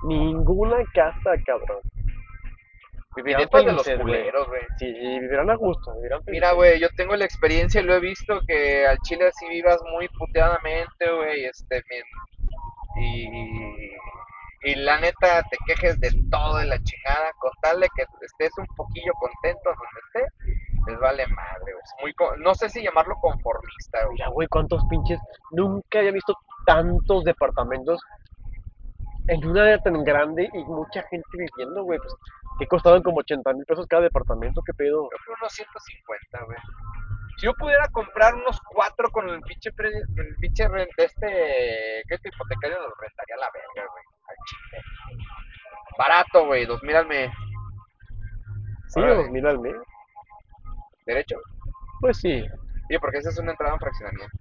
Ninguna 0.02 0.84
casa, 0.92 1.30
cabrón. 1.46 1.80
Vivirán 3.16 3.48
de 3.50 3.72
los 3.72 3.88
culeros, 3.88 4.48
güey. 4.48 4.62
Sí, 4.78 4.92
vivirán 4.92 5.50
a 5.50 5.54
gusto, 5.56 5.94
vivirán. 5.94 6.20
Mira, 6.26 6.52
güey, 6.52 6.80
yo 6.80 6.88
tengo 6.96 7.14
la 7.16 7.24
experiencia 7.24 7.80
y 7.80 7.84
lo 7.84 7.94
he 7.94 8.00
visto 8.00 8.40
que 8.46 8.86
al 8.86 8.98
chile 8.98 9.28
así 9.28 9.48
vivas 9.48 9.78
muy 9.92 10.08
puteadamente, 10.08 11.10
güey, 11.10 11.44
este, 11.44 11.82
men, 11.88 12.04
y, 12.96 14.70
y 14.70 14.74
la 14.76 14.98
neta 14.98 15.42
te 15.50 15.56
quejes 15.66 16.00
de 16.00 16.10
todo 16.30 16.56
de 16.58 16.66
la 16.66 16.78
chingada, 16.82 17.30
con 17.38 17.52
tal 17.60 17.80
de 17.80 17.88
que 17.94 18.04
estés 18.22 18.50
un 18.58 18.66
poquillo 18.76 19.12
contento 19.20 19.60
donde 19.64 20.00
estés, 20.06 20.56
les 20.86 20.98
vale 20.98 21.26
madre, 21.28 21.72
güey. 21.72 22.14
Muy, 22.14 22.42
no 22.42 22.54
sé 22.54 22.68
si 22.68 22.82
llamarlo 22.82 23.14
conformista, 23.20 24.04
güey. 24.04 24.14
Mira, 24.14 24.28
güey, 24.28 24.48
cuántos 24.48 24.82
pinches. 24.88 25.20
Nunca 25.52 25.98
había 25.98 26.12
visto 26.12 26.34
tantos 26.66 27.24
departamentos 27.24 28.00
en 29.28 29.46
una 29.46 29.62
área 29.62 29.78
tan 29.78 30.02
grande 30.04 30.48
y 30.52 30.64
mucha 30.64 31.02
gente 31.04 31.26
viviendo, 31.32 31.82
güey. 31.84 31.98
Pues, 31.98 32.14
que 32.58 32.66
costaban 32.68 33.02
como 33.02 33.18
80 33.18 33.52
mil 33.54 33.64
pesos 33.64 33.86
cada 33.88 34.02
departamento, 34.02 34.62
qué 34.64 34.72
pedo. 34.74 35.08
Creo 35.08 35.20
que 35.36 35.42
unos 35.42 35.52
150, 35.52 36.44
güey. 36.44 36.58
Si 37.38 37.46
yo 37.46 37.54
pudiera 37.54 37.88
comprar 37.88 38.34
unos 38.36 38.60
cuatro 38.72 39.10
con 39.10 39.28
el 39.28 39.40
pinche, 39.40 39.72
pre- 39.72 39.88
el 40.16 40.36
pinche 40.36 40.68
rent, 40.68 40.88
este, 40.96 41.26
que 42.06 42.14
este 42.14 42.28
hipotecario 42.28 42.78
los 42.80 42.92
rentaría 43.00 43.34
a 43.34 43.38
la 43.40 43.50
verga, 43.52 43.90
güey, 43.90 44.04
al 44.28 44.36
chile. 44.46 44.82
Barato, 45.98 46.46
güey, 46.46 46.64
dos 46.66 46.80
mil 46.84 46.94
al 46.94 47.06
mes. 47.06 47.32
Sí, 48.88 49.00
Órale. 49.00 49.16
dos 49.16 49.30
mil 49.30 49.46
al 49.46 49.58
mes. 49.58 49.74
¿Derecho? 51.06 51.40
Pues 52.00 52.18
sí. 52.18 52.46
Sí, 52.88 52.98
porque 52.98 53.18
esa 53.18 53.30
es 53.30 53.38
una 53.38 53.50
entrada 53.52 53.74
en 53.74 53.80
fraccionamiento. 53.80 54.36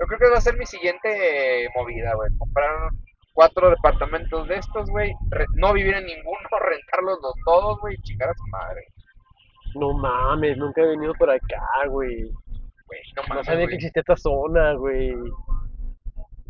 Yo 0.00 0.06
creo 0.06 0.18
que 0.18 0.30
va 0.30 0.38
a 0.38 0.40
ser 0.40 0.56
mi 0.56 0.66
siguiente 0.66 1.68
movida, 1.74 2.14
güey. 2.14 2.30
Comprar 2.38 2.90
cuatro 3.32 3.70
departamentos 3.70 4.48
de 4.48 4.56
estos, 4.56 4.88
güey. 4.90 5.12
No 5.54 5.72
vivir 5.72 5.94
en 5.94 6.06
ninguno, 6.06 6.38
rentarlos 6.60 7.18
los 7.22 7.34
todos, 7.44 7.80
güey. 7.80 7.96
Chingar 8.02 8.30
a 8.30 8.34
su 8.34 8.46
madre. 8.48 8.84
No 9.74 9.92
mames, 9.92 10.56
nunca 10.56 10.82
he 10.82 10.86
venido 10.86 11.12
por 11.14 11.30
acá, 11.30 11.86
güey. 11.88 12.30
Güey, 12.86 13.00
no 13.34 13.44
sabía 13.44 13.66
que 13.66 13.74
existía 13.74 14.00
esta 14.00 14.16
zona, 14.16 14.72
güey. 14.74 15.14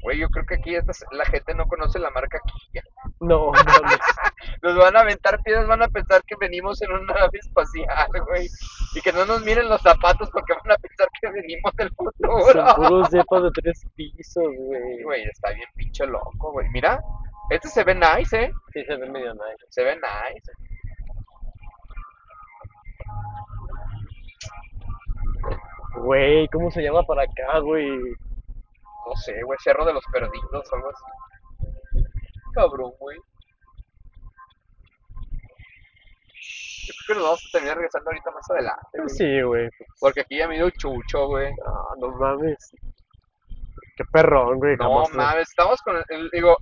Güey, 0.02 0.18
yo 0.18 0.28
creo 0.28 0.46
que 0.46 0.54
aquí 0.54 0.74
estas, 0.74 1.04
la 1.10 1.24
gente 1.24 1.54
no 1.54 1.66
conoce 1.66 1.98
la 1.98 2.10
marca 2.10 2.38
Kia. 2.70 2.82
No, 3.20 3.50
no. 3.50 3.52
nos 4.62 4.76
van 4.76 4.96
a 4.96 5.00
aventar 5.00 5.42
piedras, 5.42 5.66
van 5.66 5.82
a 5.82 5.88
pensar 5.88 6.22
que 6.24 6.36
venimos 6.40 6.80
en 6.82 6.92
una 6.92 7.14
nave 7.14 7.38
espacial, 7.38 8.08
güey. 8.26 8.48
Y 8.94 9.00
que 9.00 9.12
no 9.12 9.24
nos 9.24 9.44
miren 9.44 9.68
los 9.68 9.80
zapatos 9.82 10.30
porque 10.30 10.54
van 10.64 10.72
a 10.72 10.76
pensar 10.76 11.08
que 11.20 11.30
venimos 11.30 11.72
del 11.76 11.90
futuro. 11.90 12.40
Son 12.52 12.76
puros 12.76 13.08
cepas 13.10 13.42
de 13.42 13.50
tres 13.50 13.86
pisos, 13.96 14.44
güey. 14.56 15.02
Güey, 15.02 15.24
está 15.24 15.50
bien 15.50 15.68
pinche 15.74 16.06
loco, 16.06 16.52
güey. 16.52 16.68
Mira, 16.70 17.00
este 17.50 17.68
se 17.68 17.82
ve 17.82 17.94
nice, 17.94 18.40
¿eh? 18.40 18.52
Sí, 18.72 18.84
se 18.84 18.96
ve 18.96 19.10
medio 19.10 19.32
nice. 19.34 19.66
Se 19.70 19.82
ve 19.82 19.96
nice. 19.96 20.52
Güey, 25.96 26.46
¿cómo 26.48 26.70
se 26.70 26.82
llama 26.82 27.02
para 27.02 27.22
acá, 27.22 27.58
güey? 27.58 27.88
No 29.08 29.14
sé, 29.16 29.42
güey, 29.42 29.58
Cerro 29.62 29.84
de 29.86 29.92
los 29.94 30.04
Perdidos 30.12 30.70
o 30.70 30.76
algo 30.76 30.90
así. 30.90 32.04
Cabrón, 32.54 32.92
güey. 32.98 33.16
Yo 36.86 36.94
creo 36.94 37.06
que 37.06 37.14
nos 37.14 37.22
vamos 37.24 37.44
a 37.46 37.52
terminar 37.52 37.76
regresando 37.76 38.10
ahorita 38.10 38.30
más 38.30 38.50
adelante, 38.50 38.86
Pues 38.92 39.18
güey. 39.18 39.30
sí, 39.30 39.42
güey. 39.42 39.68
Porque 40.00 40.20
aquí 40.22 40.38
ya 40.38 40.48
me 40.48 40.56
dio 40.56 40.70
chucho, 40.70 41.26
güey. 41.26 41.52
Ah, 41.66 41.94
no 41.98 42.08
mames. 42.16 42.70
Qué 43.96 44.04
perrón, 44.12 44.58
güey. 44.58 44.76
No 44.76 45.04
Jamás. 45.04 45.14
mames, 45.14 45.48
estamos 45.48 45.80
con 45.82 45.96
el, 45.96 46.04
el- 46.08 46.30
digo, 46.30 46.56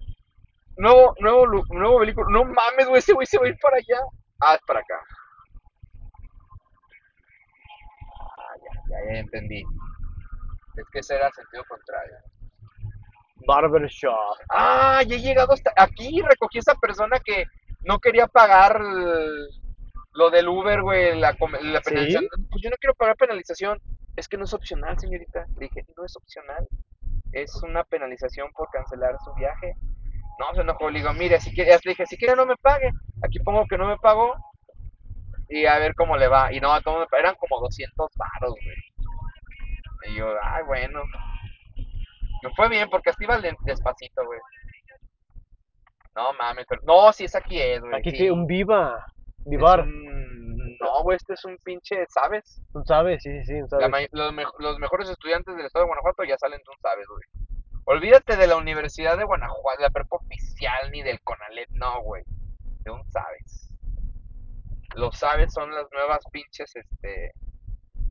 nuevo, 0.77 1.15
nuevo, 1.21 1.47
nuevo 1.71 1.99
vehículo. 2.01 2.29
No 2.31 2.45
mames, 2.45 2.87
güey, 2.89 2.99
ese 3.01 3.13
güey 3.13 3.27
se 3.27 3.39
va 3.39 3.47
a 3.47 3.49
ir 3.49 3.57
para 3.61 3.77
allá. 3.77 4.01
Ah, 4.41 4.55
es 4.55 4.61
para 4.67 4.81
acá. 4.81 5.01
Ah, 8.39 8.55
ya, 8.65 8.81
ya, 8.91 9.13
ya 9.15 9.19
entendí. 9.21 9.63
Es 10.77 10.85
que 10.93 10.99
ese 11.01 11.15
era 11.15 11.31
sentido 11.33 11.65
contrario. 11.69 12.17
Barbershop. 13.47 14.37
Ah, 14.51 15.03
ya 15.07 15.17
he 15.17 15.21
llegado 15.21 15.53
hasta 15.53 15.73
aquí. 15.77 16.21
Recogí 16.23 16.59
esa 16.59 16.75
persona 16.75 17.19
que 17.25 17.45
no 17.85 17.99
quería 17.99 18.27
pagar 18.27 18.81
el- 18.81 19.49
lo 20.13 20.31
del 20.31 20.49
Uber, 20.49 20.83
güey, 20.83 21.19
la, 21.19 21.33
la 21.63 21.79
¿Sí? 21.81 21.85
penalización. 21.85 22.25
Pues 22.51 22.63
yo 22.63 22.71
no 22.71 22.77
quiero 22.81 22.95
pagar 22.95 23.17
penalización. 23.17 23.79
Es 24.17 24.29
que 24.29 24.37
no 24.39 24.45
es 24.45 24.55
opcional, 24.55 24.99
señorita. 24.99 25.45
Le 25.59 25.67
dije, 25.67 25.85
no 25.97 26.05
es 26.05 26.17
opcional. 26.17 26.67
Es 27.33 27.55
una 27.63 27.85
penalización 27.85 28.51
por 28.53 28.71
cancelar 28.71 29.17
su 29.25 29.33
viaje. 29.35 29.75
No, 30.39 30.55
se 30.55 30.63
enojó. 30.63 30.89
Le 30.91 31.01
digo, 31.01 31.13
mire, 31.13 31.39
si 31.41 31.53
quiere, 31.55 31.73
le 31.73 31.91
dije, 31.91 32.07
si 32.07 32.17
quiere 32.17 32.35
no 32.35 32.47
me 32.47 32.57
pague. 32.57 32.91
Aquí 33.23 33.39
pongo 33.41 33.67
que 33.69 33.77
no 33.77 33.87
me 33.87 33.97
pagó 33.99 34.35
y 35.49 35.67
a 35.67 35.79
ver 35.79 35.95
cómo 35.95 36.17
le 36.17 36.29
va. 36.29 36.53
Y 36.53 36.61
no, 36.61 36.81
todo 36.83 37.01
me- 37.01 37.19
eran 37.19 37.35
como 37.37 37.61
200 37.61 38.11
varos, 38.17 38.55
güey. 38.55 40.13
Y 40.13 40.17
yo, 40.17 40.29
ay, 40.43 40.63
bueno. 40.65 41.03
Me 42.43 42.51
fue 42.55 42.69
bien 42.69 42.89
porque 42.91 43.11
hasta 43.11 43.25
iba 43.25 43.39
despacito, 43.39 44.25
güey. 44.25 44.39
No 46.15 46.33
mames, 46.35 46.65
pero... 46.69 46.81
No, 46.85 47.13
sí, 47.13 47.25
es 47.25 47.35
aquí, 47.35 47.61
es, 47.61 47.81
güey. 47.81 47.95
Aquí 47.95 48.11
sí. 48.11 48.31
un 48.31 48.47
viva. 48.47 49.05
Vivar. 49.45 49.81
un- 49.83 50.77
No, 50.81 51.03
güey, 51.03 51.17
este 51.17 51.35
es 51.35 51.45
un 51.45 51.57
pinche, 51.59 52.05
¿sabes? 52.09 52.63
¿Tú 52.73 52.83
sabes? 52.87 53.23
Sí, 53.23 53.31
sí, 53.45 53.61
sí, 53.61 53.69
sabes. 53.69 53.91
may- 53.91 54.09
los, 54.13 54.33
los 54.59 54.79
mejores 54.79 55.09
estudiantes 55.11 55.55
del 55.57 55.67
estado 55.67 55.85
de 55.85 55.89
Guanajuato 55.89 56.25
ya 56.25 56.37
salen 56.39 56.59
de 56.59 56.71
un 56.71 56.79
sabes, 56.81 57.07
güey. 57.07 57.23
Olvídate 57.85 58.37
de 58.37 58.47
la 58.47 58.57
Universidad 58.57 59.17
de 59.17 59.25
Guanajuato, 59.25 59.81
la 59.83 59.91
prepa 59.91 60.17
oficial, 60.17 60.91
ni 60.91 61.03
del 61.03 61.21
CONALEP, 61.21 61.69
no, 61.73 62.03
güey. 62.03 62.23
De 62.85 62.91
un 62.91 63.05
sabes. 63.11 63.73
Los 64.95 65.19
sabes 65.19 65.53
son 65.53 65.71
las 65.75 65.87
nuevas 65.93 66.21
pinches, 66.33 66.75
este, 66.75 67.33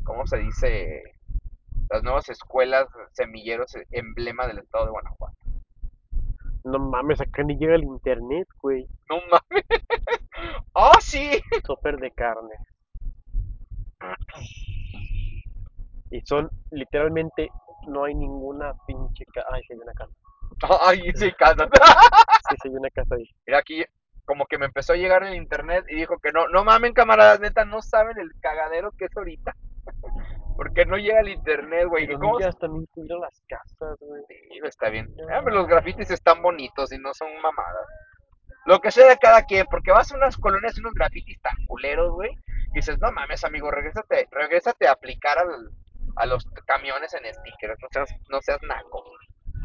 ¿cómo 0.04 0.26
se 0.28 0.38
dice? 0.38 1.02
Las 1.90 2.04
nuevas 2.04 2.30
escuelas 2.30 2.88
semilleros 3.14 3.76
eh, 3.76 3.86
emblema 3.92 4.48
del 4.48 4.60
estado 4.60 4.86
de 4.86 4.92
Guanajuato. 4.92 5.36
No 6.64 6.80
mames, 6.80 7.22
acá 7.22 7.44
ni 7.44 7.58
llega 7.58 7.76
el 7.76 7.84
internet, 7.84 8.48
güey. 8.62 8.88
No 9.10 9.18
mames. 9.32 9.66
¡Ah, 10.74 10.98
sí! 11.00 11.40
Súper 11.66 11.98
de 11.98 12.12
carne. 12.12 12.56
Y 16.12 16.22
son 16.22 16.50
literalmente 16.72 17.50
no 17.88 18.06
hay 18.06 18.16
ninguna 18.16 18.74
pinche 18.88 19.26
casa. 19.26 19.48
Ay, 19.52 19.62
sí 19.64 19.74
hay 19.74 19.80
una 19.80 19.94
casa. 19.94 20.14
Ay, 20.88 21.12
sí, 21.16 21.32
casa. 21.34 21.68
Sí, 22.50 22.56
sí 22.62 22.68
hay 22.70 22.76
una 22.76 22.90
casa 22.90 23.16
ahí. 23.16 23.30
Mira 23.46 23.60
aquí, 23.60 23.84
como 24.26 24.46
que 24.46 24.58
me 24.58 24.66
empezó 24.66 24.94
a 24.94 24.98
llegar 24.98 25.24
el 25.24 25.36
internet 25.36 25.86
y 25.90 25.96
dijo 25.96 26.18
que 26.20 26.32
no, 26.32 26.48
no 26.48 26.64
mamen 26.64 26.94
camaradas, 26.94 27.40
neta, 27.40 27.66
no 27.66 27.82
saben 27.82 28.18
el 28.20 28.32
cagadero 28.42 28.92
que 28.98 29.06
es 29.06 29.18
ahorita. 29.18 29.56
Porque 30.56 30.86
no 30.86 30.98
llega 30.98 31.20
el 31.20 31.30
internet, 31.30 31.88
güey. 31.88 32.04
¿Y 32.06 32.08
Pero 32.08 32.20
cómo 32.20 32.40
llegas 32.40 32.58
también 32.60 32.88
las 33.22 33.42
casas, 33.48 33.98
güey. 34.00 34.22
Sí, 34.28 34.60
está 34.64 34.90
bien. 34.90 35.14
Ah, 35.32 35.42
los 35.42 35.68
grafitis 35.68 36.12
están 36.12 36.42
bonitos 36.42 36.92
y 36.94 36.98
no 36.98 37.14
son 37.14 37.28
mamadas. 37.42 37.88
Lo 38.66 38.80
que 38.80 38.90
sea 38.92 39.08
de 39.10 39.18
cada 39.18 39.44
quien, 39.44 39.66
porque 39.70 39.92
vas 39.92 40.12
a 40.12 40.16
unas 40.16 40.38
colonias 40.38 40.76
y 40.78 40.80
unos 40.80 40.94
grafitis 40.94 41.40
tan 41.42 41.54
culeros, 41.68 42.12
güey. 42.14 42.32
Y 42.72 42.76
dices, 42.76 42.98
no 43.00 43.12
mames, 43.12 43.44
amigo, 43.44 43.70
regrésate, 43.70 44.28
regrésate 44.32 44.88
a 44.88 44.94
aplicar 44.94 45.38
al- 45.38 45.70
a 46.16 46.26
los 46.26 46.46
camiones 46.66 47.14
en 47.14 47.32
stickers, 47.34 47.78
no 47.82 47.88
seas, 47.92 48.10
no 48.30 48.42
seas 48.42 48.60
naco. 48.64 49.04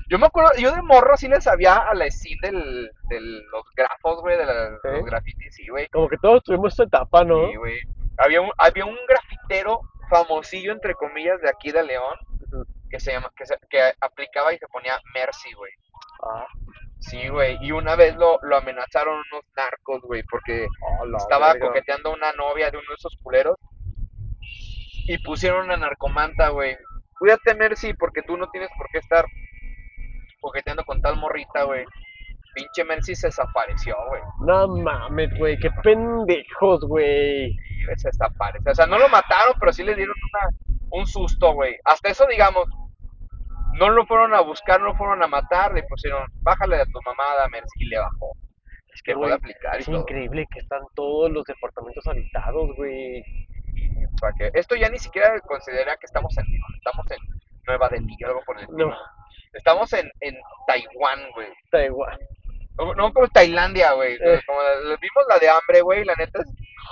Yo 0.08 0.18
me 0.18 0.26
acuerdo, 0.26 0.50
yo 0.58 0.72
de 0.74 0.82
morro 0.82 1.16
sí 1.16 1.28
le 1.28 1.40
sabía 1.40 1.76
a 1.76 1.94
la 1.94 2.10
scene 2.10 2.36
del, 2.42 2.90
de 3.08 3.20
los 3.20 3.64
grafos, 3.76 4.20
güey, 4.20 4.36
de 4.36 4.44
la- 4.44 4.70
¿Sí? 4.82 4.88
los 4.90 5.04
grafitis, 5.04 5.54
sí, 5.54 5.68
güey. 5.68 5.86
Como 5.88 6.08
que 6.08 6.18
todos 6.18 6.42
tuvimos 6.42 6.72
esa 6.74 6.82
etapa, 6.82 7.24
¿no? 7.24 7.46
Sí, 7.48 7.56
güey. 7.56 7.78
Había 8.18 8.40
un, 8.42 8.50
había 8.58 8.84
un 8.84 8.96
grafitero 9.08 9.80
famosillo, 10.10 10.72
entre 10.72 10.94
comillas, 10.94 11.40
de 11.40 11.48
aquí 11.48 11.70
de 11.72 11.82
León, 11.82 12.16
que 12.90 13.00
se 13.00 13.12
llama, 13.12 13.30
que, 13.36 13.46
se- 13.46 13.58
que 13.70 13.80
aplicaba 14.00 14.52
y 14.52 14.58
se 14.58 14.66
ponía 14.68 15.00
Mercy, 15.14 15.52
güey. 15.54 15.72
Ah, 16.22 16.46
Sí, 17.02 17.28
güey. 17.28 17.56
Y 17.62 17.72
una 17.72 17.96
vez 17.96 18.14
lo, 18.16 18.38
lo 18.42 18.56
amenazaron 18.58 19.14
unos 19.32 19.44
narcos, 19.56 20.02
güey, 20.02 20.22
porque 20.24 20.66
a 21.00 21.06
la 21.06 21.16
estaba 21.16 21.54
verga. 21.54 21.68
coqueteando 21.68 22.10
a 22.10 22.14
una 22.14 22.32
novia 22.32 22.70
de 22.70 22.76
uno 22.76 22.86
de 22.90 22.94
esos 22.96 23.16
culeros. 23.22 23.56
Y 25.06 25.16
pusieron 25.24 25.64
una 25.64 25.78
narcomanta, 25.78 26.50
güey. 26.50 26.76
Cuídate, 27.18 27.54
Mercy, 27.54 27.94
porque 27.94 28.20
tú 28.22 28.36
no 28.36 28.50
tienes 28.50 28.68
por 28.76 28.86
qué 28.92 28.98
estar 28.98 29.24
coqueteando 30.40 30.84
con 30.84 31.00
tal 31.00 31.16
morrita, 31.16 31.62
güey. 31.64 31.86
Pinche 32.54 32.84
Mercy 32.84 33.14
se 33.14 33.28
desapareció, 33.28 33.96
güey. 34.08 34.22
No 34.46 34.68
mames, 34.68 35.30
güey, 35.38 35.58
qué 35.58 35.70
pendejos, 35.82 36.84
güey. 36.84 37.56
Se 37.96 38.08
desapareció. 38.08 38.70
O 38.70 38.74
sea, 38.74 38.86
no 38.86 38.98
lo 38.98 39.08
mataron, 39.08 39.54
pero 39.58 39.72
sí 39.72 39.82
le 39.82 39.94
dieron 39.94 40.14
una, 40.32 40.76
un 40.90 41.06
susto, 41.06 41.52
güey. 41.54 41.76
Hasta 41.84 42.10
eso, 42.10 42.26
digamos, 42.26 42.64
no 43.74 43.88
lo 43.90 44.04
fueron 44.06 44.34
a 44.34 44.40
buscar, 44.40 44.80
no 44.80 44.86
lo 44.86 44.94
fueron 44.96 45.22
a 45.22 45.26
matar. 45.26 45.72
Le 45.74 45.82
pusieron, 45.84 46.26
bájale 46.42 46.76
a 46.76 46.84
tu 46.86 47.00
mamada, 47.04 47.48
Mercy, 47.48 47.84
y 47.84 47.86
le 47.86 47.98
bajó. 47.98 48.32
Es 48.92 49.02
que, 49.02 49.12
Dejó 49.12 49.20
güey, 49.20 49.30
de 49.30 49.36
aplicar 49.36 49.76
y 49.76 49.78
es 49.80 49.86
todo. 49.86 50.00
increíble 50.00 50.46
que 50.52 50.58
están 50.58 50.82
todos 50.94 51.30
los 51.30 51.44
departamentos 51.44 52.06
habitados, 52.06 52.70
güey. 52.76 53.22
esto 54.54 54.74
ya 54.74 54.88
ni 54.88 54.98
siquiera 54.98 55.38
considera 55.40 55.96
que 55.96 56.06
estamos 56.06 56.36
en 56.36 56.44
estamos 56.76 57.10
en 57.10 57.18
Nueva 57.66 57.88
Delhi 57.88 58.16
o 58.24 58.26
algo 58.26 58.40
por 58.44 58.56
el 58.58 58.64
estilo. 58.64 58.88
No, 58.90 58.96
Estamos 59.52 59.92
en, 59.92 60.10
en 60.20 60.36
Taiwán, 60.66 61.18
güey. 61.34 61.48
igual. 61.86 62.18
No, 62.96 63.12
como 63.12 63.28
Tailandia, 63.28 63.92
güey. 63.92 64.14
Eh. 64.14 64.40
Como 64.46 64.60
la- 64.62 64.96
vimos 65.00 65.24
la 65.28 65.38
de 65.38 65.48
hambre, 65.48 65.80
güey. 65.82 66.04
La 66.04 66.14
neta, 66.14 66.40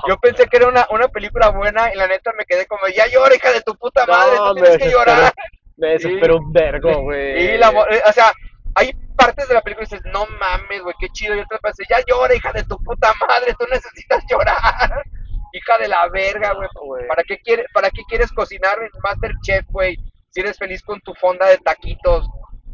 yo 0.09 0.16
pensé 0.18 0.47
que 0.47 0.57
era 0.59 0.68
una, 0.68 0.86
una 0.91 1.09
película 1.09 1.49
buena 1.51 1.93
y 1.93 1.97
la 1.97 2.07
neta 2.07 2.32
me 2.39 2.45
quedé 2.45 2.66
como, 2.66 2.86
ya 2.89 3.07
llora, 3.09 3.34
hija 3.34 3.53
de 3.53 3.62
tu 3.62 3.74
puta 3.76 4.07
madre, 4.07 4.36
No, 4.36 4.55
tienes 4.55 4.70
que 4.72 4.84
desesperó. 4.84 4.99
llorar. 5.05 5.32
Me 5.76 5.89
desespero 5.91 6.36
un 6.39 6.53
vergo, 6.53 7.03
güey. 7.03 7.55
Y 7.55 7.59
la, 7.59 7.68
eh, 7.91 8.03
o 8.07 8.12
sea, 8.12 8.32
hay 8.74 8.93
partes 9.16 9.49
de 9.49 9.55
la 9.55 9.61
película 9.62 9.86
que 9.89 9.97
dices, 9.97 10.12
no 10.12 10.26
mames, 10.26 10.82
güey, 10.82 10.95
qué 11.01 11.09
chido. 11.11 11.34
Y 11.36 11.41
otras 11.41 11.61
partes, 11.61 11.86
ya 11.89 11.99
llora, 12.07 12.34
hija 12.34 12.53
de 12.53 12.64
tu 12.64 12.76
puta 12.82 13.12
madre, 13.28 13.55
tú 13.59 13.66
necesitas 13.70 14.24
llorar. 14.30 14.57
Hija 15.55 15.78
de 15.78 15.89
la 15.89 16.07
verga, 16.11 16.53
güey. 16.53 17.07
¿Para 17.09 17.22
qué, 17.22 17.39
quiere, 17.39 17.64
¿Para 17.72 17.89
qué 17.91 18.03
quieres 18.07 18.30
cocinar 18.32 18.76
en 18.82 18.91
Masterchef, 19.03 19.64
güey? 19.70 19.97
Si 20.30 20.41
eres 20.41 20.59
feliz 20.59 20.82
con 20.82 21.01
tu 21.01 21.14
fonda 21.14 21.47
de 21.47 21.57
taquitos, 21.57 22.28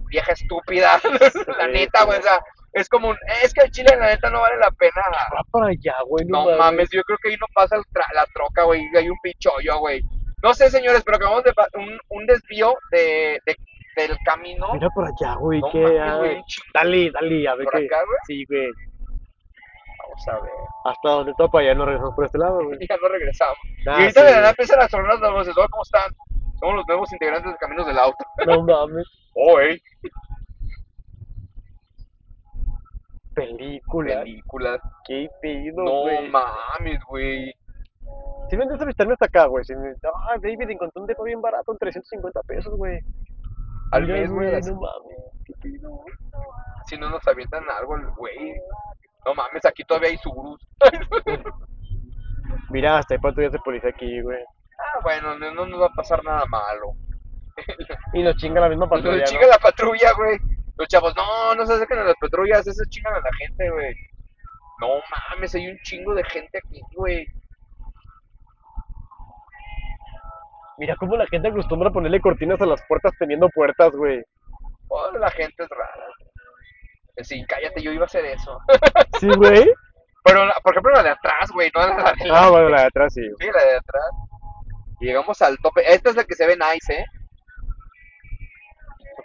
vieja 0.09 0.33
estúpida. 0.33 1.01
la 1.59 1.69
neta, 1.69 2.01
sí. 2.01 2.07
güey. 2.07 2.19
O 2.19 2.23
sea, 2.23 2.41
es 2.75 2.89
como 2.89 3.09
un. 3.09 3.17
Es 3.43 3.53
que 3.55 3.63
el 3.65 3.71
chile, 3.71 3.97
la 3.99 4.07
neta, 4.09 4.29
no 4.31 4.41
vale 4.41 4.57
la 4.59 4.71
pena. 4.73 5.03
Va 5.35 5.43
para 5.51 5.69
allá, 5.69 5.95
güey. 6.07 6.25
No 6.27 6.45
mames, 6.57 6.91
yo 6.91 7.03
creo 7.03 7.19
que 7.23 7.31
ahí 7.31 7.37
no 7.41 7.47
pasa 7.55 7.77
tra- 7.77 8.13
la 8.15 8.27
troca, 8.35 8.65
güey. 8.65 8.85
Hay 8.97 9.09
un 9.09 9.19
pichoyo, 9.23 9.79
güey. 9.79 10.03
No 10.43 10.53
sé, 10.53 10.69
señores, 10.71 11.03
pero 11.05 11.17
acabamos 11.17 11.43
de 11.45 11.53
un, 11.75 11.99
un 12.11 12.27
desvío 12.27 12.75
de, 12.91 13.41
de- 13.47 13.57
del 13.97 14.17
camino. 14.25 14.69
Mira 14.75 14.89
por 14.95 15.07
allá, 15.07 15.35
güey. 15.37 15.61
No 15.61 15.71
¿qué 15.71 15.79
mames. 15.99 16.45
Dale, 16.75 17.11
dale, 17.13 17.49
a 17.49 17.55
ver 17.55 17.65
¿Por 17.65 17.81
qué. 17.81 17.87
acá, 17.87 17.97
güey? 18.05 18.19
Sí, 18.27 18.45
güey. 18.49 18.69
Vamos 20.03 20.29
a 20.29 20.41
ver. 20.43 20.53
Hasta 20.85 21.09
donde 21.09 21.33
topa, 21.39 21.63
ya 21.63 21.75
no 21.75 21.85
regresamos 21.87 22.15
por 22.15 22.25
este 22.27 22.39
lado, 22.39 22.63
güey. 22.65 22.79
Ya 22.89 22.97
no 23.01 23.09
regresamos. 23.09 23.57
Ah, 23.87 23.97
y 23.99 24.03
ahorita 24.03 24.21
sí. 24.21 24.27
de 24.27 24.33
la 24.33 24.37
nada 24.39 24.51
empiezan 24.51 24.81
a 24.81 24.89
sonar 24.89 25.19
las 25.19 25.31
voces. 25.33 25.57
"Hola, 25.57 25.69
¿Cómo 25.71 25.83
están? 25.83 26.13
Somos 26.61 26.75
los 26.77 26.87
nuevos 26.87 27.13
integrantes 27.13 27.53
de 27.53 27.59
Caminos 27.59 27.87
del 27.87 27.99
Auto. 27.99 28.25
No 28.47 28.63
mames. 28.63 29.07
Oh, 29.37 29.59
ey. 29.59 29.83
Película. 33.35 34.21
Películas. 34.21 34.81
Qué 35.07 35.29
pedo, 35.43 35.83
No 35.85 36.01
güey. 36.03 36.29
mames, 36.29 37.03
güey. 37.09 37.55
Si 38.51 38.57
vendes 38.57 38.81
a 38.81 38.85
visitarme 38.85 39.15
hasta 39.15 39.27
acá, 39.27 39.47
güey. 39.47 39.65
Si 39.65 39.75
me... 39.75 39.89
Ay, 40.31 40.39
David, 40.41 40.71
encontré 40.71 41.01
un 41.01 41.07
depo 41.07 41.23
bien 41.25 41.41
barato 41.41 41.73
en 41.73 41.79
350 41.79 42.43
pesos, 42.43 42.75
güey. 42.77 42.99
Al 43.93 44.07
mes, 44.07 44.31
güey. 44.31 44.51
No 44.53 44.75
mames. 44.77 45.19
Qué 45.47 45.53
pedo. 45.63 46.01
Si 46.87 46.97
no 46.99 47.09
nos 47.11 47.27
avientan 47.27 47.65
algo, 47.79 47.97
güey. 48.17 48.55
No 49.27 49.35
mames, 49.35 49.65
aquí 49.65 49.83
todavía 49.85 50.11
hay 50.11 50.19
Subarus. 50.19 50.61
Mira, 52.71 52.99
hasta 52.99 53.15
hay 53.15 53.21
patrullas 53.21 53.53
de 53.53 53.59
policía 53.61 53.91
aquí, 53.91 54.21
güey. 54.21 54.43
Ah, 54.79 55.01
bueno, 55.03 55.39
no, 55.39 55.53
no 55.55 55.67
nos 55.67 55.81
va 55.81 55.87
a 55.87 55.91
pasar 55.97 56.23
nada 56.25 56.45
malo. 56.47 56.93
Y 58.13 58.23
nos 58.23 58.37
chinga 58.37 58.61
la 58.61 58.69
misma 58.69 58.89
patrulla, 58.89 59.19
Nos 59.19 59.33
¿no? 59.33 59.39
chinga 59.39 59.47
la 59.47 59.59
patrulla, 59.59 60.13
güey. 60.17 60.39
Los 60.77 60.89
chavos, 60.89 61.15
no, 61.17 61.55
no 61.55 61.67
se 61.67 61.75
acerquen 61.75 61.99
a 62.01 62.05
las 62.05 62.17
patrullas, 62.21 62.67
esos 62.67 62.89
chingan 62.89 63.15
a 63.15 63.21
la 63.21 63.31
gente, 63.39 63.71
güey. 63.71 63.95
No 64.81 64.89
mames, 65.31 65.55
hay 65.55 65.69
un 65.69 65.79
chingo 65.83 66.15
de 66.15 66.25
gente 66.25 66.59
aquí, 66.59 66.81
güey. 66.97 67.27
Mira 70.79 70.97
cómo 70.97 71.17
la 71.17 71.27
gente 71.29 71.49
acostumbra 71.49 71.91
ponerle 71.91 72.21
cortinas 72.21 72.61
a 72.61 72.67
las 72.67 72.83
puertas 72.89 73.13
teniendo 73.19 73.49
puertas, 73.51 73.93
güey. 73.93 74.23
Oh, 74.89 75.11
la 75.13 75.31
gente 75.31 75.63
es 75.63 75.69
rara. 75.69 76.07
Sí, 77.23 77.45
cállate, 77.47 77.81
yo 77.81 77.93
iba 77.93 78.03
a 78.03 78.07
hacer 78.07 78.25
eso. 78.25 78.59
Sí, 79.21 79.29
güey. 79.37 79.65
Pero, 80.25 80.45
la- 80.47 80.55
por 80.63 80.73
ejemplo, 80.73 80.93
la 80.93 81.03
de 81.05 81.11
atrás, 81.11 81.51
güey, 81.53 81.71
no 81.75 81.81
la 81.81 81.87
de 81.87 81.93
Ah, 82.03 82.09
adelante. 82.09 82.51
bueno, 82.51 82.69
la 82.71 82.81
de 82.81 82.87
atrás 82.87 83.15
sí. 83.15 83.23
Sí, 83.39 83.47
la 83.55 83.63
de 83.65 83.77
atrás. 83.77 84.05
Y 85.01 85.07
llegamos 85.07 85.41
al 85.43 85.57
tope. 85.59 85.83
Esta 85.93 86.11
es 86.11 86.17
la 86.17 86.25
que 86.25 86.35
se 86.35 86.47
ve 86.47 86.57
nice, 86.57 86.93
¿eh? 86.93 87.05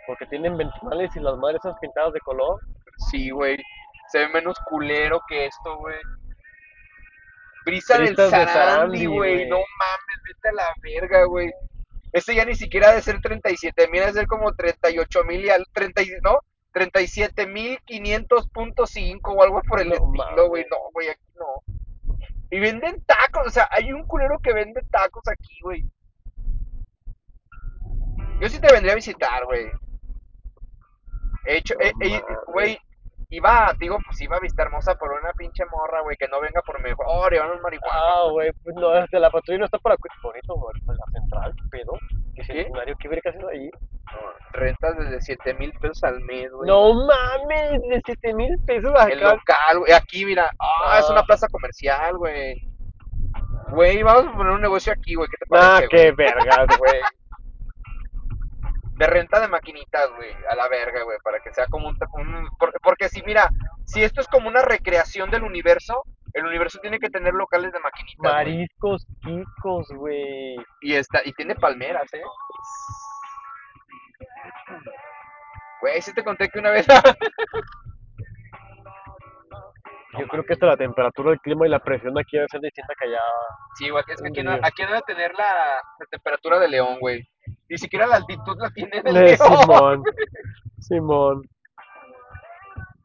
Porque 0.10 0.26
tienen 0.26 0.58
ventanales 0.58 1.16
y 1.16 1.20
las 1.20 1.38
madres 1.38 1.62
esas 1.64 1.78
pintadas 1.80 2.12
de 2.14 2.20
color. 2.22 2.60
Sí, 3.12 3.30
güey. 3.30 3.62
Se 4.08 4.18
ve 4.18 4.30
menos 4.30 4.58
culero 4.66 5.22
que 5.28 5.46
esto, 5.46 5.78
güey. 5.78 5.98
Brisa 7.64 8.00
del 8.00 8.16
Sarandi, 8.16 9.06
güey. 9.06 9.48
No 9.48 9.58
mames, 9.58 10.22
vete 10.28 10.50
a 10.50 10.54
la 10.54 10.74
verga, 10.82 11.26
güey. 11.26 11.52
Este 12.12 12.34
ya 12.34 12.44
ni 12.44 12.56
siquiera 12.56 12.90
ha 12.90 12.96
de 12.96 13.04
ser 13.04 13.22
37 13.22 13.88
mil, 13.90 14.02
ha 14.02 14.08
de 14.08 14.14
ser 14.14 14.26
como 14.26 14.52
38 14.56 15.24
mil 15.26 15.46
y 15.46 15.52
al 15.52 15.64
30, 15.74 16.02
y- 16.02 16.08
¿no? 16.24 16.40
37 16.74 17.46
mil 17.46 17.78
500.5 17.86 19.32
o 19.32 19.44
algo 19.44 19.62
por 19.62 19.80
el 19.80 19.90
No 19.90 19.94
estilo, 19.94 20.48
güey. 20.48 20.66
No, 20.72 20.78
güey, 20.92 21.10
aquí 21.10 21.22
no. 21.36 22.16
Y 22.50 22.60
venden 22.60 23.04
tacos, 23.06 23.46
o 23.46 23.50
sea, 23.52 23.68
hay 23.70 23.92
un 23.94 24.08
culero 24.08 24.40
que 24.40 24.54
vende 24.54 24.82
tacos 24.90 25.22
aquí, 25.28 25.60
güey. 25.62 25.86
Yo 28.42 28.50
sí 28.50 28.60
te 28.60 28.72
vendría 28.74 28.94
a 28.94 28.96
visitar, 28.96 29.46
güey. 29.46 29.70
He 31.46 31.58
hecho, 31.58 31.76
No 31.80 31.86
eh, 31.86 31.94
eh, 32.02 32.22
güey, 32.48 32.78
iba, 33.30 33.74
digo, 33.80 33.98
pues 34.06 34.20
iba 34.22 34.38
a 34.38 34.40
visitar 34.40 34.68
hermosa 34.68 34.96
por 34.96 35.12
una 35.12 35.32
pinche 35.34 35.64
morra, 35.66 36.02
güey, 36.02 36.18
que 36.18 36.28
no 36.28 36.40
venga 36.42 36.62
por 36.62 36.82
mejor. 36.82 37.06
Oh, 37.08 37.30
le 37.30 37.40
van 37.40 37.50
los 37.50 37.62
marihuanos. 37.62 37.96
Ah, 38.02 38.24
güey, 38.32 38.52
pues 38.64 38.76
no, 38.76 38.96
este, 38.96 39.20
la 39.20 39.30
patrulla 39.30 39.60
no 39.60 39.66
está 39.66 39.78
para... 39.80 39.96
Bonito, 40.24 40.56
güey, 40.56 40.74
pues 40.86 40.98
la 40.98 41.20
central, 41.20 41.54
¿qué 41.56 41.70
pedo? 41.70 41.94
¿Qué 42.36 42.42
¿Qué? 42.42 42.54
centenario? 42.64 42.96
¿Qué 43.00 43.08
verga 43.08 43.30
haciendo 43.30 43.50
ahí? 43.50 43.70
Rentas 44.54 44.98
desde 44.98 45.22
7 45.22 45.54
mil 45.54 45.72
pesos 45.74 46.04
al 46.04 46.20
mes, 46.22 46.52
güey. 46.52 46.68
No 46.68 46.94
mames, 47.06 47.82
de 47.82 48.02
7 48.06 48.34
mil 48.34 48.58
pesos 48.66 48.92
El 49.08 49.20
acá. 49.24 49.36
local, 49.36 49.80
güey, 49.80 49.92
aquí, 49.94 50.26
mira. 50.26 50.50
Ah, 50.60 50.98
es 51.00 51.06
Ah. 51.10 51.12
una 51.14 51.24
plaza 51.24 51.48
comercial, 51.50 52.18
güey. 52.18 52.56
Güey, 53.70 54.02
vamos 54.02 54.26
a 54.34 54.38
poner 54.38 54.54
un 54.54 54.62
negocio 54.62 54.92
aquí, 54.92 55.14
güey. 55.14 55.30
¿Qué 55.30 55.38
te 55.38 55.56
Nah, 55.56 55.60
parece, 55.76 55.88
qué 55.90 56.12
güey? 56.12 56.16
vergas, 56.16 56.78
güey. 56.80 56.92
De 59.00 59.08
renta 59.08 59.40
de 59.40 59.48
maquinitas, 59.48 60.10
güey. 60.18 60.32
A 60.50 60.56
la 60.56 60.68
verga, 60.68 61.04
güey. 61.04 61.18
Para 61.24 61.40
que 61.40 61.54
sea 61.54 61.66
como 61.68 61.88
un, 61.88 61.98
un- 62.14 62.50
por- 62.60 62.74
porque 62.82 63.08
si, 63.08 63.22
mira, 63.24 63.50
si 63.86 64.04
esto 64.04 64.20
es 64.20 64.28
como 64.28 64.50
una 64.50 64.62
recreación 64.62 65.32
del 65.32 65.44
universo, 65.44 66.04
el 66.34 66.46
universo 66.46 66.80
tiene 66.80 67.00
que 67.00 67.10
tener 67.10 67.34
locales 67.34 67.72
de 67.72 67.80
maquinitas. 67.80 68.20
Mariscos 68.34 69.08
picos, 69.24 69.88
güey. 69.96 70.58
Y, 70.82 70.94
está, 70.96 71.22
y 71.24 71.32
tiene 71.32 71.56
palmeras, 71.56 72.14
¿eh? 72.14 72.22
Güey, 75.82 76.02
sí 76.02 76.14
te 76.14 76.24
conté 76.24 76.50
que 76.50 76.60
una 76.60 76.72
vez. 76.72 76.86
Yo 80.18 80.28
creo 80.28 80.44
que 80.44 80.54
hasta 80.54 80.66
la 80.66 80.76
temperatura 80.78 81.30
del 81.30 81.40
clima 81.40 81.68
y 81.68 81.70
la 81.70 81.80
presión 81.80 82.18
aquí 82.18 82.36
debe 82.38 82.48
ser 82.50 82.62
distinta 82.62 82.94
que 83.00 83.08
allá. 83.10 83.20
sí, 83.76 83.90
güey, 83.90 84.04
es 84.08 84.20
que 84.22 84.30
aquí 84.30 84.42
no, 84.44 84.54
aquí 84.54 84.84
debe 84.84 85.02
tener 85.06 85.34
la, 85.36 85.76
la 86.00 86.06
temperatura 86.10 86.58
de 86.60 86.68
León, 86.68 86.98
güey. 87.00 87.28
Ni 87.70 87.78
siquiera 87.78 88.08
la 88.08 88.16
altitud 88.16 88.58
la 88.60 88.72
tiene 88.72 89.02
de 89.04 89.12
Le 89.12 89.22
León. 89.22 89.38
Simón. 89.38 90.04
Simón. 90.80 91.42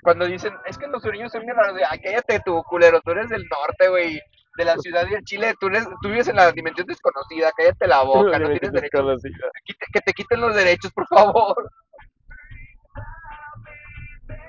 Cuando 0.03 0.25
dicen, 0.27 0.55
es 0.67 0.79
que 0.79 0.87
los 0.87 1.03
sureños 1.03 1.31
son 1.33 1.43
bien 1.43 1.57
raros, 1.57 1.77
de, 1.77 1.85
"Ay, 1.89 1.99
cállate 2.01 2.41
tú, 2.45 2.63
culero, 2.65 3.01
tú 3.03 3.11
eres 3.11 3.29
del 3.29 3.45
norte, 3.51 3.89
güey, 3.89 4.21
de 4.57 4.65
la 4.65 4.77
ciudad 4.79 5.07
de 5.07 5.23
Chile, 5.25 5.55
tú, 5.61 5.67
eres, 5.69 5.87
tú 6.03 6.09
vives 6.09 6.29
en 6.29 6.37
la 6.37 6.53
dimensión 6.53 6.87
desconocida, 6.87 7.51
cállate 7.57 7.87
la 7.87 8.03
boca, 8.03 8.39
no 8.39 8.47
tienes 8.49 8.73
derecho, 8.73 8.99
desconocida. 8.99 9.49
quite- 9.65 9.87
que 9.93 10.01
te 10.01 10.13
quiten 10.13 10.41
los 10.41 10.55
derechos, 10.55 10.93
por 10.93 11.07
favor. 11.07 11.71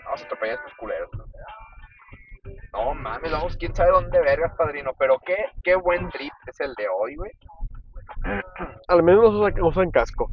Vamos 0.05 0.21
a 0.21 0.25
atropellar 0.25 0.57
a 0.57 0.59
estos 0.59 0.73
culeros. 0.77 1.09
No 1.17 1.25
mames, 2.93 3.31
vamos, 3.31 3.55
quién 3.57 3.73
sabe 3.75 3.91
dónde 3.91 4.19
vergas, 4.21 4.53
padrino, 4.57 4.91
pero 4.97 5.17
qué, 5.25 5.37
qué 5.63 5.75
buen 5.75 6.09
trip 6.09 6.33
es 6.47 6.59
el 6.59 6.73
de 6.75 6.87
hoy, 6.87 7.15
güey. 7.15 7.31
Al 8.87 9.03
menos 9.03 9.33
usan, 9.33 9.61
usan 9.63 9.91
casco. 9.91 10.31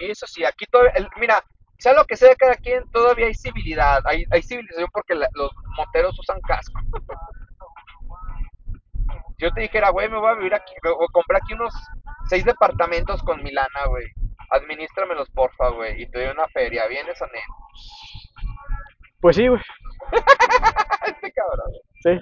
Eso 0.00 0.26
sí, 0.26 0.44
aquí 0.44 0.64
todavía, 0.66 0.92
el- 0.96 1.08
mira, 1.18 1.42
sea 1.78 1.92
lo 1.94 2.04
que 2.04 2.16
sea 2.16 2.30
de 2.30 2.36
cada 2.36 2.54
quien, 2.54 2.88
todavía 2.90 3.26
hay 3.26 3.34
civilidad, 3.34 4.00
hay, 4.04 4.24
hay 4.30 4.42
civilización 4.42 4.88
porque 4.92 5.14
la- 5.14 5.28
los 5.34 5.50
moteros 5.76 6.18
usan 6.18 6.40
casco. 6.42 6.80
Yo 9.38 9.50
te 9.52 9.62
dijera, 9.62 9.90
güey, 9.90 10.08
me 10.08 10.18
voy 10.18 10.30
a 10.30 10.34
vivir 10.34 10.54
aquí, 10.54 10.72
o 10.84 11.06
compré 11.12 11.38
aquí 11.38 11.54
unos 11.54 11.74
seis 12.28 12.44
departamentos 12.44 13.20
con 13.24 13.42
mi 13.42 13.50
lana, 13.50 13.86
güey. 13.88 14.06
Administramelos, 14.50 15.28
porfa, 15.30 15.70
güey, 15.70 16.00
y 16.02 16.06
te 16.10 16.20
doy 16.22 16.28
una 16.32 16.46
feria, 16.48 16.86
¿vienes 16.86 17.20
o 17.20 17.26
no? 17.26 17.32
Pues 19.20 19.36
sí, 19.36 19.48
güey. 19.48 19.60
Este 21.06 21.32
cabrón. 21.32 21.72
Sí. 22.02 22.20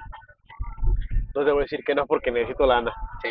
No 1.35 1.45
te 1.45 1.51
voy 1.53 1.61
a 1.61 1.63
decir 1.63 1.85
que 1.85 1.95
no 1.95 2.07
porque 2.07 2.31
necesito 2.31 2.67
lana. 2.67 2.93
Sí. 3.23 3.31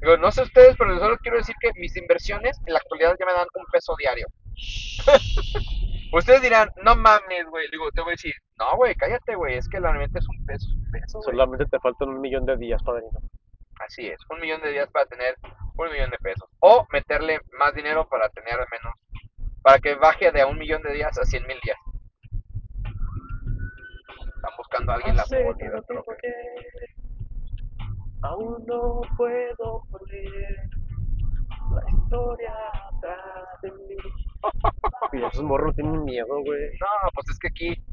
Digo, 0.00 0.16
no 0.16 0.32
sé 0.32 0.42
ustedes, 0.42 0.74
pero 0.76 0.98
solo 0.98 1.16
quiero 1.18 1.38
decir 1.38 1.54
que 1.60 1.70
mis 1.76 1.96
inversiones 1.96 2.58
en 2.66 2.72
la 2.72 2.80
actualidad 2.80 3.14
ya 3.18 3.26
me 3.26 3.32
dan 3.32 3.46
un 3.54 3.64
peso 3.66 3.94
diario. 3.96 4.26
Ustedes 6.12 6.42
dirán, 6.42 6.68
no 6.82 6.94
mames, 6.96 7.46
güey. 7.48 7.70
Digo, 7.70 7.90
te 7.92 8.02
voy 8.02 8.10
a 8.10 8.18
decir, 8.18 8.34
no, 8.58 8.76
güey, 8.76 8.94
cállate, 8.96 9.34
güey. 9.34 9.56
Es 9.56 9.68
que 9.68 9.80
la 9.80 9.92
neta 9.92 10.18
es 10.18 10.28
un 10.28 10.44
peso, 10.44 10.66
un. 11.14 11.22
Solamente 11.22 11.64
te 11.66 11.78
faltan 11.78 12.10
un 12.10 12.20
millón 12.20 12.44
de 12.44 12.56
días, 12.56 12.82
padrino. 12.82 13.18
Así 13.78 14.06
es, 14.08 14.20
un 14.28 14.40
millón 14.40 14.60
de 14.60 14.70
días 14.70 14.90
para 14.92 15.06
tener 15.06 15.36
un 15.76 15.90
millón 15.90 16.10
de 16.10 16.18
pesos. 16.18 16.48
O 16.60 16.86
meterle 16.92 17.40
más 17.58 17.74
dinero 17.74 18.06
para 18.08 18.28
tener 18.28 18.58
menos, 18.70 18.94
para 19.62 19.78
que 19.78 19.94
baje 19.94 20.30
de 20.30 20.42
a 20.42 20.46
un 20.46 20.58
millón 20.58 20.82
de 20.82 20.92
días 20.92 21.18
a 21.18 21.24
cien 21.24 21.46
mil 21.46 21.58
días. 21.64 21.78
Están 24.42 24.56
buscando 24.58 24.90
a 24.92 24.94
alguien 24.96 25.14
la 25.16 25.22
que 25.24 25.44
aún 28.22 28.64
no 28.66 29.00
puedo 29.16 29.82
poner 29.90 30.56
la 31.74 31.82
historia 31.90 32.52
atrás 32.90 33.60
de 33.62 33.70
mí. 33.72 33.96
Y 35.12 35.22
esos 35.24 35.42
morros 35.42 35.74
tienen 35.76 36.04
miedo, 36.04 36.26
güey. 36.44 36.70
No, 36.80 37.10
pues 37.14 37.28
es 37.30 37.38
que 37.38 37.48
aquí, 37.48 37.84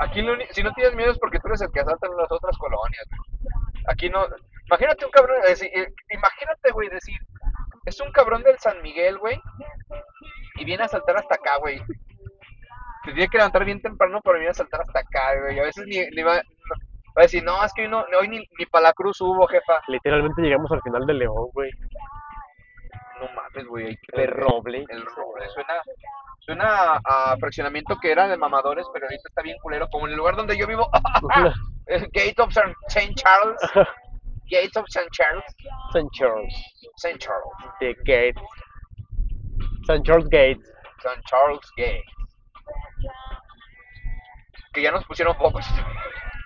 aquí 0.00 0.22
lo 0.22 0.32
uni- 0.32 0.46
si 0.50 0.62
no 0.62 0.72
tienes 0.72 0.94
miedo 0.96 1.10
es 1.12 1.18
porque 1.18 1.38
tú 1.38 1.48
eres 1.48 1.60
el 1.60 1.70
que 1.70 1.80
asalta 1.80 2.06
en 2.06 2.16
las 2.16 2.32
otras 2.32 2.56
colonias, 2.58 3.06
güey. 3.10 3.52
Aquí 3.88 4.08
no, 4.08 4.24
imagínate 4.66 5.04
un 5.04 5.10
cabrón, 5.10 5.36
decir, 5.42 5.68
eh, 5.74 5.92
imagínate, 6.10 6.72
güey, 6.72 6.88
decir, 6.88 7.18
es 7.84 8.00
un 8.00 8.10
cabrón 8.12 8.42
del 8.42 8.58
San 8.58 8.80
Miguel, 8.82 9.18
güey, 9.18 9.38
y 10.56 10.64
viene 10.64 10.84
a 10.84 10.88
saltar 10.88 11.16
hasta 11.18 11.34
acá, 11.34 11.58
güey. 11.58 11.78
Tiene 13.04 13.28
que 13.28 13.38
levantar 13.38 13.64
bien 13.64 13.80
temprano 13.80 14.20
para 14.22 14.38
venir 14.38 14.50
a 14.50 14.54
saltar 14.54 14.80
hasta 14.80 15.00
acá, 15.00 15.38
güey. 15.40 15.58
A 15.58 15.64
veces 15.64 15.86
ni, 15.86 15.98
ni 16.10 16.22
va, 16.22 16.36
va 16.36 16.42
a 17.16 17.22
decir, 17.22 17.42
no, 17.44 17.62
es 17.64 17.72
que 17.72 17.82
hoy, 17.82 17.88
no, 17.88 18.04
hoy 18.18 18.28
ni, 18.28 18.38
ni 18.38 18.66
para 18.66 18.84
la 18.84 18.92
cruz 18.92 19.20
hubo, 19.20 19.46
jefa. 19.46 19.80
Literalmente 19.88 20.42
llegamos 20.42 20.70
al 20.72 20.82
final 20.82 21.04
del 21.06 21.18
León, 21.18 21.48
güey. 21.52 21.70
No 23.20 23.28
mames, 23.34 23.66
güey, 23.66 23.98
ver 24.16 24.30
roble. 24.30 24.84
El 24.88 25.04
roble 25.04 25.48
suena, 25.50 25.74
suena 26.40 27.00
a, 27.04 27.36
fraccionamiento 27.38 27.96
que 28.00 28.10
era 28.10 28.26
de 28.26 28.36
mamadores, 28.36 28.86
pero 28.92 29.06
ahorita 29.06 29.28
está 29.28 29.42
bien 29.42 29.56
culero. 29.62 29.88
Como 29.88 30.06
en 30.06 30.12
el 30.12 30.18
lugar 30.18 30.36
donde 30.36 30.56
yo 30.56 30.66
vivo, 30.66 30.88
el 31.86 32.08
Gate 32.12 32.40
of 32.40 32.50
St. 32.50 33.14
Charles. 33.14 33.60
Gate 34.50 34.78
of 34.78 34.86
St. 34.88 35.08
Charles. 35.10 35.44
St. 35.92 36.08
Charles. 36.12 36.54
St. 36.96 37.18
Charles. 37.18 37.52
The 37.80 37.94
Gates. 38.04 38.42
St. 39.86 40.02
Charles 40.04 40.28
Gates. 40.28 40.66
St. 41.02 41.22
Charles 41.26 41.70
Gate. 41.76 42.04
Que 44.72 44.82
ya 44.82 44.90
nos 44.90 45.04
pusieron 45.04 45.36
pocos. 45.36 45.64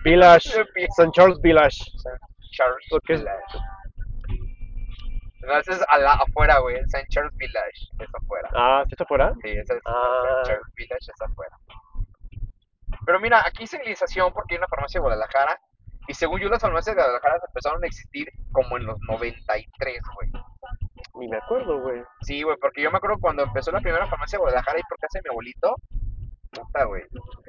Village. 0.03 0.49
St. 0.75 1.11
Charles 1.13 1.39
Village. 1.41 1.77
St. 1.77 2.09
Charles 2.51 2.85
es- 2.91 2.99
Village. 3.21 3.57
No, 5.41 5.57
ese 5.57 5.71
es 5.71 5.81
a 5.87 5.97
la- 5.97 6.13
afuera, 6.13 6.59
güey. 6.59 6.75
St. 6.77 7.07
Charles 7.09 7.35
Village. 7.37 7.87
Es 7.99 8.09
afuera. 8.13 8.49
Ah, 8.53 8.83
¿sí 8.85 8.91
está 8.93 9.03
afuera? 9.03 9.33
Sí, 9.41 9.49
ese 9.49 9.73
es 9.73 9.81
Ah. 9.85 10.41
St. 10.43 10.53
Charles 10.53 10.73
Village, 10.75 11.11
es 11.11 11.21
afuera. 11.21 11.57
Pero 13.05 13.19
mira, 13.19 13.41
aquí 13.45 13.65
civilización 13.65 14.31
porque 14.33 14.55
hay 14.55 14.57
una 14.59 14.67
farmacia 14.67 14.99
de 14.99 15.03
Guadalajara. 15.03 15.59
Y 16.07 16.13
según 16.13 16.39
yo, 16.41 16.49
las 16.49 16.61
farmacias 16.61 16.95
de 16.95 17.01
Guadalajara 17.01 17.39
empezaron 17.47 17.83
a 17.83 17.87
existir 17.87 18.27
como 18.51 18.77
en 18.77 18.85
los 18.85 18.97
93, 19.07 20.01
güey. 20.15 20.31
Ni 21.15 21.27
me 21.27 21.37
acuerdo, 21.37 21.79
güey. 21.81 22.03
Sí, 22.21 22.41
güey, 22.43 22.57
porque 22.59 22.81
yo 22.81 22.91
me 22.91 22.97
acuerdo 22.97 23.17
cuando 23.19 23.43
empezó 23.43 23.71
la 23.71 23.79
primera 23.79 24.05
farmacia 24.07 24.37
de 24.37 24.41
Guadalajara 24.41 24.79
y 24.79 24.83
por 24.89 24.97
casa 24.99 25.19
de 25.19 25.23
mi 25.23 25.29
abuelito. 25.31 25.75
Puta, 26.51 26.83
güey. 26.85 27.03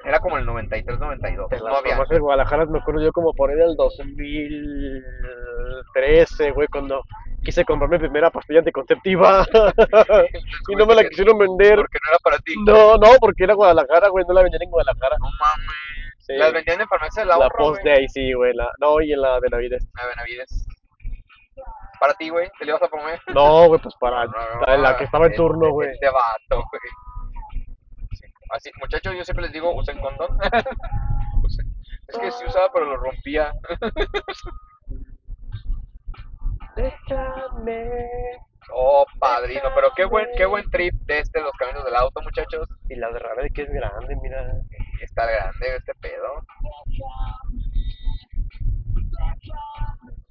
Era 0.05 0.19
como 0.19 0.37
el 0.37 0.45
93, 0.45 0.99
92. 0.99 1.51
En 1.51 1.59
No 1.59 1.75
había. 1.75 1.97
de 2.07 2.19
Guadalajara 2.19 2.65
me 2.67 2.77
acuerdo 2.79 3.01
yo 3.01 3.11
como 3.11 3.33
por 3.33 3.49
ahí 3.49 3.55
del 3.55 3.75
2013, 3.75 6.51
güey, 6.51 6.67
cuando 6.67 7.01
quise 7.43 7.65
comprar 7.65 7.89
mi 7.89 7.97
primera 7.97 8.29
pastilla 8.29 8.59
anticonceptiva 8.59 9.43
y 10.69 10.75
no 10.75 10.85
me 10.85 10.93
la 10.95 11.07
quisieron 11.09 11.37
vender. 11.39 11.77
Porque 11.77 11.97
no 12.03 12.09
era 12.11 12.19
para 12.23 12.37
ti. 12.39 12.53
No, 12.65 12.95
no, 12.97 13.07
porque 13.19 13.43
era 13.43 13.53
Guadalajara, 13.55 14.09
güey, 14.09 14.25
no 14.27 14.33
la 14.33 14.41
vendían 14.43 14.61
en 14.63 14.69
Guadalajara. 14.69 15.15
No 15.19 15.27
mames. 15.39 16.15
Sí. 16.19 16.33
Las 16.37 16.53
vendían 16.53 16.81
en 16.81 16.87
farmacia 16.87 17.21
del 17.21 17.29
La 17.29 17.35
ahorro, 17.35 17.57
post 17.57 17.81
güey. 17.81 17.95
day, 17.95 18.07
sí, 18.09 18.33
güey, 18.33 18.53
la, 18.53 18.69
no, 18.79 19.01
y 19.01 19.11
en 19.13 19.21
la 19.21 19.39
de 19.39 19.49
Navidad. 19.49 19.79
Ah, 19.95 20.05
Benavides. 20.07 20.67
Para 21.99 22.13
ti, 22.13 22.29
güey, 22.29 22.49
¿te 22.57 22.65
lo 22.65 22.71
ibas 22.71 22.83
a 22.83 22.87
poner? 22.87 23.19
No, 23.33 23.67
güey, 23.67 23.79
pues 23.81 23.93
para 23.99 24.25
No, 24.25 24.31
no, 24.67 24.77
la 24.77 24.97
que 24.97 25.03
estaba 25.03 25.27
en 25.27 25.35
turno, 25.35 25.69
güey. 25.71 25.89
este 25.89 26.07
vato, 26.07 26.63
güey. 26.69 26.81
Sí. 28.59 28.69
Así, 28.69 28.71
muchachos, 28.79 29.15
yo 29.15 29.23
siempre 29.23 29.45
les 29.45 29.53
digo, 29.53 29.73
usen 29.75 29.99
condón. 29.99 30.37
Es 32.07 32.17
que 32.17 32.31
sí 32.31 32.45
usaba, 32.45 32.71
pero 32.73 32.87
lo 32.87 32.97
rompía. 32.97 33.53
Déjame. 36.75 37.89
Oh, 38.73 39.05
padrino, 39.17 39.69
pero 39.73 39.91
qué 39.95 40.03
buen, 40.05 40.27
qué 40.35 40.45
buen 40.45 40.69
trip 40.69 40.93
de 41.05 41.19
este, 41.19 41.41
los 41.41 41.53
caminos 41.53 41.85
del 41.85 41.95
auto, 41.95 42.21
muchachos. 42.21 42.67
Y 42.89 42.95
la 42.95 43.09
de 43.11 43.49
que 43.53 43.61
es 43.63 43.69
grande, 43.69 44.15
mira. 44.21 44.51
Está 45.01 45.25
grande 45.25 45.77
este 45.77 45.93
pedo. 45.95 46.45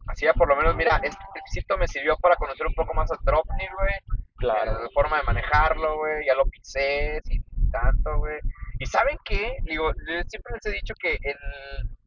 Así 0.06 0.26
ya 0.26 0.34
por 0.34 0.48
lo 0.48 0.56
menos, 0.56 0.76
mira, 0.76 1.00
este 1.02 1.24
tripcito 1.32 1.78
me 1.78 1.88
sirvió 1.88 2.16
para 2.18 2.36
conocer 2.36 2.66
un 2.66 2.74
poco 2.74 2.92
más 2.94 3.10
a 3.10 3.16
Dropnir, 3.22 3.70
güey. 3.78 3.94
Claro. 4.36 4.82
La 4.82 4.90
forma 4.90 5.16
de 5.18 5.22
manejarlo, 5.24 5.96
güey. 5.98 6.26
Ya 6.26 6.34
lo 6.34 6.44
pisé 6.46 7.20
sin 7.24 7.42
tanto, 7.70 8.18
güey. 8.18 8.38
Y 8.78 8.86
¿saben 8.86 9.16
qué? 9.24 9.56
Digo, 9.64 9.92
yo 9.92 10.22
siempre 10.26 10.54
les 10.54 10.66
he 10.66 10.72
dicho 10.72 10.94
que, 11.00 11.12
el, 11.12 11.36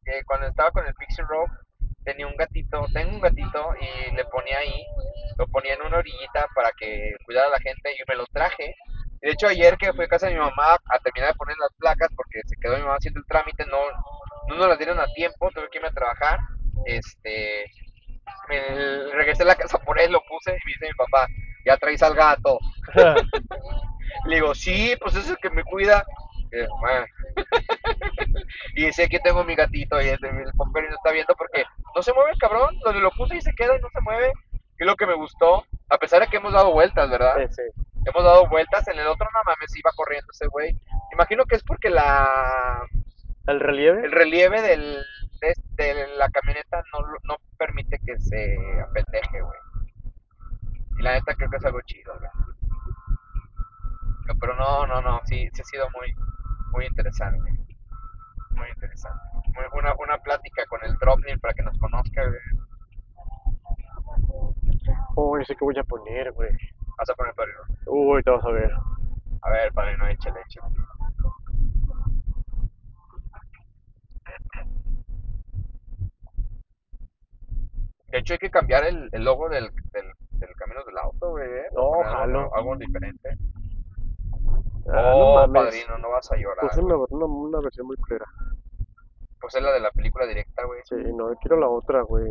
que 0.04 0.22
cuando 0.26 0.46
estaba 0.46 0.70
con 0.70 0.86
el 0.86 0.94
Pixie 0.94 1.24
Rock 1.28 1.50
tenía 2.04 2.26
un 2.26 2.36
gatito, 2.36 2.86
tengo 2.92 3.12
un 3.12 3.20
gatito 3.20 3.74
y 3.80 4.14
le 4.14 4.24
ponía 4.26 4.58
ahí, 4.58 4.84
lo 5.38 5.46
ponía 5.46 5.74
en 5.74 5.82
una 5.82 5.98
orillita 5.98 6.46
para 6.54 6.70
que 6.78 7.12
cuidara 7.24 7.48
a 7.48 7.52
la 7.52 7.60
gente 7.60 7.92
y 7.92 8.02
me 8.08 8.16
lo 8.16 8.26
traje. 8.26 8.74
De 9.20 9.30
hecho, 9.30 9.46
ayer 9.46 9.76
que 9.78 9.92
fui 9.92 10.04
a 10.04 10.08
casa 10.08 10.26
de 10.26 10.34
mi 10.34 10.40
mamá 10.40 10.74
a 10.74 10.98
terminar 11.02 11.32
de 11.32 11.38
poner 11.38 11.56
las 11.58 11.72
placas 11.78 12.08
porque 12.14 12.40
se 12.44 12.56
quedó 12.60 12.76
mi 12.76 12.82
mamá 12.82 12.96
haciendo 12.96 13.20
el 13.20 13.26
trámite, 13.26 13.64
no, 13.66 13.78
no 14.48 14.56
nos 14.56 14.68
las 14.68 14.78
dieron 14.78 15.00
a 15.00 15.06
tiempo, 15.14 15.50
tuve 15.54 15.68
que 15.70 15.78
irme 15.78 15.88
a 15.88 15.92
trabajar. 15.92 16.38
Este, 16.84 17.64
me 18.48 19.12
regresé 19.12 19.44
a 19.44 19.46
la 19.46 19.54
casa 19.54 19.78
por 19.78 19.98
él, 19.98 20.12
lo 20.12 20.20
puse 20.28 20.50
y 20.50 20.66
me 20.66 20.72
dice 20.72 20.86
mi 20.86 20.94
papá, 20.94 21.26
ya 21.64 21.76
traes 21.78 22.02
al 22.02 22.14
gato. 22.14 22.58
Le 24.26 24.36
digo, 24.36 24.54
sí, 24.54 24.94
pues 25.00 25.14
es 25.16 25.28
el 25.30 25.36
que 25.38 25.50
me 25.50 25.64
cuida. 25.64 26.04
Y, 26.52 26.58
yo, 26.60 26.66
"Bueno". 26.80 27.06
Y 28.76 28.86
dice, 28.86 29.04
aquí 29.04 29.18
tengo 29.22 29.44
mi 29.44 29.54
gatito 29.54 30.00
y 30.00 30.06
el, 30.08 30.18
el 30.24 30.52
Pomper 30.56 30.84
está 30.84 31.12
viendo 31.12 31.34
porque 31.36 31.64
no 31.94 32.02
se 32.02 32.12
mueve 32.12 32.32
el 32.32 32.38
cabrón, 32.38 32.76
donde 32.84 33.00
lo 33.00 33.10
puse 33.12 33.36
y 33.36 33.40
se 33.40 33.52
queda 33.54 33.76
y 33.76 33.80
no 33.80 33.88
se 33.90 34.00
mueve. 34.00 34.32
Es 34.78 34.86
lo 34.86 34.96
que 34.96 35.06
me 35.06 35.14
gustó, 35.14 35.64
a 35.88 35.98
pesar 35.98 36.20
de 36.20 36.26
que 36.28 36.36
hemos 36.38 36.52
dado 36.52 36.72
vueltas, 36.72 37.08
¿verdad? 37.10 37.36
Sí, 37.48 37.54
sí. 37.54 37.82
Hemos 38.06 38.24
dado 38.24 38.46
vueltas, 38.48 38.86
en 38.88 38.98
el 38.98 39.06
otro 39.06 39.26
no 39.32 39.40
mames 39.46 39.76
iba 39.76 39.90
corriendo 39.96 40.26
ese 40.32 40.46
güey. 40.48 40.76
Imagino 41.12 41.44
que 41.46 41.56
es 41.56 41.62
porque 41.62 41.90
la 41.90 42.82
¿El 43.46 43.60
relieve? 43.60 44.04
el 44.04 44.12
relieve 44.12 44.60
del, 44.62 45.04
de, 45.40 45.54
de 45.76 46.06
la 46.16 46.28
camioneta 46.30 46.82
no, 46.92 47.06
no 47.24 47.36
permite 47.56 47.98
que 48.04 48.18
se 48.18 48.56
apendeje, 48.82 49.40
güey. 49.40 49.58
Y 50.98 51.02
la 51.02 51.14
neta 51.14 51.34
creo 51.34 51.50
que 51.50 51.56
es 51.56 51.64
algo 51.64 51.80
chido, 51.86 52.12
güey. 52.18 52.30
Pero 54.40 54.56
no, 54.56 54.86
no, 54.86 55.00
no, 55.02 55.20
sí, 55.24 55.48
sí 55.52 55.60
ha 55.60 55.64
sido 55.64 55.86
muy, 55.90 56.14
muy 56.72 56.86
interesante. 56.86 57.50
Muy 58.50 58.68
interesante. 58.68 59.18
Muy- 59.54 59.66
una, 59.80 59.94
una 59.98 60.18
plática 60.18 60.64
con 60.66 60.80
el 60.84 60.94
Dropnil 60.96 61.38
para 61.40 61.54
que 61.54 61.62
nos 61.62 61.78
conozca, 61.78 62.22
güey. 62.26 62.40
Uy, 65.16 65.42
ese 65.42 65.54
que 65.56 65.64
voy 65.64 65.78
a 65.78 65.84
poner, 65.84 66.32
güey. 66.32 66.50
Vas 66.98 67.10
a 67.10 67.14
poner 67.14 67.34
padrino. 67.34 67.58
Uy, 67.86 68.22
te 68.22 68.30
vas 68.30 68.44
a 68.44 68.50
ver. 68.50 68.72
A 69.42 69.50
ver, 69.50 69.72
padrino, 69.72 70.06
échale, 70.08 70.40
échale. 70.46 70.74
De 78.08 78.18
hecho, 78.18 78.34
hay 78.34 78.38
que 78.38 78.50
cambiar 78.50 78.84
el, 78.84 79.08
el 79.12 79.24
logo 79.24 79.48
del, 79.48 79.70
del, 79.92 80.12
del 80.32 80.54
camino 80.56 80.84
del 80.84 80.98
auto, 80.98 81.30
güey. 81.30 81.48
¿eh? 81.50 81.64
No, 81.74 81.94
algo, 81.94 82.04
jalo. 82.04 82.54
algo 82.54 82.76
diferente. 82.76 83.30
Ah, 84.86 85.00
no 85.00 85.16
oh, 85.16 85.34
mames. 85.46 85.64
padrino, 85.64 85.98
no 85.98 86.10
vas 86.10 86.30
a 86.30 86.36
llorar. 86.36 86.68
Puse 86.68 86.80
güey. 86.82 86.94
una, 86.94 87.06
una, 87.08 87.26
una 87.26 87.60
versión 87.60 87.86
muy 87.86 87.96
culera. 87.96 88.26
Pues 89.40 89.54
es 89.54 89.62
la 89.62 89.72
de 89.72 89.80
la 89.80 89.90
película 89.90 90.26
directa, 90.26 90.64
güey. 90.64 90.80
Sí, 90.84 90.96
no, 91.14 91.34
quiero 91.40 91.58
la 91.58 91.68
otra, 91.68 92.02
güey. 92.02 92.30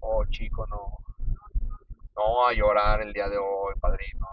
Oh, 0.00 0.24
chico, 0.26 0.66
no. 0.66 0.98
No 2.16 2.46
a 2.46 2.52
llorar 2.52 3.02
el 3.02 3.12
día 3.12 3.28
de 3.28 3.38
hoy, 3.38 3.74
padrino. 3.80 4.26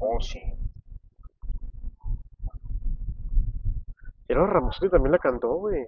Oh, 0.00 0.20
sí. 0.20 0.42
Y 4.28 4.32
ahora 4.32 4.54
Ramosotti 4.54 4.90
también 4.90 5.12
la 5.12 5.18
cantó, 5.18 5.54
güey. 5.56 5.86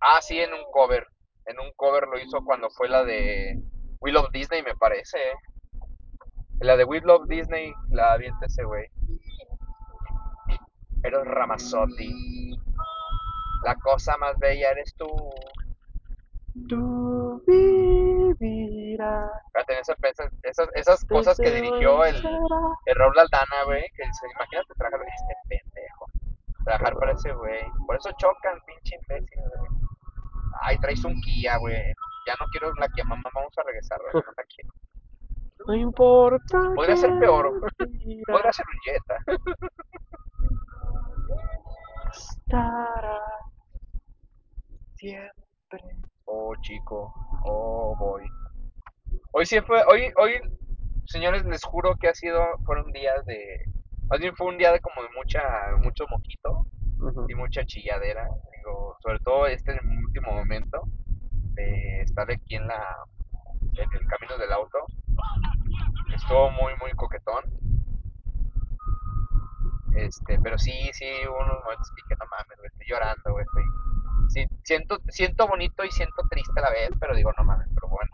Ah, 0.00 0.20
sí, 0.20 0.38
en 0.38 0.52
un 0.52 0.64
cover. 0.70 1.06
En 1.46 1.58
un 1.58 1.72
cover 1.76 2.06
lo 2.08 2.18
hizo 2.18 2.44
cuando 2.44 2.70
fue 2.70 2.88
la 2.88 3.04
de 3.04 3.60
We 4.02 4.10
Love 4.10 4.32
Disney, 4.32 4.62
me 4.62 4.74
parece. 4.74 5.16
¿eh? 5.16 5.34
La 6.60 6.76
de 6.76 6.84
We 6.84 7.00
Love 7.00 7.28
Disney 7.28 7.72
la 7.90 8.14
avienta 8.14 8.46
ese 8.46 8.64
güey. 8.64 8.86
Eres 11.04 11.24
Ramazzotti. 11.24 12.58
La 13.64 13.76
cosa 13.76 14.16
más 14.18 14.36
bella 14.38 14.70
eres 14.72 14.92
tú. 14.96 15.06
Tú 16.68 17.42
vivirás. 17.46 19.30
Fíjate, 19.52 19.78
esas, 19.80 19.96
esas, 20.42 20.68
esas, 20.74 21.04
cosas 21.04 21.38
que 21.38 21.50
dirigió 21.52 22.04
el, 22.04 22.16
el 22.16 22.94
Raúl 22.96 23.18
Aldana, 23.18 23.64
güey. 23.66 23.84
Que 23.96 24.04
dice, 24.04 24.26
imagínate 24.34 24.74
trabajar 24.74 25.00
este 25.06 25.34
pendejo. 25.48 26.06
Trabajar 26.64 26.94
para 26.96 27.12
ese 27.12 27.32
güey. 27.32 27.62
Por 27.86 27.96
eso 27.96 28.10
chocan, 28.18 28.58
pinche 28.66 28.96
imbécil, 28.96 29.42
güey. 29.56 29.70
Ay, 30.60 30.78
traes 30.78 31.04
un 31.04 31.20
Kia, 31.20 31.56
güey. 31.58 31.94
Ya 32.26 32.34
no 32.40 32.46
quiero 32.50 32.72
la 32.74 32.88
Kia, 32.88 33.04
mamá. 33.04 33.28
Vamos 33.34 33.52
a 33.58 33.62
regresar. 33.62 33.98
No 34.12 34.20
la 34.20 34.44
quiero. 34.44 34.70
No 35.66 35.74
importa. 35.74 36.72
Podría 36.74 36.94
que 36.94 37.00
ser 37.00 37.18
peor. 37.18 37.60
Podría 38.26 38.52
ser 38.52 38.66
un 38.66 38.80
Jetta. 38.84 39.16
estará 42.52 43.20
siempre. 44.94 45.96
Oh, 46.24 46.54
chico. 46.60 47.12
Oh, 47.44 47.96
boy. 47.98 48.24
Hoy 49.32 49.46
sí 49.46 49.60
fue, 49.60 49.82
hoy, 49.88 50.12
hoy, 50.18 50.40
señores, 51.06 51.44
les 51.44 51.64
juro 51.64 51.96
que 51.96 52.08
ha 52.08 52.14
sido, 52.14 52.44
fueron 52.64 52.92
días 52.92 53.24
de, 53.24 53.64
más 54.08 54.20
bien 54.20 54.36
fue 54.36 54.48
un 54.48 54.58
día 54.58 54.72
de 54.72 54.80
como 54.80 55.02
de 55.02 55.08
mucha, 55.16 55.42
mucho 55.78 56.04
moquito 56.08 56.66
y 57.28 57.34
mucha 57.34 57.64
chilladera. 57.64 58.28
Digo, 58.56 58.96
sobre 59.00 59.18
todo 59.20 59.46
este 59.46 59.72
último 60.04 60.32
momento 60.32 60.82
de 61.54 62.02
estar 62.02 62.30
aquí 62.30 62.56
en 62.56 62.66
la, 62.66 62.96
en 63.74 63.92
el 63.92 64.06
camino 64.06 64.38
del 64.38 64.52
auto. 64.52 64.78
Estuvo 66.14 66.50
muy, 66.50 66.72
muy 66.80 66.92
coquetón. 66.92 67.44
Este, 69.94 70.38
pero 70.42 70.58
sí, 70.58 70.72
sí, 70.92 71.06
hubo 71.28 71.36
unos 71.36 71.62
momentos 71.64 71.90
que 71.90 72.02
dije, 72.02 72.16
no 72.18 72.26
mames, 72.30 72.56
güey, 72.56 72.68
estoy 72.68 72.86
llorando, 72.88 73.32
güey, 73.32 73.44
estoy, 73.44 73.64
sí, 74.28 74.46
siento, 74.64 74.98
siento 75.08 75.46
bonito 75.46 75.84
y 75.84 75.90
siento 75.90 76.22
triste 76.30 76.58
a 76.60 76.62
la 76.62 76.70
vez, 76.70 76.90
pero 76.98 77.14
digo, 77.14 77.30
no 77.36 77.44
mames, 77.44 77.68
pero 77.74 77.88
bueno, 77.88 78.10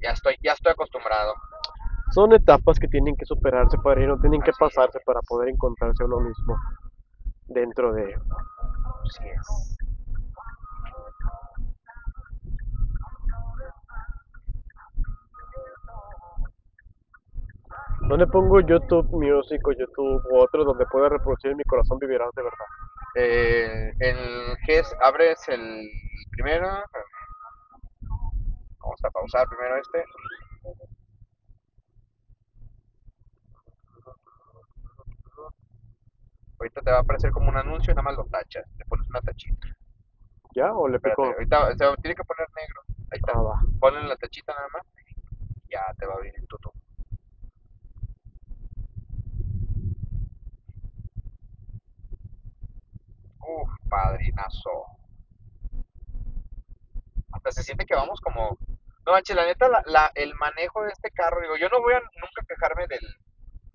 ya 0.00 0.10
estoy, 0.10 0.36
ya 0.40 0.52
estoy 0.52 0.72
acostumbrado. 0.72 1.34
Son 2.12 2.32
etapas 2.32 2.78
que 2.78 2.86
tienen 2.86 3.16
que 3.16 3.26
superarse, 3.26 3.76
padrino, 3.78 4.20
tienen 4.20 4.40
que 4.42 4.52
pasarse 4.56 4.98
es. 4.98 5.04
para 5.04 5.20
poder 5.22 5.48
encontrarse 5.48 6.02
a 6.04 6.06
uno 6.06 6.20
mismo 6.20 6.56
dentro 7.48 7.92
de... 7.92 8.14
Así 9.04 9.24
es. 9.28 9.76
¿Dónde 18.08 18.26
pongo 18.26 18.60
YouTube 18.60 19.08
Music 19.12 19.66
o 19.66 19.72
YouTube 19.72 20.22
u 20.30 20.38
otro 20.38 20.64
donde 20.64 20.84
pueda 20.86 21.08
reproducir 21.08 21.54
mi 21.56 21.64
corazón 21.64 21.98
vivirá 21.98 22.26
de 22.34 22.42
verdad? 22.42 22.66
Eh, 23.14 23.92
el 24.00 24.56
GES, 24.66 24.94
abres 25.00 25.48
el 25.48 25.88
primero. 26.30 26.68
Vamos 28.80 29.04
a 29.04 29.10
pausar 29.10 29.46
primero 29.48 29.76
este. 29.76 30.04
Ahorita 36.58 36.80
te 36.80 36.90
va 36.90 36.98
a 36.98 37.00
aparecer 37.00 37.30
como 37.32 37.48
un 37.48 37.56
anuncio 37.56 37.92
y 37.92 37.94
nada 37.94 38.02
más 38.04 38.16
lo 38.16 38.24
tachas. 38.26 38.64
Le 38.78 38.84
pones 38.86 39.08
una 39.08 39.20
tachita. 39.20 39.68
¿Ya? 40.54 40.72
¿O 40.72 40.88
le 40.88 40.96
Espérate, 40.96 41.22
pico? 41.22 41.32
ahorita 41.34 41.72
se 41.76 42.02
tiene 42.02 42.14
que 42.14 42.24
poner 42.24 42.48
negro. 42.54 42.82
Ahí 43.10 43.18
está. 43.18 43.32
Ah. 43.36 43.60
Ponle 43.80 44.02
la 44.04 44.16
tachita 44.16 44.52
nada 44.54 44.68
más. 44.72 44.82
y 44.98 45.72
Ya 45.72 45.80
te 45.98 46.06
va 46.06 46.14
a 46.14 46.16
abrir 46.16 46.32
el 46.36 46.46
tutu. 46.46 46.70
Uf, 53.42 53.70
padrinazo. 53.88 54.86
Hasta 57.32 57.50
se 57.52 57.62
siente 57.62 57.84
que 57.86 57.94
vamos 57.94 58.20
como. 58.20 58.56
No, 59.04 59.12
manches, 59.12 59.34
la 59.34 59.44
neta, 59.46 59.68
la, 59.68 59.82
la- 59.86 60.12
el 60.14 60.34
manejo 60.36 60.82
de 60.82 60.90
este 60.90 61.10
carro, 61.10 61.40
digo, 61.40 61.56
yo 61.56 61.68
no 61.70 61.80
voy 61.80 61.94
a 61.94 62.00
nunca 62.00 62.44
quejarme 62.48 62.86
del, 62.86 63.00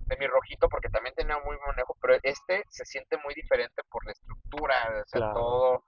de 0.07 0.17
mi 0.17 0.25
rojito 0.27 0.69
porque 0.69 0.87
también 0.89 1.13
tenía 1.15 1.35
muy 1.39 1.57
buen 1.57 1.67
manejo, 1.67 1.97
pero 2.01 2.15
este 2.23 2.63
se 2.69 2.85
siente 2.85 3.17
muy 3.23 3.33
diferente 3.33 3.81
por 3.89 4.05
la 4.05 4.13
estructura, 4.13 4.75
o 5.01 5.07
sea, 5.07 5.19
Claro. 5.19 5.33
todo, 5.33 5.83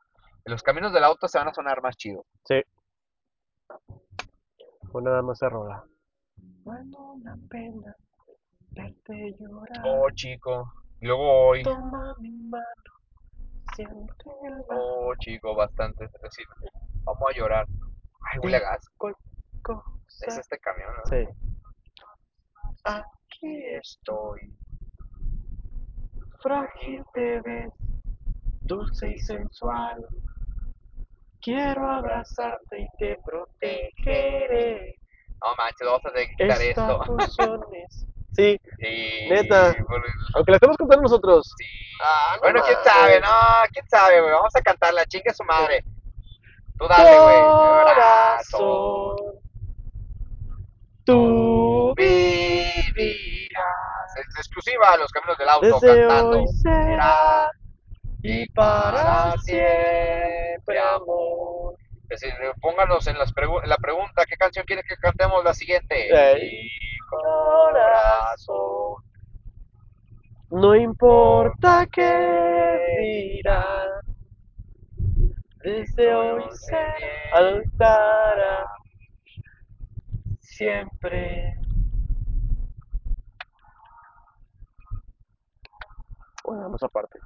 Los 0.46 0.62
caminos 0.64 0.92
del 0.92 1.04
auto 1.06 1.28
se 1.30 1.38
van 1.38 1.48
a 1.48 1.54
sonar 1.54 1.82
más 1.82 1.96
chido. 1.96 2.26
Sí. 2.46 2.62
Pues 4.92 5.06
nada 5.06 5.22
más 5.22 5.38
se 5.38 5.48
rola. 5.48 5.86
Bueno, 6.64 7.14
una 7.14 7.38
pena 7.50 7.96
verte 8.72 9.36
llorar. 9.40 9.82
Oh, 9.86 10.10
chico. 10.16 10.74
Y 11.00 11.06
luego 11.08 11.48
hoy. 11.48 11.64
Toma 11.64 12.14
mi 12.20 12.32
mano, 12.32 12.66
Oh, 14.70 15.14
chico, 15.20 15.56
bastante. 15.56 16.06
Es 16.06 16.12
decir, 16.22 16.46
vamos 17.04 17.24
a 17.30 17.38
llorar. 17.38 17.68
Ay, 18.32 18.40
huele 18.40 18.58
a 18.58 18.60
gas. 18.62 18.90
Es 20.28 20.38
este 20.38 20.60
camión, 20.60 20.90
¿no? 20.96 21.04
Sí. 21.06 21.28
Aquí 22.84 23.66
estoy. 23.76 24.54
Frágil 26.42 27.04
te 27.14 27.42
ves, 27.42 27.74
dulce 28.62 29.10
y 29.10 29.20
sensual. 29.20 30.06
Quiero 31.42 31.90
abrazarte 31.90 32.82
y 32.82 32.88
te 32.98 33.18
protegeré. 33.26 34.96
No 35.42 35.56
manches, 35.58 35.86
vamos 35.88 36.06
a 36.06 36.12
tener 36.12 36.28
que 36.28 36.36
quitar 36.36 36.62
Esta 36.62 36.92
esto. 36.92 38.16
Sí, 38.40 38.60
Sí, 38.80 39.28
Neta. 39.30 39.76
por- 39.88 40.04
aunque 40.36 40.52
la 40.52 40.56
estemos 40.58 40.78
contando 40.78 41.04
nosotros. 41.04 41.54
sí. 41.58 41.66
Ah, 42.02 42.34
no 42.36 42.42
bueno, 42.42 42.62
quién 42.66 42.78
sabe, 42.84 43.20
no, 43.20 43.28
quién 43.74 43.86
sabe, 43.90 44.22
güey. 44.22 44.32
Vamos 44.32 44.56
a 44.56 44.62
cantarla, 44.62 45.06
chingue 45.06 45.34
su 45.34 45.44
madre. 45.44 45.84
Tú 46.78 46.88
dale, 46.88 47.20
güey. 47.20 47.42
Corazón. 47.94 49.16
Tú 51.06 51.94
vivirás. 51.96 53.06
Es 54.18 54.38
exclusiva 54.38 54.94
a 54.94 54.98
los 54.98 55.12
caminos 55.12 55.38
del 55.38 55.50
auto 55.50 55.80
desde 55.82 56.08
cantando. 56.08 56.40
hoy 56.40 56.48
será 56.62 57.52
y 58.24 58.50
para 58.52 59.34
siempre 59.40 60.80
amor. 60.96 61.76
Es 62.10 62.22
decir, 62.22 62.34
pónganos 62.62 63.06
en, 63.08 63.18
las 63.18 63.34
pregu- 63.34 63.62
en 63.64 63.70
la 63.70 63.78
pregunta 63.78 64.26
qué 64.28 64.36
canción 64.36 64.66
quiere 64.66 64.84
que 64.84 64.96
cantemos 64.98 65.44
la 65.44 65.54
siguiente. 65.54 66.08
Ey. 66.10 66.70
Corazón. 67.10 69.04
No 70.52 70.76
importa 70.76 71.86
qué 71.92 72.80
dirán, 73.00 73.90
desde 75.64 76.16
hoy 76.16 76.44
se 76.54 76.78
alzará 77.34 78.66
siempre. 80.40 81.56
Bueno, 86.44 86.64
vamos 86.64 86.82
aparte. 86.82 87.20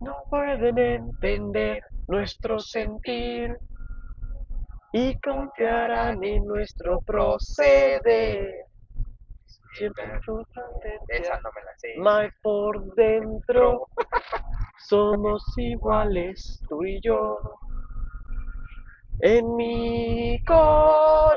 No 0.00 0.14
pueden 0.28 0.78
entender 0.78 1.82
nuestro 2.06 2.58
sentir 2.60 3.58
y 4.92 5.18
confiarán 5.20 6.22
en 6.24 6.44
nuestro 6.46 7.00
proceder. 7.02 8.66
Siempre 9.74 10.04
Esa 11.08 11.40
no 11.40 11.50
me 11.54 11.62
la 11.64 11.72
sé. 11.76 11.94
más 11.98 12.30
por 12.42 12.94
dentro 12.94 13.86
somos 14.78 15.44
iguales 15.56 16.60
tú 16.68 16.84
y 16.84 17.00
yo. 17.02 17.38
En 19.20 19.56
mi 19.56 20.42
corazón 20.44 21.34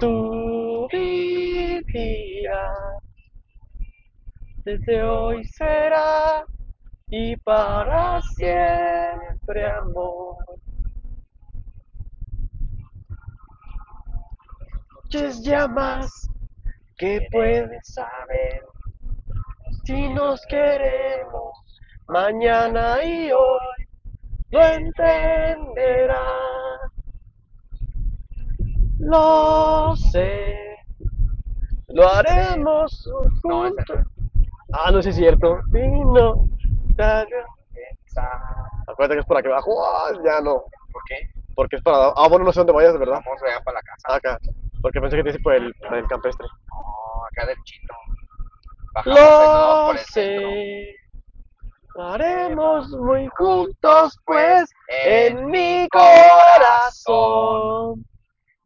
tú 0.00 0.88
vivirás. 0.90 2.72
Desde 4.64 5.02
hoy 5.02 5.44
será 5.44 6.44
y 7.08 7.36
para 7.38 8.22
siempre 8.22 9.31
amor. 9.58 10.36
Noches 15.04 15.42
llamas 15.42 16.30
que 16.96 17.26
puedes 17.30 17.86
saber 17.86 18.64
si 19.84 20.08
nos 20.08 20.40
queremos 20.46 21.52
mañana 22.08 23.04
y 23.04 23.30
hoy 23.32 23.88
lo 24.50 24.64
entenderás. 24.64 26.18
Lo 28.98 29.94
sé, 29.96 30.56
lo 31.88 32.08
haremos 32.08 33.10
juntos. 33.42 34.06
Ah, 34.72 34.90
no, 34.90 35.02
sí 35.02 35.10
es 35.10 35.16
cierto. 35.16 35.60
Sí, 35.72 35.80
no. 35.80 36.46
Ya, 36.96 37.26
ya. 37.28 37.44
Acuérdate 38.92 39.14
que 39.16 39.20
es 39.20 39.26
por 39.26 39.36
aquí 39.38 39.48
abajo. 39.48 39.84
Ah, 39.84 40.10
ya 40.24 40.40
no. 40.40 40.62
¿Por 40.92 41.02
qué? 41.08 41.28
Porque 41.54 41.76
es 41.76 41.82
para. 41.82 42.12
Ah, 42.16 42.28
bueno, 42.28 42.44
no 42.44 42.52
sé 42.52 42.60
dónde 42.60 42.72
vayas, 42.72 42.98
verdad. 42.98 43.20
Vamos 43.24 43.42
allá 43.42 43.60
para 43.64 43.78
la 43.78 43.82
casa. 43.82 44.14
Acá. 44.16 44.38
Porque 44.80 45.00
pensé 45.00 45.16
que 45.16 45.22
te 45.24 45.30
hice 45.30 45.38
por 45.40 45.54
el, 45.54 45.74
por 45.74 45.94
el 45.94 46.06
campestre. 46.08 46.46
No, 46.70 47.24
acá 47.26 47.46
del 47.46 47.56
chino. 47.64 47.94
Bajamos 48.94 49.20
Lo 49.20 49.86
por 49.86 49.96
el 49.96 50.04
centro. 50.04 50.50
sé. 50.50 50.96
Haremos 51.94 52.88
muy 52.88 53.28
juntos, 53.36 54.18
pues, 54.24 54.70
en 54.88 55.44
mi 55.46 55.86
corazón. 55.90 58.02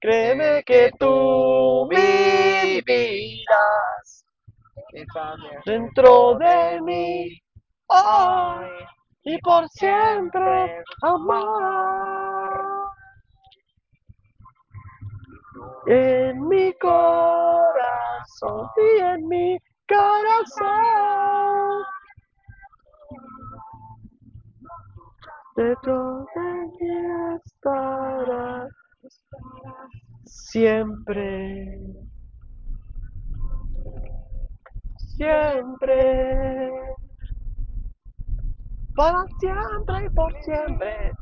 Créeme 0.01 0.63
que 0.65 0.93
tú 0.99 1.89
vivirás 1.89 2.87
dentro 5.65 6.37
de 6.39 6.81
mí 6.83 7.43
hoy 7.89 8.67
y 9.27 9.39
por 9.39 9.69
siempre, 9.71 10.85
amor. 11.03 12.93
En 15.89 16.47
mi 16.49 16.73
corazón 16.79 18.69
y 18.77 19.01
en 19.03 19.27
mi 19.27 19.59
corazón. 19.89 20.65
Dentro 25.57 26.27
de 26.35 26.41
mí 26.79 26.91
estarás 27.45 28.71
siempre. 30.25 31.81
Siempre. 35.17 36.71
Para 38.97 39.27
siempre 39.39 40.07
y 40.07 40.09
por 40.09 40.33
siempre. 40.43 41.13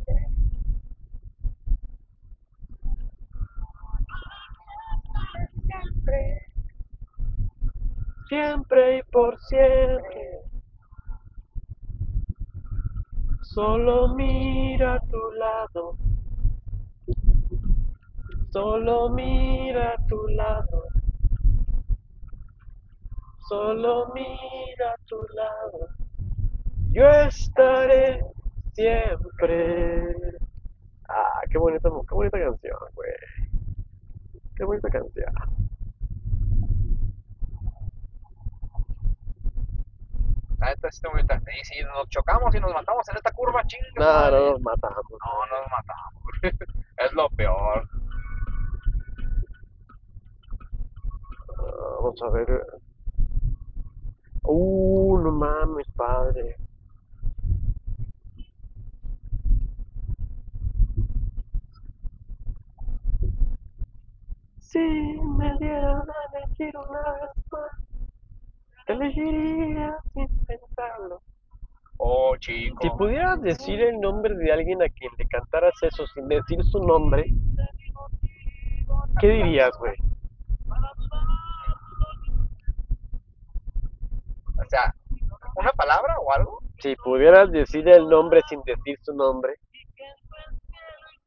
Siempre. 5.66 6.46
Siempre 8.28 8.98
y 8.98 9.02
por 9.10 9.36
siempre. 9.40 10.40
Solo 13.42 14.14
mira 14.14 14.94
a 14.94 15.00
tu 15.00 15.32
lado. 15.32 15.96
Solo 18.52 19.08
mira 19.10 19.94
a 19.94 20.06
tu 20.06 20.28
lado. 20.28 20.84
Solo 23.48 24.12
mira 24.14 24.92
a 24.92 24.96
tu 25.06 25.16
lado. 25.34 26.03
Yo 26.94 27.10
estaré 27.26 28.24
siempre. 28.72 30.14
Ah, 31.08 31.40
qué 31.50 31.58
bonita, 31.58 31.88
qué 32.08 32.14
bonita 32.14 32.38
canción, 32.38 32.78
güey. 32.94 33.10
Qué 34.54 34.64
bonita 34.64 34.88
canción. 34.88 35.34
La 40.60 40.66
neta 40.68 40.88
sí 40.92 40.98
está 40.98 41.08
bonita. 41.10 41.42
Y 41.60 41.64
si 41.64 41.82
nos 41.82 42.08
chocamos 42.10 42.54
y 42.54 42.60
nos 42.60 42.72
matamos 42.72 43.08
en 43.08 43.16
esta 43.16 43.32
curva, 43.32 43.64
chingue. 43.66 43.88
su 43.92 44.00
No, 44.00 44.30
no 44.30 44.50
nos 44.52 44.60
matamos. 44.60 45.04
No, 45.10 45.46
no 45.50 45.60
nos 45.62 45.70
matamos. 45.72 46.68
es 46.98 47.12
lo 47.12 47.28
peor. 47.30 47.88
Ah, 51.58 51.96
Vamos 52.02 52.22
a 52.22 52.30
ver. 52.30 52.66
Uh, 54.44 55.18
no 55.18 55.32
mames, 55.32 55.88
padre. 55.96 56.56
Si 64.74 64.80
me 64.80 65.56
dieran 65.60 66.02
a 66.02 66.36
elegir 66.36 66.76
una 66.76 67.12
vez 67.12 67.30
más, 67.52 67.70
te 68.86 68.92
elegiría 68.92 69.96
sin 70.12 70.26
pensarlo. 70.46 71.22
Oh, 71.98 72.36
chico. 72.38 72.82
Si 72.82 72.90
pudieras 72.90 73.40
decir 73.40 73.80
el 73.80 74.00
nombre 74.00 74.34
de 74.34 74.52
alguien 74.52 74.82
a 74.82 74.88
quien 74.88 75.12
le 75.16 75.28
cantaras 75.28 75.74
eso 75.80 76.04
sin 76.08 76.26
decir 76.26 76.58
su 76.64 76.80
nombre, 76.80 77.24
¿qué 79.20 79.28
dirías, 79.28 79.70
güey? 79.78 79.94
O 84.58 84.64
sea, 84.70 84.92
¿una 85.54 85.70
palabra 85.70 86.16
o 86.18 86.32
algo? 86.32 86.58
Si 86.80 86.96
pudieras 86.96 87.52
decir 87.52 87.88
el 87.88 88.08
nombre 88.08 88.40
sin 88.48 88.60
decir 88.62 88.98
su 89.02 89.14
nombre, 89.14 89.54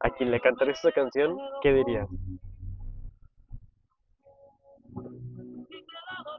a 0.01 0.09
quien 0.09 0.31
le 0.31 0.41
cantarías 0.41 0.79
esa 0.79 0.91
canción, 0.91 1.37
¿qué 1.61 1.71
dirías? 1.71 2.09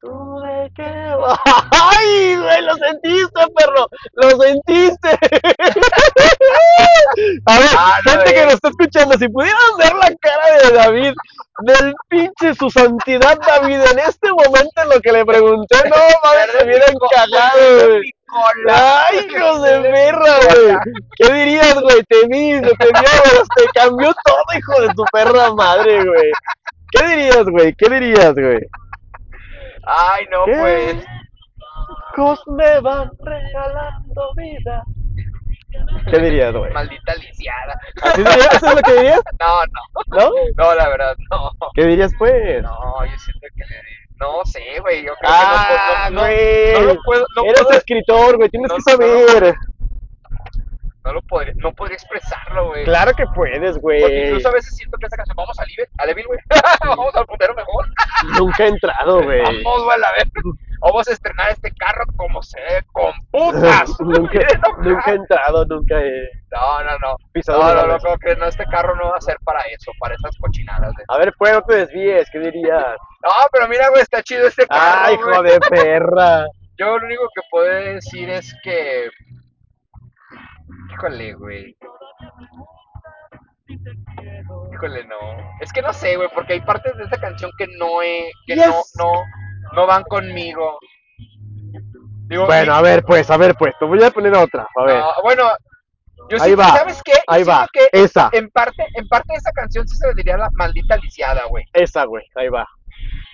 ¿Tú 0.00 0.40
de 0.40 0.70
qué? 0.76 0.84
¡Ay, 1.72 2.36
güey! 2.36 2.62
¡Lo 2.62 2.74
sentiste, 2.76 3.40
perro! 3.56 3.88
¡Lo 4.12 4.30
sentiste! 4.30 5.08
A 7.46 7.58
ver, 7.58 7.68
Ah, 7.76 7.98
no, 8.04 8.10
gente 8.12 8.32
que 8.32 8.40
eh. 8.42 8.44
nos 8.44 8.54
está 8.54 8.68
escuchando, 8.68 9.18
si 9.18 9.28
pudieran 9.28 9.76
ver 9.76 9.92
la 9.94 10.14
cara 10.20 10.56
de 10.62 10.72
David, 10.72 11.14
del 11.62 11.94
pinche 12.08 12.54
su 12.54 12.70
santidad 12.70 13.38
David, 13.44 13.80
en 13.90 13.98
este 13.98 14.30
momento 14.30 14.82
en 14.82 14.88
lo 14.88 15.00
que 15.00 15.10
le 15.12 15.26
pregunté, 15.26 15.76
no 15.88 15.96
mames, 16.22 16.50
se 16.56 16.64
viene 16.64 16.84
encajado, 16.86 17.88
güey. 17.88 18.12
¡Ay, 18.70 19.26
hijos 19.34 19.62
de 19.62 19.80
perra, 19.90 20.38
güey! 20.44 20.76
¿Qué 21.16 21.32
dirías, 21.32 21.74
güey? 21.80 22.02
Te 22.04 22.26
vi, 22.28 22.60
te 22.60 22.86
vio, 22.86 23.44
te 23.56 23.64
cambió 23.74 24.14
todo, 24.24 24.44
hijo 24.56 24.80
de 24.82 24.88
tu 24.94 25.04
perra 25.10 25.52
madre, 25.54 26.04
güey. 26.04 26.30
¿Qué 26.92 27.02
dirías, 27.04 27.44
güey? 27.46 27.74
¿Qué 27.74 27.88
dirías, 27.88 28.34
güey? 28.34 28.60
Ay, 29.84 30.26
no, 30.30 30.44
¿Qué? 30.44 30.56
pues. 30.58 31.06
Cos 32.14 32.42
me 32.48 32.80
van 32.80 33.10
regalando 33.20 34.34
vida. 34.36 34.82
¿Qué 36.10 36.18
dirías, 36.18 36.52
güey? 36.54 36.72
Maldita 36.72 37.14
lisiada. 37.16 37.78
¿Así 38.02 38.22
dirías? 38.22 38.54
¿Eso 38.54 38.66
es 38.66 38.74
lo 38.74 38.80
que 38.82 38.92
dirías? 38.94 39.20
No, 39.40 39.60
no. 39.66 40.18
¿No? 40.18 40.30
No, 40.56 40.74
la 40.74 40.88
verdad, 40.88 41.16
no. 41.30 41.50
¿Qué 41.74 41.84
dirías, 41.86 42.12
pues? 42.18 42.62
No, 42.62 43.04
yo 43.04 43.18
siento 43.18 43.46
que 43.54 43.64
le 43.64 43.80
No 44.18 44.44
sé, 44.44 44.80
güey. 44.80 45.04
Yo 45.04 45.12
creo 45.20 45.30
Ah, 45.32 46.06
que 46.08 46.14
no, 46.14 46.22
no, 46.22 46.26
no, 46.26 46.80
no 46.80 46.94
lo 46.94 47.02
puedo. 47.02 47.24
No, 47.36 47.44
Eres 47.44 47.62
puedo, 47.62 47.78
escritor, 47.78 48.36
güey, 48.36 48.48
tienes 48.48 48.68
no- 48.70 48.76
que 48.76 48.82
saber. 48.82 49.54
No 51.08 51.14
lo 51.14 51.22
podría, 51.22 51.54
no 51.56 51.72
podría 51.72 51.94
expresarlo, 51.96 52.68
güey. 52.68 52.84
Claro 52.84 53.12
que 53.14 53.24
puedes, 53.34 53.78
Porque 53.78 54.00
güey. 54.02 54.26
incluso 54.28 54.48
a 54.48 54.52
veces 54.52 54.76
siento 54.76 54.98
que 54.98 55.06
esa 55.06 55.16
canción. 55.16 55.36
Vamos 55.36 55.58
a 55.58 55.64
Live, 55.64 55.88
a 55.96 56.04
Levil, 56.06 56.26
güey. 56.26 56.38
Vamos 56.86 57.14
al 57.16 57.24
puntero 57.26 57.54
mejor. 57.54 57.86
Nunca 58.38 58.64
he 58.64 58.68
entrado, 58.68 59.22
güey. 59.22 59.40
Vamos, 59.42 59.84
güey, 59.84 59.98
a 60.04 60.12
ver. 60.12 60.28
Vamos 60.80 61.08
a 61.08 61.12
estrenar 61.12 61.50
este 61.50 61.72
carro 61.72 62.04
como 62.16 62.42
se 62.42 62.60
debe, 62.60 62.82
con 62.92 63.12
putas. 63.30 63.90
nunca, 64.00 64.38
nunca 64.82 65.10
he 65.10 65.14
entrado, 65.14 65.64
nunca 65.64 65.98
he 65.98 66.28
No, 66.52 66.84
no, 66.84 66.98
no. 66.98 67.16
pisado 67.32 67.62
No, 67.62 67.74
no, 67.74 67.86
no, 67.94 67.98
creo 67.98 68.18
que 68.18 68.36
no, 68.36 68.46
este 68.46 68.64
carro 68.66 68.94
no 68.96 69.08
va 69.10 69.16
a 69.16 69.20
ser 69.22 69.38
para 69.44 69.60
eso, 69.62 69.90
para 69.98 70.14
esas 70.14 70.36
cochinadas. 70.36 70.92
güey. 70.92 71.04
A 71.08 71.16
ver, 71.18 71.32
pues, 71.38 71.52
no 71.54 71.62
te 71.62 71.74
desvíes, 71.74 72.28
¿qué 72.30 72.38
dirías? 72.38 72.96
No, 73.24 73.30
pero 73.50 73.66
mira, 73.66 73.88
güey, 73.88 74.02
está 74.02 74.22
chido 74.22 74.46
este 74.46 74.66
carro. 74.66 75.00
¡Ay, 75.04 75.14
hijo 75.14 75.42
de 75.42 75.58
perra! 75.60 76.44
Yo 76.78 76.96
lo 76.98 77.06
único 77.06 77.24
que 77.34 77.40
puedo 77.50 77.66
decir 77.72 78.28
es 78.30 78.54
que. 78.62 79.08
Híjole, 80.98 81.32
güey. 81.34 81.76
Híjole, 84.72 85.04
no. 85.06 85.16
Es 85.60 85.72
que 85.72 85.82
no 85.82 85.92
sé, 85.92 86.16
güey, 86.16 86.28
porque 86.34 86.54
hay 86.54 86.60
partes 86.60 86.96
de 86.96 87.04
esta 87.04 87.18
canción 87.20 87.50
que 87.58 87.66
no 87.78 88.02
he, 88.02 88.30
que 88.46 88.54
Yes. 88.54 88.66
no, 88.66 89.04
no, 89.04 89.12
no 89.74 89.86
van 89.86 90.02
conmigo. 90.04 90.78
Digo, 92.28 92.46
Bueno, 92.46 92.74
a 92.74 92.82
ver, 92.82 93.04
pues, 93.04 93.30
a 93.30 93.36
ver, 93.36 93.54
pues, 93.58 93.74
te 93.78 93.84
voy 93.84 94.02
a 94.02 94.10
poner 94.10 94.34
otra, 94.34 94.66
a 94.76 94.84
ver. 94.84 94.98
no, 94.98 95.06
bueno, 95.22 95.44
yo 96.28 96.36
Ahí 96.42 96.54
va, 96.54 96.64
¿sabes 96.76 97.02
qué? 97.02 97.14
Ahí 97.26 97.42
va, 97.42 97.66
que 97.72 97.88
esa, 97.92 98.28
en 98.32 98.50
parte, 98.50 98.84
en 98.94 99.08
parte 99.08 99.32
de 99.32 99.38
esa 99.38 99.50
canción 99.52 99.86
sí 99.88 99.96
se 99.96 100.08
le 100.08 100.14
diría 100.14 100.36
la 100.36 100.50
maldita 100.52 100.96
lisiada, 100.98 101.42
güey. 101.48 101.64
esa, 101.72 102.04
güey, 102.04 102.24
ahí 102.34 102.48
va. 102.48 102.66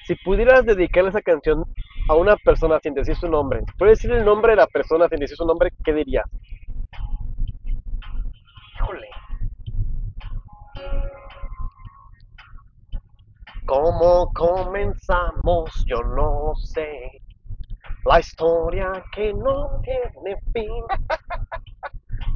Si 0.07 0.15
pudieras 0.17 0.65
dedicarle 0.65 1.11
esa 1.11 1.23
canción 1.23 1.65
a 2.09 2.15
una 2.15 2.37
persona 2.37 2.79
sin 2.81 2.95
decir 2.95 3.17
su 3.17 3.29
nombre, 3.29 3.63
puedes 3.79 3.99
decir 3.99 4.13
el 4.13 4.25
nombre 4.25 4.53
de 4.53 4.57
la 4.57 4.67
persona 4.69 5.09
sin 5.09 5.19
decir 5.19 5.37
su 5.37 5.47
nombre, 5.47 5.73
¿qué 5.85 5.93
dirías? 5.93 6.25
Híjole. 8.85 9.09
¿Cómo 13.67 14.31
comenzamos? 14.35 15.85
Yo 15.87 16.03
no 16.03 16.55
sé. 16.57 17.23
La 18.05 18.21
historia 18.21 18.93
que 19.13 19.33
no 19.33 19.81
tiene 19.83 20.37
fin. 20.53 20.85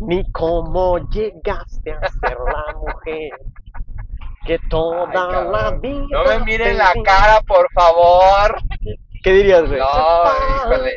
Ni 0.01 0.31
cómo 0.33 0.99
llegaste 1.11 1.93
a 1.93 2.01
ser 2.09 2.39
la 2.39 2.75
mujer 2.79 3.31
que 4.47 4.59
toda 4.70 5.43
la 5.43 5.70
vida. 5.73 6.07
No 6.11 6.25
me 6.25 6.45
miren 6.47 6.79
la 6.79 6.95
cara, 7.05 7.43
por 7.47 7.70
favor. 7.73 8.62
¿Qué 9.23 9.33
dirías, 9.33 9.69
güey? 9.69 9.81
No, 9.81 10.66
híjole. 10.73 10.97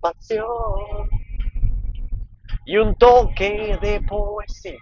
pasión 0.00 1.13
y 2.64 2.76
un 2.76 2.94
toque 2.96 3.78
de 3.80 4.00
poesía. 4.00 4.78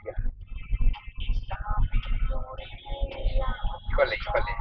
Híjole, 3.91 4.17
híjole. 4.17 4.53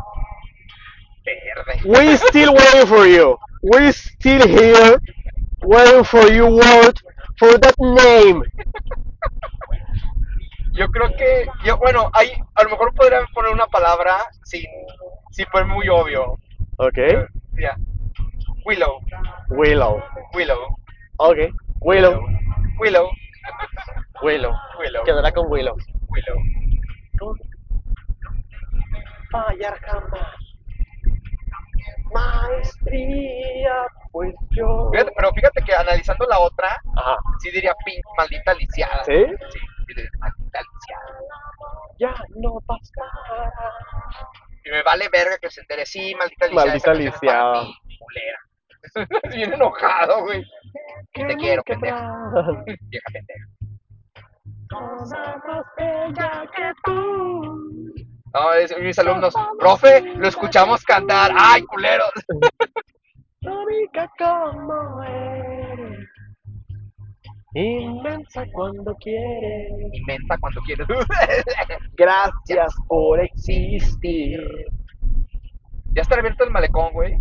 Verde. 1.26 1.82
We 1.86 2.18
still 2.18 2.54
waiting 2.54 2.88
for 2.88 3.06
you. 3.06 3.38
We 3.62 3.92
still 3.92 4.48
here 4.48 4.98
waiting 5.64 6.04
for 6.04 6.32
you 6.32 6.48
word 6.48 7.00
for 7.38 7.58
that 7.60 7.76
name. 7.80 8.44
Yo 10.74 10.88
creo 10.88 11.16
que, 11.16 11.48
yo, 11.66 11.78
bueno, 11.78 12.10
hay, 12.14 12.32
a 12.56 12.64
lo 12.64 12.70
mejor 12.70 12.94
podrían 12.96 13.26
poner 13.34 13.52
una 13.52 13.68
palabra 13.68 14.30
sin, 14.44 14.64
sin 15.32 15.46
poner 15.52 15.68
muy 15.68 15.88
obvio. 15.90 16.40
Ok. 16.78 16.98
Ya. 17.60 17.76
Willow, 18.66 19.02
Willow. 19.50 20.02
Willow, 20.34 20.78
Ok. 21.18 21.38
Willow. 21.82 22.22
Willow, 22.22 22.41
Willow. 22.82 23.12
Willow, 24.24 24.52
Quedará 25.06 25.32
con 25.32 25.52
Willow. 25.52 25.76
Willow. 26.10 27.36
Fallar 29.32 29.80
jamás. 29.82 30.36
Maestría, 32.12 33.86
pues 34.12 34.34
yo. 34.50 34.90
Fíjate, 34.92 35.12
pero 35.16 35.32
fíjate 35.32 35.62
que 35.64 35.74
analizando 35.76 36.26
la 36.26 36.40
otra, 36.40 36.82
Ajá. 36.98 37.16
sí 37.40 37.52
diría 37.52 37.74
pin, 37.86 38.02
maldita 38.18 38.54
lisiada. 38.56 39.04
¿Sí? 39.06 39.14
Sí, 39.14 39.60
sí 39.60 39.60
diría 39.88 40.10
maldita 40.20 40.60
lisiada. 40.60 41.20
Ya 42.00 42.16
no 42.36 42.60
bastará. 42.66 43.54
Y 44.66 44.72
me 44.72 44.82
vale 44.84 45.08
verga 45.10 45.38
que 45.38 45.50
se 45.52 45.62
entere, 45.62 45.86
sí, 45.86 46.16
maldita 46.16 46.48
lisiada. 46.48 46.66
Maldita 46.66 46.94
lisiada. 46.94 47.68
culera. 48.00 48.40
Bien 49.36 49.54
enojado, 49.54 50.22
güey. 50.24 50.44
Que 51.14 51.26
Te 51.26 51.36
quiero, 51.36 51.64
pendeja. 51.64 52.12
Vieja 52.66 53.08
pendeja. 53.14 53.48
cosa 54.70 55.42
más 55.48 55.66
bella 55.78 56.50
que 56.56 56.72
tú. 56.84 57.94
No, 58.34 58.54
es 58.54 58.78
mis 58.80 58.98
alumnos. 59.00 59.34
Profe, 59.60 60.02
lo 60.16 60.28
escuchamos 60.28 60.84
cantar. 60.84 61.32
¡Ay, 61.38 61.64
culeros! 61.64 62.12
Única 63.42 64.10
como 64.18 65.04
eres. 65.04 66.08
Inmensa 67.54 68.46
cuando 68.54 68.96
quieres. 68.96 69.72
Inmensa 69.94 70.38
cuando 70.40 70.62
quieres. 70.62 70.88
Gracias 71.98 72.74
por 72.88 73.20
existir. 73.20 74.40
ya 75.94 76.02
está 76.02 76.16
abierto 76.16 76.46
el 76.46 76.52
malecón, 76.52 76.94
güey. 76.94 77.18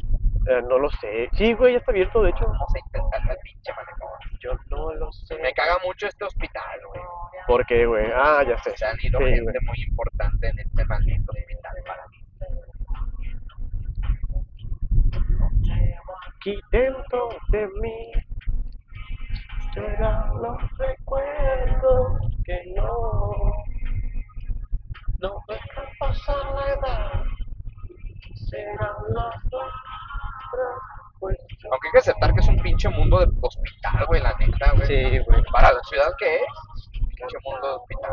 Eh, 0.48 0.62
no 0.68 0.78
lo 0.78 0.90
sé. 0.90 1.28
Sí, 1.34 1.52
güey, 1.52 1.72
ya 1.74 1.78
está 1.78 1.92
abierto, 1.92 2.22
de 2.22 2.30
hecho. 2.30 2.46
Vamos 2.46 2.74
a 2.74 2.78
intentar 2.78 3.30
el 3.30 3.38
pinche 3.42 3.72
malecón. 3.74 4.08
Yo 4.40 4.52
no 4.70 4.94
lo 4.94 5.12
sé. 5.12 5.36
Me 5.38 5.52
caga 5.52 5.76
mucho 5.84 6.06
este 6.06 6.24
hospital, 6.24 6.80
güey. 6.88 7.02
¿Por 7.46 7.66
qué, 7.66 7.84
güey? 7.86 8.06
Ah, 8.14 8.42
ya 8.46 8.56
sé. 8.62 8.74
Se 8.76 8.86
han 8.86 8.96
ido 9.02 9.18
Sí, 9.18 9.24
gente 9.26 9.42
güey. 9.42 9.64
muy 9.66 9.82
importante 9.88 10.48
en 10.48 10.58
este 10.58 10.84
maldito 10.86 11.32
hospital 11.32 11.74
para 11.86 12.06
mí. 12.08 12.16
Aquí 16.36 16.58
dentro 16.72 17.28
de 17.48 17.68
mí 17.82 18.12
serán 19.74 20.30
los 20.40 20.78
recuerdos 20.78 22.18
que 22.44 22.72
no, 22.76 23.32
no 25.18 25.44
dejan 25.48 25.84
pasar 25.98 26.54
la 26.54 26.68
edad. 26.72 27.24
Serán 28.48 28.88
pues 29.12 29.14
yo- 29.52 29.58
Aunque 31.22 31.88
hay 31.88 31.92
que 31.92 31.98
aceptar 31.98 32.32
que 32.32 32.40
es 32.40 32.48
un 32.48 32.56
pinche 32.62 32.88
mundo 32.88 33.18
de 33.18 33.26
hospital, 33.42 34.06
güey, 34.06 34.22
la 34.22 34.34
neta, 34.38 34.72
güey. 34.74 34.86
Sí, 34.86 35.18
güey. 35.26 35.42
Para 35.52 35.72
la 35.72 35.80
ciudad 35.82 36.10
que 36.18 36.36
es, 36.36 36.42
pinche 37.18 37.36
mundo 37.44 37.68
de 37.68 37.74
hospital. 37.74 38.12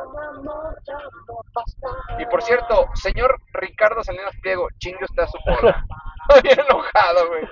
Y 2.20 2.26
por 2.26 2.42
cierto, 2.42 2.88
señor 2.96 3.40
Ricardo 3.54 4.04
Salinas 4.04 4.36
Pliego, 4.42 4.68
chingue 4.80 5.06
usted 5.06 5.24
a 5.24 5.28
su 5.28 5.38
bola. 5.46 5.86
Estoy 6.30 6.52
enojado, 6.66 7.28
güey. 7.30 7.48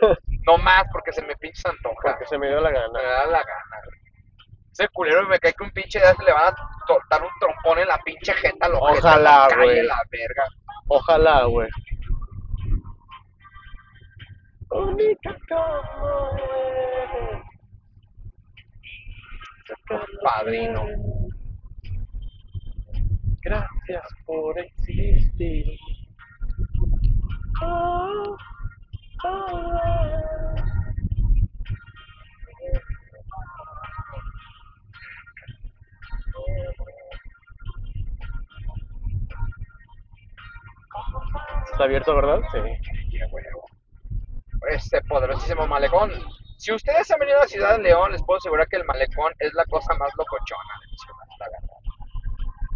No 0.46 0.58
más 0.58 0.84
porque 0.92 1.14
se 1.14 1.22
me 1.26 1.36
pinche 1.38 1.64
antoja. 1.70 1.96
Porque 2.04 2.26
se 2.26 2.38
me 2.38 2.48
dio 2.48 2.60
la 2.60 2.70
Me 2.70 2.76
gana. 2.80 3.02
da 3.02 3.26
la 3.28 3.40
gana, 3.40 3.78
güey. 3.86 4.00
Ese 4.74 4.90
culero 4.90 5.26
me 5.30 5.40
cae 5.40 5.54
que 5.54 5.64
un 5.64 5.72
pinche 5.72 6.00
día 6.00 6.14
se 6.14 6.24
le 6.24 6.34
van 6.34 6.54
a 6.54 6.56
dar 7.10 7.22
un 7.24 7.30
trompón 7.40 7.80
en 7.80 7.88
la 7.88 7.98
pinche 8.00 8.34
jeta, 8.34 8.68
lo 8.68 8.80
Ojalá, 8.80 9.48
güey. 9.56 9.82
la 9.84 10.02
verga. 10.12 10.44
Ojalá, 10.88 11.46
güey. 11.46 11.70
Única 14.76 15.38
como 15.48 16.38
eres. 16.38 17.44
Padrino. 20.22 20.84
Gracias 23.42 24.04
por 24.26 24.60
existir. 24.60 25.66
Oh, 27.64 28.36
oh, 29.24 29.30
oh. 29.30 30.36
Está 41.72 41.84
abierto, 41.86 42.16
¿verdad? 42.16 42.42
Sí. 42.52 42.95
Este 44.86 45.02
poderosísimo 45.02 45.66
malecón. 45.66 46.12
Si 46.58 46.72
ustedes 46.72 47.10
han 47.10 47.18
venido 47.20 47.40
a 47.40 47.42
la 47.42 47.48
ciudad 47.48 47.78
de 47.78 47.84
León, 47.84 48.12
les 48.12 48.22
puedo 48.24 48.38
asegurar 48.38 48.68
que 48.68 48.76
el 48.78 48.86
malecón 48.86 49.34
es 49.40 49.52
la 49.56 49.66
cosa 49.66 49.96
más 49.96 50.12
locochona 50.16 50.74
de 50.82 50.92
mi 50.92 50.98
ciudad, 50.98 51.26
la 51.40 51.46
verdad. 51.50 51.78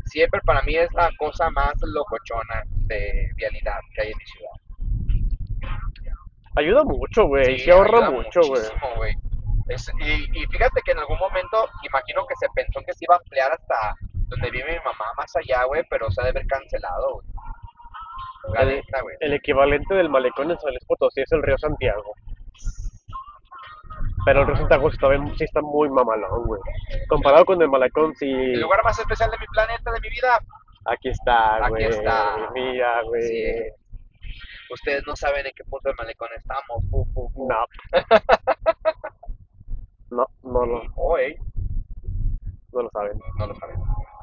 Siempre 0.06 0.42
para 0.42 0.62
mí 0.64 0.76
es 0.76 0.92
la 0.94 1.12
cosa 1.20 1.52
más 1.52 1.74
locochona 1.82 2.64
de 2.88 3.30
vialidad 3.36 3.78
que 3.94 4.02
hay 4.02 4.12
en 4.12 4.18
mi 4.18 4.26
ciudad. 4.26 5.90
Ayuda 6.56 6.84
mucho, 6.84 7.28
güey. 7.28 7.46
Sí, 7.46 7.66
Sí, 7.66 7.72
ahorra 7.72 8.10
mucho, 8.10 8.42
güey. 8.42 8.60
muchísimo, 8.64 8.96
güey. 8.98 9.14
Es- 9.68 9.92
y, 10.00 10.42
y 10.42 10.48
fíjate 10.48 10.82
que 10.84 10.92
en 10.94 11.00
algún 11.00 11.20
momento, 11.20 11.70
imagino 11.84 12.26
que 12.26 12.34
se 12.40 12.48
pensó 12.56 12.80
que 12.86 12.94
se 12.94 13.06
iba 13.06 13.14
a 13.14 13.20
ampliar 13.20 13.52
hasta 13.52 13.94
donde 14.30 14.50
vive 14.50 14.72
mi 14.74 14.80
mamá, 14.84 15.06
más 15.16 15.32
allá, 15.36 15.64
güey, 15.66 15.84
pero 15.92 16.10
se 16.10 16.22
ha 16.22 16.24
de 16.24 16.32
haber 16.32 16.48
cancelado, 16.48 17.14
güey. 17.14 17.28
El, 18.58 18.82
el 19.20 19.34
equivalente 19.34 19.94
del 19.96 20.10
malecón 20.10 20.52
en 20.52 20.60
San 20.60 20.72
Luis 20.72 20.86
Potosí 20.86 21.22
es 21.22 21.32
el 21.32 21.44
río 21.44 21.58
Santiago. 21.58 22.14
Pero 24.26 24.42
el 24.42 24.48
río 24.48 24.58
Santiago 24.58 24.90
sí 24.90 24.98
está, 25.02 25.36
sí 25.38 25.44
está 25.44 25.62
muy 25.62 25.90
mamalón, 25.90 26.44
güey. 26.46 26.62
Comparado 27.08 27.46
con 27.46 27.62
el 27.62 27.70
malecón, 27.70 28.16
sí. 28.16 28.30
El 28.32 28.62
lugar 28.62 28.84
más 28.84 28.98
especial 29.00 29.32
de 29.32 29.38
mi 29.40 29.46
planeta, 29.48 29.92
de 29.92 30.00
mi 30.02 30.10
vida. 30.10 30.40
Aquí 30.86 31.10
está, 31.10 31.58
Aquí 31.58 31.70
güey. 31.70 31.84
está. 31.86 32.50
Mira, 32.54 33.02
güey. 33.04 33.72
Ustedes 34.72 35.04
no 35.08 35.16
saben 35.16 35.46
en 35.46 35.52
qué 35.56 35.64
punto 35.64 35.90
del 35.90 35.96
malecón 35.98 36.30
estamos. 36.38 36.84
Fu, 36.92 37.06
fu, 37.14 37.30
fu. 37.30 37.48
No. 37.48 37.66
No, 40.12 40.26
no 40.42 40.66
lo, 40.66 40.84
no 42.74 42.82
lo 42.82 42.90
saben. 42.90 43.20
no 43.38 43.48
lo 43.48 43.54
saben. 43.56 43.76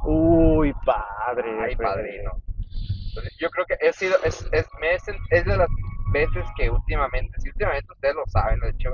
Uy, 0.05 0.73
padre. 0.85 1.61
Ay, 1.65 1.77
padrino. 1.77 2.33
Entonces, 3.17 3.39
yo 3.39 3.49
creo 3.49 3.65
que 3.65 3.77
he 3.81 3.93
sido, 3.95 4.15
es, 4.25 4.47
es, 4.53 4.69
me 4.79 4.93
he 4.93 4.97
es 5.31 5.45
de 5.47 5.57
las 5.57 5.69
veces 6.13 6.45
que 6.55 6.69
últimamente, 6.69 7.41
si 7.41 7.49
últimamente 7.49 7.91
ustedes 7.91 8.15
lo 8.15 8.27
saben, 8.27 8.61
de 8.61 8.69
hecho, 8.69 8.91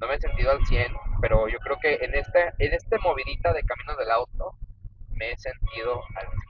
no 0.00 0.06
me 0.06 0.16
he 0.16 0.20
sentido 0.20 0.50
al 0.50 0.66
100, 0.66 0.92
pero 1.22 1.48
yo 1.48 1.58
creo 1.60 1.78
que 1.80 1.94
en 1.94 2.14
este, 2.14 2.52
en 2.58 2.74
este 2.74 2.98
movidita 2.98 3.54
de 3.54 3.62
camino 3.62 3.96
del 3.96 4.10
auto, 4.10 4.58
me 5.12 5.30
he 5.30 5.36
sentido 5.38 6.02
al 6.14 6.26
100. 6.26 6.44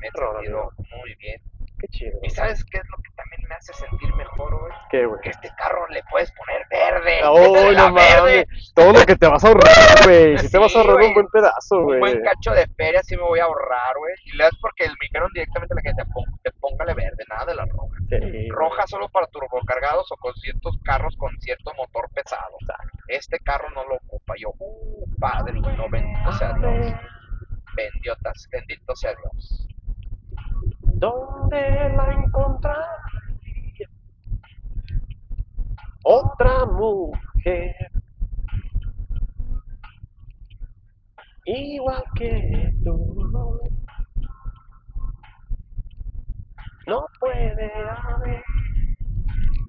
Me 0.00 0.08
he 0.08 0.10
sentido 0.10 0.70
muy 0.98 1.14
bien. 1.14 1.40
Qué 1.80 1.86
chido. 1.88 2.18
¿Y 2.22 2.30
sabes 2.30 2.64
qué 2.64 2.78
es 2.78 2.84
lo 2.90 2.96
que 2.96 3.10
también 3.16 3.42
me 3.48 3.54
hace 3.54 3.72
sentir 3.74 4.12
mejor, 4.16 4.58
güey? 4.58 4.72
¿Qué, 4.90 5.06
güey? 5.06 5.20
Que 5.20 5.30
este 5.30 5.48
carro 5.56 5.86
le 5.88 6.02
puedes 6.10 6.32
poner 6.32 6.66
verde. 6.68 7.20
¡Oh, 7.24 7.38
no 7.72 7.94
verde. 7.94 8.46
mames! 8.46 8.72
Todo 8.74 8.92
lo 8.92 9.06
que 9.06 9.14
te 9.16 9.26
vas 9.28 9.44
a 9.44 9.48
ahorrar, 9.48 10.04
güey. 10.04 10.38
Si 10.38 10.50
te 10.50 10.58
vas 10.58 10.74
a 10.74 10.80
ahorrar 10.80 10.96
un 11.04 11.14
buen 11.14 11.28
pedazo, 11.28 11.76
Un 11.78 11.84
güey. 11.84 12.00
buen 12.00 12.22
cacho 12.22 12.50
de 12.52 12.66
feria 12.76 13.00
sí 13.04 13.16
me 13.16 13.22
voy 13.22 13.38
a 13.38 13.44
ahorrar, 13.44 13.94
güey. 13.96 14.12
Y 14.26 14.36
le 14.36 14.44
das 14.44 14.56
porque 14.60 14.88
me 14.88 14.94
dijeron 15.02 15.30
directamente 15.32 15.74
a 15.74 15.76
la 15.76 15.82
gente, 15.82 16.04
"Pon- 16.12 16.40
te 16.42 16.50
póngale 16.60 16.94
verde, 16.94 17.24
nada 17.28 17.44
de 17.46 17.54
la 17.54 17.64
roja. 17.66 17.96
Sí, 18.08 18.48
Roja 18.48 18.86
solo 18.86 19.08
para 19.10 19.26
turbocargados 19.28 20.10
o 20.10 20.16
con 20.16 20.34
ciertos 20.34 20.76
carros 20.84 21.14
con 21.16 21.30
cierto 21.40 21.72
motor 21.74 22.08
pesado. 22.12 22.56
Este 23.06 23.38
carro 23.40 23.68
no 23.70 23.84
lo 23.86 23.96
ocupa. 23.96 24.34
Yo, 24.38 24.50
uh, 24.58 25.04
padrino, 25.20 25.88
bendito 25.90 26.32
sea 26.32 26.52
Dios. 26.54 26.92
Bendiotas, 27.76 28.48
bendito 28.50 28.96
sea 28.96 29.12
Dios. 29.14 29.68
¿Dónde 30.98 31.92
la 31.96 32.12
encontraría? 32.12 32.98
Otra 36.02 36.64
mujer. 36.66 37.74
Igual 41.44 42.02
que 42.16 42.72
tú. 42.84 43.60
No 46.86 47.06
puede 47.20 47.72
haber 47.90 48.42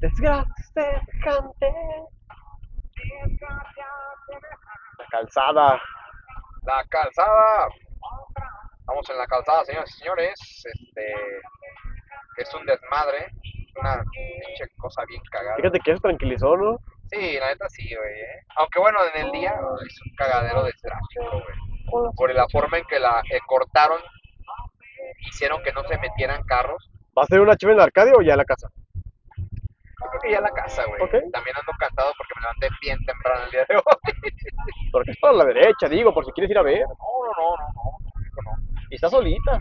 desgracia 0.01 0.45
semejante. 0.73 1.71
La 4.97 5.05
calzada. 5.11 5.79
La 6.63 6.83
calzada. 6.89 7.67
Estamos 8.89 9.09
en 9.11 9.17
la 9.19 9.27
calzada, 9.27 9.65
señores 9.65 9.91
y 9.91 9.99
señores. 9.99 10.33
Este 10.65 11.13
es 12.37 12.53
un 12.55 12.65
desmadre. 12.65 13.27
Una 13.75 14.03
pinche 14.11 14.65
cosa 14.77 15.03
bien 15.07 15.21
cagada. 15.29 15.57
Fíjate 15.57 15.79
que 15.79 15.93
se 15.93 15.99
tranquilizó, 15.99 16.57
¿no? 16.57 16.79
Sí, 17.11 17.37
la 17.39 17.49
neta 17.49 17.69
sí, 17.69 17.87
güey. 17.95 18.19
¿eh? 18.19 18.45
Aunque 18.55 18.79
bueno, 18.79 18.97
en 19.13 19.27
el 19.27 19.31
día 19.31 19.53
es 19.85 20.01
un 20.03 20.15
cagadero 20.15 20.63
de 20.63 20.73
tráfico, 20.81 21.43
güey. 21.91 22.13
Por 22.15 22.33
la 22.33 22.47
forma 22.49 22.79
en 22.79 22.85
que 22.85 22.99
la 22.99 23.21
eh, 23.29 23.39
cortaron, 23.45 24.01
hicieron 25.19 25.61
que 25.61 25.71
no 25.71 25.83
se 25.83 25.95
metieran 25.99 26.41
carros. 26.45 26.89
¿Va 27.15 27.21
a 27.21 27.27
ser 27.27 27.41
una 27.41 27.55
chiva 27.57 27.73
en 27.73 27.77
la 27.77 27.83
Arcadia 27.83 28.13
o 28.17 28.23
ya 28.23 28.33
en 28.33 28.37
la 28.39 28.45
casa? 28.45 28.69
Yo 29.37 30.07
creo 30.09 30.21
que 30.23 30.31
ya 30.31 30.39
a 30.39 30.41
la 30.41 30.49
casa, 30.49 30.83
güey. 30.85 30.99
Ok. 31.03 31.11
También 31.31 31.55
ando 31.55 31.71
cansado 31.77 32.11
porque 32.17 32.33
me 32.37 32.41
levanté 32.41 32.69
bien 32.81 32.97
temprano 33.05 33.45
el 33.45 33.51
día 33.51 33.65
de 33.69 33.75
hoy. 33.75 34.31
Porque 34.91 35.11
es 35.11 35.17
para 35.19 35.33
la 35.33 35.45
derecha, 35.45 35.87
digo, 35.87 36.11
por 36.11 36.25
si 36.25 36.31
quieres 36.31 36.49
ir 36.49 36.57
a 36.57 36.63
ver. 36.63 36.81
No, 36.81 36.95
no, 37.37 37.55
no, 37.55 37.57
no, 37.75 38.51
no. 38.55 38.68
Y 38.89 38.95
está 38.95 39.09
solita. 39.09 39.59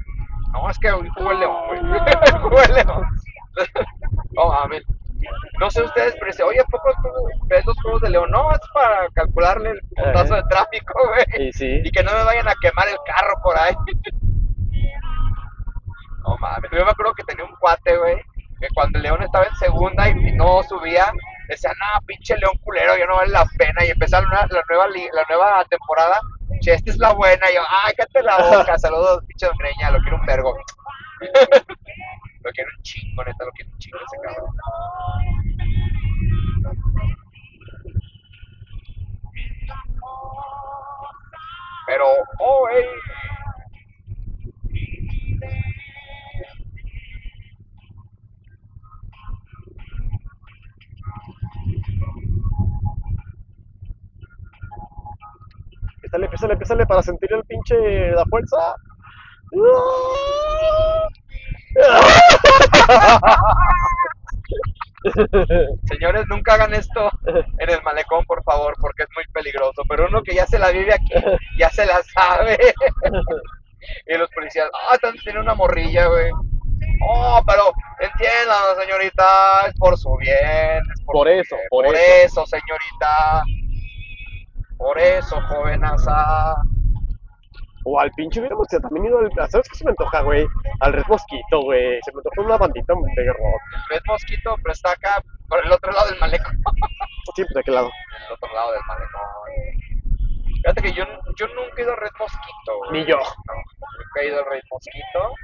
No, 0.52 0.70
es 0.70 0.78
que 0.78 0.90
jugó 0.90 1.30
el 1.32 1.40
León, 1.40 1.56
güey. 1.68 1.80
jugó 2.42 2.62
el 2.62 2.74
León. 2.74 3.02
no, 4.32 4.48
mames. 4.48 4.82
No 5.60 5.68
sé 5.68 5.82
ustedes, 5.82 6.14
pero 6.14 6.26
dice, 6.26 6.44
oye, 6.44 6.60
¿a 6.60 6.64
poco 6.64 6.90
tú 7.02 7.08
ves 7.48 7.66
los 7.66 7.76
juegos 7.82 8.00
de 8.02 8.10
León? 8.10 8.30
No, 8.30 8.52
es 8.52 8.60
para 8.72 9.08
calcularle 9.14 9.70
el 9.70 9.80
puntazo 9.96 10.36
de 10.36 10.42
tráfico, 10.44 10.94
güey. 11.08 11.48
Y 11.48 11.52
sí. 11.52 11.80
Y 11.84 11.90
que 11.90 12.04
no 12.04 12.12
me 12.12 12.22
vayan 12.22 12.46
a 12.46 12.54
quemar 12.62 12.86
el 12.86 12.96
carro 13.04 13.34
por 13.42 13.58
ahí. 13.58 13.74
No 16.24 16.36
mames, 16.38 16.70
yo 16.70 16.84
me 16.84 16.90
acuerdo 16.92 17.14
que 17.14 17.24
tenía 17.24 17.44
un 17.44 17.54
cuate, 17.56 17.96
güey, 17.96 18.16
que 18.60 18.68
cuando 18.74 18.98
el 18.98 19.02
León 19.04 19.22
estaba 19.22 19.44
en 19.46 19.54
segunda 19.56 20.08
y 20.08 20.14
no 20.36 20.62
subía, 20.62 21.10
decía, 21.48 21.70
no, 21.70 22.00
pinche 22.06 22.36
León 22.36 22.56
culero, 22.62 22.96
ya 22.96 23.06
no 23.06 23.16
vale 23.16 23.32
la 23.32 23.44
pena. 23.58 23.84
Y 23.84 23.90
empezó 23.90 24.20
la 24.20 24.28
nueva, 24.28 24.46
la 24.50 24.62
nueva, 24.68 24.86
li- 24.88 25.08
la 25.12 25.24
nueva 25.28 25.64
temporada, 25.64 26.20
esta 26.74 26.90
es 26.90 26.98
la 26.98 27.12
buena. 27.12 27.50
Y 27.50 27.54
yo, 27.54 27.60
ay, 27.84 27.94
cállate 27.96 28.22
la 28.22 28.36
boca, 28.38 28.78
saludos, 28.78 29.24
pinche 29.26 29.46
Greña, 29.58 29.90
lo 29.90 30.00
quiero 30.00 30.16
un 30.18 30.26
vergo. 30.26 30.56
lo 32.44 32.50
quiero 32.52 32.70
un 32.76 32.82
chingo, 32.82 33.24
neta, 33.24 33.44
lo 33.44 33.52
quiero 33.52 33.70
un 33.72 33.78
chingo 33.78 33.98
ese 33.98 34.16
cabrón. 34.22 34.54
Pero, 41.86 42.04
oh, 42.40 42.68
hey. 42.70 42.84
Pésale, 56.10 56.28
pésale, 56.28 56.56
pésale 56.56 56.86
para 56.86 57.02
sentir 57.02 57.30
el 57.34 57.44
pinche 57.44 58.10
la 58.12 58.24
fuerza. 58.24 58.74
Señores, 65.84 66.24
nunca 66.28 66.54
hagan 66.54 66.72
esto 66.72 67.10
en 67.58 67.70
el 67.70 67.82
malecón, 67.82 68.24
por 68.24 68.42
favor, 68.42 68.74
porque 68.80 69.02
es 69.02 69.08
muy 69.14 69.24
peligroso. 69.34 69.82
Pero 69.86 70.06
uno 70.08 70.22
que 70.22 70.34
ya 70.34 70.46
se 70.46 70.58
la 70.58 70.70
vive 70.70 70.94
aquí, 70.94 71.12
ya 71.58 71.68
se 71.68 71.84
la 71.84 72.02
sabe. 72.02 72.56
y 74.06 74.16
los 74.16 74.30
policías, 74.30 74.70
ah, 74.90 74.96
tiene 75.22 75.40
una 75.40 75.54
morrilla, 75.54 76.06
güey. 76.06 76.30
Oh, 77.06 77.42
pero 77.46 77.70
entiendan, 78.00 78.80
señorita, 78.80 79.66
es 79.68 79.74
por 79.74 79.98
su 79.98 80.16
bien. 80.16 80.80
es 80.94 81.04
por, 81.04 81.16
Por 81.16 81.28
eso, 81.28 81.54
bien. 81.56 81.68
por 81.68 81.94
eso, 81.94 82.46
señorita. 82.46 83.42
Por 84.78 84.98
eso, 84.98 85.40
jovenaza. 85.48 86.54
O 87.84 87.98
al 87.98 88.10
pinche 88.12 88.40
hubiéramos 88.40 88.68
también 88.68 89.06
ido 89.06 89.18
al. 89.18 89.30
¿Sabes 89.50 89.68
qué 89.68 89.76
se 89.76 89.84
me 89.84 89.90
antoja, 89.90 90.20
güey? 90.22 90.46
Al 90.80 90.92
Red 90.92 91.04
Mosquito, 91.08 91.60
güey. 91.62 91.98
Se 92.04 92.12
me 92.12 92.18
antoja 92.18 92.42
una 92.46 92.56
bandita 92.58 92.92
de 92.94 93.32
rock. 93.32 93.62
Red 93.90 94.02
Mosquito, 94.06 94.56
pero 94.62 94.72
está 94.72 94.92
acá, 94.92 95.22
por 95.48 95.64
el 95.64 95.72
otro 95.72 95.90
lado 95.92 96.08
del 96.10 96.18
malecón. 96.20 96.52
Sí, 97.36 97.42
pues 97.44 97.54
de 97.54 97.62
qué 97.62 97.70
lado. 97.70 97.90
el 98.26 98.32
otro 98.32 98.52
lado 98.54 98.72
del 98.72 98.80
malecón. 98.88 99.20
Fíjate 100.56 100.82
que 100.82 100.92
yo, 100.92 101.04
yo 101.38 101.46
nunca 101.48 101.74
he 101.76 101.82
ido 101.82 101.92
a 101.92 101.96
Red 101.96 102.10
Mosquito, 102.18 102.78
güey. 102.78 102.90
Ni 102.92 103.06
yo. 103.06 103.16
No, 103.18 103.54
nunca 103.54 104.20
he 104.22 104.26
ido 104.28 104.40
a 104.40 104.44
Red 104.48 104.62
Mosquito. 104.70 105.34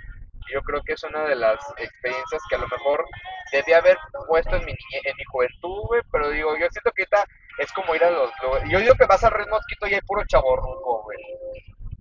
Yo 0.53 0.61
creo 0.63 0.81
que 0.83 0.93
es 0.95 1.05
una 1.05 1.25
de 1.25 1.37
las 1.37 1.59
experiencias 1.79 2.43
que 2.49 2.57
a 2.57 2.59
lo 2.59 2.69
mejor 2.69 3.05
debí 3.53 3.73
haber 3.73 3.97
puesto 4.29 4.57
en 4.57 4.65
mi, 4.65 4.73
niñe- 4.73 5.01
en 5.05 5.17
mi 5.17 5.25
juventud, 5.31 5.83
güey. 5.87 6.03
Pero 6.11 6.31
digo, 6.31 6.51
yo 6.57 6.67
siento 6.71 6.91
que 6.97 7.03
ahorita 7.03 7.25
es 7.59 7.73
como 7.73 7.95
ir 7.95 8.05
a 8.05 8.11
los... 8.11 8.31
lo- 8.43 8.65
Yo 8.71 8.79
digo 8.81 8.95
que 8.95 9.07
vas 9.07 9.23
a 9.25 9.31
Red 9.31 9.49
Mosquito 9.49 9.87
y 9.87 9.95
hay 9.95 10.01
puro 10.03 10.23
chaborruco, 10.27 11.03
güey. 11.05 11.19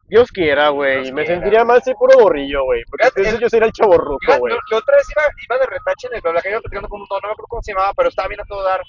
Dios 0.08 0.32
quiera, 0.32 0.70
güey. 0.70 1.12
Me 1.12 1.24
quiera. 1.24 1.36
sentiría 1.42 1.64
mal 1.66 1.82
si 1.82 1.94
puro 1.96 2.18
gorrillo, 2.20 2.64
güey. 2.66 2.84
Porque 2.90 3.04
Fíjate, 3.06 3.20
entonces 3.22 3.36
el- 3.36 3.42
yo 3.42 3.50
sería 3.50 3.68
el 3.68 3.74
chaborruco, 3.74 4.38
güey. 4.40 4.54
la 4.70 4.78
otra 4.78 4.96
vez 4.98 5.08
iba, 5.10 5.24
iba 5.48 5.58
de 5.58 5.66
retache 5.66 6.08
en 6.12 6.16
el 6.16 6.34
la 6.36 6.42
que 6.42 6.50
iba 6.50 6.60
platicando 6.60 6.88
con 6.90 7.02
un 7.02 7.08
don, 7.10 7.20
no 7.24 7.30
me 7.30 7.34
acuerdo 7.34 7.48
cómo 7.48 7.62
se 7.64 7.72
llamaba, 7.74 7.94
pero 7.96 8.10
estaba 8.10 8.28
bien 8.28 8.42
a 8.42 8.46
todo 8.46 8.64
dar. 8.64 8.82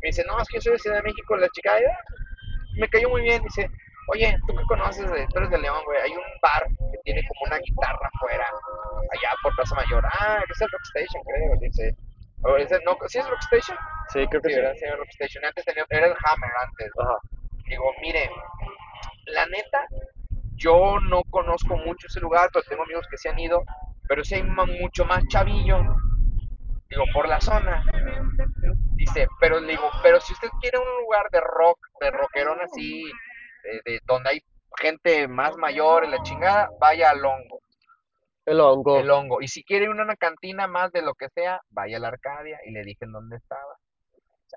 Me 0.00 0.08
dice, 0.08 0.24
no, 0.26 0.40
es 0.40 0.48
que 0.48 0.56
yo 0.56 0.60
soy 0.62 0.72
de 0.72 0.78
Ciudad 0.80 0.96
de 0.96 1.02
México, 1.04 1.36
la 1.36 1.48
chica, 1.50 1.74
"Ay, 1.74 1.84
me 2.78 2.88
cayó 2.88 3.08
muy 3.10 3.22
bien. 3.22 3.42
Dice, 3.42 3.70
oye, 4.08 4.34
¿tú 4.46 4.54
qué 4.56 4.64
conoces 4.66 5.08
de 5.12 5.26
tú 5.28 5.38
eres 5.38 5.50
de 5.50 5.58
León, 5.58 5.78
güey? 5.84 6.00
Hay 6.00 6.10
un 6.10 6.24
bar 6.42 6.66
que 6.90 6.98
tiene 7.04 7.22
como 7.28 7.46
una 7.46 7.58
guitarra 7.58 8.10
afuera, 8.14 8.46
allá 9.12 9.30
por 9.42 9.54
Plaza 9.54 9.74
Mayor. 9.76 10.02
Ah, 10.18 10.42
es 10.48 10.60
el 10.60 10.68
Rockstation, 10.70 11.22
creo. 11.22 11.52
Dice, 11.60 11.94
o 12.42 12.56
ese, 12.56 12.78
no, 12.84 12.96
¿sí 13.06 13.18
es 13.18 13.28
Rockstation? 13.28 13.76
Sí, 14.12 14.26
creo 14.28 14.42
que 14.42 14.48
Sí, 14.50 14.54
sí. 14.54 14.84
era 14.84 14.96
Rockstation. 14.96 15.44
Antes 15.44 15.64
tenía, 15.64 15.84
era 15.90 16.06
el 16.06 16.14
Hammer 16.24 16.50
antes. 16.66 16.90
Ajá. 16.98 17.16
Digo, 17.68 17.84
mire, 18.02 18.28
la 19.26 19.46
neta, 19.46 19.86
yo 20.56 20.98
no 21.08 21.22
conozco 21.30 21.76
mucho 21.76 22.06
ese 22.08 22.20
lugar, 22.20 22.50
pero 22.52 22.64
tengo 22.68 22.82
amigos 22.82 23.06
que 23.10 23.16
se 23.16 23.28
han 23.28 23.38
ido, 23.38 23.62
pero 24.08 24.24
sí 24.24 24.34
hay 24.34 24.42
mucho 24.42 25.04
más 25.04 25.24
chavillo, 25.28 25.78
digo, 26.90 27.04
por 27.14 27.28
la 27.28 27.40
zona. 27.40 27.84
Dice, 28.96 29.26
pero 29.40 29.58
le 29.60 29.72
digo, 29.72 29.88
pero 30.02 30.20
si 30.20 30.32
usted 30.32 30.48
quiere 30.60 30.78
un 30.78 31.02
lugar 31.04 31.28
de 31.30 31.40
rock, 31.40 31.78
de 32.00 32.10
rockerón 32.10 32.60
así, 32.60 33.04
de, 33.64 33.92
de 33.92 34.00
donde 34.06 34.30
hay 34.30 34.40
gente 34.78 35.26
más 35.28 35.56
mayor 35.56 36.04
y 36.04 36.08
la 36.10 36.22
chingada, 36.22 36.68
vaya 36.80 37.10
al 37.10 37.24
hongo, 37.24 37.61
El 38.44 38.60
hongo. 38.60 38.98
el 38.98 39.10
hongo. 39.10 39.40
Y 39.40 39.48
si 39.48 39.62
quiere 39.62 39.88
una 39.88 40.16
cantina 40.16 40.66
más 40.66 40.90
de 40.92 41.02
lo 41.02 41.14
que 41.14 41.28
sea, 41.28 41.60
vaya 41.70 41.96
a 41.98 42.00
la 42.00 42.08
Arcadia 42.08 42.58
y 42.66 42.72
le 42.72 42.82
dije 42.82 43.04
en 43.04 43.12
dónde 43.12 43.36
estaba. 43.36 43.76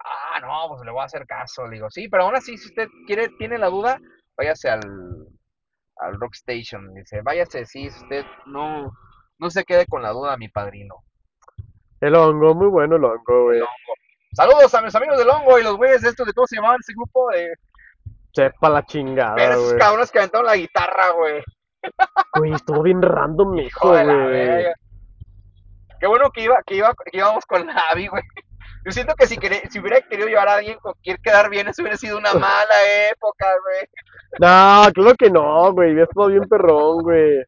Ah, 0.04 0.40
no, 0.42 0.70
pues 0.70 0.82
le 0.86 0.92
voy 0.92 1.02
a 1.02 1.06
hacer 1.06 1.26
caso. 1.26 1.68
Le 1.68 1.76
digo, 1.76 1.90
sí, 1.90 2.10
pero 2.10 2.24
aún 2.24 2.36
así, 2.36 2.58
si 2.58 2.68
usted 2.68 2.88
quiere, 3.08 3.30
tiene 3.38 3.58
la 3.58 3.68
duda, 3.68 4.00
váyase 4.36 4.70
al, 4.70 4.82
al 5.98 6.20
Rockstation. 6.20 6.94
Dice, 6.94 7.22
váyase, 7.22 7.66
sí, 7.66 7.90
si 7.90 8.04
usted 8.04 8.26
no, 8.48 8.92
no 9.38 9.50
se 9.50 9.64
quede 9.64 9.86
con 9.86 10.02
la 10.02 10.10
duda, 10.12 10.36
mi 10.38 10.50
padrino. 10.50 10.96
El 12.02 12.16
hongo, 12.16 12.54
muy 12.56 12.68
bueno 12.68 12.98
el 12.98 13.04
hongo, 13.06 13.44
güey. 13.46 13.58
El 13.58 13.64
hongo. 13.64 13.94
Saludos 14.34 14.74
a 14.74 14.82
mis 14.82 14.94
amigos 14.96 15.18
del 15.18 15.30
hongo 15.30 15.58
y 15.60 15.64
los 15.64 15.78
güeyes 15.78 16.02
de 16.02 16.10
estos 16.10 16.28
de 16.28 16.34
cómo 16.34 16.46
se 16.48 16.58
llamaban 16.58 16.78
ese 16.82 16.94
grupo 16.94 17.30
de 17.30 17.54
Sepa 18.34 18.70
la 18.70 18.86
chingada, 18.86 19.36
ver 19.36 19.52
esos 19.52 19.68
güey. 19.68 19.80
cabrones 19.80 20.12
que 20.12 20.20
aventaron 20.20 20.46
la 20.46 20.58
guitarra, 20.58 21.12
güey. 21.12 21.42
Güey, 22.36 22.54
estuvo 22.54 22.82
bien 22.84 23.02
random, 23.02 23.56
la 23.56 23.64
güey. 24.26 24.66
Qué 26.00 26.08
bueno 26.08 26.30
que 26.32 26.42
iba, 26.42 26.62
que 26.66 26.76
iba, 26.76 26.94
que 26.94 27.18
íbamos 27.18 27.46
con 27.46 27.70
Abby, 27.70 28.08
güey. 28.08 28.24
Yo 28.86 28.92
siento 28.92 29.16
que 29.16 29.26
si, 29.26 29.40
hubiera 29.80 30.02
querido 30.02 30.28
llevar 30.28 30.48
a 30.48 30.56
alguien 30.56 30.78
con 30.80 30.94
quien 31.02 31.18
quedar 31.24 31.50
bien, 31.50 31.68
eso 31.68 31.82
hubiera 31.82 31.98
sido 31.98 32.18
una 32.18 32.34
mala 32.34 32.76
época, 33.12 33.48
güey. 33.64 33.90
No, 34.40 34.92
claro 34.94 35.16
que 35.18 35.30
no, 35.30 35.72
güey. 35.74 35.92
Había 35.92 36.04
estado 36.04 36.28
bien 36.28 36.44
perrón, 36.48 37.02
güey. 37.02 37.44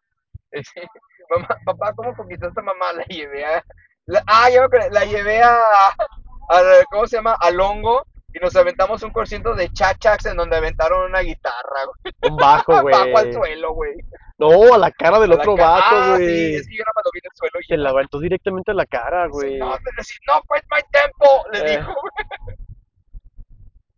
Sí. 0.53 0.81
Mamá, 1.29 1.47
papá, 1.65 1.93
¿cómo 1.93 2.15
conquistaste 2.15 2.59
a 2.59 2.63
mamá? 2.63 2.93
La 2.93 3.03
llevé 3.03 3.45
a. 3.45 3.63
la- 4.05 4.23
ah, 4.25 4.49
ya 4.49 4.65
me 4.67 4.89
la 4.89 5.03
llevé 5.05 5.43
a, 5.43 5.57
a- 5.89 6.85
¿Cómo 6.89 7.05
se 7.05 7.17
llama? 7.17 7.35
Al 7.39 7.59
hongo. 7.59 8.03
Y 8.33 8.39
nos 8.39 8.55
aventamos 8.55 9.01
un 9.03 9.11
concierto 9.11 9.55
de 9.55 9.71
chachax 9.71 10.25
en 10.25 10.37
donde 10.37 10.57
aventaron 10.57 11.09
una 11.09 11.21
guitarra, 11.21 11.85
güey. 12.03 12.13
Un 12.31 12.37
bajo, 12.37 12.81
güey. 12.81 12.93
Bajo 13.13 13.17
al 13.17 13.33
suelo, 13.33 13.73
güey. 13.73 13.93
No, 14.37 14.73
a 14.73 14.77
la 14.77 14.91
cara 14.91 15.19
del 15.19 15.31
A 15.31 15.35
otro 15.35 15.55
vato, 15.55 15.95
Ah, 15.95 16.15
güey. 16.17 16.27
sí, 16.27 16.55
es 16.55 16.67
que 16.67 16.75
yo 16.77 16.83
nada 16.83 16.91
más 16.95 17.05
lo 17.05 17.11
vi 17.13 17.19
en 17.19 17.25
el 17.31 17.37
suelo 17.37 17.59
y 17.59 17.63
Se 17.63 17.77
la 17.77 17.89
aventó 17.89 18.19
directamente 18.19 18.71
a 18.71 18.73
la 18.75 18.85
cara, 18.85 19.27
güey. 19.27 19.57
No, 19.57 19.75
te 19.77 19.89
decía, 19.97 20.17
no, 20.27 20.41
quit 20.41 20.63
my 20.69 20.81
tempo, 20.91 21.45
le 21.53 21.59
Eh. 21.73 21.77
dijo, 21.77 21.93
güey. 22.01 22.57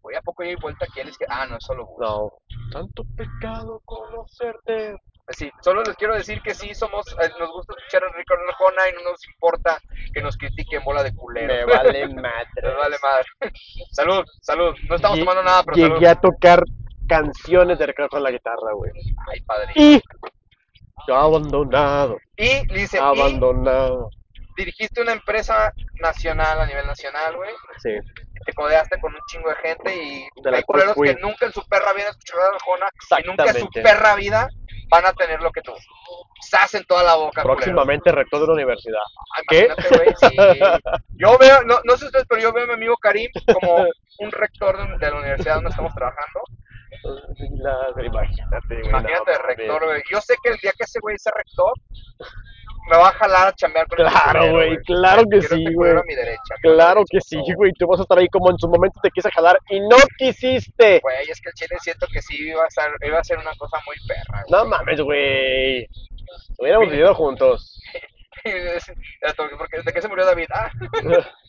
Voy 0.02 0.16
a 0.16 0.22
poco 0.22 0.44
y 0.44 0.56
vuelta 0.56 0.86
aquí 0.86 1.04
la 1.04 1.10
izquierda. 1.10 1.36
Ah, 1.42 1.46
no, 1.48 1.58
es 1.58 1.64
solo. 1.66 1.88
No. 2.00 2.32
Tanto 2.72 3.04
pecado 3.18 3.82
conocerte. 3.86 4.96
Sí, 5.32 5.52
solo 5.62 5.84
les 5.84 5.96
quiero 5.96 6.16
decir 6.16 6.42
que 6.42 6.54
sí 6.56 6.74
somos, 6.74 7.06
eh, 7.22 7.30
nos 7.40 7.52
gusta 7.52 7.74
escuchar 7.78 8.04
a 8.04 8.12
Ricardo 8.18 8.44
Arjona 8.50 8.90
y 8.90 8.94
no 8.94 9.12
nos 9.12 9.28
importa 9.28 9.80
que 10.14 10.22
nos 10.22 10.36
critiquen 10.38 10.84
bola 10.84 11.04
de 11.04 11.14
culero. 11.16 11.54
Me 11.54 11.66
vale 11.66 12.08
madre. 12.16 12.62
Nos 12.64 12.76
vale 12.78 12.96
madre. 13.02 13.54
Salud, 13.92 14.24
salud. 14.42 14.76
No 14.90 14.96
estamos 14.96 15.18
Lle- 15.18 15.22
tomando 15.22 15.44
nada, 15.44 15.64
pero 15.64 15.76
Llegué 15.78 16.06
salud. 16.06 16.08
a 16.08 16.16
tocar 16.22 16.64
canciones 17.08 17.78
de 17.80 17.86
Ricardo 17.88 18.10
con 18.10 18.24
la 18.24 18.32
guitarra, 18.32 18.74
güey. 18.74 18.92
Ay, 19.32 19.42
padre. 19.42 19.72
Y 19.76 20.02
abandonado, 21.12 22.18
Y 22.38 22.68
dice, 22.74 22.98
y 22.98 23.00
abandonado. 23.00 24.10
dirigiste 24.58 25.02
una 25.02 25.14
empresa 25.14 25.74
nacional 26.02 26.60
a 26.62 26.66
nivel 26.66 26.86
nacional, 26.86 27.36
güey. 27.36 27.50
Sí. 27.78 27.90
Te 28.46 28.54
codeaste 28.54 29.00
con 29.00 29.14
un 29.14 29.20
chingo 29.28 29.50
de 29.50 29.56
gente 29.58 29.96
y 29.96 30.28
De 30.42 30.56
hay 30.56 30.64
culeros 30.64 30.96
que 30.96 31.16
nunca 31.16 31.46
en 31.46 31.54
su 31.54 31.66
perra 31.68 31.94
vida 31.94 32.10
escucharon 32.10 32.46
a 32.46 32.56
Arjona 32.56 32.90
y 33.20 33.28
nunca 33.28 33.46
en 33.46 33.60
su 33.60 33.70
perra 33.70 34.16
vida 34.16 34.50
van 34.90 35.06
a 35.06 35.14
tener 35.14 35.42
lo 35.42 35.52
que 35.52 35.62
tú. 35.62 35.74
Sas 36.42 36.74
en 36.74 36.84
toda 36.86 37.04
la 37.04 37.16
boca, 37.16 37.42
culeros. 37.42 37.58
Próximamente 37.58 38.12
rector 38.12 38.42
de 38.42 38.48
la 38.48 38.54
universidad. 38.54 39.02
Ah, 39.38 39.42
¿Qué? 39.48 39.68
Güey, 39.90 40.14
sí. 40.20 40.36
Yo 41.18 41.38
veo, 41.38 41.62
no, 41.64 41.80
no 41.84 41.98
sé 41.98 42.06
ustedes, 42.06 42.26
pero 42.28 42.42
yo 42.42 42.54
veo 42.54 42.64
a 42.64 42.68
mi 42.68 42.74
amigo 42.74 42.96
Karim 42.98 43.30
como 43.54 43.86
un 44.20 44.32
rector 44.32 44.78
de, 44.78 44.98
de 44.98 45.12
la 45.12 45.20
universidad 45.20 45.56
donde 45.56 45.70
estamos 45.70 45.94
trabajando. 45.94 46.40
La- 47.62 48.04
imagínate, 48.04 48.68
güey. 48.70 48.90
Imagínate 48.90 49.32
no, 49.34 49.42
rector, 49.44 49.86
güey. 49.86 50.02
Yo 50.10 50.22
sé 50.22 50.36
que 50.42 50.52
el 50.52 50.58
día 50.58 50.72
que 50.78 50.86
ese 50.86 51.00
güey 51.02 51.18
sea 51.20 51.34
rector, 51.36 51.74
me 52.90 52.98
va 52.98 53.10
a 53.10 53.14
jalar 53.14 53.48
a 53.48 53.54
chambear 53.54 53.88
con 53.88 53.98
Claro, 53.98 54.52
güey, 54.52 54.78
claro 54.80 55.24
que 55.30 55.42
sí, 55.42 55.74
güey. 55.74 55.96
Claro 56.62 57.04
que 57.10 57.22
sí, 57.22 57.38
güey. 57.56 57.72
Tú 57.74 57.88
vas 57.88 58.00
a 58.00 58.04
estar 58.04 58.18
ahí 58.18 58.28
como 58.28 58.50
en 58.50 58.58
su 58.58 58.68
momento 58.68 59.00
te 59.02 59.12
quise 59.12 59.30
jalar 59.32 59.60
y 59.70 59.80
no 59.80 59.98
quisiste. 60.18 61.00
Güey, 61.02 61.30
es 61.30 61.40
que 61.40 61.50
el 61.50 61.56
chile 61.56 61.78
siento 61.80 62.08
que 62.12 62.22
sí 62.22 62.36
iba 62.50 62.66
a 62.66 62.70
ser, 62.70 62.92
iba 63.02 63.20
a 63.20 63.24
ser 63.24 63.38
una 63.38 63.54
cosa 63.56 63.78
muy 63.86 63.96
perra, 64.08 64.44
No 64.50 64.66
mames, 64.66 65.00
güey. 65.02 65.88
Hubiéramos 66.58 66.88
Mira. 66.88 66.98
vivido 66.98 67.16
juntos. 67.16 67.80
güey. 68.44 69.50
Porque 69.58 69.82
¿De 69.82 69.94
qué 69.94 70.02
se 70.02 70.08
murió 70.08 70.26
David? 70.26 70.48
Ah, 70.52 70.72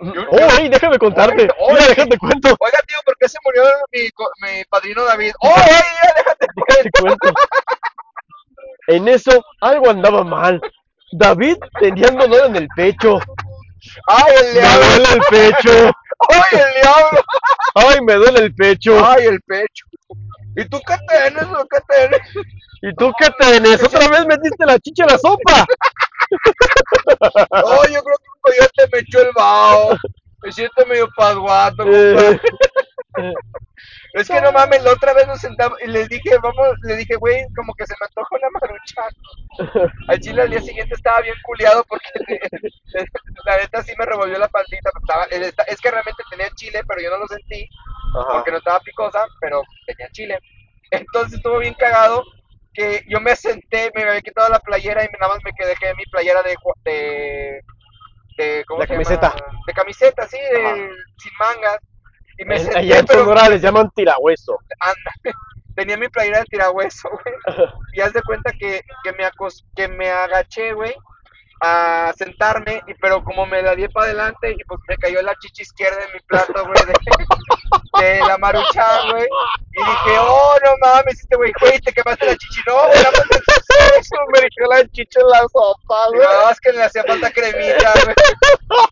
¡Oh, 0.00 0.58
ey! 0.58 0.68
Déjame 0.68 0.98
contarte. 0.98 1.48
Oye. 1.58 1.74
Mira, 1.74 1.86
déjate 1.88 2.18
cuento. 2.18 2.56
oiga, 2.60 2.78
tío, 2.86 2.98
¿por 3.04 3.16
qué 3.18 3.28
se 3.28 3.38
murió 3.44 3.64
mi, 3.92 4.00
mi 4.02 4.64
padrino 4.64 5.04
David? 5.04 5.32
¡Oh, 5.40 5.54
ya 5.56 6.14
déjate! 6.16 6.46
Déjate 6.68 6.90
cuento. 7.00 7.32
En 8.88 9.06
eso, 9.08 9.44
algo 9.60 9.90
andaba 9.90 10.24
mal. 10.24 10.60
David 11.12 11.56
tenía 11.80 12.08
un 12.08 12.18
dolor 12.18 12.46
en 12.46 12.56
el 12.56 12.68
pecho. 12.76 13.18
¡Ay, 14.06 14.32
el 14.40 14.46
Me 14.46 14.60
diablo! 14.60 14.86
duele 14.86 15.12
el 15.14 15.20
pecho. 15.30 15.70
¡Ay, 16.28 16.60
el 16.60 16.82
diablo! 16.82 17.20
Ay, 17.74 18.00
me 18.02 18.14
duele 18.14 18.40
el 18.40 18.54
pecho. 18.54 19.04
¡Ay, 19.06 19.26
el 19.26 19.40
pecho! 19.42 19.86
¿Y 20.56 20.64
tú 20.68 20.80
qué 20.86 20.96
tienes 21.08 21.44
o 21.44 21.66
qué 21.68 21.78
tienes? 21.88 22.20
¿Y 22.82 22.94
tú 22.94 23.12
qué 23.18 23.28
tenés? 23.38 23.82
¿Otra 23.82 24.08
vez 24.08 24.26
metiste 24.26 24.66
la 24.66 24.78
chicha 24.78 25.04
en 25.04 25.10
la 25.10 25.18
sopa? 25.18 25.66
No, 27.62 27.84
yo 27.86 28.02
creo 28.02 28.18
que 28.18 28.30
un 28.34 28.40
coyote 28.40 28.88
me 28.92 28.98
echó 29.00 29.20
el 29.22 29.30
vaho. 29.34 29.96
Me 30.42 30.52
siento 30.52 30.86
medio 30.86 31.08
pasguato, 31.16 31.84
Eh. 31.86 32.40
Es 34.14 34.28
que 34.28 34.40
no 34.40 34.52
mames, 34.52 34.82
la 34.82 34.92
otra 34.92 35.12
vez 35.12 35.26
nos 35.26 35.40
sentamos 35.40 35.80
y 35.82 35.86
les 35.86 36.08
dije, 36.08 36.36
vamos, 36.42 36.68
le 36.82 36.96
dije, 36.96 37.16
güey, 37.16 37.44
como 37.54 37.74
que 37.74 37.86
se 37.86 37.94
me 38.00 38.06
antoja 38.06 38.36
una 38.36 38.48
maruchan. 38.60 39.92
Al 40.08 40.20
chile 40.20 40.42
al 40.42 40.50
día 40.50 40.60
siguiente 40.60 40.94
estaba 40.94 41.20
bien 41.20 41.34
culiado 41.42 41.84
porque 41.88 42.08
la 43.44 43.56
neta 43.56 43.82
sí 43.82 43.92
me 43.98 44.06
revolvió 44.06 44.38
la 44.38 44.48
pancita. 44.48 44.90
Estaba, 45.00 45.24
es 45.24 45.80
que 45.80 45.90
realmente 45.90 46.22
tenía 46.30 46.48
chile, 46.54 46.80
pero 46.86 47.00
yo 47.00 47.10
no 47.10 47.18
lo 47.18 47.26
sentí 47.26 47.68
Ajá. 48.14 48.32
porque 48.34 48.52
no 48.52 48.58
estaba 48.58 48.80
picosa, 48.80 49.26
pero 49.40 49.62
tenía 49.86 50.08
chile. 50.10 50.38
Entonces 50.90 51.34
estuvo 51.34 51.58
bien 51.58 51.74
cagado 51.74 52.22
que 52.72 53.04
yo 53.08 53.20
me 53.20 53.34
senté, 53.34 53.90
me 53.94 54.04
había 54.04 54.20
quitado 54.20 54.48
la 54.48 54.60
playera 54.60 55.02
y 55.04 55.08
nada 55.18 55.34
más 55.34 55.42
me 55.44 55.52
quedé 55.52 55.70
dejé 55.70 55.94
mi 55.94 56.04
playera 56.04 56.42
de, 56.42 56.54
de, 56.84 57.62
de 58.38 58.64
¿cómo 58.66 58.80
De 58.80 58.86
se 58.86 58.92
camiseta. 58.94 59.28
llama? 59.36 59.60
De 59.66 59.72
camiseta, 59.74 60.26
sí, 60.26 60.38
de, 60.38 60.90
sin 61.18 61.32
mangas. 61.38 61.78
Y 62.38 62.44
me 62.44 62.54
En- 62.56 62.62
senté, 62.62 62.78
allá 62.78 62.98
en 63.00 63.06
Sonora 63.06 63.48
les 63.48 63.60
llaman 63.60 63.90
tirahueso. 63.94 64.58
anda, 64.80 65.12
tenía 65.76 65.96
mi 65.96 66.08
playera 66.08 66.38
de 66.40 66.44
tirahueso, 66.46 67.10
güey. 67.10 67.34
Y 67.94 68.00
haz 68.00 68.12
de 68.12 68.22
cuenta 68.22 68.52
que, 68.52 68.80
que, 69.04 69.12
me, 69.12 69.24
acos- 69.24 69.64
que 69.76 69.88
me 69.88 70.08
agaché, 70.10 70.72
güey, 70.72 70.94
a 71.60 72.12
sentarme, 72.16 72.80
y, 72.86 72.94
pero 72.94 73.24
como 73.24 73.44
me 73.44 73.60
la 73.62 73.74
di 73.74 73.88
para 73.88 74.06
adelante, 74.06 74.52
y 74.52 74.64
pues 74.64 74.80
me 74.88 74.96
cayó 74.96 75.20
la 75.22 75.34
chicha 75.34 75.62
izquierda 75.62 75.98
en 76.06 76.12
mi 76.12 76.20
plato, 76.20 76.52
güey, 76.64 76.86
de, 76.86 76.92
de 78.00 78.18
la 78.20 78.38
maruchan, 78.38 79.10
güey. 79.10 79.24
Y 79.24 79.78
dije, 79.78 80.18
oh, 80.20 80.54
no 80.64 80.70
mames, 80.80 81.20
este 81.20 81.36
güey, 81.36 81.52
güey, 81.60 81.78
te 81.80 81.92
quemaste 81.92 82.26
la 82.26 82.36
chichi. 82.36 82.60
No, 82.66 82.74
güey, 82.86 82.98
el 82.98 83.04
suceso, 83.04 84.16
me 84.32 84.40
dejó 84.40 84.70
la 84.72 84.88
chicha 84.88 85.20
en 85.20 85.28
la 85.28 85.38
sopa, 85.52 86.06
güey. 86.08 86.20
Nada 86.20 86.44
más 86.46 86.60
que 86.60 86.72
le 86.72 86.82
hacía 86.82 87.04
falta 87.04 87.30
cremita, 87.32 87.92
güey. 88.04 88.16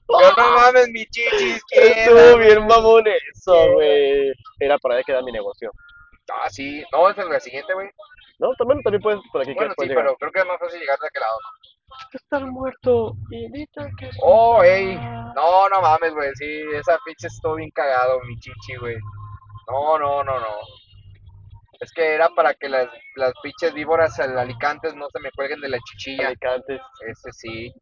Yo, 0.08 0.32
no 0.36 0.50
mames, 0.50 0.88
mi 0.88 1.06
chichi 1.06 1.44
izquierda. 1.56 2.02
Estuvo 2.02 2.38
bien 2.38 2.66
mamón 2.66 3.04
eso, 3.06 3.72
güey. 3.72 4.32
Era 4.60 4.78
para 4.78 5.02
que 5.02 5.12
da 5.12 5.22
mi 5.22 5.32
negocio. 5.32 5.72
Ah, 6.32 6.48
sí. 6.50 6.84
No, 6.92 7.08
es 7.10 7.16
la 7.16 7.40
siguiente, 7.40 7.72
güey. 7.74 7.88
No, 8.38 8.52
también, 8.58 8.82
también 8.82 9.00
puedes, 9.02 9.20
por 9.32 9.40
aquí 9.40 9.52
que 9.52 9.56
Bueno, 9.56 9.74
sí, 9.78 9.86
llegar. 9.86 10.04
pero 10.04 10.16
creo 10.16 10.32
que 10.32 10.40
es 10.40 10.46
más 10.46 10.58
fácil 10.60 10.78
llegar 10.78 10.98
de 10.98 11.06
aquel 11.06 11.20
lado, 11.20 11.38
¿no? 11.40 11.48
Estar 12.16 12.46
muerto, 12.46 13.14
invita 13.30 13.88
que 13.98 14.10
Oh, 14.22 14.62
ey. 14.62 14.96
No, 14.96 15.68
no 15.68 15.82
mames, 15.82 16.14
güey. 16.14 16.30
Sí, 16.34 16.62
esa 16.74 16.98
pinche 17.04 17.26
estuvo 17.26 17.56
bien 17.56 17.70
cagado, 17.70 18.20
mi 18.22 18.34
chichi, 18.38 18.76
güey. 18.76 18.96
No, 19.70 19.98
no, 19.98 20.24
no, 20.24 20.38
no. 20.40 20.56
Es 21.78 21.92
que 21.92 22.14
era 22.14 22.28
para 22.30 22.54
que 22.54 22.68
las, 22.70 22.88
las 23.16 23.32
pinches 23.42 23.74
víboras 23.74 24.18
alicantes 24.18 24.94
no 24.94 25.08
se 25.10 25.20
me 25.20 25.30
cuelguen 25.32 25.60
de 25.60 25.68
la 25.68 25.78
chichilla. 25.78 26.28
Alicantes. 26.28 26.80
Ese 27.06 27.32
sí. 27.32 27.72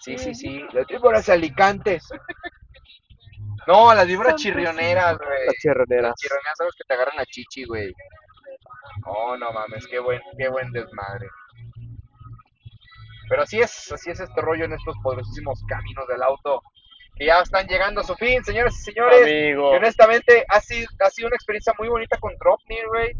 Sí, 0.00 0.16
sí, 0.16 0.34
sí. 0.34 0.64
Las 0.72 0.86
víboras 0.86 1.28
alicantes. 1.28 2.08
No, 3.66 3.92
las 3.94 4.06
víboras 4.06 4.36
chirrioneras, 4.36 5.18
güey. 5.18 5.46
Las 5.46 5.56
chirroneras. 5.56 6.10
Las 6.10 6.14
chirrioneras 6.14 6.54
son 6.56 6.66
las 6.66 6.76
que 6.76 6.84
te 6.86 6.94
agarran 6.94 7.16
la 7.16 7.26
chichi, 7.26 7.64
güey. 7.64 7.92
Oh, 9.06 9.36
no 9.36 9.52
mames, 9.52 9.86
qué 9.88 9.98
buen, 9.98 10.20
qué 10.38 10.48
buen 10.48 10.70
desmadre. 10.70 11.26
Pero 13.28 13.42
así 13.42 13.60
es, 13.60 13.90
así 13.92 14.10
es 14.10 14.20
este 14.20 14.40
rollo 14.40 14.64
en 14.64 14.72
estos 14.72 14.96
poderosísimos 15.02 15.62
caminos 15.68 16.06
del 16.08 16.22
auto 16.22 16.62
que 17.16 17.26
ya 17.26 17.40
están 17.40 17.66
llegando 17.66 18.02
a 18.02 18.04
su 18.04 18.14
fin, 18.16 18.44
señores 18.44 18.74
y 18.78 18.92
señores. 18.92 19.22
Amigo. 19.22 19.72
Y 19.72 19.76
honestamente 19.76 20.44
ha 20.48 20.60
sido, 20.60 20.86
ha 21.04 21.10
sido 21.10 21.28
una 21.28 21.36
experiencia 21.36 21.72
muy 21.78 21.88
bonita 21.88 22.18
con 22.18 22.32
Dropnir, 22.38 22.86
güey. 22.88 23.12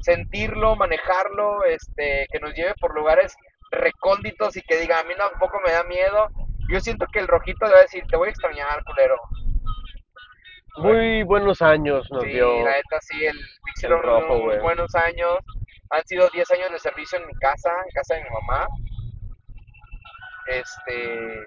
Sentirlo, 0.00 0.74
manejarlo, 0.76 1.64
este, 1.64 2.26
que 2.32 2.40
nos 2.40 2.52
lleve 2.54 2.74
por 2.80 2.94
lugares 2.94 3.34
recónditos 3.70 4.56
y 4.56 4.62
que 4.62 4.76
diga, 4.80 4.98
a 5.00 5.04
mí 5.04 5.14
tampoco 5.16 5.60
me 5.64 5.72
da 5.72 5.84
miedo. 5.84 6.28
Yo 6.70 6.80
siento 6.80 7.06
que 7.12 7.20
el 7.20 7.28
rojito 7.28 7.66
debe 7.66 7.82
decir, 7.82 8.04
te 8.10 8.16
voy 8.16 8.26
a 8.28 8.30
extrañar, 8.30 8.82
culero. 8.84 9.16
Muy 10.78 11.22
buenos 11.22 11.62
años 11.62 12.08
nos 12.10 12.24
Sí, 12.24 12.30
dio. 12.30 12.64
la 12.64 12.72
neta 12.72 13.00
sí, 13.00 13.24
el 13.24 13.38
Pixel 13.64 13.96
rojo, 14.02 14.40
güey. 14.40 14.58
buenos 14.60 14.92
años. 14.96 15.38
Han 15.90 16.04
sido 16.06 16.28
10 16.30 16.50
años 16.50 16.72
de 16.72 16.78
servicio 16.80 17.18
en 17.18 17.26
mi 17.28 17.34
casa, 17.34 17.70
en 17.70 17.90
casa 17.94 18.14
de 18.16 18.24
mi 18.24 18.30
mamá. 18.30 18.66
Este. 20.46 21.44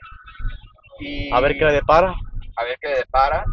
Y 0.99 1.31
A 1.33 1.39
ver 1.41 1.57
qué 1.57 1.65
le 1.65 1.73
depara. 1.73 2.13
a 2.55 2.63
ver 2.63 2.77
qué 2.81 2.89
le 2.89 2.95
depara. 2.97 3.45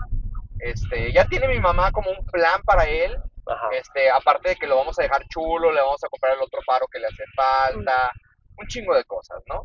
Este, 0.60 1.12
ya 1.12 1.26
tiene 1.26 1.48
mi 1.48 1.60
mamá 1.60 1.92
como 1.92 2.10
un 2.10 2.24
plan 2.26 2.62
para 2.64 2.84
él. 2.84 3.16
Ajá. 3.46 3.68
Este, 3.72 4.10
aparte 4.10 4.50
de 4.50 4.56
que 4.56 4.66
lo 4.66 4.76
vamos 4.76 4.98
a 4.98 5.02
dejar 5.02 5.22
chulo, 5.28 5.70
le 5.70 5.80
vamos 5.80 6.02
a 6.02 6.08
comprar 6.08 6.34
el 6.34 6.42
otro 6.42 6.60
faro 6.64 6.86
que 6.90 6.98
le 6.98 7.06
hace 7.06 7.24
falta, 7.36 8.10
un 8.56 8.66
chingo 8.68 8.94
de 8.94 9.04
cosas, 9.04 9.42
¿no? 9.46 9.64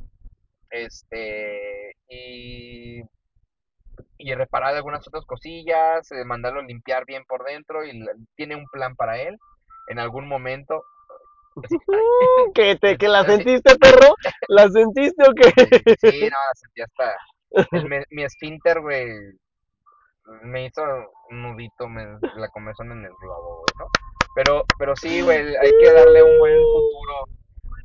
Este, 0.70 1.96
y, 2.10 3.02
y 4.18 4.34
reparar 4.36 4.76
algunas 4.76 5.08
otras 5.08 5.26
cosillas, 5.26 6.12
eh, 6.12 6.26
mandarlo 6.26 6.60
a 6.60 6.64
limpiar 6.64 7.06
bien 7.06 7.24
por 7.26 7.46
dentro 7.46 7.86
y 7.86 8.04
tiene 8.36 8.56
un 8.58 8.66
plan 8.68 8.96
para 8.98 9.18
él 9.18 9.38
en 9.88 10.00
algún 10.00 10.28
momento. 10.28 10.84
¿Qué 12.54 12.76
te, 12.78 12.98
que 12.98 13.08
la 13.08 13.24
sentiste, 13.26 13.76
perro? 13.78 14.16
¿La 14.48 14.70
sentiste 14.70 15.24
o 15.28 15.34
qué? 15.34 15.52
sí, 16.12 16.22
no, 16.22 16.38
la 16.38 16.54
sentí 16.56 16.82
hasta 16.82 17.16
el 17.72 17.86
me- 17.90 18.06
mi 18.12 18.24
esfínter, 18.24 18.80
güey, 18.82 19.08
me 20.44 20.66
hizo 20.66 20.84
un 21.30 21.42
nudito, 21.42 21.88
me, 21.88 22.06
la 22.36 22.48
comezón 22.50 22.92
en 22.92 23.06
el 23.06 23.12
globo, 23.22 23.58
güey, 23.58 23.66
¿no? 23.80 23.88
Pero, 24.36 24.64
pero 24.78 24.96
sí, 24.96 25.22
güey, 25.22 25.56
hay 25.56 25.72
que 25.80 25.92
darle 25.92 26.22
un 26.24 26.38
buen 26.40 26.56
futuro 26.60 27.26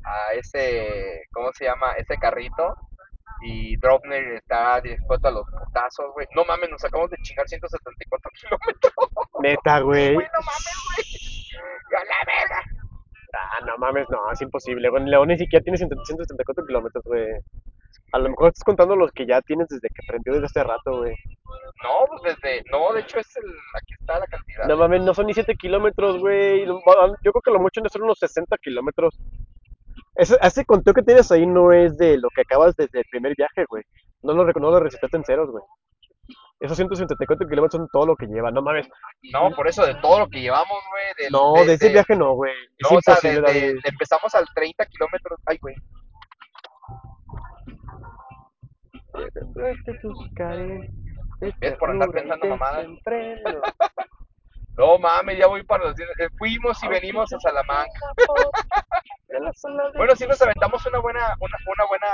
a 0.05 0.33
ese, 0.33 1.23
¿cómo 1.33 1.51
se 1.53 1.65
llama? 1.65 1.93
Ese 1.93 2.15
carrito. 2.17 2.75
Y 3.41 3.75
Dropner 3.77 4.23
está 4.35 4.79
dispuesto 4.79 5.27
a 5.27 5.31
los 5.31 5.43
putazos, 5.45 6.13
güey. 6.13 6.25
No 6.35 6.45
mames, 6.45 6.69
nos 6.69 6.83
acabamos 6.85 7.11
de 7.11 7.17
chingar 7.17 7.45
174 7.47 8.31
kilómetros. 8.39 8.93
Neta, 9.41 9.79
güey. 9.81 10.13
Güey, 10.13 10.27
no 10.27 10.39
mames, 10.39 10.77
güey. 10.95 12.05
La 12.07 12.17
verga. 12.25 12.63
Ah, 13.37 13.59
no 13.65 13.77
mames, 13.77 14.07
no, 14.09 14.31
es 14.31 14.41
imposible. 14.41 14.89
güey. 14.89 15.05
León 15.05 15.27
ni 15.27 15.37
siquiera 15.37 15.63
tiene 15.63 15.77
174 15.77 16.65
kilómetros, 16.65 17.03
güey. 17.03 17.25
A 18.11 18.19
lo 18.19 18.29
mejor 18.29 18.47
estás 18.49 18.63
contando 18.63 18.95
los 18.95 19.11
que 19.11 19.25
ya 19.25 19.41
tienes 19.41 19.67
desde 19.67 19.89
que 19.89 20.07
prendió 20.07 20.33
desde 20.33 20.45
hace 20.45 20.63
rato, 20.63 20.99
güey. 20.99 21.15
No, 21.83 22.05
pues 22.07 22.35
desde. 22.35 22.63
No, 22.71 22.93
de 22.93 23.01
hecho, 23.01 23.19
es 23.19 23.35
el. 23.37 23.49
Aquí 23.75 23.93
está 23.99 24.19
la 24.19 24.27
cantidad. 24.27 24.67
No 24.67 24.77
mames, 24.77 25.03
no 25.03 25.13
son 25.13 25.27
ni 25.27 25.33
7 25.33 25.55
kilómetros, 25.55 26.19
güey. 26.19 26.65
Yo 26.65 26.79
creo 27.31 27.41
que 27.43 27.51
lo 27.51 27.59
mucho 27.59 27.81
no 27.81 27.89
son 27.89 28.03
unos 28.03 28.19
60 28.19 28.57
kilómetros. 28.59 29.19
Ese, 30.15 30.37
ese 30.41 30.63
conteo 30.65 30.93
que 30.93 31.03
tienes 31.03 31.29
ahí 31.31 31.45
no 31.45 31.73
es 31.73 31.97
de 31.97 32.17
lo 32.17 32.29
que 32.33 32.41
acabas 32.41 32.75
desde 32.75 32.99
el 32.99 33.05
primer 33.11 33.35
viaje, 33.35 33.65
güey. 33.67 33.83
No 34.21 34.33
lo, 34.33 34.45
no 34.45 34.71
lo 34.71 34.79
recitaste 34.79 35.17
en 35.17 35.25
ceros, 35.25 35.51
güey. 35.51 35.63
Esos 36.59 36.77
174 36.77 37.47
kilómetros 37.47 37.79
son 37.81 37.89
todo 37.91 38.05
lo 38.05 38.15
que 38.15 38.27
lleva, 38.27 38.49
no 38.49 38.61
mames. 38.61 38.87
No, 39.33 39.51
por 39.51 39.67
eso, 39.67 39.85
de 39.85 39.95
todo 39.95 40.19
lo 40.19 40.29
que 40.29 40.39
llevamos, 40.41 40.79
güey. 40.89 41.29
No, 41.31 41.53
de 41.65 41.73
ese 41.73 41.89
viaje 41.89 42.15
no, 42.15 42.33
güey. 42.33 42.53
Es 42.77 42.89
No, 42.89 42.97
o 42.97 43.01
sea, 43.01 43.15
desde- 43.21 43.41
David. 43.41 43.79
empezamos 43.83 44.33
al 44.35 44.45
30 44.55 44.85
kilómetros. 44.85 45.39
Ay, 45.45 45.57
güey. 45.61 45.75
¿Ves? 51.59 51.75
Por 51.77 51.89
andar 51.89 52.09
pensando 52.11 52.47
mamadas. 52.47 52.87
No 54.77 54.97
mames, 54.97 55.37
ya 55.37 55.47
voy 55.47 55.63
para 55.63 55.85
los. 55.85 55.99
eh, 55.99 56.05
Fuimos 56.37 56.81
y 56.83 56.87
venimos 56.87 57.31
a 57.33 57.39
Salamanca. 57.39 57.91
Bueno, 59.97 60.15
sí 60.15 60.25
nos 60.27 60.41
aventamos 60.41 60.85
una 60.85 60.99
buena. 60.99 61.35
Una, 61.41 61.57
una 61.67 61.85
buena. 61.89 62.07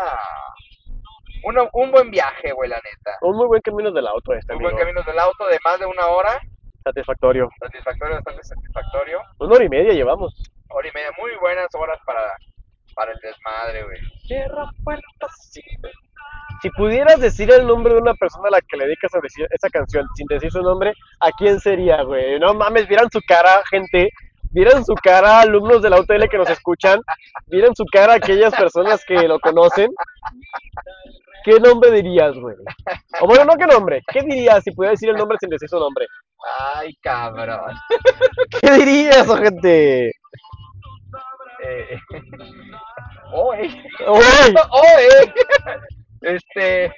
Una- 1.43 1.69
un 1.73 1.91
buen 1.91 2.09
viaje, 2.11 2.51
güey, 2.53 2.69
la 2.69 2.77
neta. 2.77 3.17
Un 3.21 3.37
muy 3.37 3.47
buen 3.47 3.61
camino 3.61 3.91
del 3.91 4.07
auto 4.07 4.33
este, 4.33 4.53
Un 4.53 4.57
amigo. 4.57 4.71
buen 4.71 4.81
camino 4.83 5.01
del 5.03 5.19
auto 5.19 5.47
de 5.47 5.59
más 5.63 5.79
de 5.79 5.85
una 5.85 6.07
hora. 6.07 6.39
Satisfactorio. 6.83 7.49
Satisfactorio, 7.59 8.15
bastante 8.15 8.43
satisfactorio. 8.43 9.21
Una 9.39 9.55
hora 9.55 9.63
y 9.65 9.69
media 9.69 9.93
llevamos. 9.93 10.33
Hora 10.69 10.87
y 10.87 10.91
media, 10.93 11.09
muy 11.19 11.31
buenas 11.39 11.67
horas 11.75 11.99
para, 12.05 12.21
para 12.95 13.11
el 13.11 13.19
desmadre, 13.19 13.83
güey. 13.83 13.97
Cierra 14.25 14.69
puertas. 14.83 15.49
sí. 15.51 15.61
Si 16.61 16.69
pudieras 16.71 17.19
decir 17.19 17.51
el 17.51 17.65
nombre 17.65 17.93
de 17.93 17.99
una 18.01 18.13
persona 18.13 18.47
a 18.47 18.51
la 18.51 18.61
que 18.61 18.77
le 18.77 18.85
dedicas 18.85 19.13
a 19.15 19.19
decir 19.19 19.47
esa 19.51 19.67
canción 19.69 20.05
sin 20.15 20.27
decir 20.27 20.51
su 20.51 20.61
nombre, 20.61 20.93
¿a 21.19 21.31
quién 21.31 21.59
sería, 21.59 22.03
güey? 22.03 22.39
No 22.39 22.53
mames, 22.53 22.87
vieran 22.87 23.09
su 23.11 23.19
cara, 23.27 23.61
gente. 23.69 24.09
Vieran 24.53 24.83
su 24.83 24.93
cara, 24.95 25.39
alumnos 25.41 25.81
de 25.81 25.89
la 25.89 25.99
UTL 25.99 26.27
que 26.29 26.37
nos 26.37 26.49
escuchan. 26.49 26.99
Vieran 27.47 27.73
su 27.73 27.85
cara, 27.91 28.13
aquellas 28.15 28.53
personas 28.53 29.03
que 29.05 29.15
lo 29.27 29.39
conocen. 29.39 29.89
¿Qué 31.43 31.59
nombre 31.59 31.91
dirías, 31.91 32.35
güey? 32.35 32.55
O 33.21 33.27
bueno, 33.27 33.45
no 33.45 33.55
qué 33.55 33.65
nombre. 33.65 34.01
¿Qué 34.11 34.21
dirías 34.21 34.63
si 34.63 34.71
pudieras 34.71 34.99
decir 34.99 35.09
el 35.09 35.17
nombre 35.17 35.37
sin 35.39 35.49
decir 35.49 35.69
su 35.69 35.79
nombre? 35.79 36.05
Ay, 36.59 36.95
cabrón. 37.01 37.75
¿Qué 38.61 38.71
dirías, 38.71 39.27
gente? 39.27 40.11
Eh. 41.63 41.99
Este. 46.21 46.93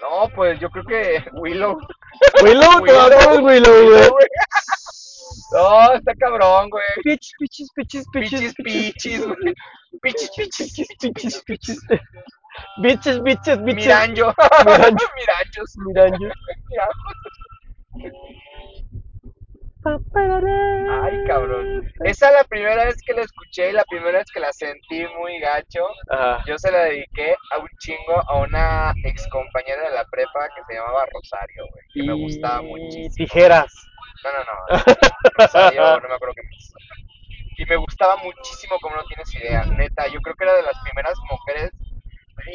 No, 0.00 0.28
pues 0.34 0.58
yo 0.60 0.68
creo 0.70 0.84
que 0.84 1.24
Willow. 1.34 1.78
Willow, 2.42 2.84
te 2.84 2.96
hablamos, 2.96 3.38
Willow, 3.40 4.10
güey. 4.10 4.26
No, 5.52 5.92
está 5.92 6.14
cabrón, 6.14 6.68
güey. 6.70 6.82
Pichis, 7.02 7.32
pichis, 7.38 7.68
pichis, 7.74 8.04
Pichis, 8.12 8.54
pichis, 8.54 9.24
güey. 9.24 9.54
Pichis, 10.02 10.30
pichis, 10.36 10.74
pichis, 10.74 11.12
pichis, 11.12 11.42
pichis. 11.44 11.80
Bitches, 12.82 13.22
bitches, 13.22 13.58
bitches. 13.64 13.86
Miranjo. 13.86 14.34
Miranjo. 14.64 15.06
Miranjos. 15.16 15.76
Miranjo. 15.86 16.28
Ay, 19.84 21.24
cabrón. 21.26 21.92
Esa 22.04 22.28
es 22.28 22.32
la 22.34 22.44
primera 22.44 22.84
vez 22.86 22.96
que 23.06 23.12
la 23.12 23.22
escuché 23.22 23.68
y 23.70 23.72
la 23.72 23.84
primera 23.84 24.18
vez 24.18 24.26
que 24.32 24.40
la 24.40 24.52
sentí 24.52 25.04
muy 25.18 25.38
gacho. 25.40 25.86
Ajá. 26.08 26.42
Yo 26.46 26.56
se 26.58 26.70
la 26.72 26.84
dediqué 26.84 27.36
a 27.52 27.58
un 27.58 27.68
chingo 27.80 28.18
a 28.28 28.36
una 28.40 28.94
ex 29.04 29.26
compañera 29.28 29.82
de 29.82 29.94
la 29.94 30.04
prepa 30.10 30.48
que 30.56 30.62
se 30.66 30.74
llamaba 30.74 31.04
Rosario, 31.12 31.64
güey. 31.70 31.84
Que 31.92 32.02
me 32.02 32.14
gustaba 32.14 32.62
Y 32.62 32.66
muchísimo. 32.66 33.14
tijeras. 33.16 33.72
No, 34.24 34.30
no, 34.32 34.38
no. 34.38 34.54
Rosario, 35.38 36.00
no 36.00 36.08
me 36.08 36.14
acuerdo 36.14 36.34
qué 36.34 36.42
me 36.42 36.56
hizo. 36.56 36.74
Y 37.56 37.66
me 37.66 37.76
gustaba 37.76 38.16
muchísimo, 38.16 38.76
como 38.80 38.96
no 38.96 39.04
tienes 39.04 39.32
idea. 39.34 39.64
Neta, 39.66 40.08
yo 40.08 40.20
creo 40.20 40.34
que 40.34 40.44
era 40.44 40.54
de 40.56 40.62
las 40.62 40.80
primeras 40.82 41.14
mujeres. 41.30 41.70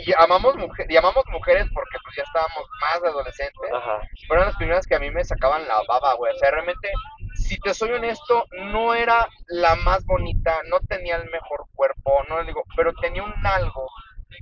Y 0.06 0.14
amamos, 0.18 0.56
mujer, 0.56 0.88
llamamos 0.90 1.24
mujeres 1.32 1.68
porque 1.74 1.98
pues 2.04 2.16
ya 2.16 2.24
estábamos 2.24 2.68
más 2.82 3.04
adolescentes. 3.04 3.72
Ajá. 3.74 4.02
Fueron 4.28 4.46
las 4.46 4.56
primeras 4.56 4.86
que 4.86 4.96
a 4.96 5.00
mí 5.00 5.10
me 5.12 5.24
sacaban 5.24 5.68
la 5.68 5.82
baba, 5.88 6.14
güey. 6.16 6.34
O 6.34 6.38
sea, 6.38 6.52
realmente, 6.52 6.90
si 7.36 7.58
te 7.60 7.74
soy 7.74 7.92
honesto, 7.92 8.46
no 8.72 8.94
era 8.94 9.28
la 9.48 9.76
más 9.76 10.06
bonita, 10.06 10.62
no 10.70 10.80
tenía 10.82 11.16
el 11.18 11.30
mejor 11.30 11.66
cuerpo, 11.74 12.24
no 12.30 12.40
le 12.40 12.48
digo, 12.48 12.64
pero 12.76 12.94
tenía 12.94 13.24
un 13.24 13.34
algo 13.46 13.88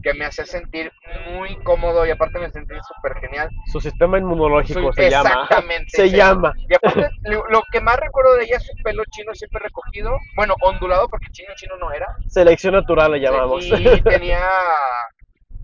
que 0.03 0.14
me 0.14 0.26
hacía 0.26 0.45
sentir 0.45 0.91
muy 1.32 1.56
cómodo 1.64 2.06
y 2.06 2.11
aparte 2.11 2.40
me 2.40 2.49
sentí 2.52 2.76
súper 2.88 3.19
genial. 3.19 3.49
Su 3.72 3.80
sistema 3.80 4.18
inmunológico 4.18 4.91
se 4.94 5.10
llama. 5.10 5.30
exactamente, 5.30 5.90
Se 5.90 6.10
llama. 6.10 6.53
Y 6.69 6.76
aparte, 6.76 7.10
lo, 7.24 7.48
lo 7.48 7.64
que 7.72 7.82
más 7.82 7.98
recuerdo 7.98 8.36
de 8.36 8.44
ella 8.44 8.57
es 8.57 8.65
su 8.65 8.84
pelo 8.84 9.03
chino 9.11 9.34
siempre 9.34 9.61
recogido, 9.64 10.18
bueno, 10.36 10.56
ondulado 10.61 11.07
porque 11.10 11.28
chino 11.32 11.53
chino 11.56 11.78
no 11.78 11.91
era. 11.91 12.07
Selección 12.28 12.74
natural 12.74 13.14
le 13.14 13.19
llamamos. 13.19 13.65
Y 13.65 14.02
tenía, 14.02 14.40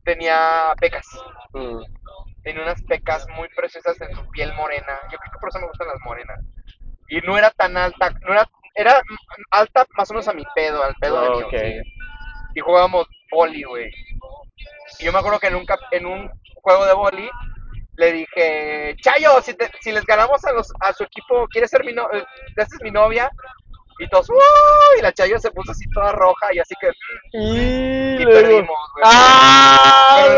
tenía 0.04 0.74
pecas. 0.80 1.08
Mm. 1.54 1.82
Tenía 2.44 2.64
unas 2.64 2.82
pecas 2.84 3.26
muy 3.38 3.48
preciosas 3.56 4.00
en 4.02 4.14
su 4.16 4.30
piel 4.32 4.54
morena. 4.56 5.00
Yo 5.12 5.18
creo 5.18 5.32
que 5.32 5.40
por 5.40 5.50
eso 5.50 5.60
me 5.60 5.68
gustan 5.68 5.88
las 5.88 6.00
morenas. 6.06 6.40
Y 7.08 7.22
no 7.22 7.38
era 7.38 7.50
tan 7.52 7.76
alta, 7.78 8.14
no 8.22 8.34
era 8.34 8.48
era 8.76 9.02
alta 9.52 9.86
más 9.96 10.10
o 10.10 10.14
menos 10.14 10.28
a 10.28 10.34
mi 10.34 10.44
pedo, 10.56 10.84
al 10.84 10.96
pedo 10.96 11.22
de 11.22 11.30
mío, 11.30 11.46
ok. 11.48 11.54
sí. 11.54 11.82
Y 12.56 12.60
jugábamos 12.60 13.08
boli, 13.32 13.64
güey. 13.64 13.92
Y 15.00 15.06
yo 15.06 15.12
me 15.14 15.20
acuerdo 15.20 15.40
que 15.40 15.48
en 15.48 15.56
un, 15.56 15.66
cap- 15.66 15.80
en 15.92 16.06
un 16.06 16.32
juego 16.56 16.86
de 16.86 16.94
boli 16.94 17.30
le 17.98 18.12
dije, 18.12 18.96
Chayo, 19.02 19.42
si, 19.42 19.54
te- 19.54 19.70
si 19.82 19.92
les 19.92 20.06
ganamos 20.06 20.44
a, 20.46 20.52
los, 20.54 20.72
a 20.80 20.94
su 20.94 21.04
equipo, 21.04 21.48
¿quieres 21.50 21.70
ser 21.70 21.84
mi, 21.84 21.94
no 21.94 22.12
eh, 22.12 22.26
¿esta 22.56 22.76
es 22.76 22.82
mi 22.82 22.90
novia? 22.92 23.32
Y 24.00 24.08
todos, 24.10 24.30
¡uh! 24.30 24.34
Y 24.98 25.02
la 25.02 25.12
Chayo 25.14 25.40
se 25.40 25.52
puso 25.52 25.72
así 25.72 25.86
toda 25.94 26.12
roja 26.12 26.54
y 26.54 26.60
así 26.60 26.74
que, 26.80 26.90
Y 27.34 28.22
y 28.22 28.26
perdimos, 28.26 28.68
güey. 28.94 29.04
¡Ah! 29.06 30.38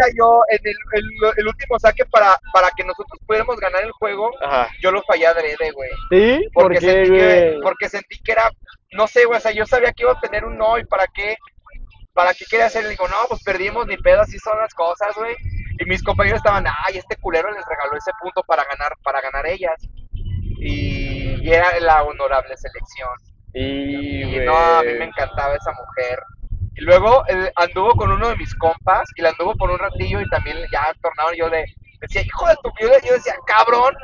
Cayó 0.00 0.40
en 0.50 0.60
el, 0.64 0.76
el- 0.92 1.32
el 1.36 1.46
último 1.48 1.78
saque 1.78 2.04
para, 2.06 2.38
para 2.52 2.70
que 2.76 2.84
nosotros 2.84 3.18
pudiéramos 3.26 3.56
ganar 3.56 3.82
el 3.84 3.92
juego, 3.92 4.30
Ajá. 4.44 4.68
yo 4.80 4.90
lo 4.90 5.02
fallé 5.02 5.26
adrede, 5.26 5.70
güey. 5.72 5.90
¿Sí? 6.10 6.48
¿Por 6.52 6.64
Porque 6.64 6.78
qué, 6.80 6.86
sentí 6.92 7.10
que, 7.10 7.58
porque 7.62 7.88
sentí 7.88 8.18
que 8.22 8.32
era, 8.32 8.50
no 8.92 9.06
sé, 9.06 9.24
güey, 9.24 9.38
o 9.38 9.40
sea, 9.40 9.52
yo 9.52 9.66
sabía 9.66 9.92
que 9.92 10.02
iba 10.02 10.12
a 10.12 10.20
tener 10.20 10.44
un 10.44 10.56
no 10.58 10.78
y 10.78 10.84
para 10.84 11.06
qué, 11.08 11.36
para 12.12 12.34
qué 12.34 12.44
quería 12.50 12.66
hacer. 12.66 12.84
Le 12.84 12.90
digo, 12.90 13.06
no, 13.08 13.16
pues 13.28 13.42
perdimos, 13.42 13.86
ni 13.86 13.96
pedo, 13.96 14.20
así 14.22 14.38
son 14.38 14.58
las 14.58 14.74
cosas, 14.74 15.14
güey. 15.16 15.34
Y 15.78 15.84
mis 15.86 16.02
compañeros 16.02 16.38
estaban, 16.38 16.66
ay, 16.66 16.98
este 16.98 17.16
culero 17.16 17.50
les 17.50 17.64
regaló 17.66 17.96
ese 17.96 18.10
punto 18.20 18.42
para 18.42 18.64
ganar, 18.64 18.92
para 19.02 19.20
ganar 19.20 19.46
ellas. 19.46 19.74
Y, 20.64 21.11
y 21.42 21.52
era 21.52 21.78
la 21.80 22.02
honorable 22.02 22.56
selección. 22.56 23.10
Y, 23.54 24.22
Y 24.36 24.44
no, 24.46 24.56
a 24.56 24.80
mí 24.82 24.88
me 24.88 24.96
güey. 24.96 25.08
encantaba 25.08 25.54
esa 25.54 25.72
mujer. 25.72 26.18
Y 26.74 26.82
luego 26.84 27.22
eh, 27.28 27.52
anduvo 27.56 27.90
con 27.92 28.10
uno 28.10 28.28
de 28.28 28.36
mis 28.36 28.54
compas 28.54 29.08
y 29.16 29.22
la 29.22 29.28
anduvo 29.30 29.54
por 29.56 29.70
un 29.70 29.78
ratillo 29.78 30.20
y 30.20 30.28
también 30.30 30.56
ya 30.72 30.90
tornaron 31.02 31.34
yo 31.36 31.50
de, 31.50 31.64
decía, 32.00 32.22
hijo 32.22 32.46
de 32.48 32.54
tu 32.62 32.70
yo, 32.80 32.88
yo 33.06 33.12
decía, 33.12 33.34
cabrón, 33.46 33.94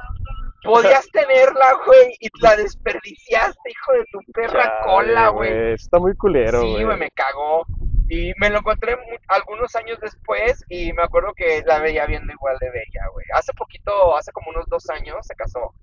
podías 0.65 1.07
tenerla, 1.13 1.73
güey, 1.87 2.15
y 2.21 2.29
la 2.43 2.57
desperdiciaste, 2.57 3.71
hijo 3.71 3.93
de 3.93 4.05
tu 4.13 4.19
perra 4.33 4.81
cola, 4.85 5.15
Chale, 5.15 5.31
güey. 5.31 5.51
güey. 5.51 5.73
Está 5.75 5.99
muy 5.99 6.15
culero, 6.17 6.61
Sí, 6.61 6.71
güey, 6.73 6.85
güey. 6.85 6.99
me 6.99 7.11
cagó. 7.13 7.65
Y 8.11 8.33
me 8.39 8.49
lo 8.49 8.59
encontré 8.61 8.97
algunos 9.29 9.75
años 9.77 9.99
después 10.01 10.65
y 10.71 10.93
me 10.95 11.03
acuerdo 11.03 11.33
que 11.37 11.63
la 11.67 11.79
veía 11.79 12.07
viendo 12.07 12.33
igual 12.33 12.57
de 12.59 12.71
bella, 12.71 13.07
güey. 13.13 13.25
Hace 13.35 13.53
poquito, 13.53 14.17
hace 14.17 14.33
como 14.33 14.51
unos 14.51 14.67
dos 14.69 14.89
años 14.91 15.17
se 15.27 15.35
casó. 15.35 15.75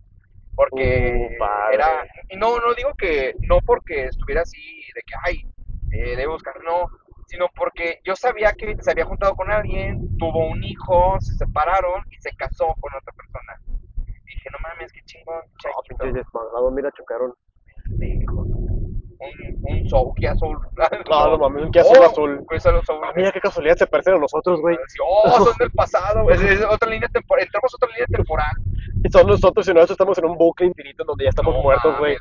Porque 0.56 1.38
Uh, 1.40 1.74
era, 1.74 2.06
y 2.30 2.38
no, 2.38 2.58
no 2.60 2.74
digo 2.76 2.94
que, 2.98 3.34
no 3.42 3.60
porque 3.60 4.06
estuviera 4.06 4.42
así, 4.42 4.62
de 4.96 5.02
que, 5.02 5.14
ay, 5.24 5.42
eh, 5.92 6.16
debo 6.16 6.34
buscar, 6.34 6.56
no, 6.64 6.88
sino 7.28 7.48
porque 7.56 8.00
yo 8.06 8.16
sabía 8.16 8.54
que 8.54 8.76
se 8.80 8.92
había 8.92 9.06
juntado 9.06 9.36
con 9.36 9.52
alguien, 9.52 10.00
tuvo 10.18 10.48
un 10.48 10.64
hijo, 10.64 11.18
se 11.20 11.34
separaron 11.36 12.04
y 12.10 12.16
se 12.22 12.32
casó 12.38 12.68
con 12.80 12.92
otra 12.94 13.14
persona. 13.14 13.82
Y 14.08 14.36
dije, 14.36 14.50
no 14.52 14.60
mames, 14.62 14.92
qué 14.94 15.02
chingón, 15.06 15.42
No, 16.54 16.72
mira, 16.72 16.92
chocaron. 16.92 17.34
Un, 19.18 19.32
un 19.64 19.90
Soulky 19.90 20.26
azul. 20.28 20.58
No, 21.10 21.30
no 21.30 21.38
mames, 21.38 21.64
un 21.64 21.72
Kia 21.72 21.84
Soul 21.84 22.04
azul. 22.04 22.46
Pues 22.48 22.64
solo 22.64 22.84
Soul. 22.84 23.00
Ah, 23.04 23.14
mira 23.16 23.32
qué 23.32 23.40
casualidad, 23.40 23.76
se 23.78 23.88
parecen 23.88 24.16
a 24.16 24.20
nosotros, 24.20 24.60
güey. 24.62 24.78
Sí, 24.88 25.00
Oh, 25.04 25.46
son 25.46 25.54
del 25.58 25.72
pasado, 25.72 26.24
güey. 26.24 26.36
Es, 26.36 26.42
es 26.60 26.66
otra 26.66 26.90
línea 26.90 27.08
temporal. 27.10 27.46
Entramos 27.46 27.74
a 27.74 27.78
otra 27.78 27.90
línea 27.90 28.08
temporal. 28.08 28.56
Y 29.06 29.10
son 29.10 29.28
nosotros 29.28 29.68
y 29.68 29.74
nosotros 29.74 29.92
estamos 29.92 30.18
en 30.18 30.26
un 30.26 30.36
bucle 30.36 30.66
infinito 30.66 31.04
en 31.04 31.08
donde 31.08 31.26
ya 31.26 31.30
estamos 31.30 31.54
No 31.54 31.62
muertos, 31.62 31.96
güey. 32.00 32.18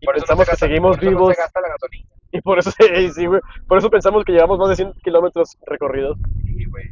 Y 0.00 0.06
Por 0.06 0.16
eso 0.16 0.24
no 0.24 0.38
pensamos 0.38 0.48
que 0.48 0.56
seguimos 0.56 0.96
por 0.96 1.04
eso 1.04 1.10
no 1.10 1.18
vivos. 1.18 1.34
se 1.36 1.42
gasta 1.42 1.60
la 1.60 1.68
gasolina. 1.68 2.08
Y 2.32 2.40
por 2.40 2.58
eso, 2.58 2.70
sí, 3.14 3.26
güey. 3.26 3.40
Por 3.68 3.78
eso 3.78 3.90
pensamos 3.90 4.24
que 4.24 4.32
llevamos 4.32 4.58
más 4.58 4.70
de 4.70 4.76
100 4.76 4.92
kilómetros 5.04 5.58
recorridos. 5.66 6.16
Sí, 6.44 6.64
güey. 6.64 6.84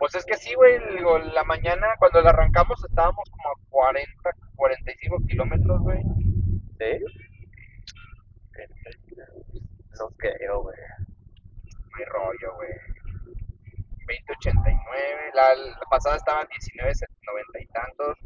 Pues 0.00 0.14
es 0.16 0.24
que 0.26 0.36
sí, 0.36 0.52
güey. 0.54 0.80
La 1.32 1.44
mañana, 1.44 1.86
cuando 2.00 2.20
la 2.22 2.30
arrancamos, 2.30 2.84
estábamos 2.84 3.22
como 3.30 3.48
a 3.50 3.54
40, 3.70 4.30
45 4.56 5.18
kilómetros, 5.28 5.80
güey. 5.82 6.02
¿Sí? 6.78 7.04
No 10.00 10.08
creo, 10.16 10.62
güey. 10.62 10.76
No 11.64 11.96
hay 11.98 12.04
rollo, 12.04 12.54
güey. 12.56 12.70
2089. 14.06 15.30
La, 15.34 15.54
la 15.54 15.86
pasada 15.90 16.16
estaba 16.16 16.42
en 16.42 16.48
19, 16.48 16.92
90 17.22 17.60
y 17.60 17.66
tantos. 17.66 18.18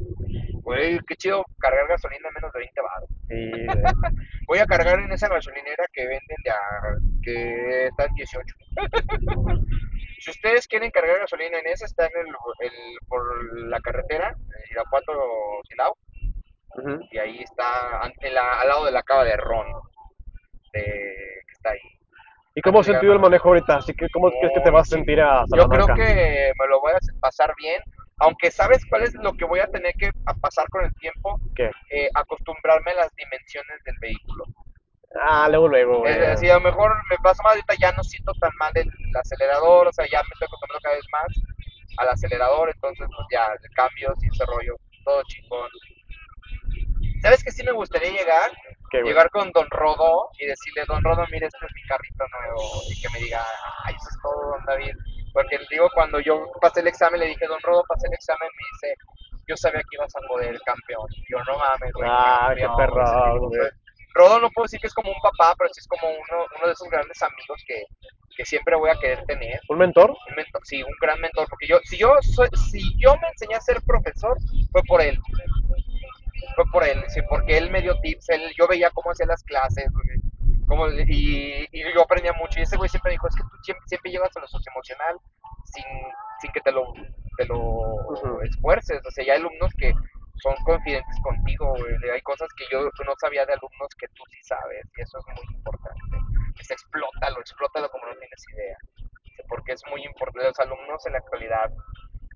Güey, 0.63 0.99
qué 1.07 1.15
chido 1.15 1.43
cargar 1.59 1.87
gasolina 1.87 2.27
en 2.27 2.33
menos 2.35 2.53
de 2.53 2.59
20 2.59 2.81
baros. 2.81 3.09
Sí. 3.27 3.51
Voy 4.47 4.59
a 4.59 4.65
cargar 4.65 4.99
en 4.99 5.11
esa 5.11 5.27
gasolinera 5.27 5.85
que 5.91 6.05
venden 6.07 6.37
de 6.43 6.51
a, 6.51 6.59
que 7.23 7.87
está 7.87 8.05
en 8.05 8.13
18. 8.13 8.55
si 10.19 10.29
ustedes 10.31 10.67
quieren 10.67 10.91
cargar 10.91 11.19
gasolina 11.19 11.57
en 11.59 11.67
esa, 11.67 11.85
está 11.85 12.05
en 12.05 12.11
el, 12.19 12.27
el- 12.27 12.97
por 13.07 13.59
la 13.69 13.79
carretera, 13.79 14.29
en 14.29 14.71
Irapuato 14.71 15.11
Silao, 15.67 15.97
Ujú. 16.75 16.99
y 17.11 17.17
ahí 17.17 17.39
está 17.41 18.01
la- 18.31 18.61
al 18.61 18.67
lado 18.67 18.85
de 18.85 18.91
la 18.91 19.01
cava 19.03 19.23
de 19.25 19.35
Ron, 19.37 19.67
de, 20.73 20.81
que 20.81 21.51
está 21.53 21.71
ahí. 21.71 21.79
¿Y 22.53 22.61
cómo 22.61 22.79
has 22.79 22.85
sentido 22.85 23.13
el 23.13 23.19
manejo 23.19 23.49
ahorita? 23.49 23.77
Así 23.77 23.93
que, 23.93 24.07
¿cómo 24.09 24.29
crees 24.29 24.53
que 24.53 24.61
te 24.61 24.71
vas 24.71 24.87
a 24.91 24.95
sentir 24.95 25.21
a 25.21 25.45
Yo 25.55 25.67
creo 25.67 25.85
Salamanca? 25.85 25.95
que 25.95 26.51
me 26.59 26.67
lo 26.67 26.81
voy 26.81 26.91
a 26.93 27.19
pasar 27.19 27.53
bien, 27.57 27.81
aunque 28.19 28.51
sabes 28.51 28.83
cuál 28.89 29.03
es 29.03 29.13
lo 29.15 29.33
que 29.33 29.45
voy 29.45 29.59
a 29.59 29.67
tener 29.67 29.93
que 29.95 30.11
pasar 30.41 30.67
con 30.69 30.83
el 30.83 30.93
tiempo, 30.95 31.39
¿Qué? 31.55 31.71
Eh, 31.91 32.09
acostumbrarme 32.13 32.91
a 32.91 32.95
las 32.95 33.15
dimensiones 33.15 33.83
del 33.85 33.95
vehículo. 34.01 34.45
Ah, 35.19 35.47
luego, 35.49 35.67
luego, 35.67 35.99
güey. 35.99 36.13
Es 36.13 36.19
decir, 36.19 36.51
a 36.51 36.55
lo 36.55 36.61
mejor 36.61 36.95
me 37.09 37.17
pasa 37.17 37.41
más 37.43 37.53
ahorita, 37.53 37.73
ya 37.81 37.91
no 37.93 38.03
siento 38.03 38.31
tan 38.39 38.51
mal 38.59 38.71
el 38.75 38.89
acelerador, 39.15 39.87
o 39.87 39.93
sea, 39.93 40.05
ya 40.05 40.19
me 40.19 40.29
estoy 40.33 40.45
acostumbrando 40.45 40.81
cada 40.83 40.95
vez 40.95 41.05
más 41.11 41.27
al 41.97 42.09
acelerador, 42.09 42.69
entonces 42.73 43.07
pues 43.07 43.27
ya, 43.31 43.47
el 43.47 43.75
cambio, 43.75 44.13
y 44.21 44.27
ese 44.27 44.45
rollo, 44.45 44.75
todo 45.03 45.21
chingón. 45.23 45.69
¿Sabes 47.21 47.43
que 47.43 47.51
sí 47.51 47.63
me 47.63 47.71
gustaría 47.71 48.11
llegar? 48.11 48.51
¿Qué, 48.91 49.01
güey? 49.01 49.13
Llegar 49.13 49.29
con 49.29 49.51
Don 49.51 49.67
Rodo 49.69 50.29
y 50.37 50.45
decirle, 50.45 50.83
Don 50.87 51.01
Rodo, 51.03 51.23
mire, 51.31 51.47
este 51.47 51.65
es 51.65 51.73
mi 51.73 51.83
carrito 51.87 52.25
nuevo, 52.27 52.81
y 52.89 53.01
que 53.01 53.09
me 53.09 53.19
diga, 53.19 53.41
ay, 53.85 53.95
eso 53.95 54.09
es 54.09 54.17
todo, 54.21 54.51
Don 54.51 54.65
David. 54.65 54.95
Porque 55.33 55.57
digo, 55.69 55.87
cuando 55.93 56.19
yo 56.19 56.51
pasé 56.59 56.81
el 56.81 56.87
examen, 56.87 57.21
le 57.21 57.27
dije, 57.27 57.47
Don 57.47 57.61
Rodo, 57.61 57.83
pasé 57.87 58.07
el 58.07 58.13
examen, 58.13 58.49
me 58.51 58.65
dice, 58.73 58.95
yo 59.47 59.55
sabía 59.55 59.81
que 59.81 59.95
ibas 59.95 60.13
a 60.15 60.27
poder, 60.27 60.59
campeón. 60.65 61.07
Y 61.11 61.23
yo, 61.31 61.39
no 61.45 61.57
mames, 61.57 61.93
güey. 61.93 62.09
Ah, 62.11 62.53
qué 62.55 62.65
confió, 62.65 62.75
güey". 62.75 62.87
Sí, 62.89 62.93
perrón, 62.93 63.33
digo, 63.33 63.47
güey. 63.47 63.59
pues, 63.59 63.73
Rodo 64.13 64.39
no 64.41 64.49
puedo 64.51 64.65
decir 64.65 64.79
que 64.81 64.87
es 64.87 64.93
como 64.93 65.09
un 65.09 65.21
papá, 65.21 65.55
pero 65.57 65.69
sí 65.73 65.79
es 65.79 65.87
como 65.87 66.09
uno, 66.09 66.45
uno 66.57 66.67
de 66.67 66.73
esos 66.73 66.89
grandes 66.89 67.21
amigos 67.21 67.63
que, 67.65 67.85
que 68.35 68.45
siempre 68.45 68.75
voy 68.75 68.89
a 68.89 68.99
querer 68.99 69.23
tener. 69.25 69.61
¿Un 69.69 69.77
mentor? 69.77 70.09
Un 70.09 70.35
mentor, 70.35 70.61
sí, 70.65 70.83
un 70.83 70.93
gran 70.99 71.19
mentor, 71.21 71.47
porque 71.49 71.67
yo, 71.67 71.79
si 71.85 71.97
yo 71.97 72.15
soy, 72.21 72.49
si 72.69 72.81
yo 72.99 73.15
me 73.21 73.29
enseñé 73.29 73.55
a 73.55 73.61
ser 73.61 73.81
profesor, 73.83 74.37
fue 74.71 74.81
por 74.83 75.01
él, 75.01 75.17
fue 76.55 76.65
por 76.71 76.83
él, 76.83 77.03
sí, 77.09 77.21
porque 77.29 77.57
él 77.57 77.69
me 77.71 77.81
dio 77.81 77.95
tips, 78.01 78.29
él, 78.29 78.41
yo 78.57 78.67
veía 78.67 78.89
cómo 78.91 79.11
hacía 79.11 79.25
las 79.25 79.43
clases, 79.43 79.87
cómo- 80.67 80.87
y, 80.89 81.67
y 81.71 81.93
yo 81.93 82.01
aprendía 82.01 82.33
mucho, 82.33 82.59
y 82.59 82.63
ese 82.63 82.77
güey 82.77 82.89
siempre 82.89 83.11
dijo, 83.11 83.27
es 83.27 83.35
que 83.35 83.43
tú 83.43 83.57
siempre, 83.63 83.83
siempre 83.87 84.11
llegas 84.11 84.35
a 84.35 84.39
lo 84.39 84.47
socioemocional 84.47 85.17
sin, 85.65 85.83
sin 86.41 86.51
que 86.51 86.61
te 86.61 86.71
lo, 86.71 86.93
te 87.37 87.45
lo 87.45 88.41
esfuerces, 88.43 88.99
o 89.05 89.11
sea, 89.11 89.23
hay 89.23 89.29
alumnos 89.31 89.71
que 89.77 89.93
son 90.35 90.55
confidentes 90.65 91.15
contigo, 91.21 91.73
güey, 91.77 92.09
hay 92.11 92.21
cosas 92.21 92.49
que 92.57 92.65
yo 92.71 92.81
no 92.83 93.13
sabía 93.19 93.45
de 93.45 93.53
alumnos 93.53 93.89
que 93.99 94.07
tú 94.09 94.23
sí 94.31 94.39
sabes, 94.43 94.83
y 94.97 95.01
eso 95.01 95.19
es 95.19 95.25
muy 95.35 95.55
importante, 95.55 96.17
es 96.59 96.71
explótalo, 96.71 97.39
explótalo 97.39 97.89
como 97.89 98.05
no 98.07 98.15
tienes 98.17 98.43
idea, 98.55 98.77
porque 99.47 99.73
es 99.73 99.81
muy 99.89 100.03
importante, 100.03 100.47
los 100.47 100.59
alumnos 100.59 101.05
en 101.05 101.13
la 101.13 101.19
actualidad 101.19 101.69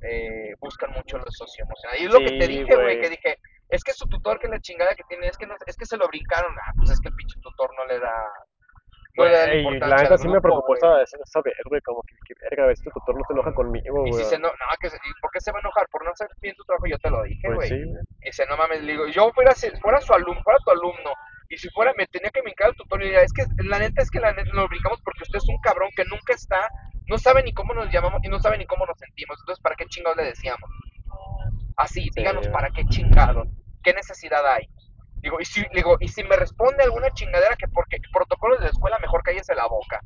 eh, 0.01 0.53
buscan 0.59 0.91
mucho 0.91 1.17
lo 1.17 1.25
socioemocional. 1.31 1.97
Y 1.99 2.05
es 2.05 2.11
lo 2.11 2.19
que 2.19 2.37
te 2.37 2.47
dije, 2.47 2.75
güey. 2.75 3.01
que 3.01 3.09
dije, 3.09 3.39
es 3.69 3.83
que 3.83 3.93
su 3.93 4.05
tutor, 4.07 4.39
que 4.39 4.47
la 4.47 4.59
chingada 4.59 4.95
que 4.95 5.03
tiene, 5.03 5.27
es 5.27 5.37
que, 5.37 5.45
no, 5.45 5.55
es 5.65 5.75
que 5.75 5.85
se 5.85 5.97
lo 5.97 6.07
brincaron. 6.07 6.51
Ah, 6.57 6.71
pues 6.77 6.91
es 6.91 6.99
que 6.99 7.09
el 7.09 7.15
pinche 7.15 7.39
tutor 7.41 7.71
no 7.77 7.85
le 7.85 7.99
da, 7.99 8.13
no 9.15 9.25
le 9.25 9.31
da 9.31 9.47
la 9.47 9.53
Güey, 9.55 9.57
importancia 9.57 9.97
la 9.97 10.03
neta 10.03 10.17
sí 10.17 10.27
me 10.27 10.41
preocupó 10.41 10.75
esa, 10.75 11.05
como 11.85 12.03
que, 12.03 12.15
que 12.25 12.33
verga, 12.41 12.63
a 12.63 12.67
ver 12.67 12.77
si 12.77 12.83
tu 12.83 12.91
tutor 12.91 13.15
no 13.15 13.23
se 13.27 13.33
enoja 13.33 13.53
conmigo, 13.53 14.07
Y 14.07 14.13
si 14.13 14.23
se 14.25 14.37
no, 14.39 14.49
no, 14.49 14.65
que 14.79 14.89
se- 14.89 14.97
¿y 14.97 15.13
¿por 15.21 15.31
qué 15.31 15.39
se 15.39 15.51
va 15.51 15.59
a 15.59 15.61
enojar? 15.61 15.87
Por 15.89 16.03
no 16.03 16.11
hacer 16.11 16.27
bien 16.41 16.55
tu 16.55 16.63
trabajo, 16.63 16.85
yo 16.87 16.97
te 16.99 17.09
lo 17.09 17.23
dije, 17.23 17.47
Pues 17.47 17.55
güey. 17.57 17.69
sí. 17.69 17.75
Y 18.21 18.25
dice, 18.25 18.45
no 18.49 18.57
mames, 18.57 18.81
le 18.83 18.91
digo, 18.93 19.07
yo 19.07 19.31
fuera, 19.33 19.53
si 19.53 19.69
fuera 19.81 20.01
su 20.01 20.13
alumno, 20.13 20.41
fuera 20.43 20.59
tu 20.59 20.71
alumno, 20.71 21.11
y 21.49 21.57
si 21.57 21.69
fuera, 21.69 21.93
me 21.97 22.07
tenía 22.07 22.29
que 22.31 22.41
brincar 22.41 22.69
el 22.69 22.75
tutor 22.75 23.01
y 23.01 23.05
diría, 23.05 23.21
es 23.21 23.31
que 23.31 23.43
la 23.63 23.79
neta 23.79 24.01
es 24.01 24.09
que 24.09 24.19
la 24.19 24.33
neta 24.33 24.51
nos 24.53 24.67
brincamos 24.67 24.99
porque 25.03 25.23
usted 25.23 25.37
es 25.37 25.47
un 25.47 25.57
cabrón 25.59 25.89
que 25.95 26.03
nunca 26.05 26.33
está, 26.33 26.69
no 27.07 27.17
sabe 27.17 27.43
ni 27.43 27.53
cómo 27.53 27.73
nos 27.73 27.91
llamamos 27.91 28.19
y 28.23 28.29
no 28.29 28.39
sabe 28.39 28.57
ni 28.57 28.65
cómo 28.65 28.85
nos 28.85 28.97
sentimos. 28.97 29.37
Entonces, 29.41 29.61
¿para 29.61 29.75
qué 29.75 29.85
chingados 29.85 30.17
le 30.17 30.23
decíamos? 30.25 30.69
Así, 31.77 32.09
díganos 32.15 32.47
para 32.49 32.69
qué 32.69 32.85
chingados, 32.85 33.47
qué 33.83 33.93
necesidad 33.93 34.45
hay. 34.47 34.67
Digo, 35.21 35.39
y 35.41 35.45
si, 35.45 35.63
digo, 35.73 35.97
y 35.99 36.07
si 36.07 36.23
me 36.23 36.35
responde 36.35 36.83
alguna 36.83 37.09
chingadera 37.11 37.55
que 37.55 37.67
porque 37.67 37.97
protocolos 38.13 38.59
de 38.59 38.65
la 38.65 38.71
escuela, 38.71 38.99
mejor 38.99 39.23
cállese 39.23 39.55
la 39.55 39.67
boca. 39.67 39.99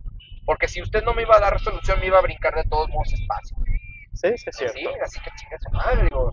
Porque 0.45 0.67
si 0.67 0.81
usted 0.81 1.03
no 1.03 1.13
me 1.13 1.23
iba 1.23 1.35
a 1.35 1.39
dar 1.39 1.53
resolución, 1.53 1.99
me 1.99 2.07
iba 2.07 2.17
a 2.17 2.21
brincar 2.21 2.55
de 2.55 2.63
todos 2.69 2.87
modos 2.89 3.11
espacio. 3.13 3.57
Sí, 4.13 4.29
sí, 4.37 4.49
es 4.49 4.55
Sí, 4.55 4.67
cierto. 4.67 4.89
así 5.03 5.19
que 5.19 5.29
chinga 5.35 5.57
su 5.59 5.69
madre, 5.71 6.03
digo. 6.03 6.31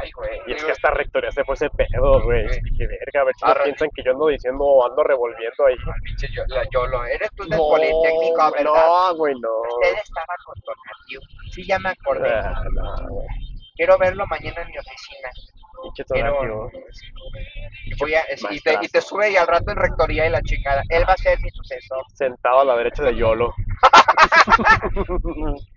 Ay, 0.00 0.10
güey. 0.16 0.40
Y 0.46 0.52
es 0.54 0.64
que 0.64 0.72
hasta 0.72 0.90
rectoría 0.92 1.30
se 1.30 1.44
fue 1.44 1.54
ese 1.54 1.68
pedo, 1.70 2.22
güey. 2.22 2.48
Sí. 2.48 2.60
Dije, 2.62 2.86
verga, 2.86 3.20
a 3.20 3.24
ver 3.24 3.34
si 3.36 3.44
no 3.44 3.54
piensan 3.64 3.90
que 3.94 4.02
yo 4.02 4.12
ando 4.12 4.28
diciendo, 4.28 4.86
ando 4.86 5.02
revolviendo 5.04 5.66
ahí. 5.66 5.76
pinche 6.04 6.28
yo, 6.34 6.42
la 6.46 6.62
Yolo, 6.72 7.04
eres 7.04 7.30
tú 7.34 7.42
del 7.44 7.58
No, 7.58 7.68
Politécnico, 7.68 8.50
no, 8.64 9.14
güey, 9.16 9.34
no. 9.40 9.60
Usted 9.60 9.98
estaba 10.02 10.34
con 10.44 10.54
Tonatiu. 10.62 11.20
Sí, 11.52 11.66
ya 11.66 11.78
me 11.80 11.90
acordé. 11.90 12.30
Ah, 12.32 12.62
no, 12.72 13.08
güey. 13.08 13.26
Quiero 13.78 13.96
verlo 13.96 14.26
mañana 14.26 14.60
en 14.60 14.68
mi 14.68 14.76
oficina. 14.78 15.30
Pinche 15.80 16.04
Quiero, 16.06 16.34
Tonatiu. 16.34 16.70
y, 17.86 17.94
voy 18.00 18.12
a- 18.14 18.24
y, 18.50 18.60
te, 18.60 18.76
y 18.82 18.88
te 18.88 19.00
sube 19.00 19.30
y 19.30 19.36
al 19.36 19.46
rato 19.46 19.70
en 19.70 19.76
rectoría 19.76 20.26
y 20.26 20.30
la 20.30 20.42
chingada. 20.42 20.82
Él 20.88 21.04
va 21.08 21.12
a 21.12 21.16
ser 21.16 21.38
mi 21.40 21.48
sucesor. 21.50 22.04
Sentado 22.14 22.60
a 22.60 22.64
la 22.64 22.76
derecha 22.76 23.04
de 23.04 23.14
Yolo. 23.14 23.54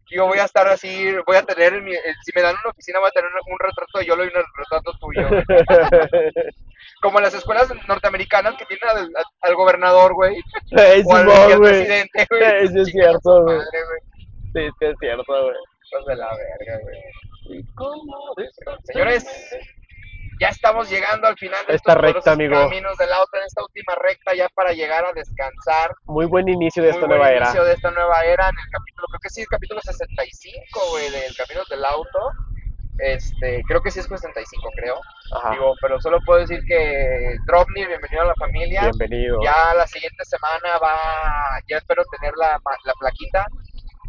Yo 0.10 0.26
voy 0.28 0.40
a 0.40 0.46
estar 0.46 0.68
así, 0.68 1.14
voy 1.26 1.38
a 1.38 1.44
tener, 1.44 1.74
en 1.76 1.86
mi- 1.86 1.94
si 1.96 2.32
me 2.36 2.42
dan 2.42 2.56
una 2.62 2.72
oficina, 2.72 3.00
voy 3.00 3.10
a 3.10 3.12
tener 3.12 3.30
un 3.32 3.60
retrato 3.60 4.00
de 4.00 4.06
Yolo 4.06 4.24
y 4.26 4.28
un 4.28 4.34
retrato 4.58 4.92
tuyo. 5.00 5.30
Como 7.02 7.20
en 7.20 7.24
las 7.26 7.34
escuelas 7.36 7.72
norteamericanas 7.88 8.56
que 8.56 8.66
tienen 8.66 8.90
al, 8.90 9.10
al- 9.42 9.56
gobernador, 9.56 10.14
güey. 10.16 10.36
Ey, 10.72 11.04
O 11.06 11.16
al, 11.16 11.30
y 11.30 11.58
presidente, 11.58 12.28
güey. 12.30 12.44
Ey, 12.44 12.68
sí 12.68 12.80
es 12.80 12.88
cierto, 12.88 13.44
güey. 13.44 13.60
Sí, 14.54 14.70
sí 14.80 14.86
es 14.86 14.96
cierto, 15.00 15.24
güey. 15.28 15.56
Hijos 15.92 16.06
de 16.08 16.16
la 16.16 16.28
verga, 16.36 16.80
güey. 16.84 16.98
Señores, 18.84 19.26
ya 20.40 20.50
estamos 20.50 20.90
llegando 20.90 21.28
al 21.28 21.38
final 21.38 21.64
de 21.68 21.76
Esta 21.76 21.96
recta, 21.96 22.32
amigo. 22.32 22.56
caminos 22.56 22.98
del 22.98 23.12
auto, 23.14 23.38
en 23.38 23.44
esta 23.44 23.62
última 23.62 23.96
recta, 23.96 24.34
ya 24.36 24.48
para 24.56 24.72
llegar 24.74 25.06
a 25.06 25.14
descansar. 25.14 25.92
Muy 26.06 26.26
buen 26.26 26.48
inicio 26.48 26.82
de 26.84 26.90
Muy 26.90 26.96
esta 26.98 27.08
buen 27.08 27.20
nueva 27.20 27.36
inicio 27.36 27.62
era. 27.62 27.70
de 27.70 27.74
esta 27.76 27.92
nueva 27.92 28.24
era 28.24 28.46
en 28.50 28.56
el 28.58 28.72
capítulo, 28.72 29.08
creo 29.10 29.20
que 29.22 29.30
sí, 29.30 29.42
el 29.42 29.48
capítulo 29.48 29.82
65, 29.82 30.80
güey, 30.92 31.10
del 31.12 31.36
Caminos 31.36 31.68
del 31.70 31.86
Auto. 31.86 32.20
Este, 32.98 33.64
creo 33.68 33.82
que 33.82 33.90
sí 33.90 34.00
es 34.00 34.06
65, 34.06 34.70
creo. 34.76 35.00
Ajá. 35.36 35.52
Digo, 35.52 35.74
pero 35.82 36.00
solo 36.02 36.20
puedo 36.26 36.40
decir 36.40 36.60
que 36.68 37.36
Dropney, 37.48 37.86
bienvenido 37.88 38.22
a 38.24 38.26
la 38.26 38.36
familia. 38.36 38.82
Bienvenido. 38.84 39.40
Ya 39.44 39.74
la 39.74 39.88
siguiente 39.88 40.24
semana 40.26 40.78
va, 40.78 40.94
ya 41.68 41.78
espero 41.78 42.04
tener 42.20 42.34
la, 42.38 42.60
ma- 42.64 42.78
la 42.84 42.94
plaquita. 43.00 43.46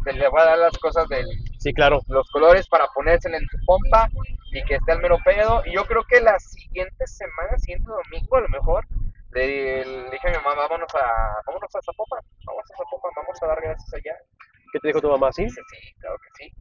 Le 0.05 0.27
voy 0.27 0.41
a 0.41 0.45
dar 0.45 0.57
las 0.59 0.77
cosas 0.79 1.07
del, 1.07 1.25
Sí, 1.63 1.73
claro. 1.73 2.01
los 2.07 2.29
colores 2.29 2.67
para 2.67 2.87
ponérsela 2.93 3.37
en 3.37 3.47
su 3.47 3.57
pompa 3.65 4.09
y 4.51 4.61
que 4.65 4.75
esté 4.75 4.91
al 4.91 4.99
mero 4.99 5.17
pedo. 5.23 5.63
Y 5.65 5.73
yo 5.73 5.85
creo 5.85 6.03
que 6.03 6.19
la 6.19 6.37
siguiente 6.37 7.07
semana, 7.07 7.57
siguiente 7.57 7.89
domingo 7.89 8.35
a 8.35 8.41
lo 8.41 8.49
mejor, 8.49 8.85
le, 9.31 9.85
le 9.85 10.09
dije 10.11 10.27
a 10.27 10.31
mi 10.31 10.37
mamá, 10.43 10.55
vámonos 10.55 10.93
a, 10.93 11.39
vámonos 11.47 11.73
a 11.73 11.81
Zapopan, 11.81 12.19
vamos 12.45 12.63
a 12.69 12.77
Zapopan, 12.77 13.11
vamos 13.15 13.41
a 13.41 13.47
dar 13.47 13.61
gracias 13.61 13.93
allá. 13.93 14.13
¿Qué 14.73 14.79
te 14.79 14.87
dijo 14.89 14.99
tu 14.99 15.09
mamá? 15.09 15.31
¿Sí? 15.31 15.49
Sí, 15.49 15.61
claro 16.01 16.17
que 16.17 16.43
sí. 16.43 16.53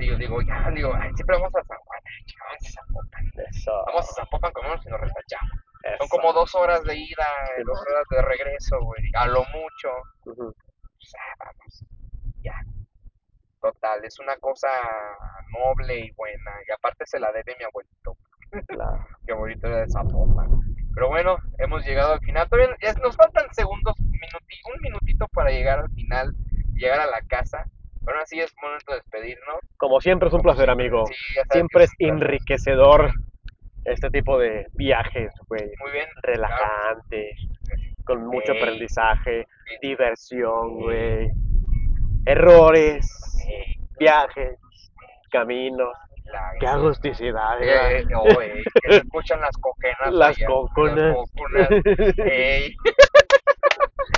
Y 0.00 0.08
yo 0.08 0.16
digo, 0.16 0.42
ya, 0.42 0.68
digo, 0.74 0.92
ay, 0.92 1.12
siempre 1.14 1.36
vamos 1.36 1.54
a 1.54 1.62
San 1.62 1.78
Juan, 1.78 2.00
vamos 2.40 2.66
a 2.66 2.70
Zapopan. 2.72 3.30
Eso. 3.50 3.84
Vamos 3.86 4.10
a 4.10 4.14
Zapopan, 4.14 4.52
comemos 4.52 4.84
y 4.84 4.88
nos 4.90 5.00
respachamos. 5.00 5.52
Son 5.98 6.08
como 6.08 6.32
dos 6.32 6.52
horas 6.56 6.82
de 6.82 6.96
ida, 6.96 7.28
Sí, 7.56 7.62
dos 7.64 7.78
horas 7.78 8.04
de 8.10 8.22
regreso, 8.22 8.80
güey, 8.80 9.04
a 9.14 9.26
lo 9.28 9.44
mucho. 9.44 9.90
Pues, 10.24 10.36
ah, 11.14 11.34
vamos, 11.38 11.84
ya. 12.42 12.54
Total, 13.72 14.04
es 14.04 14.18
una 14.18 14.36
cosa 14.36 14.68
noble 15.58 15.98
y 15.98 16.10
buena. 16.12 16.50
Y 16.68 16.72
aparte 16.72 17.04
se 17.06 17.18
la 17.18 17.32
debe 17.32 17.56
mi 17.58 17.64
abuelito. 17.64 18.16
Claro. 18.68 19.06
Mi 19.26 19.32
abuelito 19.32 19.66
era 19.66 19.78
de 19.80 19.88
Zapopan. 19.88 20.48
Pero 20.94 21.08
bueno, 21.08 21.36
hemos 21.58 21.82
llegado 21.86 22.12
al 22.12 22.20
final. 22.20 22.46
Todavía 22.48 22.76
nos 23.02 23.16
faltan 23.16 23.46
segundos, 23.52 23.94
minuti- 23.98 24.60
un 24.74 24.80
minutito 24.82 25.26
para 25.32 25.50
llegar 25.50 25.78
al 25.80 25.90
final, 25.92 26.32
llegar 26.74 27.00
a 27.00 27.06
la 27.06 27.22
casa. 27.22 27.64
Pero 28.04 28.18
así 28.20 28.38
es 28.38 28.54
momento 28.62 28.92
de 28.92 28.98
despedirnos. 28.98 29.60
Como 29.78 29.98
siempre 30.02 30.28
es 30.28 30.34
un 30.34 30.42
placer, 30.42 30.68
amigo. 30.68 31.06
sí, 31.06 31.14
Siempre 31.50 31.84
es 31.84 31.92
enriquecedor 31.98 33.12
este 33.86 34.10
tipo 34.10 34.38
de 34.38 34.66
viajes, 34.74 35.32
güey. 35.48 35.70
Muy 35.80 35.90
bien. 35.90 36.06
Relajante, 36.22 37.34
con 38.04 38.26
mucho 38.26 38.52
Ey. 38.52 38.58
aprendizaje, 38.62 39.46
diversión, 39.80 40.80
güey. 40.80 41.30
Errores, 42.26 43.06
viajes, 43.98 44.58
caminos. 45.30 45.92
Qué 46.58 46.66
agusticidad, 46.66 47.62
Eh, 47.62 48.00
eh, 48.00 48.06
oh, 48.16 48.40
ey, 48.40 48.64
que 48.82 48.92
se 48.92 48.96
escuchan 48.98 49.40
las 49.40 49.56
coquenas. 49.58 50.12
Las 50.12 50.36
allá, 50.36 50.46
coconas. 50.46 50.96
Las 50.96 51.16
coconas. 51.16 51.68
Ey. 52.18 52.74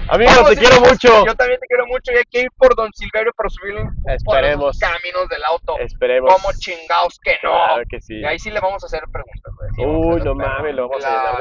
Amigo, 0.09 0.31
Vamos, 0.37 0.51
te 0.51 0.57
quiero 0.57 0.81
mucho. 0.81 1.27
Yo 1.27 1.35
también 1.35 1.59
te 1.61 1.67
quiero 1.67 1.87
mucho 1.87 2.13
y 2.13 2.17
hay 2.17 2.25
que 2.31 2.41
ir 2.43 2.51
por 2.57 2.75
Don 2.77 2.91
Silverio 2.93 3.33
para 3.37 3.49
subirle 3.51 3.83
un 3.83 4.11
Esperemos. 4.11 4.79
caminos 4.79 5.29
del 5.29 5.45
auto. 5.45 5.79
Esperemos. 5.79 6.33
Como 6.33 6.53
chingados 6.59 7.19
que 7.23 7.33
no. 7.43 7.51
Claro 7.51 7.83
que 7.89 8.01
sí. 8.01 8.21
Y 8.21 8.25
ahí 8.25 8.39
sí 8.39 8.51
le 8.51 8.61
vamos 8.61 8.83
a 8.85 8.87
hacer 8.87 9.03
preguntas, 9.13 9.53
güey. 9.57 9.71
Sí, 9.75 9.85
Uy, 9.85 10.21
no 10.23 10.35
mames, 10.35 10.75
lo 10.75 10.89
vamos 10.89 11.05
a 11.05 11.11
llenar 11.11 11.39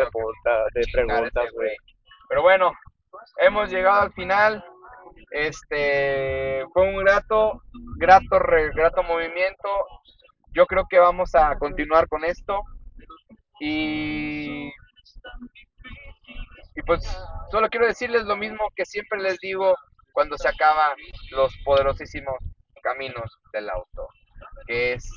de, 0.74 0.86
preguntas, 0.92 1.46
güey. 1.54 1.76
Pero 2.30 2.42
bueno, 2.42 2.74
hemos 3.38 3.70
llegado 3.70 4.02
al 4.02 4.14
final. 4.14 4.64
Este 5.32 6.64
fue 6.74 6.84
un 6.84 6.98
grato, 7.04 7.62
grato, 7.98 8.40
re- 8.40 8.72
grato 8.74 9.04
movimiento. 9.04 9.70
Yo 10.54 10.66
creo 10.66 10.86
que 10.90 11.00
vamos 11.00 11.36
a 11.36 11.56
continuar 11.58 12.08
con 12.08 12.24
esto. 12.24 12.62
Y, 13.60 14.70
pues 16.86 17.02
solo 17.52 17.70
quiero 17.70 17.88
decirles 17.88 18.24
lo 18.26 18.36
mismo 18.36 18.70
que 18.76 18.86
siempre 18.86 19.22
les 19.22 19.38
digo 19.40 19.76
cuando 20.12 20.38
se 20.38 20.48
acaban 20.50 20.96
los 21.32 21.54
poderosísimos 21.64 22.36
caminos 22.84 23.40
del 23.54 23.70
auto. 23.70 24.08
Que 24.68 24.94
es 24.94 25.10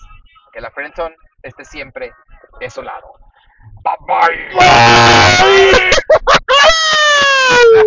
que 0.52 0.60
la 0.60 0.70
friendzone 0.70 1.14
esté 1.42 1.64
siempre 1.64 2.12
de 2.60 2.70
su 2.70 2.82
lado. 2.82 3.12
Bye 3.82 3.96
bye. 4.06 5.90